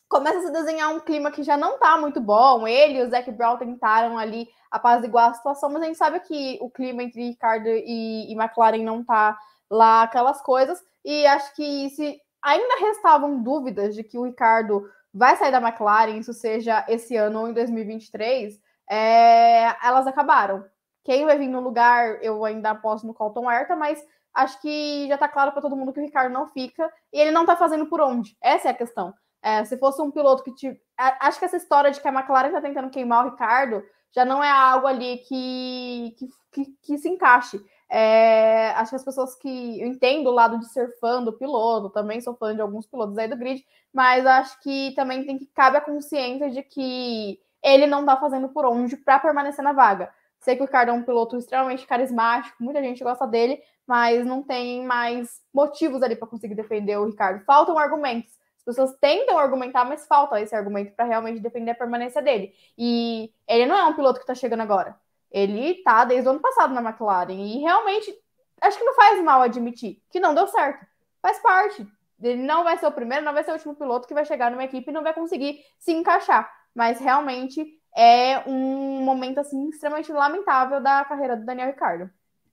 começa 0.07 0.39
a 0.39 0.41
se 0.41 0.51
desenhar 0.51 0.93
um 0.93 0.99
clima 0.99 1.31
que 1.31 1.43
já 1.43 1.57
não 1.57 1.79
tá 1.79 1.97
muito 1.97 2.21
bom. 2.21 2.67
Ele 2.67 2.99
e 2.99 3.03
o 3.03 3.09
Zac 3.09 3.31
Brown 3.31 3.57
tentaram 3.57 4.17
ali 4.17 4.47
apaziguar 4.69 5.29
a 5.29 5.33
situação, 5.33 5.69
mas 5.69 5.81
a 5.81 5.85
gente 5.85 5.97
sabe 5.97 6.19
que 6.19 6.57
o 6.61 6.69
clima 6.69 7.03
entre 7.03 7.29
Ricardo 7.29 7.67
e, 7.67 8.31
e 8.31 8.33
McLaren 8.33 8.83
não 8.83 9.03
tá 9.03 9.37
lá 9.69 10.03
aquelas 10.03 10.41
coisas. 10.41 10.79
E 11.03 11.25
acho 11.25 11.55
que 11.55 11.89
se 11.91 12.19
ainda 12.43 12.79
restavam 12.79 13.41
dúvidas 13.41 13.95
de 13.95 14.03
que 14.03 14.17
o 14.17 14.25
Ricardo 14.25 14.87
vai 15.13 15.35
sair 15.37 15.51
da 15.51 15.61
McLaren, 15.61 16.17
isso 16.17 16.33
seja 16.33 16.85
esse 16.87 17.15
ano 17.15 17.41
ou 17.41 17.47
em 17.47 17.53
2023, 17.53 18.59
é, 18.89 19.75
elas 19.85 20.05
acabaram. 20.05 20.65
Quem 21.03 21.25
vai 21.25 21.37
vir 21.37 21.47
no 21.47 21.61
lugar, 21.61 22.21
eu 22.23 22.43
ainda 22.43 22.71
aposto 22.71 23.07
no 23.07 23.13
Colton 23.13 23.49
Herta, 23.49 23.75
mas 23.75 24.03
acho 24.33 24.59
que 24.61 25.07
já 25.07 25.17
tá 25.17 25.27
claro 25.27 25.51
para 25.51 25.61
todo 25.61 25.75
mundo 25.75 25.93
que 25.93 25.99
o 25.99 26.03
Ricardo 26.03 26.33
não 26.33 26.47
fica 26.47 26.91
e 27.13 27.19
ele 27.19 27.31
não 27.31 27.45
tá 27.45 27.55
fazendo 27.55 27.85
por 27.85 28.01
onde. 28.01 28.35
Essa 28.41 28.67
é 28.67 28.71
a 28.71 28.75
questão. 28.75 29.13
É, 29.45 29.63
se 29.63 29.77
fosse 29.77 30.01
um 30.01 30.09
piloto 30.09 30.41
que 30.43 30.51
te. 30.55 30.75
Acho 30.97 31.37
que 31.37 31.45
essa 31.45 31.55
história 31.55 31.91
de 31.91 32.01
que 32.01 32.07
a 32.07 32.11
McLaren 32.11 32.51
tá 32.51 32.59
tentando 32.59 32.89
queimar 32.89 33.23
o 33.23 33.29
Ricardo 33.29 33.83
já 34.11 34.25
não 34.25 34.43
é 34.43 34.49
algo 34.49 34.87
ali 34.87 35.19
que, 35.19 36.15
que, 36.17 36.29
que, 36.51 36.65
que 36.81 36.97
se 36.97 37.07
encaixe. 37.07 37.63
É, 37.87 38.71
acho 38.71 38.89
que 38.89 38.95
as 38.95 39.05
pessoas 39.05 39.35
que. 39.35 39.79
Eu 39.79 39.85
entendo 39.85 40.31
o 40.31 40.33
lado 40.33 40.57
de 40.57 40.67
ser 40.69 40.97
fã 40.99 41.23
do 41.23 41.31
piloto, 41.31 41.91
também 41.91 42.19
sou 42.21 42.35
fã 42.35 42.55
de 42.55 42.61
alguns 42.61 42.87
pilotos 42.87 43.15
aí 43.19 43.27
do 43.27 43.37
grid, 43.37 43.63
mas 43.93 44.25
acho 44.25 44.59
que 44.61 44.93
também 44.95 45.23
tem 45.23 45.37
que 45.37 45.45
cabe 45.53 45.77
a 45.77 45.81
consciência 45.81 46.49
de 46.49 46.63
que 46.63 47.39
ele 47.63 47.85
não 47.85 48.03
tá 48.03 48.17
fazendo 48.17 48.49
por 48.49 48.65
onde 48.65 48.97
para 48.97 49.19
permanecer 49.19 49.63
na 49.63 49.73
vaga. 49.73 50.11
Sei 50.39 50.55
que 50.55 50.63
o 50.63 50.65
Ricardo 50.65 50.89
é 50.89 50.93
um 50.93 51.03
piloto 51.03 51.37
extremamente 51.37 51.85
carismático, 51.85 52.63
muita 52.63 52.81
gente 52.81 53.03
gosta 53.03 53.27
dele, 53.27 53.61
mas 53.85 54.25
não 54.25 54.41
tem 54.41 54.83
mais 54.83 55.39
motivos 55.53 56.01
ali 56.01 56.15
para 56.15 56.27
conseguir 56.27 56.55
defender 56.55 56.97
o 56.97 57.05
Ricardo. 57.05 57.45
Faltam 57.45 57.77
argumentos. 57.77 58.43
As 58.67 58.75
pessoas 58.75 58.97
tentam 58.99 59.37
argumentar, 59.37 59.85
mas 59.85 60.07
falta 60.07 60.41
esse 60.41 60.55
argumento 60.55 60.93
para 60.93 61.05
realmente 61.05 61.39
defender 61.39 61.71
a 61.71 61.75
permanência 61.75 62.21
dele. 62.21 62.53
E 62.77 63.31
ele 63.47 63.65
não 63.65 63.77
é 63.77 63.85
um 63.85 63.93
piloto 63.93 64.19
que 64.19 64.23
está 64.23 64.33
chegando 64.33 64.61
agora. 64.61 64.95
Ele 65.31 65.75
tá 65.83 66.05
desde 66.05 66.27
o 66.27 66.31
ano 66.31 66.39
passado 66.39 66.73
na 66.73 66.81
McLaren 66.81 67.33
e 67.33 67.59
realmente 67.59 68.13
acho 68.61 68.77
que 68.77 68.83
não 68.83 68.95
faz 68.95 69.21
mal 69.23 69.41
admitir 69.41 70.01
que 70.09 70.19
não 70.19 70.33
deu 70.33 70.47
certo. 70.47 70.85
Faz 71.21 71.39
parte. 71.39 71.85
Ele 72.21 72.41
não 72.41 72.63
vai 72.63 72.77
ser 72.77 72.87
o 72.87 72.91
primeiro, 72.91 73.25
não 73.25 73.33
vai 73.33 73.43
ser 73.43 73.51
o 73.51 73.55
último 73.55 73.75
piloto 73.75 74.07
que 74.07 74.13
vai 74.13 74.25
chegar 74.25 74.49
numa 74.49 74.63
equipe 74.63 74.89
e 74.89 74.93
não 74.93 75.03
vai 75.03 75.13
conseguir 75.13 75.59
se 75.77 75.91
encaixar 75.91 76.49
mas 76.75 76.99
realmente 76.99 77.65
é 77.95 78.43
um 78.45 79.01
momento 79.01 79.39
assim 79.39 79.69
extremamente 79.69 80.11
lamentável 80.11 80.83
da 80.83 81.05
carreira 81.05 81.37
do 81.37 81.45
Daniel 81.45 81.67
Ricardo. 81.67 82.09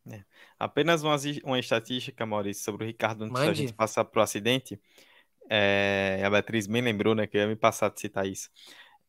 É. 0.09 0.23
Apenas 0.59 1.03
uma, 1.03 1.17
uma 1.45 1.59
estatística, 1.59 2.25
Maurício, 2.25 2.63
sobre 2.63 2.85
o 2.85 2.87
Ricardo 2.87 3.25
antes 3.25 3.33
Mande. 3.33 3.49
da 3.49 3.55
gente 3.55 3.73
passar 3.73 4.05
para 4.05 4.21
o 4.21 4.23
acidente. 4.23 4.81
É, 5.49 6.23
a 6.25 6.31
Beatriz 6.31 6.67
me 6.67 6.81
lembrou, 6.81 7.15
né, 7.15 7.27
que 7.27 7.37
eu 7.37 7.43
ia 7.43 7.47
me 7.47 7.57
passar 7.57 7.91
de 7.91 8.01
citar 8.01 8.27
isso. 8.27 8.51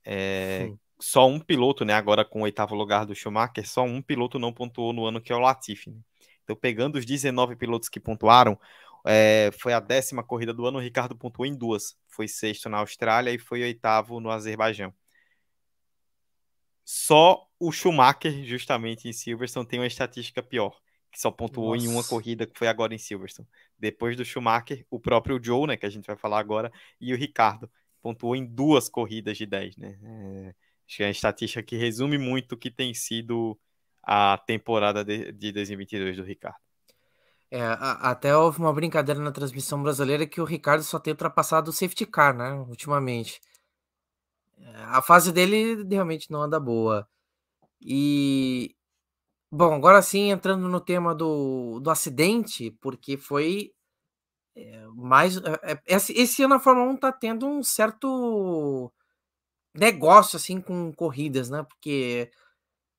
É, 0.05 0.71
só 0.99 1.27
um 1.27 1.39
piloto, 1.39 1.86
né, 1.86 1.93
agora 1.93 2.25
com 2.25 2.41
o 2.41 2.43
oitavo 2.43 2.75
lugar 2.75 3.05
do 3.05 3.15
Schumacher, 3.15 3.67
só 3.67 3.84
um 3.84 4.01
piloto 4.01 4.39
não 4.39 4.53
pontuou 4.53 4.93
no 4.93 5.05
ano, 5.05 5.21
que 5.21 5.31
é 5.31 5.36
o 5.36 5.39
Latifi. 5.39 5.91
Né? 5.91 5.99
Então, 6.43 6.55
pegando 6.55 6.97
os 6.97 7.05
19 7.05 7.55
pilotos 7.55 7.89
que 7.89 7.99
pontuaram, 7.99 8.59
é, 9.05 9.49
foi 9.59 9.73
a 9.73 9.79
décima 9.79 10.23
corrida 10.23 10.53
do 10.53 10.65
ano, 10.65 10.77
o 10.77 10.81
Ricardo 10.81 11.15
pontuou 11.15 11.45
em 11.45 11.55
duas. 11.55 11.97
Foi 12.07 12.27
sexto 12.27 12.69
na 12.69 12.77
Austrália 12.79 13.31
e 13.31 13.39
foi 13.39 13.61
oitavo 13.61 14.19
no 14.19 14.31
Azerbaijão. 14.31 14.93
Só 16.86 17.47
o 17.59 17.71
Schumacher, 17.71 18.43
justamente 18.43 19.07
em 19.07 19.13
Silverstone, 19.13 19.67
tem 19.67 19.79
uma 19.79 19.88
estatística 19.88 20.43
pior, 20.43 20.77
que 21.14 21.22
só 21.22 21.30
pontuou 21.30 21.76
Nossa. 21.76 21.86
em 21.86 21.88
uma 21.88 22.03
corrida, 22.03 22.47
que 22.47 22.57
foi 22.57 22.68
agora 22.68 22.93
em 22.93 22.97
Silverstone. 22.97 23.47
Depois 23.78 24.18
do 24.18 24.26
Schumacher, 24.26 24.84
o 24.89 24.99
próprio 24.99 25.39
Joe, 25.41 25.68
né, 25.68 25.78
que 25.78 25.86
a 25.86 25.89
gente 25.89 26.07
vai 26.07 26.18
falar 26.18 26.39
agora, 26.39 26.72
e 26.99 27.14
o 27.14 27.18
Ricardo, 27.18 27.70
pontuou 28.01 28.36
em 28.36 28.43
duas 28.43 28.89
corridas 28.89 29.38
de 29.38 29.45
10, 29.45 29.78
né? 29.78 29.99
É, 30.03 30.55
acho 30.88 30.97
que 30.97 31.03
é 31.03 31.05
uma 31.05 31.11
estatística 31.11 31.61
que 31.61 31.78
resume 31.78 32.18
muito 32.18 32.53
o 32.53 32.57
que 32.57 32.72
tem 32.72 32.95
sido 32.95 33.57
a 34.01 34.39
temporada 34.39 35.05
de, 35.05 35.32
de 35.32 35.51
2022 35.51 36.18
do 36.18 36.24
Ricardo. 36.24 36.57
É, 37.51 37.61
a, 37.61 38.09
até 38.09 38.36
houve 38.36 38.57
uma 38.57 38.74
brincadeira 38.74 39.22
na 39.22 39.32
transmissão 39.32 39.84
brasileira 39.84 40.26
que 40.26 40.41
o 40.41 40.45
Ricardo 40.45 40.84
só 40.84 40.97
tem 40.97 41.14
ultrapassado 41.14 41.70
o 41.70 41.74
safety 41.74 42.07
car, 42.07 42.36
né, 42.36 42.53
ultimamente. 42.53 43.39
É, 44.57 44.76
a 44.86 45.01
fase 45.01 45.32
dele 45.32 45.84
realmente 45.88 46.32
não 46.32 46.41
anda 46.41 46.59
boa. 46.59 47.07
E 47.80 48.76
bom, 49.54 49.74
agora 49.76 50.01
sim 50.01 50.32
entrando 50.32 50.68
no 50.68 50.82
tema 50.82 51.14
do, 51.14 51.80
do 51.80 51.91
acidente, 51.91 52.72
porque 52.82 53.18
foi 53.18 53.72
é, 54.56 54.88
mais 54.95 55.38
é, 55.38 55.82
esse, 55.86 56.14
esse 56.14 56.43
ano 56.43 56.56
a 56.56 56.60
Fórmula 56.60 56.91
1 56.91 56.97
tá 56.97 57.12
tendo 57.12 57.47
um 57.47 57.64
certo 57.64 58.91
negócio 59.76 60.38
assim 60.38 60.62
com 60.62 60.91
corridas, 60.93 61.49
né? 61.49 61.64
Porque 61.64 62.32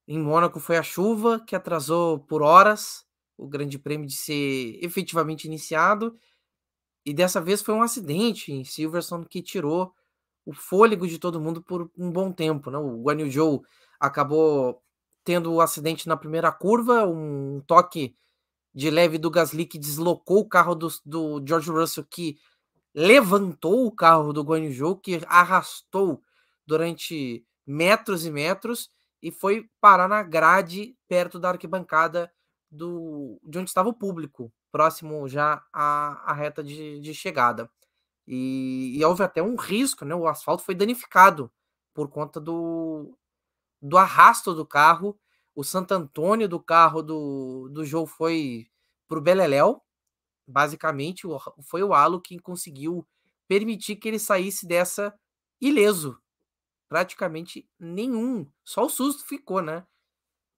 em 0.09 0.19
Mônaco 0.19 0.61
foi 0.61 0.77
a 0.77 0.83
chuva 0.83 1.41
que 1.41 1.57
atrasou 1.57 2.21
por 2.21 2.43
horas 2.43 3.05
o 3.37 3.49
Grande 3.49 3.79
Prêmio 3.79 4.07
de 4.07 4.15
ser 4.15 4.79
efetivamente 4.85 5.47
iniciado. 5.47 6.17
E 7.05 7.13
dessa 7.13 7.41
vez 7.41 7.63
foi 7.63 7.75
um 7.75 7.83
acidente 7.83 8.53
em 8.53 8.65
Silverstone 8.65 9.27
que 9.27 9.43
tirou 9.43 9.93
o 10.47 10.53
fôlego 10.55 11.07
de 11.09 11.19
todo 11.19 11.41
mundo 11.41 11.63
por 11.63 11.91
um 11.99 12.11
bom 12.13 12.33
tempo. 12.33 12.71
Né? 12.71 12.79
O 12.79 13.03
Guan 13.03 13.21
Yu 13.21 13.31
Zhou 13.31 13.65
acabou 14.01 14.84
tendo 15.25 15.51
o 15.51 15.57
um 15.57 15.61
acidente 15.61 16.07
na 16.07 16.17
primeira 16.17 16.53
curva, 16.53 17.07
um 17.07 17.61
toque 17.67 18.15
de 18.75 18.91
leve 18.91 19.19
do 19.19 19.31
Gasly 19.31 19.65
que 19.65 19.79
deslocou 19.79 20.41
o 20.41 20.49
carro 20.49 20.75
do, 20.75 20.89
do 21.05 21.43
George 21.47 21.71
Russell, 21.71 22.05
que 22.05 22.39
levantou 22.95 23.87
o 23.87 23.93
carro 23.93 24.33
do 24.33 24.43
Guan 24.43 24.61
Yu 24.61 24.73
Zhou, 24.73 24.97
que 24.97 25.21
arrastou 25.27 26.23
durante 26.67 27.45
metros 27.67 28.25
e 28.27 28.31
metros 28.31 28.91
e 29.23 29.31
foi 29.31 29.69
parar 29.81 30.09
na 30.09 30.23
grade 30.23 30.97
perto 31.09 31.39
da 31.39 31.51
arquibancada 31.51 32.31
do, 32.71 33.41
de 33.43 33.59
onde 33.59 33.71
estava 33.71 33.89
o 33.89 33.95
público, 33.95 34.53
próximo 34.71 35.27
já 35.29 35.65
à, 35.73 36.31
à 36.31 36.35
reta 36.35 36.63
de, 36.63 37.01
de 37.01 37.15
chegada. 37.15 37.71
E, 38.27 38.97
e, 38.99 39.05
houve 39.05 39.23
até 39.23 39.43
um 39.43 39.57
risco, 39.57 40.05
né? 40.05 40.15
O 40.15 40.27
asfalto 40.27 40.63
foi 40.63 40.75
danificado 40.75 41.51
por 41.93 42.09
conta 42.09 42.41
do, 42.41 43.17
do 43.85 43.99
arrasto 43.99 44.55
do 44.55 44.67
carro. 44.67 45.19
O 45.55 45.63
Santo 45.63 45.93
Antônio 45.93 46.49
do 46.49 46.59
carro 46.59 47.03
do, 47.03 47.69
do 47.71 47.85
Joe 47.85 48.07
foi 48.07 48.67
para 49.07 49.19
o 49.19 49.21
Beleléu. 49.21 49.83
Basicamente, 50.49 51.27
foi 51.63 51.83
o 51.83 51.93
halo 51.93 52.21
que 52.21 52.39
conseguiu 52.39 53.07
permitir 53.47 53.97
que 53.97 54.09
ele 54.09 54.19
saísse 54.19 54.67
dessa 54.67 55.15
ileso. 55.61 56.19
Praticamente 56.89 57.69
nenhum. 57.79 58.51
Só 58.65 58.87
o 58.87 58.91
susto 58.91 59.27
ficou, 59.27 59.61
né? 59.61 59.87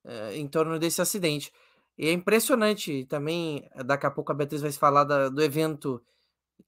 É, 0.05 0.37
em 0.37 0.47
torno 0.47 0.79
desse 0.79 1.03
acidente. 1.03 1.53
E 1.99 2.07
é 2.07 2.13
impressionante 2.13 3.05
também, 3.07 3.69
daqui 3.85 4.07
a 4.07 4.11
pouco 4.11 4.31
a 4.31 4.35
Beatriz 4.35 4.63
vai 4.63 4.71
falar 4.71 5.05
da, 5.05 5.29
do 5.29 5.43
evento 5.43 6.03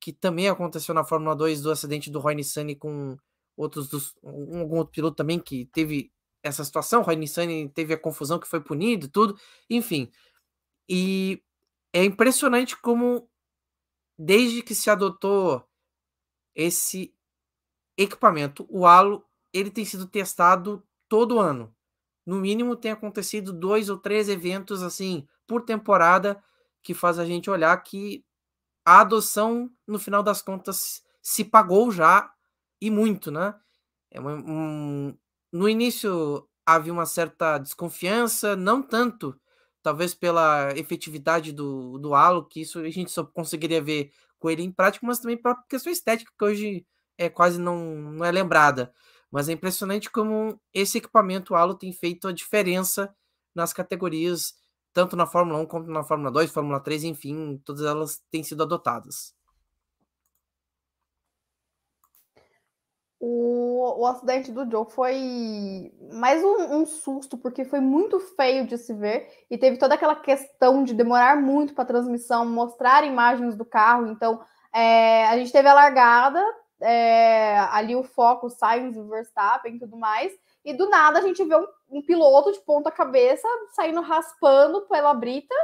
que 0.00 0.12
também 0.12 0.48
aconteceu 0.48 0.94
na 0.94 1.04
Fórmula 1.04 1.36
2 1.36 1.62
do 1.62 1.70
acidente 1.70 2.10
do 2.10 2.18
Roy 2.18 2.34
Nissany 2.34 2.74
com 2.74 3.16
outros 3.56 3.88
dos, 3.88 4.16
um, 4.22 4.60
algum 4.60 4.78
outro 4.78 4.92
piloto 4.92 5.16
também 5.16 5.38
que 5.38 5.66
teve 5.66 6.12
essa 6.42 6.64
situação, 6.64 7.02
Roy 7.02 7.16
Nissany 7.16 7.68
teve 7.68 7.94
a 7.94 7.98
confusão 7.98 8.38
que 8.38 8.48
foi 8.48 8.60
punido 8.60 9.08
tudo, 9.08 9.38
enfim. 9.68 10.10
E 10.88 11.42
é 11.92 12.04
impressionante 12.04 12.76
como 12.76 13.28
desde 14.18 14.62
que 14.62 14.74
se 14.74 14.90
adotou 14.90 15.64
esse 16.54 17.14
equipamento, 17.96 18.66
o 18.68 18.86
halo, 18.86 19.24
ele 19.52 19.70
tem 19.70 19.84
sido 19.84 20.06
testado 20.06 20.82
todo 21.08 21.38
ano. 21.38 21.74
No 22.26 22.36
mínimo 22.36 22.76
tem 22.76 22.90
acontecido 22.90 23.52
dois 23.52 23.88
ou 23.88 23.98
três 23.98 24.28
eventos 24.28 24.82
assim 24.82 25.26
por 25.46 25.62
temporada 25.64 26.42
que 26.82 26.94
faz 26.94 27.18
a 27.18 27.24
gente 27.24 27.50
olhar 27.50 27.76
que 27.82 28.24
a 28.84 29.00
adoção, 29.00 29.70
no 29.86 29.98
final 29.98 30.22
das 30.22 30.42
contas, 30.42 31.02
se 31.22 31.44
pagou 31.44 31.90
já 31.90 32.32
e 32.80 32.90
muito, 32.90 33.30
né? 33.30 33.54
É 34.10 34.20
um, 34.20 35.16
no 35.52 35.68
início 35.68 36.46
havia 36.66 36.92
uma 36.92 37.06
certa 37.06 37.58
desconfiança, 37.58 38.54
não 38.54 38.82
tanto, 38.82 39.38
talvez 39.82 40.14
pela 40.14 40.72
efetividade 40.76 41.52
do, 41.52 41.98
do 41.98 42.14
halo, 42.14 42.46
que 42.46 42.60
isso 42.60 42.78
a 42.80 42.90
gente 42.90 43.10
só 43.10 43.24
conseguiria 43.24 43.82
ver 43.82 44.12
com 44.38 44.50
ele 44.50 44.62
em 44.62 44.70
prática, 44.72 45.06
mas 45.06 45.18
também 45.18 45.36
para 45.36 45.56
questão 45.68 45.92
estética, 45.92 46.32
que 46.36 46.44
hoje 46.44 46.86
é 47.16 47.28
quase 47.28 47.58
não, 47.60 47.78
não 47.96 48.24
é 48.24 48.30
lembrada. 48.30 48.92
Mas 49.30 49.48
é 49.48 49.52
impressionante 49.52 50.10
como 50.10 50.60
esse 50.72 50.98
equipamento 50.98 51.54
halo 51.54 51.74
tem 51.74 51.92
feito 51.92 52.28
a 52.28 52.32
diferença 52.32 53.14
nas 53.54 53.72
categorias 53.72 54.54
tanto 54.92 55.14
na 55.16 55.26
Fórmula 55.26 55.60
1 55.60 55.66
quanto 55.66 55.90
na 55.90 56.02
Fórmula 56.02 56.30
2, 56.30 56.50
Fórmula 56.50 56.80
3, 56.80 57.04
enfim, 57.04 57.60
todas 57.64 57.82
elas 57.84 58.20
têm 58.30 58.42
sido 58.42 58.62
adotadas. 58.64 59.32
O, 63.20 64.00
o 64.00 64.06
acidente 64.06 64.52
do 64.52 64.70
Joe 64.70 64.86
foi 64.88 65.92
mais 66.12 66.42
um, 66.42 66.76
um, 66.76 66.86
susto, 66.86 67.36
porque 67.36 67.64
foi 67.64 67.80
muito 67.80 68.20
feio 68.20 68.64
de 68.64 68.78
se 68.78 68.94
ver 68.94 69.28
e 69.50 69.58
teve 69.58 69.76
toda 69.76 69.94
aquela 69.94 70.14
questão 70.14 70.84
de 70.84 70.94
demorar 70.94 71.36
muito 71.36 71.74
para 71.74 71.82
a 71.82 71.88
transmissão, 71.88 72.46
mostrar 72.46 73.04
imagens 73.04 73.56
do 73.56 73.64
carro. 73.64 74.06
Então, 74.06 74.40
é, 74.72 75.26
a 75.26 75.36
gente 75.36 75.50
teve 75.50 75.66
a 75.66 75.74
largada, 75.74 76.40
é, 76.80 77.58
ali 77.72 77.96
o 77.96 78.04
foco, 78.04 78.48
Sainz 78.48 78.96
e 78.96 79.02
Verstappen 79.02 79.74
e 79.74 79.78
tudo 79.80 79.96
mais, 79.96 80.32
e 80.64 80.72
do 80.72 80.88
nada 80.88 81.18
a 81.18 81.22
gente 81.22 81.42
vê 81.42 81.56
um, 81.56 81.66
um 81.90 82.02
piloto 82.02 82.52
de 82.52 82.60
ponta 82.60 82.88
cabeça 82.88 83.48
saindo 83.74 84.00
raspando 84.00 84.82
pela 84.82 85.12
brita 85.12 85.54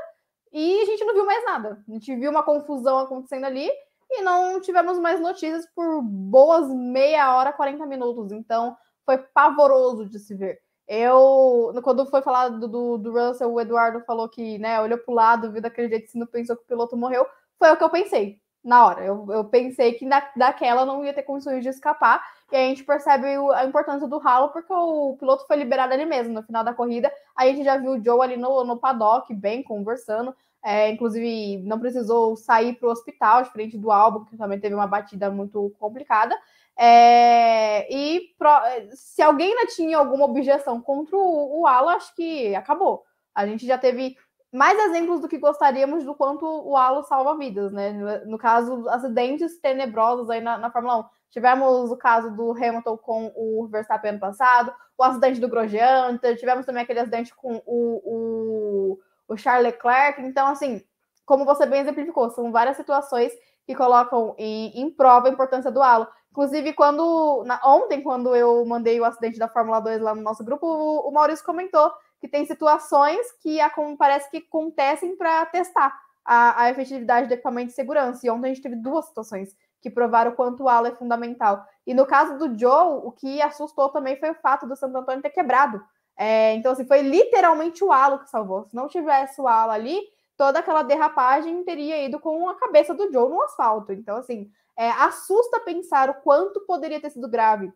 e 0.53 0.81
a 0.81 0.85
gente 0.87 1.05
não 1.05 1.15
viu 1.15 1.25
mais 1.25 1.45
nada. 1.45 1.85
A 1.89 1.93
gente 1.93 2.17
viu 2.17 2.31
uma 2.31 2.43
confusão 2.43 2.99
acontecendo 2.99 3.45
ali 3.45 3.71
e 4.19 4.23
não 4.23 4.61
tivemos 4.61 4.99
mais 4.99 5.21
notícias 5.21 5.67
por 5.75 6.03
boas 6.03 6.69
meia 6.71 7.35
hora, 7.37 7.53
40 7.53 7.87
minutos. 7.87 8.33
Então 8.33 8.77
foi 9.05 9.19
pavoroso 9.19 10.09
de 10.09 10.19
se 10.19 10.35
ver. 10.35 10.61
Eu, 10.87 11.73
quando 11.83 12.05
foi 12.07 12.21
falado 12.23 12.69
do, 12.69 12.99
do 12.99 13.13
Russell, 13.13 13.53
o 13.53 13.61
Eduardo 13.61 14.05
falou 14.05 14.29
que, 14.29 14.59
né, 14.59 14.81
olhou 14.81 14.99
pro 14.99 15.15
lado, 15.15 15.51
viu 15.51 15.63
daquele 15.63 15.89
jeito, 15.89 16.11
se 16.11 16.19
não 16.19 16.27
pensou 16.27 16.57
que 16.57 16.63
o 16.65 16.67
piloto 16.67 16.97
morreu. 16.97 17.27
Foi 17.59 17.71
o 17.71 17.77
que 17.77 17.85
eu 17.85 17.91
pensei 17.91 18.39
na 18.63 18.87
hora. 18.87 19.05
Eu, 19.05 19.27
eu 19.31 19.45
pensei 19.45 19.93
que 19.95 20.07
na, 20.07 20.23
daquela 20.37 20.85
não 20.85 21.05
ia 21.05 21.15
ter 21.15 21.23
condições 21.23 21.63
de 21.63 21.69
escapar. 21.69 22.23
E 22.53 22.57
a 22.57 22.61
gente 22.61 22.85
percebe 22.85 23.37
o, 23.39 23.51
a 23.53 23.65
importância 23.65 24.07
do 24.07 24.19
ralo, 24.19 24.51
porque 24.51 24.73
o 24.73 25.17
piloto 25.19 25.47
foi 25.47 25.57
liberado 25.57 25.93
ali 25.93 26.05
mesmo, 26.07 26.35
no 26.35 26.43
final 26.43 26.65
da 26.65 26.75
corrida. 26.75 27.13
Aí 27.37 27.51
a 27.51 27.55
gente 27.55 27.65
já 27.65 27.77
viu 27.77 27.93
o 27.93 28.05
Joe 28.05 28.21
ali 28.23 28.37
no, 28.37 28.65
no 28.65 28.79
paddock, 28.79 29.33
bem 29.35 29.63
conversando. 29.63 30.35
É, 30.65 30.91
inclusive, 30.91 31.59
não 31.59 31.79
precisou 31.79 32.37
sair 32.37 32.73
para 32.75 32.89
o 32.89 32.93
hospital, 32.93 33.43
diferente 33.43 33.77
do 33.77 33.93
álbum, 33.93 34.25
que 34.25 34.37
também 34.37 34.59
teve 34.59 34.75
uma 34.75 34.87
batida 34.87 35.31
muito 35.31 35.75
complicada. 35.79 36.35
É, 36.77 37.87
e 37.95 38.35
pro, 38.39 38.51
se 38.95 39.21
alguém 39.21 39.51
ainda 39.51 39.67
tinha 39.67 39.99
alguma 39.99 40.25
objeção 40.25 40.81
contra 40.81 41.17
o, 41.17 41.61
o 41.61 41.67
acho 41.67 42.15
que 42.15 42.55
acabou. 42.55 43.05
A 43.35 43.47
gente 43.47 43.67
já 43.67 43.77
teve 43.77 44.17
mais 44.51 44.79
exemplos 44.79 45.21
do 45.21 45.29
que 45.29 45.37
gostaríamos 45.37 46.05
do 46.05 46.15
quanto 46.15 46.47
o 46.47 46.77
halo 46.77 47.03
salva 47.03 47.37
vidas, 47.37 47.73
né? 47.73 47.93
No, 48.25 48.39
caso, 48.39 48.89
acidentes 48.89 49.59
tenebrosos 49.59 50.31
aí 50.31 50.41
na, 50.41 50.57
na, 50.57 50.71
Fórmula 50.71 51.01
1. 51.01 51.05
Tivemos 51.31 51.91
o 51.91 51.97
caso 51.97 52.31
do 52.31 52.53
Hamilton 52.53 52.97
com 52.97 53.33
o 53.35 53.67
Verstappen 53.67 54.13
ano 54.13 54.21
passado, 54.21 54.73
o 54.97 55.03
acidente 55.03 55.41
do 55.41 55.49
Grosjean, 55.49 56.19
tivemos 56.39 56.65
também 56.65 56.85
aquele 56.85 57.01
acidente 57.01 57.35
com 57.35 57.61
o, 57.67 58.01
o, 58.05 59.01
o 59.29 59.37
Charles 59.37 59.73
Leclerc. 59.73 60.21
Então, 60.23 60.49
assim, 60.49 60.83
como 61.25 61.45
você 61.45 61.67
bem 61.67 61.81
exemplificou, 61.81 62.31
são 62.31 62.53
várias 62.53 62.77
situações 62.77 63.33
que 63.67 63.75
colocam 63.75 64.35
em, 64.39 64.81
em 64.81 64.91
prova 64.91 65.29
a 65.29 65.31
importância 65.31 65.71
do 65.71 65.83
halo. 65.83 66.07
Inclusive, 66.31 66.73
quando 66.73 67.45
na, 67.47 67.61
ontem, 67.65 68.03
quando 68.03 68.35
eu 68.35 68.65
mandei 68.67 69.01
o 69.01 69.05
acidente 69.05 69.39
da 69.39 69.49
Fórmula 69.49 69.81
2 69.81 70.01
lá 70.01 70.15
no 70.15 70.23
nosso 70.23 70.45
grupo, 70.45 70.67
o, 70.67 71.09
o 71.09 71.13
Maurício 71.13 71.45
comentou 71.45 71.93
que 72.21 72.29
tem 72.29 72.45
situações 72.45 73.21
que 73.41 73.59
parece 73.99 74.31
que 74.31 74.39
acontecem 74.39 75.17
para 75.17 75.47
testar 75.47 75.95
a, 76.25 76.63
a, 76.63 76.71
efetividade 76.71 77.29
do 77.29 77.35
equipamento 77.35 77.69
de 77.69 77.75
segurança. 77.75 78.27
E 78.27 78.31
ontem 78.31 78.47
a 78.47 78.55
gente 78.55 78.63
teve 78.63 78.77
duas 78.77 79.07
situações 79.07 79.55
que 79.81 79.91
provaram 79.91 80.33
o 80.33 80.35
quanto 80.35 80.65
o 80.65 80.69
halo 80.69 80.87
é 80.87 80.95
fundamental. 80.95 81.65
E 81.87 81.93
no 81.93 82.07
caso 82.07 82.39
do 82.39 82.59
Joe, 82.59 83.01
o 83.05 83.13
que 83.13 83.43
assustou 83.43 83.91
também 83.91 84.17
foi 84.19 84.31
o 84.31 84.35
fato 84.35 84.67
do 84.67 84.75
Santo 84.75 84.97
Antônio 84.97 85.23
ter 85.23 85.31
quebrado. 85.31 85.85
É, 86.17 86.55
então, 86.55 86.73
assim, 86.73 86.87
foi 86.87 87.03
literalmente 87.03 87.83
o 87.83 87.93
halo 87.93 88.21
que 88.21 88.31
salvou. 88.31 88.65
Se 88.67 88.75
não 88.75 88.89
tivesse 88.89 89.41
o 89.41 89.49
halo 89.49 89.73
ali, 89.73 90.01
toda 90.37 90.59
aquela 90.59 90.83
derrapagem 90.83 91.65
teria 91.65 92.05
ido 92.05 92.21
com 92.21 92.49
a 92.49 92.55
cabeça 92.55 92.95
do 92.95 93.13
Joe 93.13 93.29
no 93.29 93.43
asfalto. 93.43 93.93
Então, 93.93 94.17
assim, 94.17 94.51
é, 94.77 94.91
assusta 94.91 95.61
pensar 95.61 96.11
o 96.11 96.15
quanto 96.23 96.61
poderia 96.67 97.01
ter 97.01 97.11
sido 97.11 97.29
grave. 97.29 97.73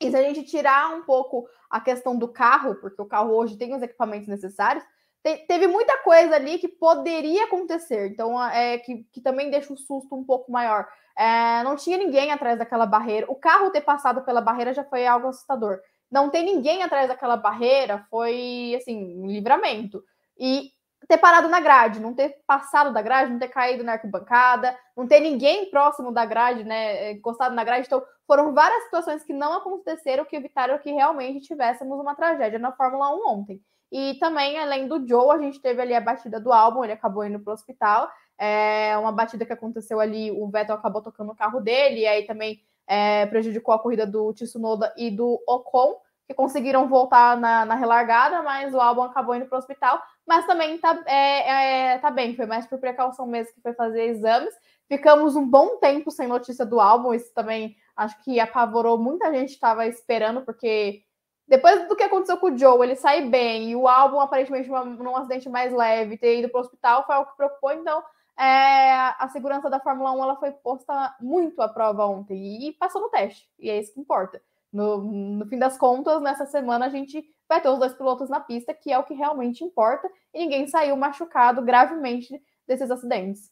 E 0.00 0.10
se 0.10 0.16
a 0.16 0.22
gente 0.22 0.44
tirar 0.44 0.94
um 0.94 1.02
pouco 1.02 1.48
a 1.68 1.80
questão 1.80 2.16
do 2.16 2.28
carro, 2.28 2.76
porque 2.76 3.00
o 3.02 3.06
carro 3.06 3.34
hoje 3.34 3.56
tem 3.56 3.74
os 3.74 3.82
equipamentos 3.82 4.28
necessários, 4.28 4.84
te, 5.22 5.38
teve 5.46 5.66
muita 5.66 5.98
coisa 5.98 6.36
ali 6.36 6.58
que 6.58 6.68
poderia 6.68 7.44
acontecer, 7.44 8.08
então 8.08 8.42
é 8.42 8.78
que, 8.78 9.04
que 9.12 9.20
também 9.20 9.50
deixa 9.50 9.72
o 9.72 9.76
susto 9.76 10.14
um 10.14 10.24
pouco 10.24 10.52
maior. 10.52 10.86
É, 11.16 11.64
não 11.64 11.74
tinha 11.74 11.98
ninguém 11.98 12.30
atrás 12.30 12.56
daquela 12.56 12.86
barreira. 12.86 13.26
O 13.28 13.34
carro 13.34 13.70
ter 13.70 13.80
passado 13.80 14.22
pela 14.22 14.40
barreira 14.40 14.72
já 14.72 14.84
foi 14.84 15.04
algo 15.04 15.26
assustador. 15.26 15.80
Não 16.10 16.30
tem 16.30 16.44
ninguém 16.44 16.82
atrás 16.82 17.08
daquela 17.08 17.36
barreira 17.36 18.06
foi 18.10 18.74
assim, 18.76 19.16
um 19.18 19.26
livramento. 19.26 20.02
E 20.38 20.70
ter 21.06 21.18
parado 21.18 21.48
na 21.48 21.60
grade, 21.60 22.00
não 22.00 22.14
ter 22.14 22.36
passado 22.46 22.92
da 22.92 23.00
grade, 23.00 23.30
não 23.30 23.38
ter 23.38 23.48
caído 23.48 23.84
na 23.84 23.92
arquibancada, 23.92 24.76
não 24.96 25.06
ter 25.06 25.20
ninguém 25.20 25.70
próximo 25.70 26.12
da 26.12 26.24
grade, 26.24 26.64
né, 26.64 27.12
encostado 27.12 27.54
na 27.54 27.64
grade. 27.64 27.86
Então, 27.86 28.02
foram 28.26 28.52
várias 28.52 28.84
situações 28.84 29.24
que 29.24 29.32
não 29.32 29.54
aconteceram 29.54 30.24
que 30.24 30.36
evitaram 30.36 30.78
que 30.78 30.90
realmente 30.90 31.46
tivéssemos 31.46 31.98
uma 31.98 32.14
tragédia 32.14 32.58
na 32.58 32.72
Fórmula 32.72 33.14
1 33.14 33.28
ontem. 33.28 33.60
E 33.90 34.14
também, 34.20 34.58
além 34.58 34.86
do 34.86 35.06
Joe, 35.06 35.34
a 35.34 35.38
gente 35.38 35.60
teve 35.62 35.80
ali 35.80 35.94
a 35.94 36.00
batida 36.00 36.38
do 36.38 36.52
álbum, 36.52 36.84
ele 36.84 36.92
acabou 36.92 37.24
indo 37.24 37.40
para 37.40 37.52
o 37.52 37.54
hospital. 37.54 38.10
É 38.36 38.96
uma 38.98 39.10
batida 39.10 39.46
que 39.46 39.52
aconteceu 39.52 39.98
ali, 39.98 40.30
o 40.30 40.48
Vettel 40.50 40.74
acabou 40.74 41.02
tocando 41.02 41.32
o 41.32 41.36
carro 41.36 41.60
dele, 41.60 42.00
e 42.00 42.06
aí 42.06 42.26
também 42.26 42.60
é, 42.88 43.26
prejudicou 43.26 43.74
a 43.74 43.78
corrida 43.78 44.06
do 44.06 44.32
Tsunoda 44.32 44.92
e 44.96 45.10
do 45.10 45.40
Ocon 45.46 46.00
que 46.26 46.34
conseguiram 46.34 46.86
voltar 46.88 47.38
na, 47.38 47.64
na 47.64 47.74
relargada, 47.74 48.42
mas 48.42 48.74
o 48.74 48.80
álbum 48.80 49.02
acabou 49.02 49.34
indo 49.34 49.46
para 49.46 49.56
o 49.56 49.58
hospital. 49.58 50.02
Mas 50.26 50.44
também 50.46 50.76
tá, 50.76 51.02
é, 51.06 51.94
é, 51.94 51.98
tá 51.98 52.10
bem, 52.10 52.36
foi 52.36 52.44
mais 52.44 52.66
por 52.66 52.78
precaução 52.78 53.26
mesmo 53.26 53.54
que 53.54 53.62
foi 53.62 53.72
fazer 53.72 54.04
exames. 54.04 54.52
Ficamos 54.86 55.36
um 55.36 55.48
bom 55.48 55.78
tempo 55.78 56.10
sem 56.10 56.28
notícia 56.28 56.66
do 56.66 56.80
álbum, 56.80 57.14
isso 57.14 57.32
também 57.32 57.74
acho 57.96 58.22
que 58.22 58.38
apavorou 58.38 58.98
muita 58.98 59.32
gente 59.32 59.50
estava 59.50 59.86
esperando, 59.86 60.42
porque 60.42 61.02
depois 61.46 61.88
do 61.88 61.96
que 61.96 62.02
aconteceu 62.02 62.36
com 62.36 62.48
o 62.48 62.58
Joe, 62.58 62.86
ele 62.86 62.94
sai 62.94 63.22
bem, 63.22 63.70
e 63.70 63.76
o 63.76 63.88
álbum, 63.88 64.20
aparentemente, 64.20 64.68
uma, 64.68 64.84
num 64.84 65.16
acidente 65.16 65.48
mais 65.48 65.72
leve, 65.72 66.18
ter 66.18 66.40
ido 66.40 66.50
para 66.50 66.58
o 66.58 66.60
hospital 66.60 67.06
foi 67.06 67.16
o 67.16 67.24
que 67.24 67.36
preocupou, 67.36 67.72
então 67.72 68.02
é, 68.38 69.14
a 69.18 69.28
segurança 69.32 69.68
da 69.68 69.80
Fórmula 69.80 70.12
1 70.12 70.22
ela 70.22 70.36
foi 70.36 70.52
posta 70.52 71.16
muito 71.20 71.60
à 71.60 71.68
prova 71.68 72.06
ontem 72.06 72.68
e 72.68 72.72
passou 72.72 73.00
no 73.00 73.08
teste, 73.08 73.48
e 73.58 73.68
é 73.68 73.80
isso 73.80 73.92
que 73.92 74.00
importa. 74.00 74.40
No, 74.72 74.98
no 75.02 75.46
fim 75.46 75.58
das 75.58 75.76
contas, 75.76 76.22
nessa 76.22 76.46
semana 76.46 76.86
a 76.86 76.90
gente 76.90 77.24
vai 77.48 77.60
ter 77.60 77.68
os 77.68 77.78
dois 77.78 77.94
pilotos 77.94 78.28
na 78.28 78.38
pista, 78.38 78.74
que 78.74 78.92
é 78.92 78.98
o 78.98 79.04
que 79.04 79.14
realmente 79.14 79.64
importa, 79.64 80.08
e 80.32 80.38
ninguém 80.38 80.68
saiu 80.68 80.96
machucado 80.96 81.62
gravemente 81.62 82.40
desses 82.66 82.90
acidentes. 82.90 83.50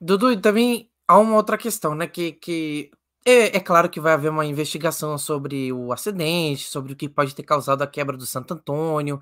Dudu, 0.00 0.40
também 0.40 0.90
há 1.08 1.18
uma 1.18 1.36
outra 1.36 1.56
questão, 1.56 1.94
né? 1.94 2.06
Que, 2.06 2.32
que 2.32 2.90
é, 3.24 3.56
é, 3.56 3.60
claro 3.60 3.88
que 3.88 3.98
vai 3.98 4.12
haver 4.12 4.30
uma 4.30 4.44
investigação 4.44 5.16
sobre 5.18 5.72
o 5.72 5.92
acidente, 5.92 6.64
sobre 6.64 6.92
o 6.92 6.96
que 6.96 7.08
pode 7.08 7.34
ter 7.34 7.42
causado 7.42 7.82
a 7.82 7.86
quebra 7.86 8.16
do 8.16 8.26
Santo 8.26 8.54
Antônio. 8.54 9.20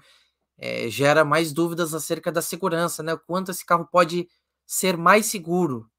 É, 0.59 0.89
gera 0.89 1.25
mais 1.25 1.53
dúvidas 1.53 1.95
acerca 1.95 2.31
da 2.31 2.43
segurança, 2.43 3.03
né? 3.03 3.17
Quanto 3.17 3.51
esse 3.51 3.65
carro 3.65 3.87
pode 3.91 4.29
ser 4.67 4.97
mais 4.97 5.27
seguro 5.27 5.91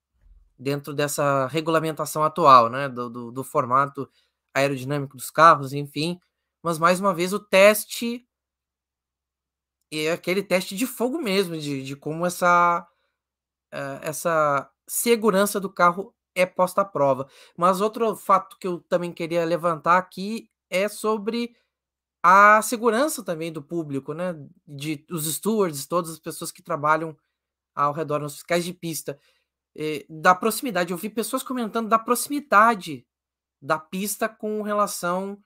dentro 0.57 0.93
dessa 0.93 1.47
regulamentação 1.47 2.23
atual, 2.23 2.69
né? 2.69 2.89
Do, 2.89 3.09
do, 3.09 3.31
do 3.31 3.43
formato 3.43 4.09
aerodinâmico 4.53 5.17
dos 5.17 5.29
carros, 5.29 5.73
enfim. 5.73 6.19
Mas 6.63 6.79
mais 6.79 6.99
uma 6.99 7.13
vez 7.13 7.33
o 7.33 7.39
teste 7.39 8.25
é 9.91 10.11
aquele 10.11 10.43
teste 10.43 10.75
de 10.75 10.85
fogo 10.87 11.19
mesmo, 11.21 11.57
de, 11.57 11.83
de 11.83 11.95
como 11.95 12.25
essa, 12.25 12.87
uh, 13.73 13.99
essa 14.01 14.69
segurança 14.87 15.59
do 15.59 15.69
carro 15.69 16.13
é 16.33 16.45
posta 16.45 16.81
à 16.81 16.85
prova. 16.85 17.27
Mas 17.57 17.81
outro 17.81 18.15
fato 18.15 18.57
que 18.59 18.67
eu 18.67 18.79
também 18.81 19.11
queria 19.11 19.45
levantar 19.45 19.97
aqui 19.97 20.49
é 20.69 20.87
sobre 20.87 21.55
a 22.27 22.59
segurança 22.63 23.23
também 23.23 23.53
do 23.53 23.61
público, 23.61 24.11
né? 24.11 24.35
De 24.67 25.05
os 25.11 25.31
stewards, 25.31 25.85
todas 25.85 26.09
as 26.09 26.17
pessoas 26.17 26.51
que 26.51 26.63
trabalham 26.63 27.15
ao 27.75 27.93
redor 27.93 28.19
nos 28.19 28.33
fiscais 28.33 28.65
de 28.65 28.73
pista. 28.73 29.19
Eh, 29.75 30.07
da 30.09 30.33
proximidade, 30.33 30.91
eu 30.91 30.97
vi 30.97 31.07
pessoas 31.07 31.43
comentando 31.43 31.87
da 31.87 31.99
proximidade 31.99 33.05
da 33.61 33.77
pista 33.77 34.27
com 34.27 34.63
relação 34.63 35.39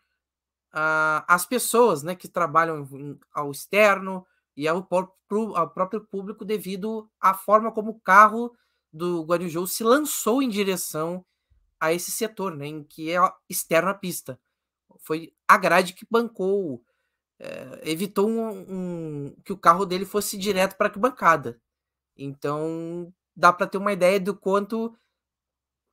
às 0.72 1.45
pessoas 1.45 2.01
né, 2.01 2.15
que 2.15 2.30
trabalham 2.30 2.88
ao 3.34 3.51
externo 3.51 4.26
e 4.56 4.65
ao 4.65 4.81
próprio, 4.81 5.57
ao 5.57 5.69
próprio 5.69 6.01
público 6.07 6.45
devido 6.45 7.10
à 7.19 7.34
forma 7.34 7.73
como 7.73 7.91
o 7.91 7.99
carro 7.99 8.56
do 8.93 9.23
Guarujou 9.23 9.68
se 9.68 9.84
lançou 9.84 10.41
em 10.41 10.47
direção 10.47 11.26
a 11.77 11.91
esse 11.91 12.11
setor, 12.11 12.56
né, 12.56 12.68
em 12.68 12.84
que 12.85 13.11
é 13.11 13.19
externo 13.49 13.89
à 13.89 13.93
pista. 13.93 14.39
Foi 15.00 15.34
a 15.48 15.58
grade 15.58 15.94
que 15.94 16.06
bancou, 16.10 16.84
é, 17.40 17.82
evitou 17.84 18.30
um, 18.30 18.50
um, 18.70 19.36
que 19.44 19.54
o 19.54 19.58
carro 19.58 19.86
dele 19.86 20.06
fosse 20.06 20.38
direto 20.38 20.76
para 20.78 20.88
a 20.88 21.00
bancada. 21.00 21.60
Então 22.18 23.14
dá 23.36 23.54
para 23.54 23.68
ter 23.68 23.78
uma 23.78 23.94
ideia 23.94 24.20
do 24.20 24.36
quanto 24.36 24.94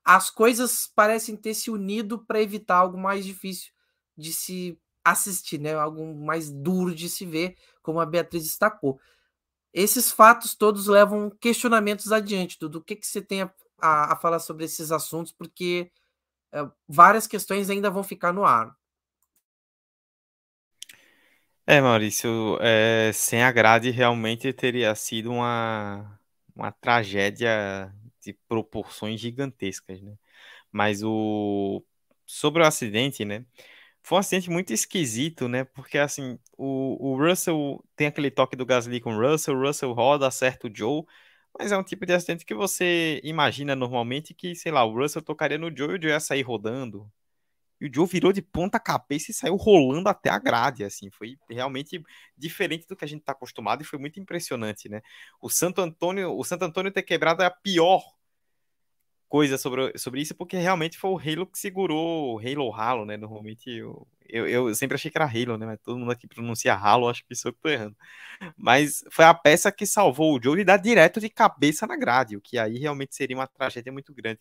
as 0.05 0.31
coisas 0.31 0.87
parecem 0.95 1.37
ter 1.37 1.55
se 1.55 1.71
unido 1.71 2.19
para 2.25 2.43
evitar 2.43 2.77
algo 2.77 2.99
mais 2.99 3.25
difícil 3.25 3.73
de 4.17 4.33
se 4.33 4.79
assistir, 5.05 5.59
né? 5.59 5.75
Algo 5.75 6.15
mais 6.15 6.51
duro 6.51 6.95
de 6.95 7.09
se 7.09 7.25
ver, 7.25 7.57
como 7.83 8.01
a 8.01 8.07
Beatriz 8.07 8.45
destacou. 8.45 9.01
Esses 9.73 10.11
fatos 10.11 10.55
todos 10.55 10.87
levam 10.87 11.31
questionamentos 11.31 12.11
adiante, 12.13 12.59
do 12.59 12.83
que, 12.83 12.97
que 12.97 13.07
você 13.07 13.21
tem 13.21 13.43
a, 13.43 13.55
a, 13.81 14.13
a 14.15 14.17
falar 14.17 14.39
sobre 14.39 14.65
esses 14.65 14.91
assuntos, 14.91 15.33
porque 15.33 15.91
é, 16.53 16.69
várias 16.89 17.27
questões 17.27 17.69
ainda 17.69 17.91
vão 17.91 18.03
ficar 18.03 18.33
no 18.33 18.45
ar. 18.45 18.75
É, 21.69 21.81
Maurício, 21.81 22.59
é, 22.61 23.11
sem 23.13 23.43
a 23.43 23.51
grade 23.51 23.91
realmente 23.91 24.53
teria 24.53 24.95
sido 24.95 25.33
uma, 25.33 26.19
uma 26.55 26.71
tragédia 26.71 27.93
de 28.21 28.33
proporções 28.49 29.21
gigantescas, 29.21 30.01
né? 30.01 30.15
Mas 30.73 31.03
o 31.05 31.85
sobre 32.27 32.63
o 32.63 32.67
acidente, 32.67 33.25
né? 33.25 33.47
Foi 34.03 34.19
um 34.19 34.21
acidente 34.21 34.51
muito 34.51 34.73
esquisito, 34.73 35.49
né? 35.49 35.65
Porque 35.65 35.99
assim, 35.99 36.39
o, 36.59 37.13
o 37.15 37.19
Russell 37.19 37.85
tem 37.97 38.09
aquele 38.09 38.31
toque 38.31 38.57
do 38.57 38.67
Gasly 38.67 39.01
com 39.01 39.17
o 39.17 39.21
Russell, 39.21 39.57
o 39.57 39.63
Russell 39.67 39.93
roda, 39.95 40.29
acerta 40.29 40.69
o 40.69 40.73
Joe, 40.75 41.05
mas 41.59 41.73
é 41.73 41.79
um 41.79 41.85
tipo 41.85 42.07
de 42.07 42.15
acidente 42.15 42.45
que 42.47 42.55
você 42.55 43.21
imagina 43.25 43.77
normalmente 43.77 44.35
que, 44.35 44.55
sei 44.57 44.73
lá, 44.73 44.85
o 44.85 44.95
Russell 44.95 45.23
tocaria 45.23 45.59
no 45.59 45.77
Joe 45.77 45.95
e 45.97 45.99
o 45.99 46.03
Joe 46.03 46.13
ia 46.13 46.21
sair 46.21 46.43
rodando. 46.43 47.11
E 47.81 47.87
o 47.87 47.95
Joe 47.95 48.07
virou 48.07 48.33
de 48.33 48.43
ponta 48.43 48.81
cabeça 48.81 49.31
e 49.31 49.35
saiu 49.35 49.57
rolando 49.57 50.09
até 50.09 50.31
a 50.31 50.39
grade, 50.39 50.85
assim, 50.85 51.11
foi 51.11 51.37
realmente 51.49 52.03
diferente 52.37 52.87
do 52.87 52.97
que 52.97 53.05
a 53.05 53.09
gente 53.09 53.21
está 53.21 53.33
acostumado 53.33 53.83
e 53.83 53.85
foi 53.85 53.99
muito 53.99 54.19
impressionante, 54.19 54.89
né? 54.89 55.03
O 55.41 55.49
Santo 55.51 55.81
Antônio, 55.81 56.37
o 56.37 56.45
Santo 56.45 56.65
Antônio 56.65 56.93
ter 56.93 57.03
quebrado 57.03 57.43
é 57.43 57.47
a 57.47 57.51
pior 57.51 58.03
coisa 59.29 59.59
sobre, 59.59 59.97
sobre 59.99 60.21
isso, 60.21 60.35
porque 60.35 60.57
realmente 60.57 60.99
foi 60.99 61.11
o 61.11 61.19
Halo 61.19 61.47
que 61.47 61.59
segurou, 61.59 62.39
Halo 62.39 62.73
Halo, 62.73 63.05
né? 63.05 63.17
Normalmente 63.17 63.69
eu, 63.71 64.07
eu, 64.29 64.47
eu, 64.49 64.75
sempre 64.75 64.95
achei 64.95 65.11
que 65.11 65.19
era 65.19 65.27
Halo, 65.27 65.59
né? 65.59 65.67
Mas 65.67 65.81
todo 65.83 65.99
mundo 65.99 66.13
aqui 66.13 66.27
pronuncia 66.27 66.75
Halo, 66.75 67.09
acho 67.09 67.25
que 67.25 67.33
isso 67.33 67.49
eu 67.49 67.53
tô 67.53 67.69
errando. 67.69 67.97
Mas 68.57 69.05
foi 69.11 69.25
a 69.25 69.35
peça 69.35 69.71
que 69.73 69.87
salvou 69.87 70.37
o 70.37 70.43
Joe 70.43 70.57
de 70.57 70.65
dar 70.65 70.77
direto 70.77 71.21
de 71.21 71.29
cabeça 71.29 71.87
na 71.87 71.97
grade, 71.97 72.37
o 72.37 72.41
que 72.41 72.59
aí 72.59 72.79
realmente 72.79 73.15
seria 73.17 73.37
uma 73.37 73.47
tragédia 73.47 73.93
muito 73.93 74.15
grande. 74.15 74.41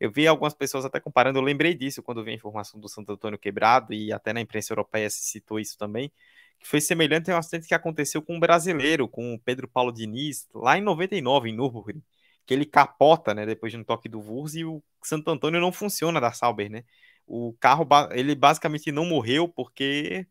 Eu 0.00 0.10
vi 0.10 0.26
algumas 0.26 0.54
pessoas 0.54 0.84
até 0.84 1.00
comparando, 1.00 1.38
eu 1.38 1.42
lembrei 1.42 1.74
disso 1.74 2.02
quando 2.02 2.22
vi 2.24 2.32
a 2.32 2.34
informação 2.34 2.80
do 2.80 2.88
Santo 2.88 3.12
Antônio 3.12 3.38
quebrado, 3.38 3.92
e 3.92 4.12
até 4.12 4.32
na 4.32 4.40
imprensa 4.40 4.72
europeia 4.72 5.08
se 5.10 5.24
citou 5.24 5.58
isso 5.60 5.76
também, 5.78 6.10
que 6.58 6.66
foi 6.66 6.80
semelhante 6.80 7.30
a 7.30 7.36
um 7.36 7.38
acidente 7.38 7.68
que 7.68 7.74
aconteceu 7.74 8.22
com 8.22 8.36
um 8.36 8.40
brasileiro, 8.40 9.08
com 9.08 9.34
o 9.34 9.38
Pedro 9.40 9.68
Paulo 9.68 9.92
Diniz, 9.92 10.48
lá 10.54 10.78
em 10.78 10.80
99, 10.80 11.50
em 11.50 11.56
Nürburgring 11.56 12.02
que 12.46 12.54
ele 12.54 12.64
capota, 12.64 13.34
né, 13.34 13.44
depois 13.44 13.72
de 13.72 13.78
um 13.78 13.84
toque 13.84 14.08
do 14.08 14.20
Vurs 14.20 14.54
e 14.54 14.64
o 14.64 14.82
Santo 15.02 15.30
Antônio 15.30 15.60
não 15.60 15.72
funciona 15.72 16.20
da 16.20 16.32
Sauber, 16.32 16.70
né? 16.70 16.84
O 17.26 17.54
carro, 17.60 17.86
ele 18.12 18.34
basicamente 18.36 18.92
não 18.92 19.04
morreu 19.04 19.48
porque 19.48 20.26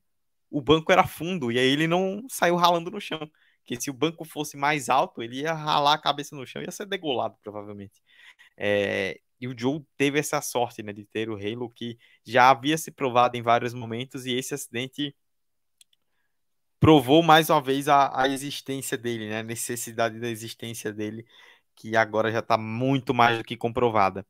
o 0.50 0.62
banco 0.62 0.92
era 0.92 1.06
fundo 1.06 1.52
e 1.52 1.60
aí 1.60 1.68
ele 1.68 1.88
não 1.88 2.26
saiu 2.30 2.56
ralando 2.56 2.90
no 2.90 3.02
chão. 3.02 3.30
Que 3.66 3.80
se 3.82 3.90
o 3.90 3.94
banco 3.94 4.24
fosse 4.26 4.56
mais 4.58 4.90
alto, 4.90 5.22
ele 5.24 5.42
ia 5.42 5.54
ralar 5.54 5.94
a 5.96 5.98
cabeça 6.02 6.36
no 6.36 6.46
chão 6.46 6.62
e 6.62 6.66
ia 6.66 6.72
ser 6.72 6.86
degolado, 6.86 7.36
provavelmente. 7.44 8.02
É, 8.58 9.20
e 9.40 9.48
o 9.48 9.58
Joe 9.58 9.84
teve 9.98 10.20
essa 10.20 10.42
sorte, 10.42 10.82
né, 10.84 10.94
de 10.94 11.06
ter 11.06 11.30
o 11.30 11.36
Halo 11.36 11.70
que 11.70 11.98
já 12.26 12.50
havia 12.50 12.78
se 12.78 12.92
provado 12.92 13.38
em 13.38 13.42
vários 13.42 13.74
momentos 13.74 14.26
e 14.26 14.34
esse 14.34 14.54
acidente 14.54 15.16
provou 16.80 17.24
mais 17.24 17.50
uma 17.50 17.62
vez 17.62 17.88
a, 17.88 18.22
a 18.22 18.28
existência 18.28 18.98
dele, 18.98 19.30
né? 19.30 19.40
A 19.40 19.44
necessidade 19.44 20.20
da 20.20 20.30
existência 20.30 20.94
dele, 20.94 21.26
que 21.76 21.96
agora 21.96 22.32
já 22.32 22.40
está 22.40 22.58
muito 22.58 23.14
mais 23.14 23.38
do 23.38 23.44
que 23.44 23.58
comprovada. 23.58 24.26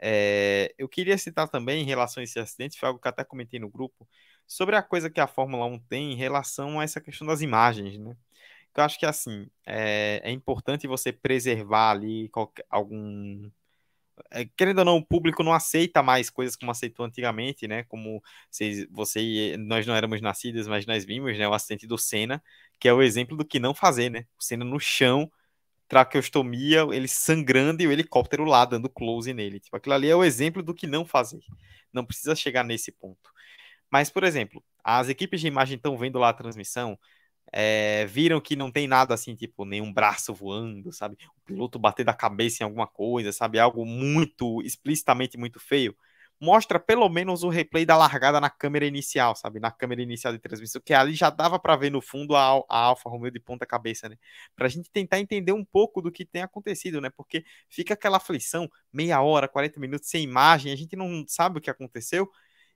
É, 0.00 0.74
eu 0.76 0.88
queria 0.88 1.16
citar 1.16 1.48
também, 1.48 1.82
em 1.82 1.86
relação 1.86 2.20
a 2.20 2.24
esse 2.24 2.38
acidente, 2.40 2.78
foi 2.78 2.88
algo 2.88 3.00
que 3.00 3.08
até 3.08 3.22
comentei 3.24 3.60
no 3.60 3.70
grupo, 3.70 4.08
sobre 4.46 4.74
a 4.76 4.82
coisa 4.82 5.08
que 5.08 5.20
a 5.20 5.28
Fórmula 5.28 5.64
1 5.66 5.78
tem 5.80 6.12
em 6.12 6.16
relação 6.16 6.80
a 6.80 6.84
essa 6.84 7.00
questão 7.00 7.26
das 7.26 7.40
imagens, 7.40 7.98
né? 7.98 8.16
Eu 8.76 8.84
acho 8.84 8.98
que 8.98 9.06
assim 9.06 9.48
é, 9.66 10.20
é 10.24 10.30
importante 10.32 10.86
você 10.88 11.12
preservar 11.12 11.90
ali 11.92 12.28
qualquer, 12.30 12.64
algum 12.70 13.50
querendo 14.56 14.80
ou 14.80 14.84
não, 14.84 14.96
o 14.96 15.04
público 15.04 15.42
não 15.42 15.52
aceita 15.52 16.02
mais 16.02 16.30
coisas 16.30 16.56
como 16.56 16.70
aceitou 16.70 17.06
antigamente, 17.06 17.66
né? 17.66 17.84
Como 17.84 18.22
vocês, 18.50 18.86
você 18.90 19.56
nós 19.58 19.86
não 19.86 19.94
éramos 19.94 20.20
nascidos, 20.20 20.68
mas 20.68 20.86
nós 20.86 21.04
vimos, 21.04 21.38
né? 21.38 21.48
O 21.48 21.54
acidente 21.54 21.86
do 21.86 21.98
Senna, 21.98 22.42
que 22.78 22.88
é 22.88 22.92
o 22.92 23.02
exemplo 23.02 23.36
do 23.36 23.44
que 23.44 23.58
não 23.58 23.74
fazer, 23.74 24.10
né? 24.10 24.26
O 24.38 24.42
Senna 24.42 24.64
no 24.64 24.78
chão, 24.80 25.30
traqueostomia, 25.88 26.86
ele 26.92 27.08
sangrando 27.08 27.82
e 27.82 27.86
o 27.86 27.92
helicóptero 27.92 28.44
lá 28.44 28.64
dando 28.64 28.88
close 28.88 29.32
nele. 29.34 29.60
Tipo, 29.60 29.76
aquilo 29.76 29.94
ali 29.94 30.08
é 30.08 30.16
o 30.16 30.24
exemplo 30.24 30.62
do 30.62 30.74
que 30.74 30.86
não 30.86 31.04
fazer. 31.04 31.40
Não 31.92 32.04
precisa 32.04 32.34
chegar 32.34 32.64
nesse 32.64 32.90
ponto. 32.92 33.30
Mas, 33.90 34.08
por 34.08 34.24
exemplo, 34.24 34.64
as 34.82 35.08
equipes 35.10 35.40
de 35.40 35.48
imagem 35.48 35.76
estão 35.76 35.96
vendo 35.98 36.18
lá 36.18 36.30
a 36.30 36.32
transmissão, 36.32 36.98
é, 37.52 38.06
viram 38.06 38.40
que 38.40 38.56
não 38.56 38.70
tem 38.70 38.88
nada 38.88 39.12
assim, 39.14 39.34
tipo, 39.34 39.64
nenhum 39.66 39.92
braço 39.92 40.32
voando, 40.34 40.90
sabe? 40.92 41.16
O 41.36 41.40
piloto 41.42 41.78
bater 41.78 42.04
da 42.04 42.14
cabeça 42.14 42.62
em 42.62 42.64
alguma 42.64 42.86
coisa, 42.86 43.30
sabe? 43.30 43.58
Algo 43.58 43.84
muito, 43.84 44.62
explicitamente 44.62 45.36
muito 45.36 45.60
feio. 45.60 45.94
Mostra 46.40 46.80
pelo 46.80 47.08
menos 47.08 47.44
o 47.44 47.48
replay 47.48 47.84
da 47.86 47.96
largada 47.96 48.40
na 48.40 48.50
câmera 48.50 48.84
inicial, 48.86 49.36
sabe? 49.36 49.60
Na 49.60 49.70
câmera 49.70 50.02
inicial 50.02 50.32
de 50.32 50.40
transmissão, 50.40 50.82
que 50.84 50.92
ali 50.92 51.14
já 51.14 51.30
dava 51.30 51.58
para 51.58 51.76
ver 51.76 51.90
no 51.90 52.00
fundo 52.00 52.34
a, 52.34 52.42
a 52.68 52.78
Alfa 52.86 53.08
Romeo 53.08 53.30
de 53.30 53.38
ponta 53.38 53.64
cabeça, 53.66 54.08
né? 54.08 54.16
Pra 54.56 54.66
gente 54.66 54.90
tentar 54.90 55.20
entender 55.20 55.52
um 55.52 55.64
pouco 55.64 56.02
do 56.02 56.10
que 56.10 56.24
tem 56.24 56.42
acontecido, 56.42 57.00
né? 57.00 57.10
Porque 57.10 57.44
fica 57.68 57.94
aquela 57.94 58.16
aflição, 58.16 58.68
meia 58.92 59.20
hora, 59.20 59.46
40 59.46 59.78
minutos 59.78 60.08
sem 60.08 60.24
imagem, 60.24 60.72
a 60.72 60.76
gente 60.76 60.96
não 60.96 61.24
sabe 61.28 61.58
o 61.58 61.60
que 61.60 61.70
aconteceu. 61.70 62.28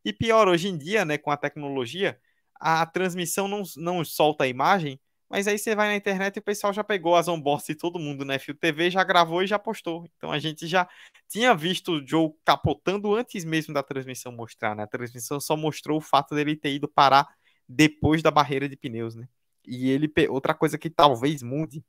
E 0.05 0.13
pior, 0.13 0.47
hoje 0.49 0.69
em 0.69 0.79
dia, 0.79 1.05
né, 1.05 1.19
com 1.19 1.33
a 1.33 1.37
tecnologia, 1.37 2.17
a 2.61 2.85
transmissão 2.87 3.49
não, 3.49 3.63
não 3.77 4.05
solta 4.05 4.45
a 4.45 4.49
imagem, 4.49 5.01
mas 5.29 5.49
aí 5.49 5.59
você 5.59 5.75
vai 5.75 5.89
na 5.89 5.97
internet 5.97 6.37
e 6.37 6.39
o 6.39 6.43
pessoal 6.43 6.73
já 6.73 6.85
pegou 6.85 7.17
as 7.17 7.27
onboards 7.27 7.67
de 7.67 7.75
todo 7.75 7.99
mundo, 7.99 8.25
né? 8.25 8.39
Fio 8.39 8.55
TV 8.55 8.91
já 8.91 9.03
gravou 9.03 9.43
e 9.43 9.47
já 9.47 9.59
postou. 9.59 10.05
Então 10.17 10.31
a 10.31 10.39
gente 10.39 10.67
já 10.67 10.89
tinha 11.29 11.55
visto 11.55 11.95
o 11.95 12.07
Joe 12.07 12.33
capotando 12.45 13.15
antes 13.15 13.45
mesmo 13.45 13.75
da 13.75 13.83
transmissão 13.83 14.31
mostrar, 14.33 14.77
né? 14.77 14.85
A 14.85 14.87
transmissão 14.87 15.41
só 15.41 15.57
mostrou 15.57 15.99
o 15.99 16.01
fato 16.01 16.35
dele 16.35 16.57
ter 16.57 16.75
ido 16.75 16.89
parar 16.89 17.29
depois 17.69 18.23
da 18.23 18.31
barreira 18.31 18.69
de 18.69 18.77
pneus, 18.77 19.17
né? 19.17 19.29
E 19.67 19.91
ele 19.91 20.11
outra 20.29 20.55
coisa 20.55 20.79
que 20.79 20.89
talvez 20.89 21.43
mude, 21.43 21.85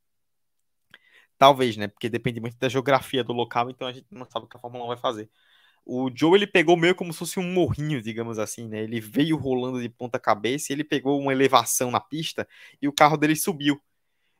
talvez, 1.37 1.77
né? 1.77 1.87
Porque 1.87 2.09
depende 2.09 2.39
muito 2.39 2.57
da 2.57 2.69
geografia 2.69 3.23
do 3.23 3.33
local, 3.33 3.69
então 3.69 3.87
a 3.87 3.93
gente 3.93 4.07
não 4.11 4.25
sabe 4.29 4.45
o 4.45 4.49
que 4.49 4.57
a 4.57 4.59
Fórmula 4.59 4.85
1 4.85 4.87
vai 4.87 4.97
fazer 4.97 5.29
o 5.87 6.11
Joe 6.13 6.37
ele 6.37 6.47
pegou 6.47 6.75
meio 6.77 6.93
como 6.93 7.13
se 7.13 7.19
fosse 7.19 7.39
um 7.39 7.53
morrinho, 7.53 8.01
digamos 8.01 8.37
assim, 8.37 8.67
né? 8.67 8.83
Ele 8.83 8.99
veio 8.99 9.37
rolando 9.37 9.81
de 9.81 9.89
ponta 9.89 10.19
cabeça 10.19 10.71
e 10.71 10.75
ele 10.75 10.83
pegou 10.83 11.19
uma 11.19 11.31
elevação 11.31 11.89
na 11.89 11.99
pista 12.01 12.47
e 12.81 12.87
o 12.87 12.93
carro 12.93 13.17
dele 13.17 13.35
subiu. 13.35 13.81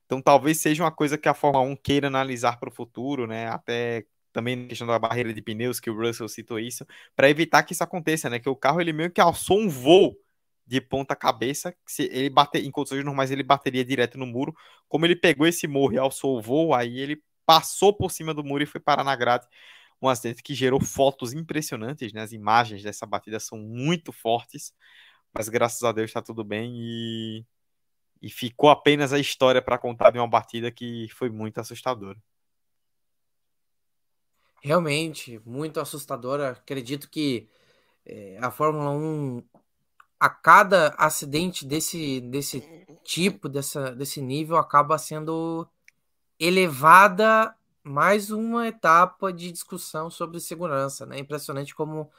Então 0.05 0.21
talvez 0.21 0.59
seja 0.59 0.83
uma 0.83 0.91
coisa 0.91 1.17
que 1.17 1.29
a 1.29 1.33
Fórmula 1.33 1.65
1 1.65 1.75
queira 1.77 2.07
analisar 2.07 2.59
para 2.59 2.69
o 2.69 2.71
futuro, 2.71 3.27
né? 3.27 3.47
Até 3.49 4.05
também 4.33 4.55
na 4.55 4.67
questão 4.67 4.87
da 4.87 4.99
barreira 4.99 5.33
de 5.33 5.41
pneus, 5.41 5.79
que 5.79 5.89
o 5.89 5.95
Russell 5.97 6.27
citou 6.29 6.59
isso, 6.59 6.85
para 7.15 7.29
evitar 7.29 7.63
que 7.63 7.73
isso 7.73 7.83
aconteça, 7.83 8.29
né? 8.29 8.39
Que 8.39 8.49
o 8.49 8.55
carro 8.55 8.81
ele 8.81 8.93
meio 8.93 9.11
que 9.11 9.21
alçou 9.21 9.59
um 9.59 9.69
voo 9.69 10.15
de 10.65 10.81
ponta 10.81 11.15
cabeça, 11.15 11.73
se 11.87 12.03
ele 12.11 12.29
bater 12.29 12.63
em 12.63 12.71
condições 12.71 13.03
normais 13.05 13.31
ele 13.31 13.43
bateria 13.43 13.85
direto 13.85 14.17
no 14.17 14.25
muro. 14.25 14.53
Como 14.87 15.05
ele 15.05 15.15
pegou 15.15 15.47
esse 15.47 15.67
morro 15.67 15.93
e 15.93 15.97
alçou 15.97 16.37
o 16.37 16.41
voo, 16.41 16.73
aí 16.73 16.99
ele 16.99 17.21
passou 17.45 17.93
por 17.93 18.11
cima 18.11 18.33
do 18.33 18.43
muro 18.43 18.63
e 18.63 18.65
foi 18.65 18.81
parar 18.81 19.03
na 19.03 19.15
grade 19.15 19.47
um 20.01 20.07
acidente 20.07 20.43
que 20.43 20.53
gerou 20.53 20.81
fotos 20.81 21.33
impressionantes, 21.33 22.13
né? 22.13 22.21
As 22.21 22.31
imagens 22.31 22.83
dessa 22.83 23.05
batida 23.05 23.39
são 23.39 23.57
muito 23.57 24.11
fortes, 24.11 24.73
mas 25.33 25.49
graças 25.49 25.83
a 25.83 25.91
Deus 25.91 26.09
está 26.09 26.21
tudo 26.21 26.43
bem 26.43 26.73
e, 26.75 27.45
e 28.21 28.29
ficou 28.29 28.69
apenas 28.69 29.13
a 29.13 29.19
história 29.19 29.61
para 29.61 29.77
contar 29.77 30.11
de 30.11 30.19
uma 30.19 30.27
batida 30.27 30.71
que 30.71 31.07
foi 31.09 31.29
muito 31.29 31.59
assustadora. 31.59 32.17
Realmente, 34.61 35.39
muito 35.45 35.79
assustadora. 35.79 36.51
Acredito 36.51 37.09
que 37.09 37.47
é, 38.05 38.37
a 38.41 38.51
Fórmula 38.51 38.91
1, 38.91 39.43
a 40.19 40.29
cada 40.29 40.89
acidente 40.97 41.65
desse, 41.65 42.21
desse 42.21 42.61
tipo, 43.03 43.47
dessa, 43.47 43.95
desse 43.95 44.21
nível, 44.21 44.57
acaba 44.57 44.97
sendo 44.97 45.67
elevada 46.39 47.55
mais 47.87 48.31
uma 48.31 48.67
etapa 48.67 49.31
de 49.33 49.51
discussão 49.51 50.09
sobre 50.09 50.39
segurança, 50.39 51.05
né? 51.05 51.19
Impressionante 51.19 51.75
como 51.75 52.11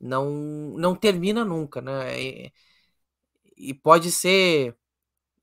não 0.00 0.30
não 0.78 0.94
termina 0.96 1.44
nunca, 1.44 1.80
né? 1.82 2.20
E, 2.22 2.52
e 3.56 3.74
pode 3.74 4.10
ser 4.12 4.76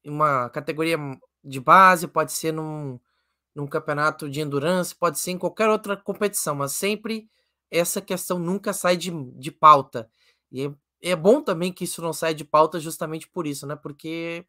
uma 0.06 0.50
categoria 0.50 0.98
de 1.44 1.60
base, 1.60 2.08
pode 2.08 2.34
ser 2.34 2.52
num, 2.54 3.00
num 3.56 3.68
campeonato 3.68 4.30
de 4.30 4.41
endurance, 4.41 4.95
pode 4.95 5.20
ser 5.20 5.32
em 5.34 5.38
qualquer 5.40 5.70
outra 5.70 5.98
competição, 5.98 6.56
mas 6.56 6.74
sempre 6.74 7.30
essa 7.72 8.02
questão 8.02 8.40
nunca 8.40 8.74
sai 8.74 8.98
de, 8.98 9.12
de 9.34 9.52
pauta. 9.52 10.10
E 10.52 10.68
é, 10.68 11.12
é 11.12 11.16
bom 11.16 11.41
também 11.41 11.74
que 11.74 11.86
isso 11.86 12.02
não 12.02 12.14
saia 12.14 12.36
de 12.36 12.45
pauta 12.45 12.80
justamente 12.80 13.28
por 13.30 13.48
isso, 13.48 13.68
né? 13.68 13.76
Porque 13.76 14.45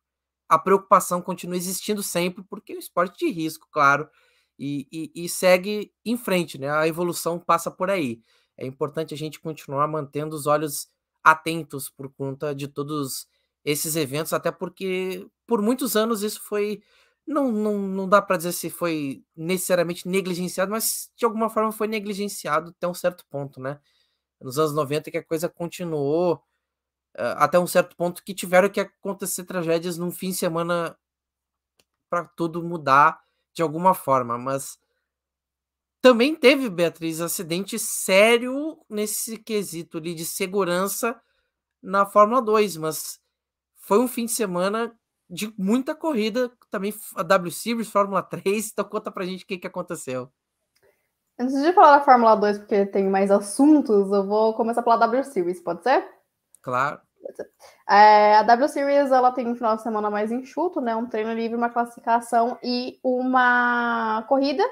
a 0.49 0.59
preocupação 0.59 1.23
continua 1.23 1.57
existindo 1.57 2.03
sempre, 2.03 2.45
porque 2.45 2.73
é 2.75 2.77
um 2.77 2.79
esporte 2.79 3.19
de 3.27 3.33
risco, 3.33 3.69
claro, 3.71 4.09
e, 4.59 4.87
e, 4.93 5.25
e, 5.25 5.29
segue 5.29 5.93
em 6.05 6.17
frente, 6.17 6.59
né? 6.59 6.71
A 6.71 6.87
evolução 6.87 7.39
passa 7.39 7.71
por 7.71 7.91
aí. 7.91 8.21
É 8.57 8.67
importante 8.67 9.13
a 9.13 9.17
gente 9.17 9.41
continuar 9.41 9.89
mantendo 9.89 10.37
os 10.37 10.47
olhos 10.47 10.89
atentos 11.23 11.89
por 11.89 12.13
conta 12.13 12.55
de 12.55 12.69
todos 12.69 13.27
esses 13.65 13.97
eventos, 13.97 14.33
até 14.33 14.53
porque 14.53 15.27
por 15.47 15.63
muitos 15.63 15.97
anos 15.97 16.23
isso 16.23 16.41
foi. 16.43 16.83
Não, 17.27 17.51
não, 17.51 17.79
não 17.79 18.09
dá 18.09 18.21
para 18.21 18.37
dizer 18.37 18.53
se 18.53 18.69
foi 18.71 19.25
necessariamente 19.35 20.07
negligenciado, 20.07 20.71
mas 20.71 21.11
de 21.17 21.25
alguma 21.25 21.49
forma 21.49 21.73
foi 21.73 21.89
negligenciado 21.89 22.71
até 22.71 22.87
um 22.87 22.95
certo 22.95 23.25
ponto, 23.31 23.61
né? 23.61 23.81
Nos 24.41 24.59
anos 24.59 24.75
90 24.75 25.11
que 25.11 25.19
a 25.19 25.25
coisa 25.25 25.49
continuou 25.49 26.35
uh, 27.17 27.37
até 27.39 27.59
um 27.59 27.67
certo 27.67 27.97
ponto 27.97 28.23
que 28.25 28.35
tiveram 28.35 28.69
que 28.69 28.81
acontecer 28.81 29.45
tragédias 29.45 29.99
num 29.99 30.11
fim 30.13 30.31
de 30.31 30.37
semana 30.37 30.97
para 32.11 32.25
tudo 32.37 32.63
mudar 32.63 33.25
de 33.55 33.63
alguma 33.63 33.95
forma, 33.95 34.37
mas 34.37 34.79
também 36.03 36.37
teve, 36.37 36.69
Beatriz, 36.69 37.21
acidente 37.21 37.79
sério 37.79 38.79
nesse 38.91 39.39
quesito 39.39 39.97
ali 39.97 40.15
de 40.15 40.27
segurança 40.27 41.19
na 41.83 42.05
Fórmula 42.05 42.43
2, 42.43 42.77
mas 42.77 43.19
foi 43.77 43.99
um 43.99 44.09
fim 44.09 44.27
de 44.27 44.33
semana 44.33 44.95
de 45.31 45.53
muita 45.57 45.95
corrida, 45.95 46.53
também 46.71 46.93
a 47.17 47.23
W 47.23 47.51
Series, 47.51 47.89
Fórmula 47.89 48.23
3, 48.23 48.71
então 48.73 48.85
conta 48.85 49.11
pra 49.11 49.25
gente 49.25 49.45
o 49.45 49.47
que, 49.47 49.57
que 49.57 49.67
aconteceu. 49.67 50.31
Antes 51.39 51.61
de 51.63 51.73
falar 51.73 51.99
da 51.99 52.05
Fórmula 52.05 52.37
2, 52.37 52.59
porque 52.59 52.87
tem 52.87 53.09
mais 53.09 53.31
assuntos, 53.31 54.13
eu 54.13 54.27
vou 54.27 54.55
começar 54.55 54.83
pela 54.83 54.97
W 54.97 55.25
Series, 55.25 55.61
pode 55.61 55.83
ser? 55.83 56.07
Claro. 56.61 57.01
É, 57.89 58.37
a 58.37 58.43
W 58.43 58.69
Series 58.69 59.11
ela 59.11 59.33
tem 59.33 59.47
um 59.49 59.55
final 59.55 59.77
de 59.77 59.83
semana 59.83 60.11
mais 60.11 60.33
enxuto, 60.33 60.81
né? 60.81 60.95
Um 60.97 61.07
treino 61.07 61.33
livre, 61.33 61.57
uma 61.57 61.71
classificação 61.71 62.59
e 62.63 62.99
uma 63.03 64.25
corrida. 64.29 64.65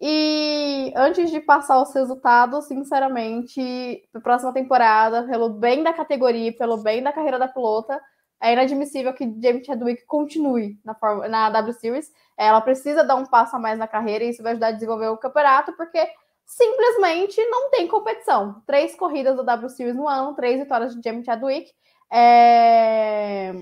E 0.00 0.92
antes 0.96 1.30
de 1.30 1.40
passar 1.40 1.80
os 1.80 1.94
resultados, 1.94 2.66
sinceramente, 2.66 4.06
para 4.12 4.18
a 4.20 4.22
próxima 4.22 4.52
temporada, 4.52 5.22
pelo 5.24 5.48
bem 5.48 5.82
da 5.82 5.92
categoria, 5.92 6.54
pelo 6.56 6.76
bem 6.78 7.02
da 7.02 7.12
carreira 7.12 7.38
da 7.38 7.48
pilota, 7.48 8.00
é 8.42 8.52
inadmissível 8.52 9.14
que 9.14 9.24
James 9.40 9.64
Chadwick 9.64 10.04
continue 10.06 10.78
na, 10.84 10.96
na 11.28 11.50
W 11.50 11.72
Series. 11.72 12.12
Ela 12.36 12.60
precisa 12.60 13.02
dar 13.02 13.14
um 13.14 13.24
passo 13.24 13.56
a 13.56 13.58
mais 13.58 13.78
na 13.78 13.88
carreira 13.88 14.24
e 14.24 14.30
isso 14.30 14.42
vai 14.42 14.52
ajudar 14.52 14.68
a 14.68 14.72
desenvolver 14.72 15.08
o 15.08 15.16
campeonato, 15.16 15.72
porque 15.76 16.06
simplesmente 16.46 17.44
não 17.46 17.70
tem 17.70 17.86
competição. 17.88 18.62
Três 18.66 18.94
corridas 18.94 19.36
da 19.36 19.42
W 19.42 19.68
Series 19.68 19.96
no 19.96 20.08
ano, 20.08 20.34
três 20.34 20.60
vitórias 20.60 20.94
de 20.94 21.02
Jamie 21.02 21.24
Chadwick. 21.24 21.72
É... 22.12 23.52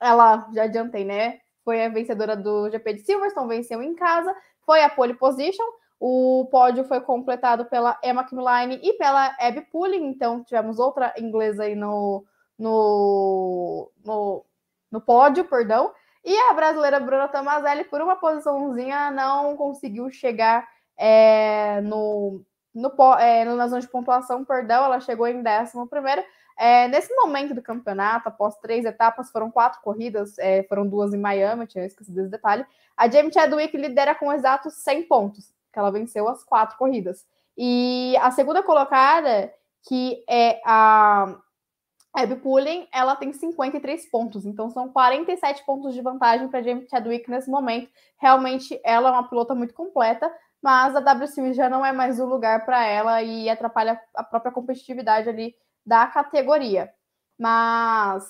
Ela, 0.00 0.48
já 0.54 0.64
adiantei, 0.64 1.04
né? 1.04 1.40
Foi 1.64 1.84
a 1.84 1.88
vencedora 1.88 2.36
do 2.36 2.68
GP 2.70 2.94
de 2.94 3.00
Silverstone, 3.02 3.48
venceu 3.48 3.82
em 3.82 3.94
casa, 3.94 4.34
foi 4.66 4.82
a 4.82 4.88
pole 4.88 5.14
position. 5.14 5.64
O 6.00 6.48
pódio 6.50 6.84
foi 6.84 7.00
completado 7.00 7.64
pela 7.66 7.96
Emma 8.02 8.24
Kimline 8.24 8.80
e 8.82 8.94
pela 8.94 9.36
Abby 9.38 9.60
Pulling, 9.70 10.06
então 10.06 10.42
tivemos 10.42 10.80
outra 10.80 11.14
inglesa 11.16 11.62
aí 11.62 11.76
no, 11.76 12.24
no, 12.58 13.88
no, 14.04 14.44
no 14.90 15.00
pódio, 15.00 15.44
perdão. 15.44 15.92
E 16.24 16.36
a 16.36 16.54
brasileira 16.54 16.98
Bruna 16.98 17.28
Tomazelli, 17.28 17.84
por 17.84 18.00
uma 18.00 18.16
posiçãozinha, 18.16 19.12
não 19.12 19.56
conseguiu 19.56 20.10
chegar 20.10 20.68
é, 20.98 21.80
no, 21.82 22.42
no, 22.74 22.92
é, 23.18 23.44
na 23.44 23.68
zona 23.68 23.80
de 23.80 23.88
pontuação, 23.88 24.44
perdão, 24.44 24.84
ela 24.84 25.00
chegou 25.00 25.26
em 25.26 25.42
décimo 25.42 25.86
primeiro. 25.86 26.22
É, 26.58 26.86
nesse 26.88 27.14
momento 27.14 27.54
do 27.54 27.62
campeonato, 27.62 28.28
após 28.28 28.56
três 28.58 28.84
etapas, 28.84 29.30
foram 29.30 29.50
quatro 29.50 29.80
corridas, 29.80 30.38
é, 30.38 30.62
foram 30.64 30.86
duas 30.86 31.14
em 31.14 31.18
Miami, 31.18 31.66
tinha 31.66 31.84
esquecido 31.84 32.20
esse 32.20 32.30
detalhe. 32.30 32.64
A 32.96 33.08
Jamie 33.08 33.32
Chadwick 33.32 33.76
lidera 33.76 34.14
com 34.14 34.32
exatos 34.32 34.74
100 34.74 35.04
pontos, 35.04 35.52
que 35.72 35.78
ela 35.78 35.90
venceu 35.90 36.28
as 36.28 36.44
quatro 36.44 36.76
corridas. 36.76 37.26
E 37.56 38.14
a 38.20 38.30
segunda 38.30 38.62
colocada, 38.62 39.52
que 39.82 40.22
é 40.28 40.60
a 40.64 41.36
Abby 42.14 42.36
Pullen, 42.36 42.86
ela 42.92 43.16
tem 43.16 43.32
53 43.32 44.10
pontos, 44.10 44.44
então 44.44 44.70
são 44.70 44.88
47 44.88 45.64
pontos 45.64 45.94
de 45.94 46.02
vantagem 46.02 46.48
para 46.48 46.62
Jamie 46.62 46.86
Chadwick 46.88 47.30
nesse 47.30 47.50
momento. 47.50 47.90
Realmente, 48.18 48.78
ela 48.84 49.08
é 49.08 49.12
uma 49.12 49.28
pilota 49.28 49.54
muito 49.54 49.72
completa, 49.72 50.30
mas 50.62 50.94
a 50.94 51.00
WC 51.00 51.52
já 51.54 51.68
não 51.68 51.84
é 51.84 51.92
mais 51.92 52.20
o 52.20 52.24
lugar 52.24 52.64
para 52.64 52.86
ela 52.86 53.20
e 53.22 53.50
atrapalha 53.50 54.00
a 54.14 54.22
própria 54.22 54.52
competitividade 54.52 55.28
ali 55.28 55.54
da 55.84 56.06
categoria. 56.06 56.92
Mas 57.38 58.24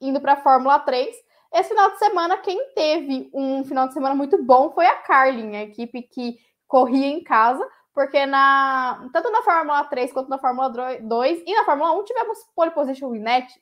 indo 0.00 0.20
para 0.20 0.32
a 0.32 0.42
Fórmula 0.42 0.80
3, 0.80 1.14
esse 1.54 1.68
final 1.68 1.90
de 1.92 1.98
semana 1.98 2.38
quem 2.38 2.72
teve 2.74 3.30
um 3.32 3.64
final 3.64 3.86
de 3.86 3.94
semana 3.94 4.14
muito 4.14 4.42
bom 4.42 4.70
foi 4.72 4.86
a 4.86 4.96
Carlin, 4.96 5.56
a 5.56 5.62
equipe 5.62 6.02
que 6.02 6.38
corria 6.66 7.06
em 7.06 7.22
casa, 7.22 7.66
porque 7.94 8.26
na 8.26 9.08
tanto 9.12 9.30
na 9.30 9.42
Fórmula 9.42 9.84
3 9.84 10.12
quanto 10.12 10.28
na 10.28 10.38
Fórmula 10.38 10.68
2 11.00 11.42
e 11.46 11.54
na 11.54 11.64
Fórmula 11.64 11.92
1 11.92 12.04
tivemos 12.04 12.38
pole 12.54 12.70
position 12.72 13.12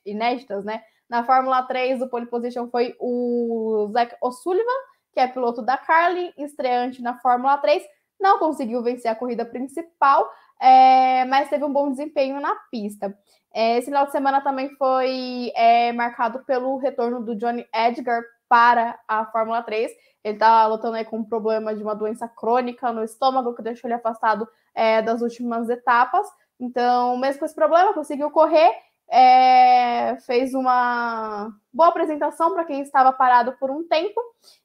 inéditas, 0.05 0.65
né? 0.65 0.83
Na 1.09 1.23
Fórmula 1.23 1.63
3, 1.63 2.03
o 2.03 2.07
pole 2.07 2.27
position 2.27 2.69
foi 2.69 2.95
o 2.99 3.89
Zach 3.91 4.15
O'Sullivan, 4.21 4.79
que 5.11 5.19
é 5.19 5.27
piloto 5.27 5.63
da 5.63 5.75
Carlin, 5.75 6.31
estreante 6.37 7.01
na 7.01 7.15
Fórmula 7.15 7.57
3, 7.57 7.83
não 8.19 8.39
conseguiu 8.39 8.81
vencer 8.81 9.09
a 9.09 9.15
corrida 9.15 9.45
principal, 9.45 10.29
é, 10.59 11.25
mas 11.25 11.49
teve 11.49 11.63
um 11.63 11.71
bom 11.71 11.89
desempenho 11.89 12.39
na 12.39 12.53
pista. 12.71 13.17
É, 13.53 13.77
esse 13.77 13.85
final 13.85 14.05
de 14.05 14.11
semana 14.11 14.41
também 14.41 14.69
foi 14.75 15.51
é, 15.55 15.91
marcado 15.93 16.43
pelo 16.45 16.77
retorno 16.77 17.23
do 17.23 17.35
Johnny 17.35 17.65
Edgar 17.73 18.21
para 18.47 18.99
a 19.07 19.25
Fórmula 19.25 19.61
3. 19.61 19.91
Ele 20.23 20.33
está 20.33 20.65
lutando 20.67 20.97
aí 20.97 21.05
com 21.05 21.17
um 21.17 21.23
problema 21.23 21.73
de 21.73 21.81
uma 21.81 21.95
doença 21.95 22.27
crônica 22.27 22.91
no 22.91 23.03
estômago 23.03 23.55
que 23.55 23.61
deixou 23.61 23.87
ele 23.87 23.95
afastado 23.95 24.47
é, 24.75 25.01
das 25.01 25.21
últimas 25.21 25.69
etapas. 25.69 26.27
Então, 26.59 27.17
mesmo 27.17 27.39
com 27.39 27.45
esse 27.45 27.55
problema, 27.55 27.93
conseguiu 27.93 28.29
correr, 28.31 28.69
é, 29.11 30.17
fez 30.25 30.53
uma 30.53 31.51
boa 31.73 31.89
apresentação 31.89 32.53
para 32.53 32.65
quem 32.65 32.81
estava 32.81 33.11
parado 33.11 33.55
por 33.59 33.71
um 33.71 33.87
tempo. 33.87 34.21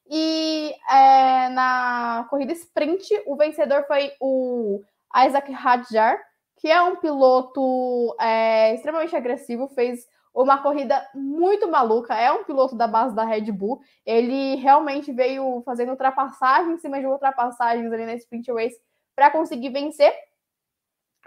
E 0.09 0.73
é, 0.89 1.49
na 1.49 2.27
corrida 2.29 2.53
sprint, 2.53 3.07
o 3.25 3.35
vencedor 3.35 3.85
foi 3.87 4.11
o 4.19 4.81
Isaac 5.25 5.51
Hadjar, 5.53 6.19
que 6.57 6.69
é 6.69 6.81
um 6.81 6.95
piloto 6.97 8.15
é, 8.19 8.73
extremamente 8.75 9.15
agressivo, 9.15 9.67
fez 9.69 10.07
uma 10.33 10.61
corrida 10.61 11.01
muito 11.15 11.67
maluca, 11.69 12.13
é 12.13 12.29
um 12.31 12.43
piloto 12.43 12.75
da 12.75 12.87
base 12.87 13.15
da 13.15 13.23
Red 13.23 13.51
Bull. 13.51 13.79
Ele 14.05 14.55
realmente 14.55 15.11
veio 15.11 15.61
fazendo 15.65 15.91
ultrapassagem 15.91 16.73
em 16.73 16.77
cima 16.77 16.99
de 16.99 17.07
ultrapassagens 17.07 17.91
ali 17.91 18.05
na 18.05 18.15
sprint 18.15 18.51
race 18.51 18.77
para 19.15 19.31
conseguir 19.31 19.69
vencer. 19.69 20.13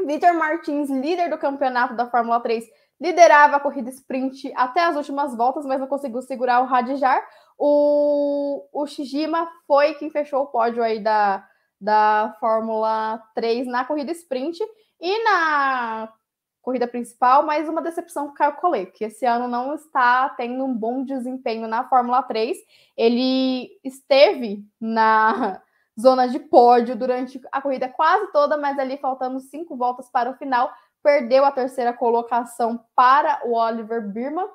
Vitor 0.07 0.35
Martins, 0.35 0.91
líder 0.91 1.31
do 1.31 1.39
campeonato 1.39 1.95
da 1.97 2.09
Fórmula 2.09 2.39
3, 2.41 2.65
liderava 3.01 3.57
a 3.57 3.61
corrida 3.61 3.91
sprint 3.91 4.53
até 4.57 4.83
as 4.83 4.97
últimas 4.97 5.37
voltas, 5.37 5.65
mas 5.65 5.81
não 5.81 5.87
conseguiu 5.87 6.21
segurar 6.23 6.61
o 6.61 6.67
Radjar. 6.67 7.25
O, 7.57 8.67
o 8.73 8.87
Shijima 8.87 9.49
foi 9.67 9.95
quem 9.95 10.11
fechou 10.11 10.43
o 10.43 10.47
pódio 10.47 10.83
aí 10.83 11.01
da, 11.01 11.47
da 11.81 12.37
Fórmula 12.41 13.23
3 13.35 13.67
na 13.67 13.85
corrida 13.85 14.13
sprint. 14.13 14.59
E 15.01 15.25
na 15.25 16.13
corrida 16.61 16.87
principal, 16.89 17.45
mais 17.45 17.69
uma 17.69 17.81
decepção 17.81 18.27
o 18.27 18.35
Caio 18.35 18.57
Collet, 18.57 18.93
que 18.93 19.05
esse 19.05 19.25
ano 19.25 19.49
não 19.49 19.75
está 19.75 20.29
tendo 20.31 20.65
um 20.65 20.75
bom 20.75 21.05
desempenho 21.05 21.67
na 21.69 21.89
Fórmula 21.89 22.23
3. 22.23 22.59
Ele 22.97 23.71
esteve 23.85 24.65
na 24.81 25.63
zona 25.99 26.29
de 26.29 26.39
pódio 26.39 26.95
durante 26.97 27.41
a 27.51 27.63
corrida 27.63 27.89
quase 27.89 28.31
toda, 28.33 28.57
mas 28.57 28.79
ali 28.79 28.99
faltando 28.99 29.41
cinco 29.41 29.77
voltas 29.77 30.11
para 30.11 30.31
o 30.31 30.35
final, 30.35 30.71
perdeu 31.03 31.45
a 31.45 31.53
terceira 31.53 31.93
colocação 31.93 32.85
para 32.95 33.41
o 33.45 33.55
Oliver 33.55 34.03
Birman. 34.09 34.49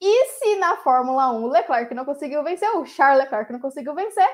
E 0.00 0.26
se 0.26 0.56
na 0.56 0.76
Fórmula 0.78 1.30
1 1.32 1.42
o 1.42 1.48
Leclerc 1.48 1.94
não 1.94 2.04
conseguiu 2.04 2.42
vencer, 2.42 2.68
o 2.76 2.84
Charles 2.84 3.22
Leclerc 3.22 3.52
não 3.52 3.60
conseguiu 3.60 3.94
vencer, 3.94 4.28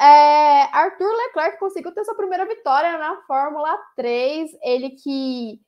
é, 0.00 0.62
Arthur 0.72 1.12
Leclerc 1.12 1.58
conseguiu 1.58 1.92
ter 1.92 2.04
sua 2.04 2.14
primeira 2.14 2.46
vitória 2.46 2.96
na 2.96 3.16
Fórmula 3.22 3.76
3. 3.96 4.50
Ele 4.62 4.90
que 4.90 5.60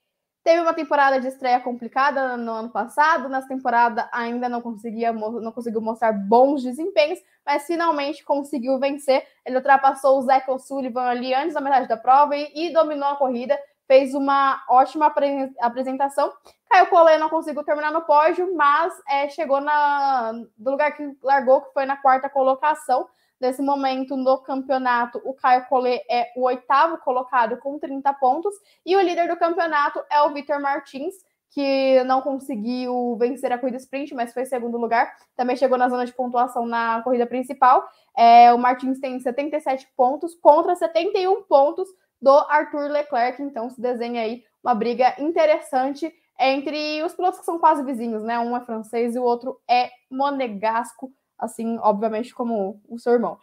teve 0.45 0.63
uma 0.63 0.73
temporada 0.73 1.21
de 1.21 1.27
estreia 1.27 1.61
complicada 1.61 2.37
no 2.37 2.53
ano 2.53 2.71
passado, 2.71 3.29
nessa 3.29 3.49
temporada 3.49 4.09
ainda 4.13 4.49
não 4.49 4.63
conseguia 4.63 5.13
não 5.13 5.53
conseguiu 5.53 5.81
mostrar 5.81 6.13
bons 6.13 6.63
desempenhos, 6.63 7.19
mas 7.45 7.67
finalmente 7.67 8.25
conseguiu 8.25 8.79
vencer. 8.79 9.27
Ele 9.45 9.57
ultrapassou 9.57 10.19
o 10.19 10.23
Zach 10.23 10.49
O'Sullivan 10.49 11.09
ali 11.09 11.35
antes 11.35 11.55
da 11.55 11.61
metade 11.61 11.89
da 11.89 11.97
prova 11.97 12.37
e, 12.37 12.53
e 12.55 12.73
dominou 12.73 13.09
a 13.09 13.17
corrida 13.17 13.59
fez 13.91 14.15
uma 14.15 14.63
ótima 14.69 15.13
apresentação. 15.59 16.33
Caio 16.71 16.87
Collet 16.87 17.19
não 17.19 17.29
conseguiu 17.29 17.65
terminar 17.65 17.91
no 17.91 18.03
pódio, 18.03 18.55
mas 18.55 18.95
é, 19.09 19.29
chegou 19.29 19.61
na, 19.61 20.31
do 20.57 20.71
lugar 20.71 20.93
que 20.93 21.03
largou, 21.21 21.61
que 21.63 21.73
foi 21.73 21.85
na 21.87 21.97
quarta 21.97 22.31
colocação. 22.31 23.09
Nesse 23.41 23.61
momento, 23.61 24.17
no 24.17 24.39
campeonato, 24.39 25.21
o 25.25 25.35
Caio 25.35 25.67
Collet 25.67 26.05
é 26.09 26.31
o 26.37 26.43
oitavo 26.45 26.99
colocado 26.99 27.57
com 27.57 27.81
30 27.81 28.13
pontos, 28.13 28.55
e 28.87 28.95
o 28.95 29.01
líder 29.01 29.27
do 29.27 29.37
campeonato 29.37 30.01
é 30.09 30.23
o 30.23 30.33
Vitor 30.33 30.61
Martins, 30.61 31.15
que 31.49 32.01
não 32.05 32.23
conseguiu 32.23 33.17
vencer 33.19 33.51
a 33.51 33.59
corrida 33.59 33.79
sprint, 33.79 34.15
mas 34.15 34.33
foi 34.33 34.45
segundo 34.45 34.79
lugar. 34.79 35.13
Também 35.35 35.57
chegou 35.57 35.77
na 35.77 35.89
zona 35.89 36.07
de 36.07 36.13
pontuação 36.13 36.65
na 36.65 37.03
corrida 37.03 37.27
principal. 37.27 37.85
É, 38.17 38.55
o 38.55 38.59
Martins 38.59 39.01
tem 39.01 39.19
77 39.19 39.89
pontos 39.97 40.37
contra 40.37 40.77
71 40.77 41.43
pontos 41.43 41.89
do 42.21 42.31
Arthur 42.31 42.91
Leclerc. 42.91 43.43
Então 43.43 43.71
se 43.71 43.81
desenha 43.81 44.23
aí 44.23 44.45
uma 44.63 44.75
briga 44.75 45.15
interessante 45.19 46.13
entre 46.39 47.03
os 47.03 47.15
pilotos 47.15 47.41
que 47.41 47.45
são 47.45 47.59
quase 47.59 47.83
vizinhos, 47.85 48.23
né? 48.23 48.39
Um 48.39 48.57
é 48.57 48.61
francês 48.61 49.15
e 49.15 49.19
o 49.19 49.23
outro 49.23 49.61
é 49.69 49.91
monegasco, 50.11 51.13
assim, 51.39 51.79
obviamente, 51.79 52.35
como 52.35 52.81
o 52.89 52.99
seu 52.99 53.13
irmão. 53.13 53.39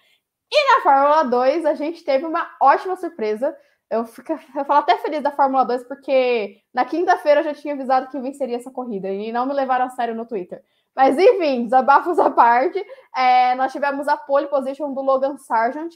E 0.51 0.75
na 0.75 0.81
Fórmula 0.81 1.23
2, 1.23 1.65
a 1.65 1.73
gente 1.75 2.03
teve 2.03 2.25
uma 2.25 2.49
ótima 2.61 2.95
surpresa. 2.95 3.55
Eu, 3.89 4.05
fico, 4.05 4.31
eu 4.33 4.65
falo 4.65 4.79
até 4.79 4.97
feliz 4.97 5.21
da 5.21 5.31
Fórmula 5.31 5.63
2, 5.65 5.83
porque 5.83 6.61
na 6.73 6.85
quinta-feira 6.85 7.41
eu 7.41 7.45
já 7.45 7.53
tinha 7.53 7.73
avisado 7.73 8.09
que 8.09 8.19
venceria 8.19 8.55
essa 8.55 8.71
corrida 8.71 9.09
e 9.09 9.31
não 9.31 9.45
me 9.45 9.53
levaram 9.53 9.85
a 9.85 9.89
sério 9.89 10.15
no 10.15 10.25
Twitter. 10.25 10.63
Mas 10.95 11.15
enfim, 11.17 11.65
desabafos 11.65 12.17
à 12.17 12.31
parte, 12.31 12.83
é, 13.15 13.53
nós 13.53 13.71
tivemos 13.71 14.07
a 14.07 14.17
pole 14.17 14.47
position 14.47 14.93
do 14.93 15.01
Logan 15.01 15.37
Sargent, 15.37 15.93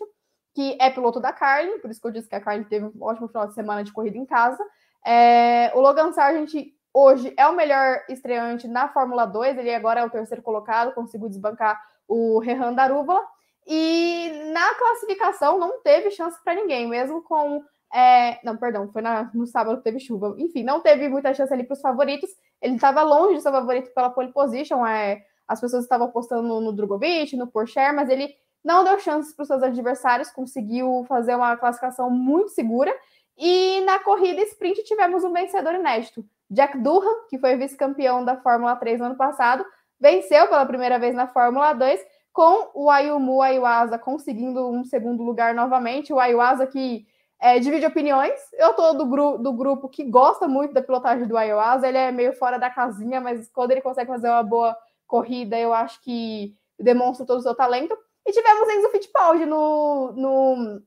que 0.53 0.77
é 0.79 0.89
piloto 0.89 1.19
da 1.19 1.31
Carlin, 1.31 1.79
por 1.79 1.89
isso 1.89 2.01
que 2.01 2.07
eu 2.07 2.11
disse 2.11 2.27
que 2.27 2.35
a 2.35 2.41
Carlin 2.41 2.63
teve 2.65 2.85
um 2.85 3.03
ótimo 3.03 3.27
final 3.27 3.47
de 3.47 3.53
semana 3.53 3.83
de 3.83 3.91
corrida 3.91 4.17
em 4.17 4.25
casa. 4.25 4.63
É, 5.05 5.71
o 5.73 5.79
Logan 5.79 6.11
Sargent 6.11 6.53
hoje 6.93 7.33
é 7.37 7.47
o 7.47 7.55
melhor 7.55 8.03
estreante 8.09 8.67
na 8.67 8.89
Fórmula 8.89 9.25
2, 9.25 9.57
ele 9.57 9.73
agora 9.73 10.01
é 10.01 10.05
o 10.05 10.09
terceiro 10.09 10.43
colocado, 10.43 10.93
conseguiu 10.93 11.29
desbancar 11.29 11.81
o 12.07 12.39
Rehan 12.39 12.73
Darúvala. 12.73 13.21
E 13.65 14.51
na 14.53 14.75
classificação 14.75 15.57
não 15.57 15.81
teve 15.81 16.11
chance 16.11 16.37
para 16.43 16.55
ninguém, 16.55 16.87
mesmo 16.87 17.21
com. 17.23 17.63
É, 17.93 18.39
não, 18.43 18.57
perdão, 18.57 18.89
foi 18.91 19.01
na, 19.01 19.29
no 19.33 19.45
sábado 19.45 19.77
que 19.77 19.83
teve 19.83 19.99
chuva. 19.99 20.33
Enfim, 20.37 20.63
não 20.63 20.81
teve 20.81 21.07
muita 21.07 21.33
chance 21.33 21.53
ali 21.53 21.63
para 21.63 21.75
os 21.75 21.81
favoritos. 21.81 22.29
Ele 22.61 22.75
estava 22.75 23.01
longe 23.03 23.35
de 23.35 23.41
ser 23.41 23.51
favorito 23.51 23.93
pela 23.93 24.09
pole 24.09 24.31
position. 24.31 24.85
É, 24.85 25.23
as 25.47 25.59
pessoas 25.59 25.83
estavam 25.83 26.07
apostando 26.07 26.43
no, 26.47 26.61
no 26.61 26.73
Drogovic, 26.73 27.35
no 27.35 27.47
Porsche, 27.47 27.91
mas 27.91 28.09
ele 28.09 28.33
não 28.63 28.83
deu 28.83 28.99
chances 28.99 29.33
para 29.33 29.43
os 29.43 29.47
seus 29.47 29.63
adversários, 29.63 30.31
conseguiu 30.31 31.05
fazer 31.07 31.35
uma 31.35 31.57
classificação 31.57 32.09
muito 32.09 32.49
segura. 32.49 32.93
E 33.37 33.81
na 33.81 33.99
corrida 33.99 34.41
sprint 34.43 34.83
tivemos 34.83 35.23
um 35.23 35.33
vencedor 35.33 35.73
inédito. 35.73 36.23
Jack 36.49 36.77
Durham, 36.77 37.25
que 37.29 37.39
foi 37.39 37.55
vice-campeão 37.55 38.23
da 38.23 38.37
Fórmula 38.37 38.75
3 38.75 38.99
no 38.99 39.07
ano 39.07 39.15
passado, 39.15 39.65
venceu 39.99 40.47
pela 40.47 40.65
primeira 40.65 40.99
vez 40.99 41.15
na 41.15 41.27
Fórmula 41.27 41.73
2, 41.73 41.99
com 42.33 42.69
o 42.73 42.89
Ayumu 42.89 43.41
Ayuasa 43.41 43.97
conseguindo 43.97 44.69
um 44.69 44.83
segundo 44.83 45.23
lugar 45.23 45.53
novamente. 45.53 46.13
O 46.13 46.19
Ayuasa 46.19 46.67
que 46.67 47.05
é, 47.39 47.59
divide 47.59 47.85
opiniões. 47.85 48.39
Eu 48.53 48.73
tô 48.73 48.93
do, 48.93 49.05
gru 49.07 49.37
do 49.39 49.51
grupo 49.51 49.89
que 49.89 50.03
gosta 50.03 50.47
muito 50.47 50.73
da 50.73 50.81
pilotagem 50.81 51.27
do 51.27 51.35
Ayuasa. 51.35 51.87
Ele 51.87 51.97
é 51.97 52.11
meio 52.11 52.33
fora 52.33 52.59
da 52.59 52.69
casinha, 52.69 53.19
mas 53.19 53.49
quando 53.49 53.71
ele 53.71 53.81
consegue 53.81 54.11
fazer 54.11 54.29
uma 54.29 54.43
boa 54.43 54.77
corrida, 55.07 55.57
eu 55.57 55.73
acho 55.73 56.01
que 56.01 56.55
demonstra 56.79 57.25
todo 57.25 57.39
o 57.39 57.43
seu 57.43 57.55
talento. 57.55 57.97
E 58.25 58.31
tivemos 58.31 58.69
Enzo 58.69 58.89
Fittipaldi 58.89 59.45
no, 59.45 60.11
no, 60.13 60.81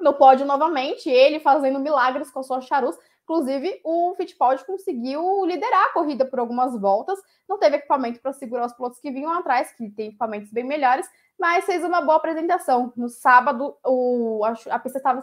no 0.00 0.14
pódio 0.14 0.46
novamente, 0.46 1.08
ele 1.08 1.40
fazendo 1.40 1.78
milagres 1.78 2.30
com 2.30 2.40
a 2.40 2.42
sua 2.42 2.60
charus. 2.60 2.96
Inclusive, 3.22 3.80
o 3.84 4.14
Fittipaldi 4.16 4.64
conseguiu 4.64 5.44
liderar 5.44 5.84
a 5.84 5.92
corrida 5.92 6.24
por 6.24 6.40
algumas 6.40 6.78
voltas. 6.80 7.18
Não 7.48 7.58
teve 7.58 7.76
equipamento 7.76 8.20
para 8.20 8.32
segurar 8.32 8.66
os 8.66 8.72
pilotos 8.72 8.98
que 8.98 9.10
vinham 9.10 9.30
atrás, 9.32 9.72
que 9.72 9.88
tem 9.90 10.08
equipamentos 10.08 10.50
bem 10.50 10.64
melhores, 10.64 11.08
mas 11.38 11.64
fez 11.64 11.84
uma 11.84 12.00
boa 12.00 12.16
apresentação. 12.16 12.92
No 12.96 13.08
sábado, 13.08 13.76
o, 13.86 14.44
a, 14.44 14.74
a 14.74 14.78
pista 14.80 14.98
estava 14.98 15.22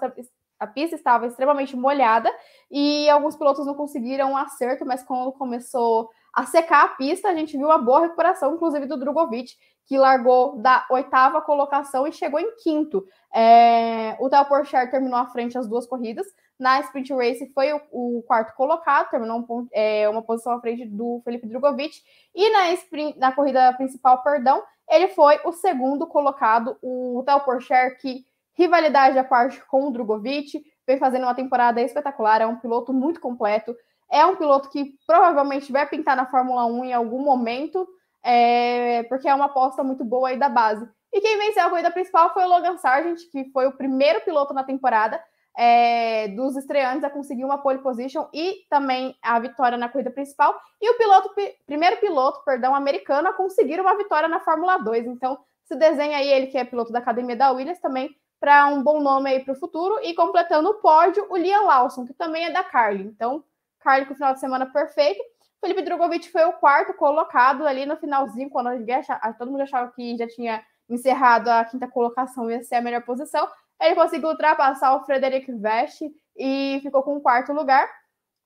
a 0.59 0.65
pista 0.65 0.95
estava 0.95 1.27
extremamente 1.27 1.75
molhada 1.75 2.31
e 2.71 3.07
alguns 3.09 3.35
pilotos 3.35 3.65
não 3.65 3.75
conseguiram 3.75 4.31
um 4.31 4.37
acerto, 4.37 4.85
mas 4.85 5.03
quando 5.03 5.31
começou 5.33 6.09
a 6.33 6.45
secar 6.45 6.85
a 6.85 6.89
pista, 6.89 7.29
a 7.29 7.35
gente 7.35 7.57
viu 7.57 7.67
uma 7.67 7.77
boa 7.77 8.01
recuperação, 8.01 8.53
inclusive 8.53 8.85
do 8.85 8.97
Drogovic, 8.97 9.53
que 9.87 9.97
largou 9.97 10.57
da 10.57 10.85
oitava 10.89 11.41
colocação 11.41 12.05
e 12.05 12.11
chegou 12.11 12.39
em 12.39 12.55
quinto. 12.57 13.05
É, 13.33 14.17
o 14.19 14.29
Theo 14.29 14.45
Porcher 14.45 14.91
terminou 14.91 15.17
à 15.17 15.27
frente 15.27 15.57
as 15.57 15.67
duas 15.67 15.87
corridas. 15.87 16.27
Na 16.59 16.79
sprint 16.81 17.13
race 17.13 17.51
foi 17.53 17.71
o, 17.71 17.81
o 17.91 18.23
quarto 18.23 18.53
colocado, 18.55 19.09
terminou 19.09 19.45
um, 19.49 19.67
é, 19.71 20.09
uma 20.09 20.21
posição 20.21 20.53
à 20.53 20.59
frente 20.59 20.85
do 20.85 21.21
Felipe 21.23 21.47
Drogovic. 21.47 22.01
E 22.35 22.49
na, 22.49 22.71
sprint, 22.73 23.17
na 23.17 23.31
corrida 23.31 23.73
principal, 23.73 24.21
perdão, 24.21 24.61
ele 24.89 25.07
foi 25.09 25.39
o 25.45 25.53
segundo 25.53 26.05
colocado. 26.05 26.77
O 26.81 27.23
Theo 27.25 27.39
Porcher, 27.41 27.97
que 27.99 28.25
rivalidade 28.55 29.17
à 29.17 29.23
parte 29.23 29.63
com 29.67 29.87
o 29.87 29.91
Drogovic, 29.91 30.63
vem 30.85 30.97
fazendo 30.97 31.23
uma 31.23 31.35
temporada 31.35 31.81
espetacular, 31.81 32.41
é 32.41 32.47
um 32.47 32.55
piloto 32.55 32.91
muito 32.91 33.19
completo, 33.19 33.75
é 34.11 34.25
um 34.25 34.35
piloto 34.35 34.69
que 34.69 34.93
provavelmente 35.05 35.71
vai 35.71 35.87
pintar 35.87 36.15
na 36.15 36.25
Fórmula 36.25 36.65
1 36.65 36.85
em 36.85 36.93
algum 36.93 37.21
momento, 37.21 37.87
é, 38.23 39.03
porque 39.03 39.27
é 39.27 39.33
uma 39.33 39.45
aposta 39.45 39.83
muito 39.83 40.03
boa 40.03 40.29
aí 40.29 40.37
da 40.37 40.49
base. 40.49 40.87
E 41.13 41.21
quem 41.21 41.37
venceu 41.37 41.63
a 41.63 41.69
corrida 41.69 41.91
principal 41.91 42.33
foi 42.33 42.43
o 42.43 42.47
Logan 42.47 42.77
Sargent, 42.77 43.19
que 43.31 43.49
foi 43.51 43.67
o 43.67 43.77
primeiro 43.77 44.21
piloto 44.21 44.53
na 44.53 44.63
temporada 44.63 45.21
é, 45.57 46.27
dos 46.29 46.55
estreantes 46.55 47.03
a 47.03 47.09
conseguir 47.09 47.43
uma 47.43 47.57
pole 47.57 47.79
position 47.79 48.27
e 48.31 48.65
também 48.69 49.15
a 49.23 49.39
vitória 49.39 49.77
na 49.77 49.89
corrida 49.89 50.11
principal. 50.11 50.55
E 50.79 50.89
o 50.89 50.97
piloto, 50.97 51.33
primeiro 51.65 51.97
piloto, 51.97 52.43
perdão, 52.45 52.75
americano 52.75 53.29
a 53.29 53.33
conseguir 53.33 53.81
uma 53.81 53.97
vitória 53.97 54.27
na 54.29 54.39
Fórmula 54.39 54.77
2. 54.77 55.07
Então, 55.07 55.37
se 55.63 55.75
desenha 55.75 56.17
aí 56.17 56.29
ele 56.29 56.47
que 56.47 56.57
é 56.57 56.63
piloto 56.63 56.91
da 56.91 56.99
academia 56.99 57.35
da 57.35 57.51
Williams 57.51 57.79
também 57.79 58.15
para 58.39 58.67
um 58.67 58.83
bom 58.83 59.01
nome 59.01 59.31
aí 59.31 59.39
para 59.43 59.53
o 59.53 59.59
futuro. 59.59 59.99
E 60.03 60.13
completando 60.13 60.69
o 60.69 60.75
pódio, 60.75 61.25
o 61.29 61.35
Liam 61.35 61.65
Lawson, 61.65 62.05
que 62.05 62.13
também 62.13 62.45
é 62.45 62.51
da 62.51 62.63
Carly. 62.63 63.03
Então, 63.03 63.43
Carly 63.79 64.05
com 64.05 64.13
o 64.13 64.15
final 64.15 64.33
de 64.33 64.39
semana 64.39 64.65
perfeito. 64.65 65.21
Felipe 65.59 65.81
Drogovic 65.81 66.31
foi 66.31 66.45
o 66.45 66.53
quarto 66.53 66.93
colocado 66.93 67.65
ali 67.65 67.85
no 67.85 67.97
finalzinho, 67.97 68.49
quando 68.49 68.67
achava, 68.67 69.33
todo 69.33 69.51
mundo 69.51 69.61
achava 69.61 69.91
que 69.91 70.17
já 70.17 70.27
tinha 70.27 70.63
encerrado 70.89 71.49
a 71.49 71.65
quinta 71.65 71.87
colocação, 71.87 72.49
ia 72.49 72.63
ser 72.63 72.75
a 72.75 72.81
melhor 72.81 73.03
posição. 73.03 73.47
Ele 73.81 73.95
conseguiu 73.95 74.29
ultrapassar 74.29 74.95
o 74.95 75.05
Frederic 75.05 75.51
Vest 75.53 76.01
e 76.35 76.79
ficou 76.81 77.03
com 77.03 77.17
o 77.17 77.21
quarto 77.21 77.51
lugar. 77.53 77.89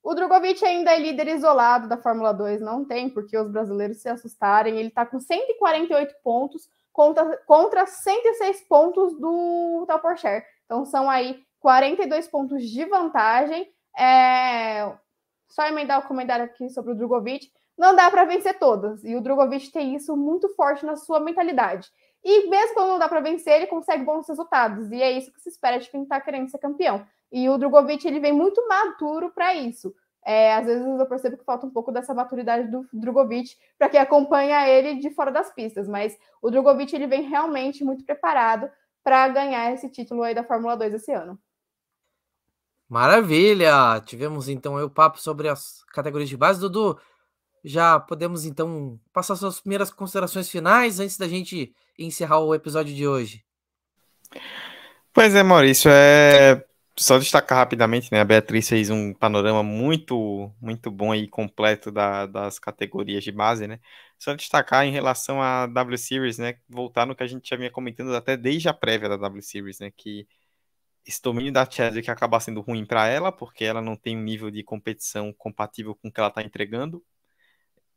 O 0.04 0.16
Drogovic 0.16 0.64
ainda 0.66 0.92
é 0.92 1.00
líder 1.00 1.28
isolado 1.28 1.88
da 1.88 1.98
Fórmula 1.98 2.34
2, 2.34 2.60
não 2.60 2.84
tem 2.84 3.10
porque 3.10 3.38
os 3.38 3.50
brasileiros 3.52 4.02
se 4.02 4.10
assustarem. 4.10 4.78
Ele 4.78 4.88
está 4.88 5.06
com 5.06 5.20
148 5.20 6.16
pontos, 6.24 6.68
contra, 6.92 7.38
contra 7.46 7.86
106 7.86 8.62
pontos 8.68 9.18
do 9.20 9.86
Tal 9.88 10.00
Porsche. 10.00 10.44
Então 10.66 10.86
são 10.86 11.10
aí 11.10 11.44
42 11.60 12.28
pontos 12.28 12.64
de 12.64 12.84
vantagem. 12.86 13.72
É... 13.98 14.92
Só 15.52 15.68
emendar 15.68 16.00
o 16.00 16.08
comentário 16.08 16.46
aqui 16.46 16.70
sobre 16.70 16.94
o 16.94 16.96
Drogovic. 16.96 17.52
Não 17.78 17.96
dá 17.96 18.10
para 18.10 18.26
vencer 18.26 18.58
todas. 18.58 19.04
E 19.04 19.16
o 19.16 19.22
Drogovic 19.22 19.72
tem 19.72 19.96
isso 19.96 20.16
muito 20.16 20.48
forte 20.56 20.86
na 20.86 20.96
sua 20.96 21.20
mentalidade. 21.20 21.90
E 22.24 22.48
mesmo 22.50 22.74
quando 22.74 22.90
não 22.90 23.00
dá 23.00 23.10
para 23.10 23.20
vencer, 23.20 23.54
ele 23.54 23.68
consegue 23.68 24.04
bons 24.04 24.28
resultados. 24.28 24.92
E 24.92 25.02
é 25.02 25.12
isso 25.12 25.32
que 25.32 25.42
se 25.42 25.50
espera 25.50 25.78
de 25.78 25.90
quem 25.90 26.04
está 26.04 26.22
querendo 26.22 26.50
ser 26.50 26.58
campeão. 26.58 27.06
E 27.32 27.50
o 27.50 27.58
Drogovic 27.58 28.08
ele 28.08 28.20
vem 28.20 28.32
muito 28.32 28.66
maduro 28.68 29.32
para 29.32 29.54
isso. 29.54 29.94
É, 30.24 30.54
às 30.54 30.66
vezes 30.66 30.86
eu 30.86 31.06
percebo 31.08 31.38
que 31.38 31.44
falta 31.44 31.66
um 31.66 31.72
pouco 31.72 31.92
dessa 31.92 32.14
maturidade 32.14 32.70
do 32.70 32.88
Drogovic 32.94 33.56
para 33.78 33.90
quem 33.90 34.00
acompanha 34.00 34.68
ele 34.70 34.96
de 34.96 35.10
fora 35.10 35.32
das 35.32 35.52
pistas, 35.52 35.88
mas 35.88 36.16
o 36.42 36.52
Drogovic 36.52 36.96
ele 36.96 37.08
vem 37.08 37.24
realmente 37.24 37.84
muito 37.84 38.06
preparado 38.06 38.70
para 39.04 39.28
ganhar 39.30 39.74
esse 39.74 39.90
título 39.90 40.22
aí 40.22 40.36
da 40.36 40.44
Fórmula 40.44 40.78
2 40.78 40.94
esse 40.94 41.12
ano. 41.12 41.40
Maravilha! 42.92 44.02
Tivemos 44.06 44.50
então 44.50 44.76
o 44.76 44.90
papo 44.90 45.18
sobre 45.18 45.48
as 45.48 45.82
categorias 45.94 46.28
de 46.28 46.36
base. 46.36 46.60
Dudu, 46.60 47.00
já 47.64 47.98
podemos 47.98 48.44
então 48.44 49.00
passar 49.14 49.38
suas 49.38 49.62
primeiras 49.62 49.90
considerações 49.90 50.50
finais 50.50 51.00
antes 51.00 51.18
da 51.18 51.26
gente 51.26 51.74
encerrar 51.98 52.40
o 52.40 52.54
episódio 52.54 52.94
de 52.94 53.08
hoje. 53.08 53.46
Pois 55.14 55.34
é, 55.34 55.42
Maurício, 55.42 55.90
é 55.90 56.66
só 56.98 57.18
destacar 57.18 57.60
rapidamente, 57.60 58.12
né? 58.12 58.20
A 58.20 58.26
Beatriz 58.26 58.68
fez 58.68 58.90
um 58.90 59.14
panorama 59.14 59.64
muito, 59.64 60.52
muito 60.60 60.92
bom 60.92 61.16
e 61.16 61.30
completo 61.30 61.94
da, 61.94 62.26
das 62.26 62.60
categorias 62.60 63.24
de 63.24 63.32
base, 63.32 63.68
né? 63.68 63.80
Só 64.20 64.36
destacar 64.36 64.86
em 64.86 64.92
relação 64.92 65.42
à 65.42 65.66
W 65.66 65.98
Series, 65.98 66.38
né? 66.38 66.56
Voltar 66.68 67.06
no 67.06 67.16
que 67.16 67.24
a 67.24 67.28
gente 67.28 67.50
já 67.50 67.56
vinha 67.56 67.72
comentando 67.72 68.14
até 68.14 68.36
desde 68.36 68.68
a 68.68 68.74
prévia 68.74 69.08
da 69.08 69.16
W 69.16 69.42
Series, 69.42 69.80
né? 69.80 69.94
Que 69.96 70.28
esse 71.06 71.22
domínio 71.22 71.52
da 71.52 71.70
Chadwick 71.70 72.10
acaba 72.10 72.40
sendo 72.40 72.62
ruim 72.62 72.86
para 72.86 73.08
ela, 73.08 73.32
porque 73.32 73.64
ela 73.64 73.82
não 73.82 73.96
tem 73.96 74.18
um 74.18 74.22
nível 74.24 74.52
de 74.52 74.64
competição 74.64 75.34
compatível 75.34 75.96
com 75.96 76.08
o 76.10 76.12
que 76.12 76.20
ela 76.20 76.30
está 76.30 76.42
entregando. 76.44 77.04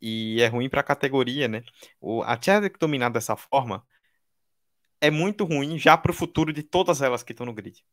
E 0.00 0.40
é 0.42 0.46
ruim 0.48 0.68
para 0.68 0.80
a 0.80 0.84
categoria, 0.84 1.48
né? 1.48 1.62
O, 2.00 2.22
a 2.22 2.40
Chadwick 2.40 2.78
dominar 2.78 3.10
dessa 3.10 3.36
forma 3.36 3.86
é 5.00 5.10
muito 5.10 5.44
ruim 5.44 5.78
já 5.78 5.96
para 5.96 6.10
o 6.10 6.14
futuro 6.14 6.52
de 6.52 6.62
todas 6.62 7.02
elas 7.02 7.22
que 7.22 7.32
estão 7.32 7.46
no 7.46 7.52
grid 7.52 7.84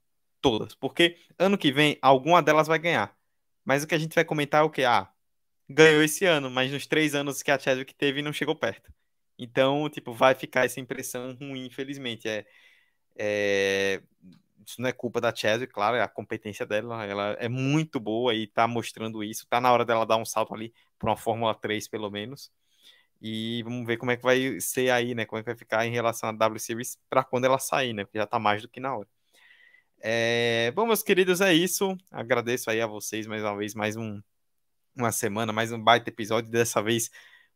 todas, 0.41 0.75
porque 0.75 1.17
ano 1.37 1.57
que 1.57 1.71
vem 1.71 1.97
alguma 2.01 2.41
delas 2.41 2.67
vai 2.67 2.79
ganhar. 2.79 3.15
Mas 3.63 3.83
o 3.83 3.87
que 3.87 3.95
a 3.95 3.97
gente 3.99 4.15
vai 4.15 4.25
comentar 4.25 4.61
é 4.61 4.63
o 4.63 4.69
que? 4.69 4.83
Ah, 4.83 5.09
ganhou 5.69 6.03
esse 6.03 6.25
ano, 6.25 6.49
mas 6.49 6.71
nos 6.71 6.87
três 6.87 7.15
anos 7.15 7.43
que 7.43 7.51
a 7.51 7.59
Chadwick 7.59 7.93
teve 7.95 8.21
não 8.21 8.33
chegou 8.33 8.55
perto. 8.55 8.91
Então, 9.37 9.89
tipo, 9.89 10.13
vai 10.13 10.35
ficar 10.35 10.65
essa 10.65 10.79
impressão 10.79 11.35
ruim, 11.35 11.65
infelizmente. 11.67 12.27
É, 12.27 12.45
é, 13.17 14.01
isso 14.65 14.81
não 14.81 14.89
é 14.89 14.91
culpa 14.93 15.21
da 15.21 15.33
Chadwick, 15.33 15.73
claro, 15.73 15.95
é 15.97 16.01
a 16.01 16.07
competência 16.07 16.65
dela. 16.65 17.05
Ela 17.05 17.35
é 17.39 17.49
muito 17.49 17.99
boa 17.99 18.33
e 18.33 18.47
tá 18.47 18.67
mostrando 18.67 19.23
isso. 19.23 19.47
Tá 19.47 19.61
na 19.61 19.71
hora 19.71 19.85
dela 19.85 20.05
dar 20.05 20.17
um 20.17 20.25
salto 20.25 20.53
ali 20.53 20.73
para 20.99 21.09
uma 21.09 21.17
Fórmula 21.17 21.53
3, 21.55 21.87
pelo 21.87 22.09
menos. 22.09 22.51
E 23.21 23.61
vamos 23.63 23.85
ver 23.85 23.97
como 23.97 24.11
é 24.11 24.17
que 24.17 24.23
vai 24.23 24.59
ser 24.59 24.89
aí, 24.91 25.13
né? 25.15 25.25
Como 25.25 25.39
é 25.39 25.43
que 25.43 25.49
vai 25.49 25.55
ficar 25.55 25.85
em 25.85 25.91
relação 25.91 26.29
à 26.29 26.31
W 26.31 26.59
Series 26.59 26.97
para 27.09 27.23
quando 27.23 27.45
ela 27.45 27.59
sair, 27.59 27.93
né? 27.93 28.03
Porque 28.03 28.17
já 28.17 28.25
tá 28.27 28.39
mais 28.39 28.61
do 28.61 28.69
que 28.69 28.79
na 28.79 28.95
hora. 28.95 29.07
É, 29.99 30.71
bom, 30.75 30.87
meus 30.87 31.03
queridos, 31.03 31.41
é 31.41 31.53
isso. 31.53 31.95
Agradeço 32.11 32.69
aí 32.71 32.81
a 32.81 32.87
vocês 32.87 33.27
mais 33.27 33.43
uma 33.43 33.55
vez, 33.55 33.75
mais 33.75 33.95
um, 33.95 34.19
uma 34.95 35.11
semana, 35.11 35.53
mais 35.53 35.71
um 35.71 35.79
baita 35.81 36.09
episódio. 36.09 36.51
Dessa 36.51 36.81
vez, 36.81 37.11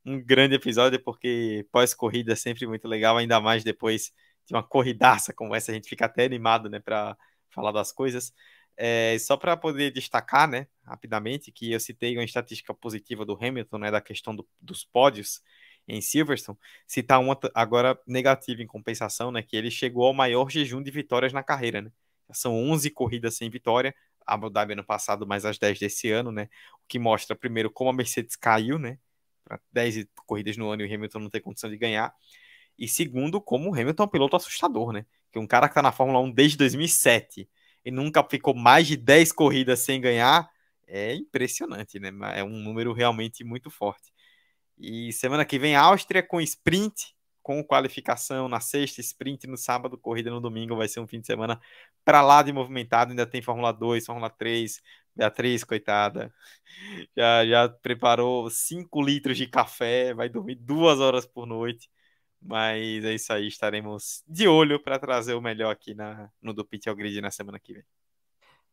um 0.06 0.22
grande 0.24 0.56
episódio, 0.56 1.02
porque 1.04 1.68
pós-corrida 1.72 2.34
é 2.34 2.36
sempre 2.36 2.68
muito 2.68 2.88
legal, 2.88 3.18
ainda 3.18 3.42
mais 3.42 3.64
depois 3.64 4.14
de 4.46 4.54
uma 4.54 4.64
corridaça 4.64 5.34
como 5.34 5.56
essa, 5.56 5.72
a 5.72 5.76
gente 5.76 5.90
fica 5.90 6.06
até 6.06 6.26
animado, 6.26 6.70
né, 6.70 6.80
para 6.80 7.18
falar 7.50 7.72
das 7.72 7.92
coisas. 7.92 8.34
É, 8.78 9.18
só 9.20 9.38
para 9.38 9.56
poder 9.56 9.92
destacar, 9.92 10.48
né, 10.50 10.68
rapidamente, 10.84 11.52
que 11.52 11.72
eu 11.72 11.80
citei 11.80 12.18
uma 12.18 12.24
estatística 12.24 12.74
positiva 12.74 13.26
do 13.26 13.38
Hamilton, 13.42 13.78
né, 13.80 13.92
da 13.92 14.02
questão 14.02 14.36
do, 14.36 14.48
dos 14.60 14.84
pódios 14.84 15.42
em 15.88 16.02
Silverstone, 16.02 16.58
citar 16.88 17.20
uma 17.20 17.38
agora 17.54 17.98
negativa 18.08 18.62
em 18.62 18.68
compensação, 18.68 19.32
né, 19.32 19.42
que 19.44 19.56
ele 19.56 19.72
chegou 19.72 20.06
ao 20.08 20.14
maior 20.14 20.50
jejum 20.50 20.82
de 20.82 20.92
vitórias 20.92 21.32
na 21.34 21.44
carreira, 21.44 21.82
né. 21.82 21.92
São 22.34 22.56
11 22.56 22.90
corridas 22.90 23.36
sem 23.36 23.50
vitória. 23.50 23.94
Abu 24.26 24.50
Dhabi 24.50 24.74
ano 24.74 24.84
passado, 24.84 25.28
mais 25.28 25.46
as 25.46 25.58
10 25.60 25.78
desse 25.80 26.10
ano, 26.10 26.32
né? 26.32 26.50
O 26.84 26.88
que 26.88 26.98
mostra, 26.98 27.36
primeiro, 27.36 27.70
como 27.70 27.90
a 27.90 27.94
Mercedes 27.94 28.36
caiu, 28.36 28.80
né? 28.80 28.98
Para 29.44 29.60
10 29.72 30.08
corridas 30.26 30.58
no 30.58 30.70
ano 30.70 30.82
e 30.84 30.90
o 30.90 30.96
Hamilton 30.96 31.20
não 31.20 31.30
tem 31.30 31.42
condição 31.42 31.70
de 31.70 31.78
ganhar. 31.78 32.14
E 32.78 32.88
segundo, 32.88 33.42
como 33.42 33.70
o 33.70 33.74
Hamilton 33.74 34.04
é 34.04 34.06
um 34.06 34.10
piloto 34.10 34.36
assustador, 34.36 34.92
né? 34.92 35.06
Que 35.32 35.40
um 35.40 35.48
cara 35.48 35.68
que 35.68 35.76
tá 35.76 35.82
na 35.82 35.92
Fórmula 35.92 36.20
1 36.20 36.32
desde 36.32 36.58
2007 36.58 37.50
e 37.84 37.92
nunca 37.92 38.24
ficou 38.24 38.54
mais 38.54 38.88
de 38.88 38.98
10 38.98 39.32
corridas 39.32 39.80
sem 39.80 40.02
ganhar, 40.02 40.50
é 40.88 41.14
impressionante, 41.16 42.00
né? 42.00 42.12
É 42.36 42.44
um 42.44 42.58
número 42.58 42.94
realmente 42.94 43.44
muito 43.44 43.70
forte. 43.70 44.14
E 44.78 45.14
semana 45.14 45.46
que 45.46 45.58
vem, 45.60 45.76
Áustria 45.76 46.22
com 46.24 46.42
sprint 46.42 47.16
com 47.46 47.64
qualificação 47.64 48.50
na 48.50 48.60
sexta, 48.60 49.02
sprint 49.02 49.46
no 49.46 49.56
sábado, 49.56 50.00
corrida 50.00 50.32
no 50.32 50.42
domingo. 50.42 50.76
Vai 50.76 50.88
ser 50.88 51.00
um 51.00 51.06
fim 51.06 51.20
de 51.20 51.28
semana 51.28 51.62
para 52.04 52.20
lá 52.24 52.42
de 52.42 52.52
movimentado. 52.52 53.12
Ainda 53.12 53.26
tem 53.28 53.40
Fórmula 53.40 53.72
2, 53.72 54.04
Fórmula 54.04 54.32
3. 54.32 54.82
Beatriz, 55.16 55.64
coitada, 55.64 56.34
já, 57.16 57.46
já 57.46 57.70
preparou 57.70 58.50
5 58.50 59.02
litros 59.02 59.38
de 59.38 59.48
café, 59.48 60.14
vai 60.14 60.28
dormir 60.28 60.56
duas 60.56 61.00
horas 61.00 61.26
por 61.26 61.46
noite. 61.46 61.90
Mas 62.46 63.04
é 63.04 63.14
isso 63.16 63.34
aí, 63.34 63.48
estaremos 63.48 64.24
de 64.28 64.48
olho 64.48 64.80
para 64.80 65.00
trazer 65.00 65.34
o 65.34 65.42
melhor 65.42 65.72
aqui 65.72 65.96
na, 65.96 66.30
no 66.40 66.54
do 66.54 66.64
Pit 66.64 66.88
ao 66.88 66.96
Grid 66.96 67.20
na 67.20 67.32
semana 67.32 67.60
que 67.60 67.74
vem. 67.74 67.84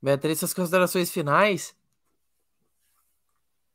Beatriz, 0.00 0.38
suas 0.38 0.52
considerações 0.52 1.10
finais? 1.10 1.74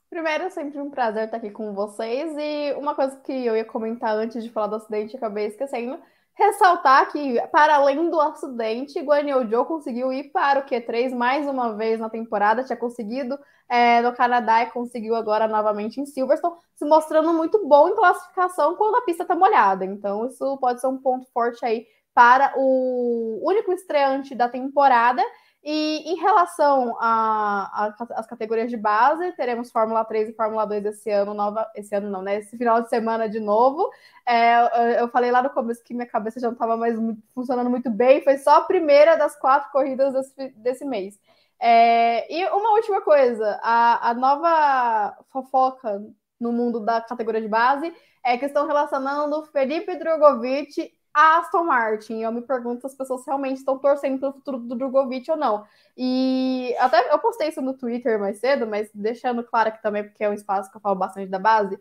Primeiro, 0.07 0.43
é 0.43 0.49
sempre 0.51 0.79
um 0.79 0.91
prazer 0.91 1.25
estar 1.25 1.37
aqui 1.37 1.49
com 1.49 1.73
vocês. 1.73 2.31
E 2.37 2.73
uma 2.73 2.93
coisa 2.93 3.17
que 3.21 3.31
eu 3.31 3.57
ia 3.57 3.65
comentar 3.65 4.15
antes 4.15 4.43
de 4.43 4.51
falar 4.51 4.67
do 4.67 4.75
acidente, 4.75 5.17
acabei 5.17 5.47
esquecendo, 5.47 5.99
ressaltar 6.37 7.11
que, 7.11 7.41
para 7.51 7.75
além 7.75 8.09
do 8.09 8.21
acidente, 8.21 9.01
Guan 9.01 9.21
Yu 9.21 9.49
Zhou 9.49 9.65
conseguiu 9.65 10.13
ir 10.13 10.31
para 10.31 10.59
o 10.59 10.63
Q3 10.63 11.13
mais 11.13 11.47
uma 11.47 11.73
vez 11.73 11.99
na 11.99 12.09
temporada, 12.09 12.63
tinha 12.63 12.77
conseguido 12.77 13.37
é, 13.67 14.01
no 14.01 14.13
Canadá 14.13 14.61
e 14.61 14.71
conseguiu 14.71 15.15
agora 15.15 15.47
novamente 15.47 15.99
em 15.99 16.05
Silverstone, 16.05 16.55
se 16.75 16.85
mostrando 16.85 17.33
muito 17.33 17.67
bom 17.67 17.89
em 17.89 17.95
classificação 17.95 18.75
quando 18.75 18.97
a 18.97 19.01
pista 19.01 19.23
está 19.23 19.35
molhada. 19.35 19.83
Então, 19.83 20.27
isso 20.27 20.57
pode 20.57 20.79
ser 20.79 20.87
um 20.87 20.97
ponto 20.97 21.27
forte 21.33 21.65
aí 21.65 21.87
para 22.13 22.53
o 22.55 23.39
único 23.43 23.71
estreante 23.73 24.35
da 24.35 24.47
temporada 24.47 25.23
E 25.63 26.13
em 26.13 26.15
relação 26.15 26.95
às 26.99 28.25
categorias 28.27 28.69
de 28.69 28.77
base, 28.77 29.33
teremos 29.33 29.71
Fórmula 29.71 30.05
3 30.05 30.29
e 30.29 30.33
Fórmula 30.33 30.65
2 30.65 30.85
esse 30.85 31.09
ano, 31.09 31.33
nova, 31.33 31.69
esse 31.75 31.93
ano 31.93 32.09
não, 32.09 32.21
né? 32.21 32.37
Esse 32.37 32.57
final 32.57 32.81
de 32.81 32.89
semana 32.89 33.27
de 33.27 33.39
novo. 33.39 33.89
É, 34.25 35.01
eu 35.01 35.09
falei 35.09 35.31
lá 35.31 35.41
no 35.41 35.49
começo 35.49 35.83
que 35.83 35.93
minha 35.93 36.07
cabeça 36.07 36.39
já 36.39 36.47
não 36.47 36.53
estava 36.53 36.77
mais 36.77 36.97
muito, 36.97 37.21
funcionando 37.33 37.69
muito 37.69 37.89
bem, 37.89 38.23
foi 38.23 38.37
só 38.37 38.57
a 38.57 38.61
primeira 38.61 39.17
das 39.17 39.37
quatro 39.37 39.71
corridas 39.71 40.13
desse, 40.13 40.49
desse 40.57 40.85
mês. 40.85 41.19
É, 41.59 42.31
e 42.33 42.45
uma 42.49 42.71
última 42.73 43.01
coisa, 43.01 43.59
a, 43.61 44.11
a 44.11 44.13
nova 44.13 45.17
fofoca 45.29 46.01
no 46.39 46.51
mundo 46.51 46.79
da 46.79 47.01
categoria 47.01 47.41
de 47.41 47.47
base 47.47 47.93
é 48.23 48.37
que 48.37 48.45
estão 48.45 48.67
relacionando 48.67 49.43
Felipe 49.45 49.95
Drogovic 49.95 50.91
a 51.17 51.39
Aston 51.39 51.63
Martin. 51.63 52.21
Eu 52.21 52.31
me 52.31 52.41
pergunto 52.41 52.81
se 52.81 52.85
as 52.85 52.93
pessoas 52.93 53.25
realmente 53.25 53.57
estão 53.57 53.79
torcendo 53.79 54.19
pelo 54.19 54.33
futuro 54.33 54.59
do 54.59 54.75
Drogovic 54.75 55.29
ou 55.31 55.35
não. 55.35 55.65
E 55.97 56.75
até 56.77 57.11
eu 57.11 57.17
postei 57.17 57.49
isso 57.49 57.59
no 57.59 57.73
Twitter 57.73 58.19
mais 58.19 58.37
cedo, 58.37 58.67
mas 58.67 58.87
deixando 58.93 59.43
claro 59.43 59.69
aqui 59.69 59.81
também, 59.81 60.03
porque 60.03 60.23
é 60.23 60.29
um 60.29 60.33
espaço 60.33 60.69
que 60.69 60.77
eu 60.77 60.81
falo 60.81 60.95
bastante 60.95 61.27
da 61.27 61.39
base, 61.39 61.79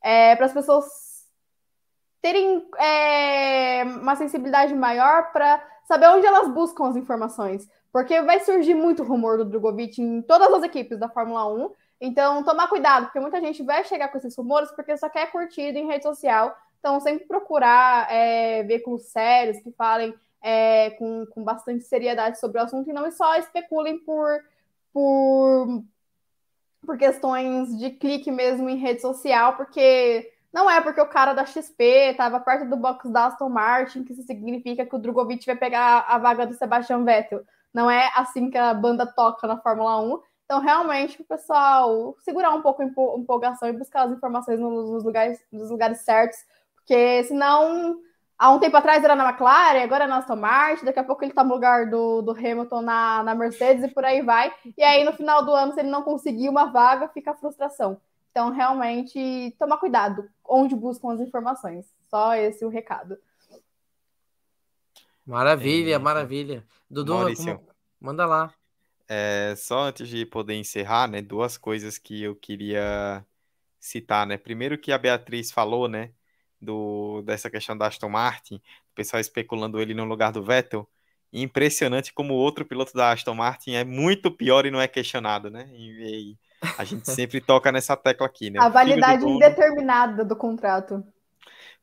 é, 0.00 0.36
para 0.36 0.46
as 0.46 0.52
pessoas 0.52 1.26
terem 2.22 2.64
é, 2.78 3.82
uma 3.82 4.14
sensibilidade 4.14 4.72
maior 4.72 5.32
para 5.32 5.60
saber 5.84 6.06
onde 6.08 6.24
elas 6.24 6.48
buscam 6.48 6.86
as 6.86 6.94
informações. 6.94 7.68
Porque 7.92 8.22
vai 8.22 8.38
surgir 8.38 8.74
muito 8.74 9.02
rumor 9.02 9.36
do 9.36 9.44
Drogovic 9.44 10.00
em 10.00 10.22
todas 10.22 10.52
as 10.52 10.62
equipes 10.62 10.96
da 10.96 11.08
Fórmula 11.08 11.52
1. 11.52 11.72
Então, 12.00 12.44
tomar 12.44 12.68
cuidado, 12.68 13.06
porque 13.06 13.18
muita 13.18 13.40
gente 13.40 13.64
vai 13.64 13.82
chegar 13.82 14.08
com 14.08 14.18
esses 14.18 14.36
rumores 14.36 14.70
porque 14.70 14.96
só 14.96 15.08
quer 15.08 15.32
curtida 15.32 15.76
em 15.76 15.88
rede 15.88 16.04
social. 16.04 16.56
Então, 16.78 17.00
sempre 17.00 17.26
procurar 17.26 18.12
é, 18.12 18.62
veículos 18.62 19.06
sérios 19.06 19.58
que 19.62 19.70
falem 19.72 20.14
é, 20.42 20.90
com, 20.90 21.26
com 21.26 21.42
bastante 21.42 21.84
seriedade 21.84 22.38
sobre 22.38 22.60
o 22.60 22.64
assunto 22.64 22.88
e 22.88 22.92
não 22.92 23.10
só 23.10 23.36
especulem 23.36 23.98
por, 23.98 24.40
por, 24.92 25.82
por 26.84 26.96
questões 26.96 27.76
de 27.78 27.90
clique 27.90 28.30
mesmo 28.30 28.68
em 28.68 28.76
rede 28.76 29.00
social, 29.00 29.56
porque 29.56 30.32
não 30.52 30.70
é 30.70 30.80
porque 30.80 31.00
o 31.00 31.08
cara 31.08 31.34
da 31.34 31.44
XP 31.44 31.84
estava 32.12 32.40
perto 32.40 32.68
do 32.68 32.76
box 32.76 33.10
da 33.10 33.26
Aston 33.26 33.48
Martin 33.48 34.04
que 34.04 34.12
isso 34.12 34.22
significa 34.22 34.86
que 34.86 34.94
o 34.94 34.98
Drogovic 34.98 35.44
vai 35.44 35.56
pegar 35.56 36.06
a 36.08 36.16
vaga 36.16 36.46
do 36.46 36.54
Sebastian 36.54 37.04
Vettel. 37.04 37.44
Não 37.74 37.90
é 37.90 38.10
assim 38.14 38.48
que 38.48 38.56
a 38.56 38.72
banda 38.72 39.04
toca 39.04 39.46
na 39.46 39.58
Fórmula 39.58 40.00
1. 40.00 40.22
Então, 40.46 40.60
realmente, 40.60 41.20
o 41.20 41.24
pessoal 41.24 42.16
segurar 42.20 42.54
um 42.54 42.62
pouco 42.62 42.80
a 42.80 42.86
empolgação 42.86 43.68
e 43.68 43.72
buscar 43.72 44.04
as 44.04 44.12
informações 44.12 44.58
nos 44.58 45.04
lugares, 45.04 45.38
nos 45.52 45.70
lugares 45.70 45.98
certos, 46.00 46.38
porque 46.86 47.24
senão, 47.24 48.00
há 48.38 48.52
um 48.52 48.60
tempo 48.60 48.76
atrás 48.76 49.02
era 49.02 49.16
na 49.16 49.28
McLaren, 49.28 49.82
agora 49.82 50.04
é 50.04 50.06
na 50.06 50.18
Aston 50.18 50.36
Martin, 50.36 50.84
daqui 50.84 51.00
a 51.00 51.04
pouco 51.04 51.24
ele 51.24 51.32
está 51.32 51.42
no 51.42 51.52
lugar 51.52 51.90
do, 51.90 52.22
do 52.22 52.30
Hamilton 52.30 52.80
na, 52.80 53.24
na 53.24 53.34
Mercedes 53.34 53.82
e 53.82 53.88
por 53.88 54.04
aí 54.04 54.22
vai. 54.22 54.54
E 54.78 54.84
aí, 54.84 55.02
no 55.02 55.12
final 55.12 55.44
do 55.44 55.50
ano, 55.50 55.74
se 55.74 55.80
ele 55.80 55.90
não 55.90 56.04
conseguir 56.04 56.48
uma 56.48 56.66
vaga, 56.66 57.08
fica 57.08 57.32
a 57.32 57.34
frustração. 57.34 58.00
Então, 58.30 58.50
realmente, 58.50 59.52
tomar 59.58 59.78
cuidado 59.78 60.28
onde 60.44 60.76
buscam 60.76 61.12
as 61.12 61.20
informações. 61.20 61.92
Só 62.08 62.36
esse 62.36 62.64
o 62.64 62.68
recado. 62.68 63.18
Maravilha, 65.26 65.96
é, 65.96 65.98
maravilha. 65.98 66.64
Dudu, 66.88 67.34
como... 67.34 67.66
manda 68.00 68.24
lá. 68.26 68.54
É, 69.08 69.54
só 69.56 69.84
antes 69.84 70.08
de 70.08 70.24
poder 70.24 70.54
encerrar, 70.54 71.08
né, 71.08 71.20
duas 71.20 71.58
coisas 71.58 71.98
que 71.98 72.22
eu 72.22 72.36
queria 72.36 73.26
citar, 73.80 74.24
né? 74.24 74.36
Primeiro 74.36 74.78
que 74.78 74.92
a 74.92 74.98
Beatriz 74.98 75.50
falou, 75.50 75.88
né, 75.88 76.12
do 76.66 77.22
dessa 77.22 77.48
questão 77.50 77.76
da 77.76 77.86
Aston 77.86 78.08
Martin, 78.08 78.56
o 78.56 78.94
pessoal 78.94 79.20
especulando 79.20 79.80
ele 79.80 79.94
no 79.94 80.04
lugar 80.04 80.32
do 80.32 80.42
Vettel. 80.42 80.88
Impressionante 81.32 82.12
como 82.12 82.34
o 82.34 82.36
outro 82.36 82.64
piloto 82.64 82.92
da 82.94 83.12
Aston 83.12 83.34
Martin 83.34 83.72
é 83.72 83.84
muito 83.84 84.30
pior 84.30 84.66
e 84.66 84.70
não 84.70 84.80
é 84.80 84.86
questionado, 84.86 85.50
né? 85.50 85.68
E, 85.72 86.32
e 86.32 86.38
a 86.78 86.84
gente 86.84 87.08
sempre 87.10 87.40
toca 87.40 87.72
nessa 87.72 87.96
tecla 87.96 88.26
aqui, 88.26 88.50
né? 88.50 88.60
A 88.60 88.68
validade 88.68 89.22
dono... 89.22 89.36
indeterminada 89.36 90.24
do 90.24 90.36
contrato 90.36 91.04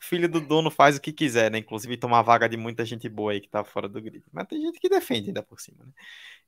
filho 0.03 0.27
do 0.27 0.41
dono 0.41 0.69
faz 0.69 0.97
o 0.97 1.01
que 1.01 1.14
quiser, 1.14 1.49
né? 1.49 1.60
Inclusive 1.60 1.95
tomar 1.97 2.22
vaga 2.22 2.49
de 2.49 2.57
muita 2.57 2.84
gente 2.84 3.07
boa 3.07 3.31
aí 3.31 3.39
que 3.39 3.47
tá 3.47 3.64
fora 3.64 3.88
do 3.88 4.01
grid. 4.01 4.23
Mas 4.31 4.47
tem 4.47 4.61
gente 4.61 4.80
que 4.80 4.89
defende 4.89 5.30
ainda 5.30 5.41
por 5.41 5.61
cima, 5.61 5.85
né? 5.85 5.91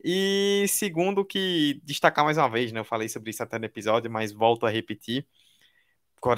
E 0.03 0.65
segundo 0.67 1.23
que 1.23 1.81
destacar 1.83 2.25
mais 2.25 2.37
uma 2.37 2.49
vez, 2.49 2.71
né? 2.73 2.81
Eu 2.81 2.85
falei 2.85 3.07
sobre 3.07 3.29
isso 3.29 3.41
até 3.41 3.57
no 3.57 3.65
episódio, 3.65 4.11
mas 4.11 4.33
volto 4.33 4.65
a 4.65 4.69
repetir 4.69 5.25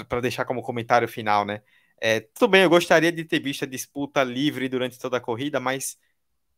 para 0.07 0.22
deixar 0.22 0.45
como 0.45 0.61
comentário 0.61 1.07
final, 1.07 1.44
né? 1.45 1.61
É, 1.99 2.19
tudo 2.22 2.49
bem, 2.52 2.64
eu 2.64 2.69
gostaria 2.69 3.11
de 3.11 3.24
ter 3.26 3.40
visto 3.40 3.64
a 3.64 3.68
disputa 3.68 4.24
livre 4.24 4.69
durante 4.69 4.99
toda 4.99 5.18
a 5.18 5.22
corrida, 5.22 5.60
mas 5.60 5.98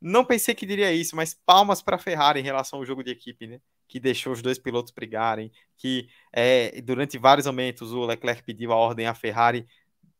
não 0.02 0.26
pensei 0.26 0.56
que 0.56 0.66
diria 0.66 0.94
isso, 0.94 1.16
mas 1.16 1.34
palmas 1.45 1.82
para 1.82 1.98
Ferrari 1.99 2.40
em 2.41 2.44
relação 2.44 2.80
ao 2.80 2.86
jogo 2.86 3.03
de 3.03 3.11
equipe, 3.11 3.48
né? 3.48 3.61
Que 3.88 3.99
deixou 3.99 4.34
os 4.34 4.41
dois 4.41 4.60
pilotos 4.60 4.94
brigarem, 4.94 5.52
que 5.78 6.10
é, 6.34 6.82
durante 6.82 7.18
vários 7.18 7.48
momentos 7.48 7.91
o 7.94 8.06
Leclerc 8.06 8.44
pediu 8.44 8.72
a 8.74 8.78
ordem 8.78 9.07
à 9.07 9.16
Ferrari 9.16 9.68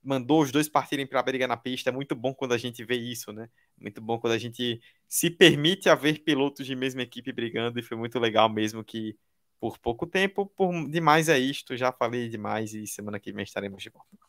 mandou 0.04 0.42
os 0.42 0.52
dois 0.52 0.70
partirem 0.70 1.06
para 1.08 1.20
a 1.20 1.24
briga 1.24 1.48
na 1.48 1.58
pista. 1.58 1.90
É 1.90 1.94
muito 1.94 2.16
bom 2.16 2.34
quando 2.34 2.54
a 2.54 2.58
gente 2.58 2.84
vê 2.86 2.96
isso, 2.96 3.34
né? 3.34 3.50
Muito 3.78 4.02
bom 4.02 4.20
quando 4.20 4.34
a 4.34 4.38
gente 4.38 4.82
se 5.08 5.30
permite 5.30 5.90
haver 5.90 6.24
pilotos 6.24 6.66
de 6.66 6.76
mesma 6.76 7.02
equipe 7.04 7.32
brigando 7.34 7.80
e 7.80 7.84
foi 7.84 7.98
muito 7.98 8.20
legal 8.20 8.50
mesmo 8.50 8.84
que 8.84 9.18
por 9.60 9.78
pouco 9.80 10.08
tempo, 10.08 10.46
por 10.48 10.72
demais 10.90 11.30
é 11.30 11.38
isto, 11.38 11.76
já 11.78 11.92
falei 11.92 12.30
demais 12.30 12.74
e 12.74 12.88
semana 12.88 13.20
que 13.20 13.32
vem 13.34 13.44
estaremos 13.44 13.84
de 13.84 13.90
volta. 13.90 14.29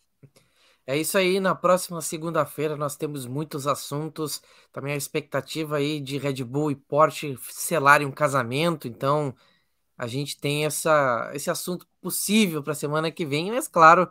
É 0.91 0.97
isso 0.99 1.17
aí, 1.17 1.39
na 1.39 1.55
próxima 1.55 2.01
segunda-feira 2.01 2.77
nós 2.77 2.97
temos 2.97 3.25
muitos 3.25 3.65
assuntos, 3.69 4.43
também 4.73 4.93
a 4.93 4.97
expectativa 4.97 5.77
aí 5.77 6.01
de 6.01 6.19
Red 6.19 6.43
Bull 6.43 6.73
e 6.73 6.75
Porsche 6.75 7.39
selarem 7.43 8.05
um 8.09 8.11
casamento, 8.11 8.89
então 8.89 9.33
a 9.97 10.09
gente 10.09 10.37
tem 10.37 10.67
essa, 10.67 11.31
esse 11.33 11.49
assunto 11.49 11.87
possível 12.01 12.61
para 12.61 12.73
a 12.73 12.75
semana 12.75 13.09
que 13.13 13.25
vem, 13.25 13.53
mas 13.53 13.69
claro, 13.69 14.11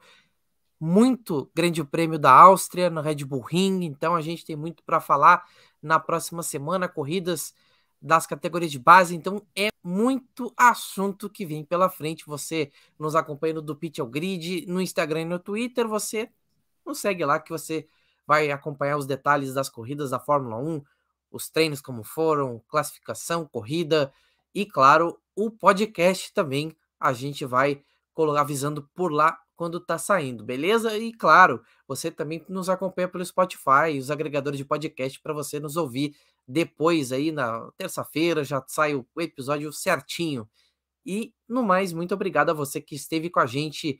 muito 0.79 1.51
Grande 1.53 1.83
Prêmio 1.83 2.17
da 2.17 2.31
Áustria 2.31 2.89
no 2.89 3.01
Red 3.01 3.25
Bull 3.25 3.41
Ring, 3.41 3.83
então 3.83 4.15
a 4.15 4.21
gente 4.21 4.45
tem 4.45 4.55
muito 4.55 4.81
para 4.81 5.01
falar 5.01 5.45
na 5.81 5.99
próxima 5.99 6.41
semana, 6.41 6.87
corridas 6.87 7.53
das 8.01 8.25
categorias 8.25 8.71
de 8.71 8.79
base, 8.79 9.13
então 9.13 9.45
é 9.53 9.67
muito 9.83 10.53
assunto 10.55 11.29
que 11.29 11.45
vem 11.45 11.65
pela 11.65 11.89
frente. 11.89 12.25
Você 12.25 12.71
nos 12.97 13.15
acompanha 13.15 13.55
no 13.55 13.61
do 13.61 13.75
Pitch 13.75 13.99
ao 13.99 14.07
Grid, 14.07 14.65
no 14.65 14.81
Instagram 14.81 15.23
e 15.23 15.25
no 15.25 15.39
Twitter, 15.39 15.85
você 15.85 16.29
nos 16.89 16.99
segue 16.99 17.23
lá 17.23 17.39
que 17.39 17.51
você 17.51 17.87
vai 18.27 18.51
acompanhar 18.51 18.97
os 18.97 19.05
detalhes 19.05 19.53
das 19.53 19.69
corridas 19.69 20.09
da 20.09 20.19
Fórmula 20.19 20.57
1, 20.57 20.83
os 21.31 21.49
treinos 21.49 21.81
como 21.81 22.03
foram, 22.03 22.61
classificação, 22.67 23.45
corrida 23.45 24.11
e 24.53 24.65
claro, 24.65 25.19
o 25.35 25.51
podcast 25.51 26.33
também 26.33 26.75
a 26.99 27.13
gente 27.13 27.45
vai 27.45 27.83
avisando 28.37 28.89
por 28.93 29.13
lá 29.13 29.39
quando 29.55 29.79
tá 29.79 29.97
saindo, 29.97 30.43
beleza? 30.43 30.97
E 30.97 31.13
claro, 31.13 31.61
você 31.87 32.11
também 32.11 32.43
nos 32.49 32.69
acompanha 32.69 33.07
pelo 33.07 33.23
Spotify, 33.23 33.97
os 33.97 34.11
agregadores 34.11 34.57
de 34.57 34.65
podcast 34.65 35.19
para 35.21 35.33
você 35.33 35.59
nos 35.59 35.77
ouvir 35.77 36.15
depois 36.47 37.11
aí 37.11 37.31
na 37.31 37.69
terça-feira 37.77 38.43
já 38.43 38.63
sai 38.67 38.95
o 38.95 39.05
episódio 39.17 39.71
certinho. 39.71 40.49
E 41.05 41.33
no 41.47 41.63
mais, 41.63 41.93
muito 41.93 42.13
obrigado 42.13 42.49
a 42.49 42.53
você 42.53 42.81
que 42.81 42.95
esteve 42.95 43.29
com 43.29 43.39
a 43.39 43.45
gente 43.45 43.99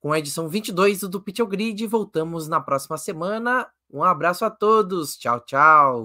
com 0.00 0.12
a 0.12 0.18
edição 0.18 0.48
22 0.48 1.00
do 1.00 1.20
Pitch 1.20 1.40
Grid. 1.40 1.86
Voltamos 1.86 2.48
na 2.48 2.60
próxima 2.60 2.98
semana. 2.98 3.68
Um 3.90 4.02
abraço 4.02 4.44
a 4.44 4.50
todos. 4.50 5.16
Tchau, 5.16 5.40
tchau. 5.40 6.04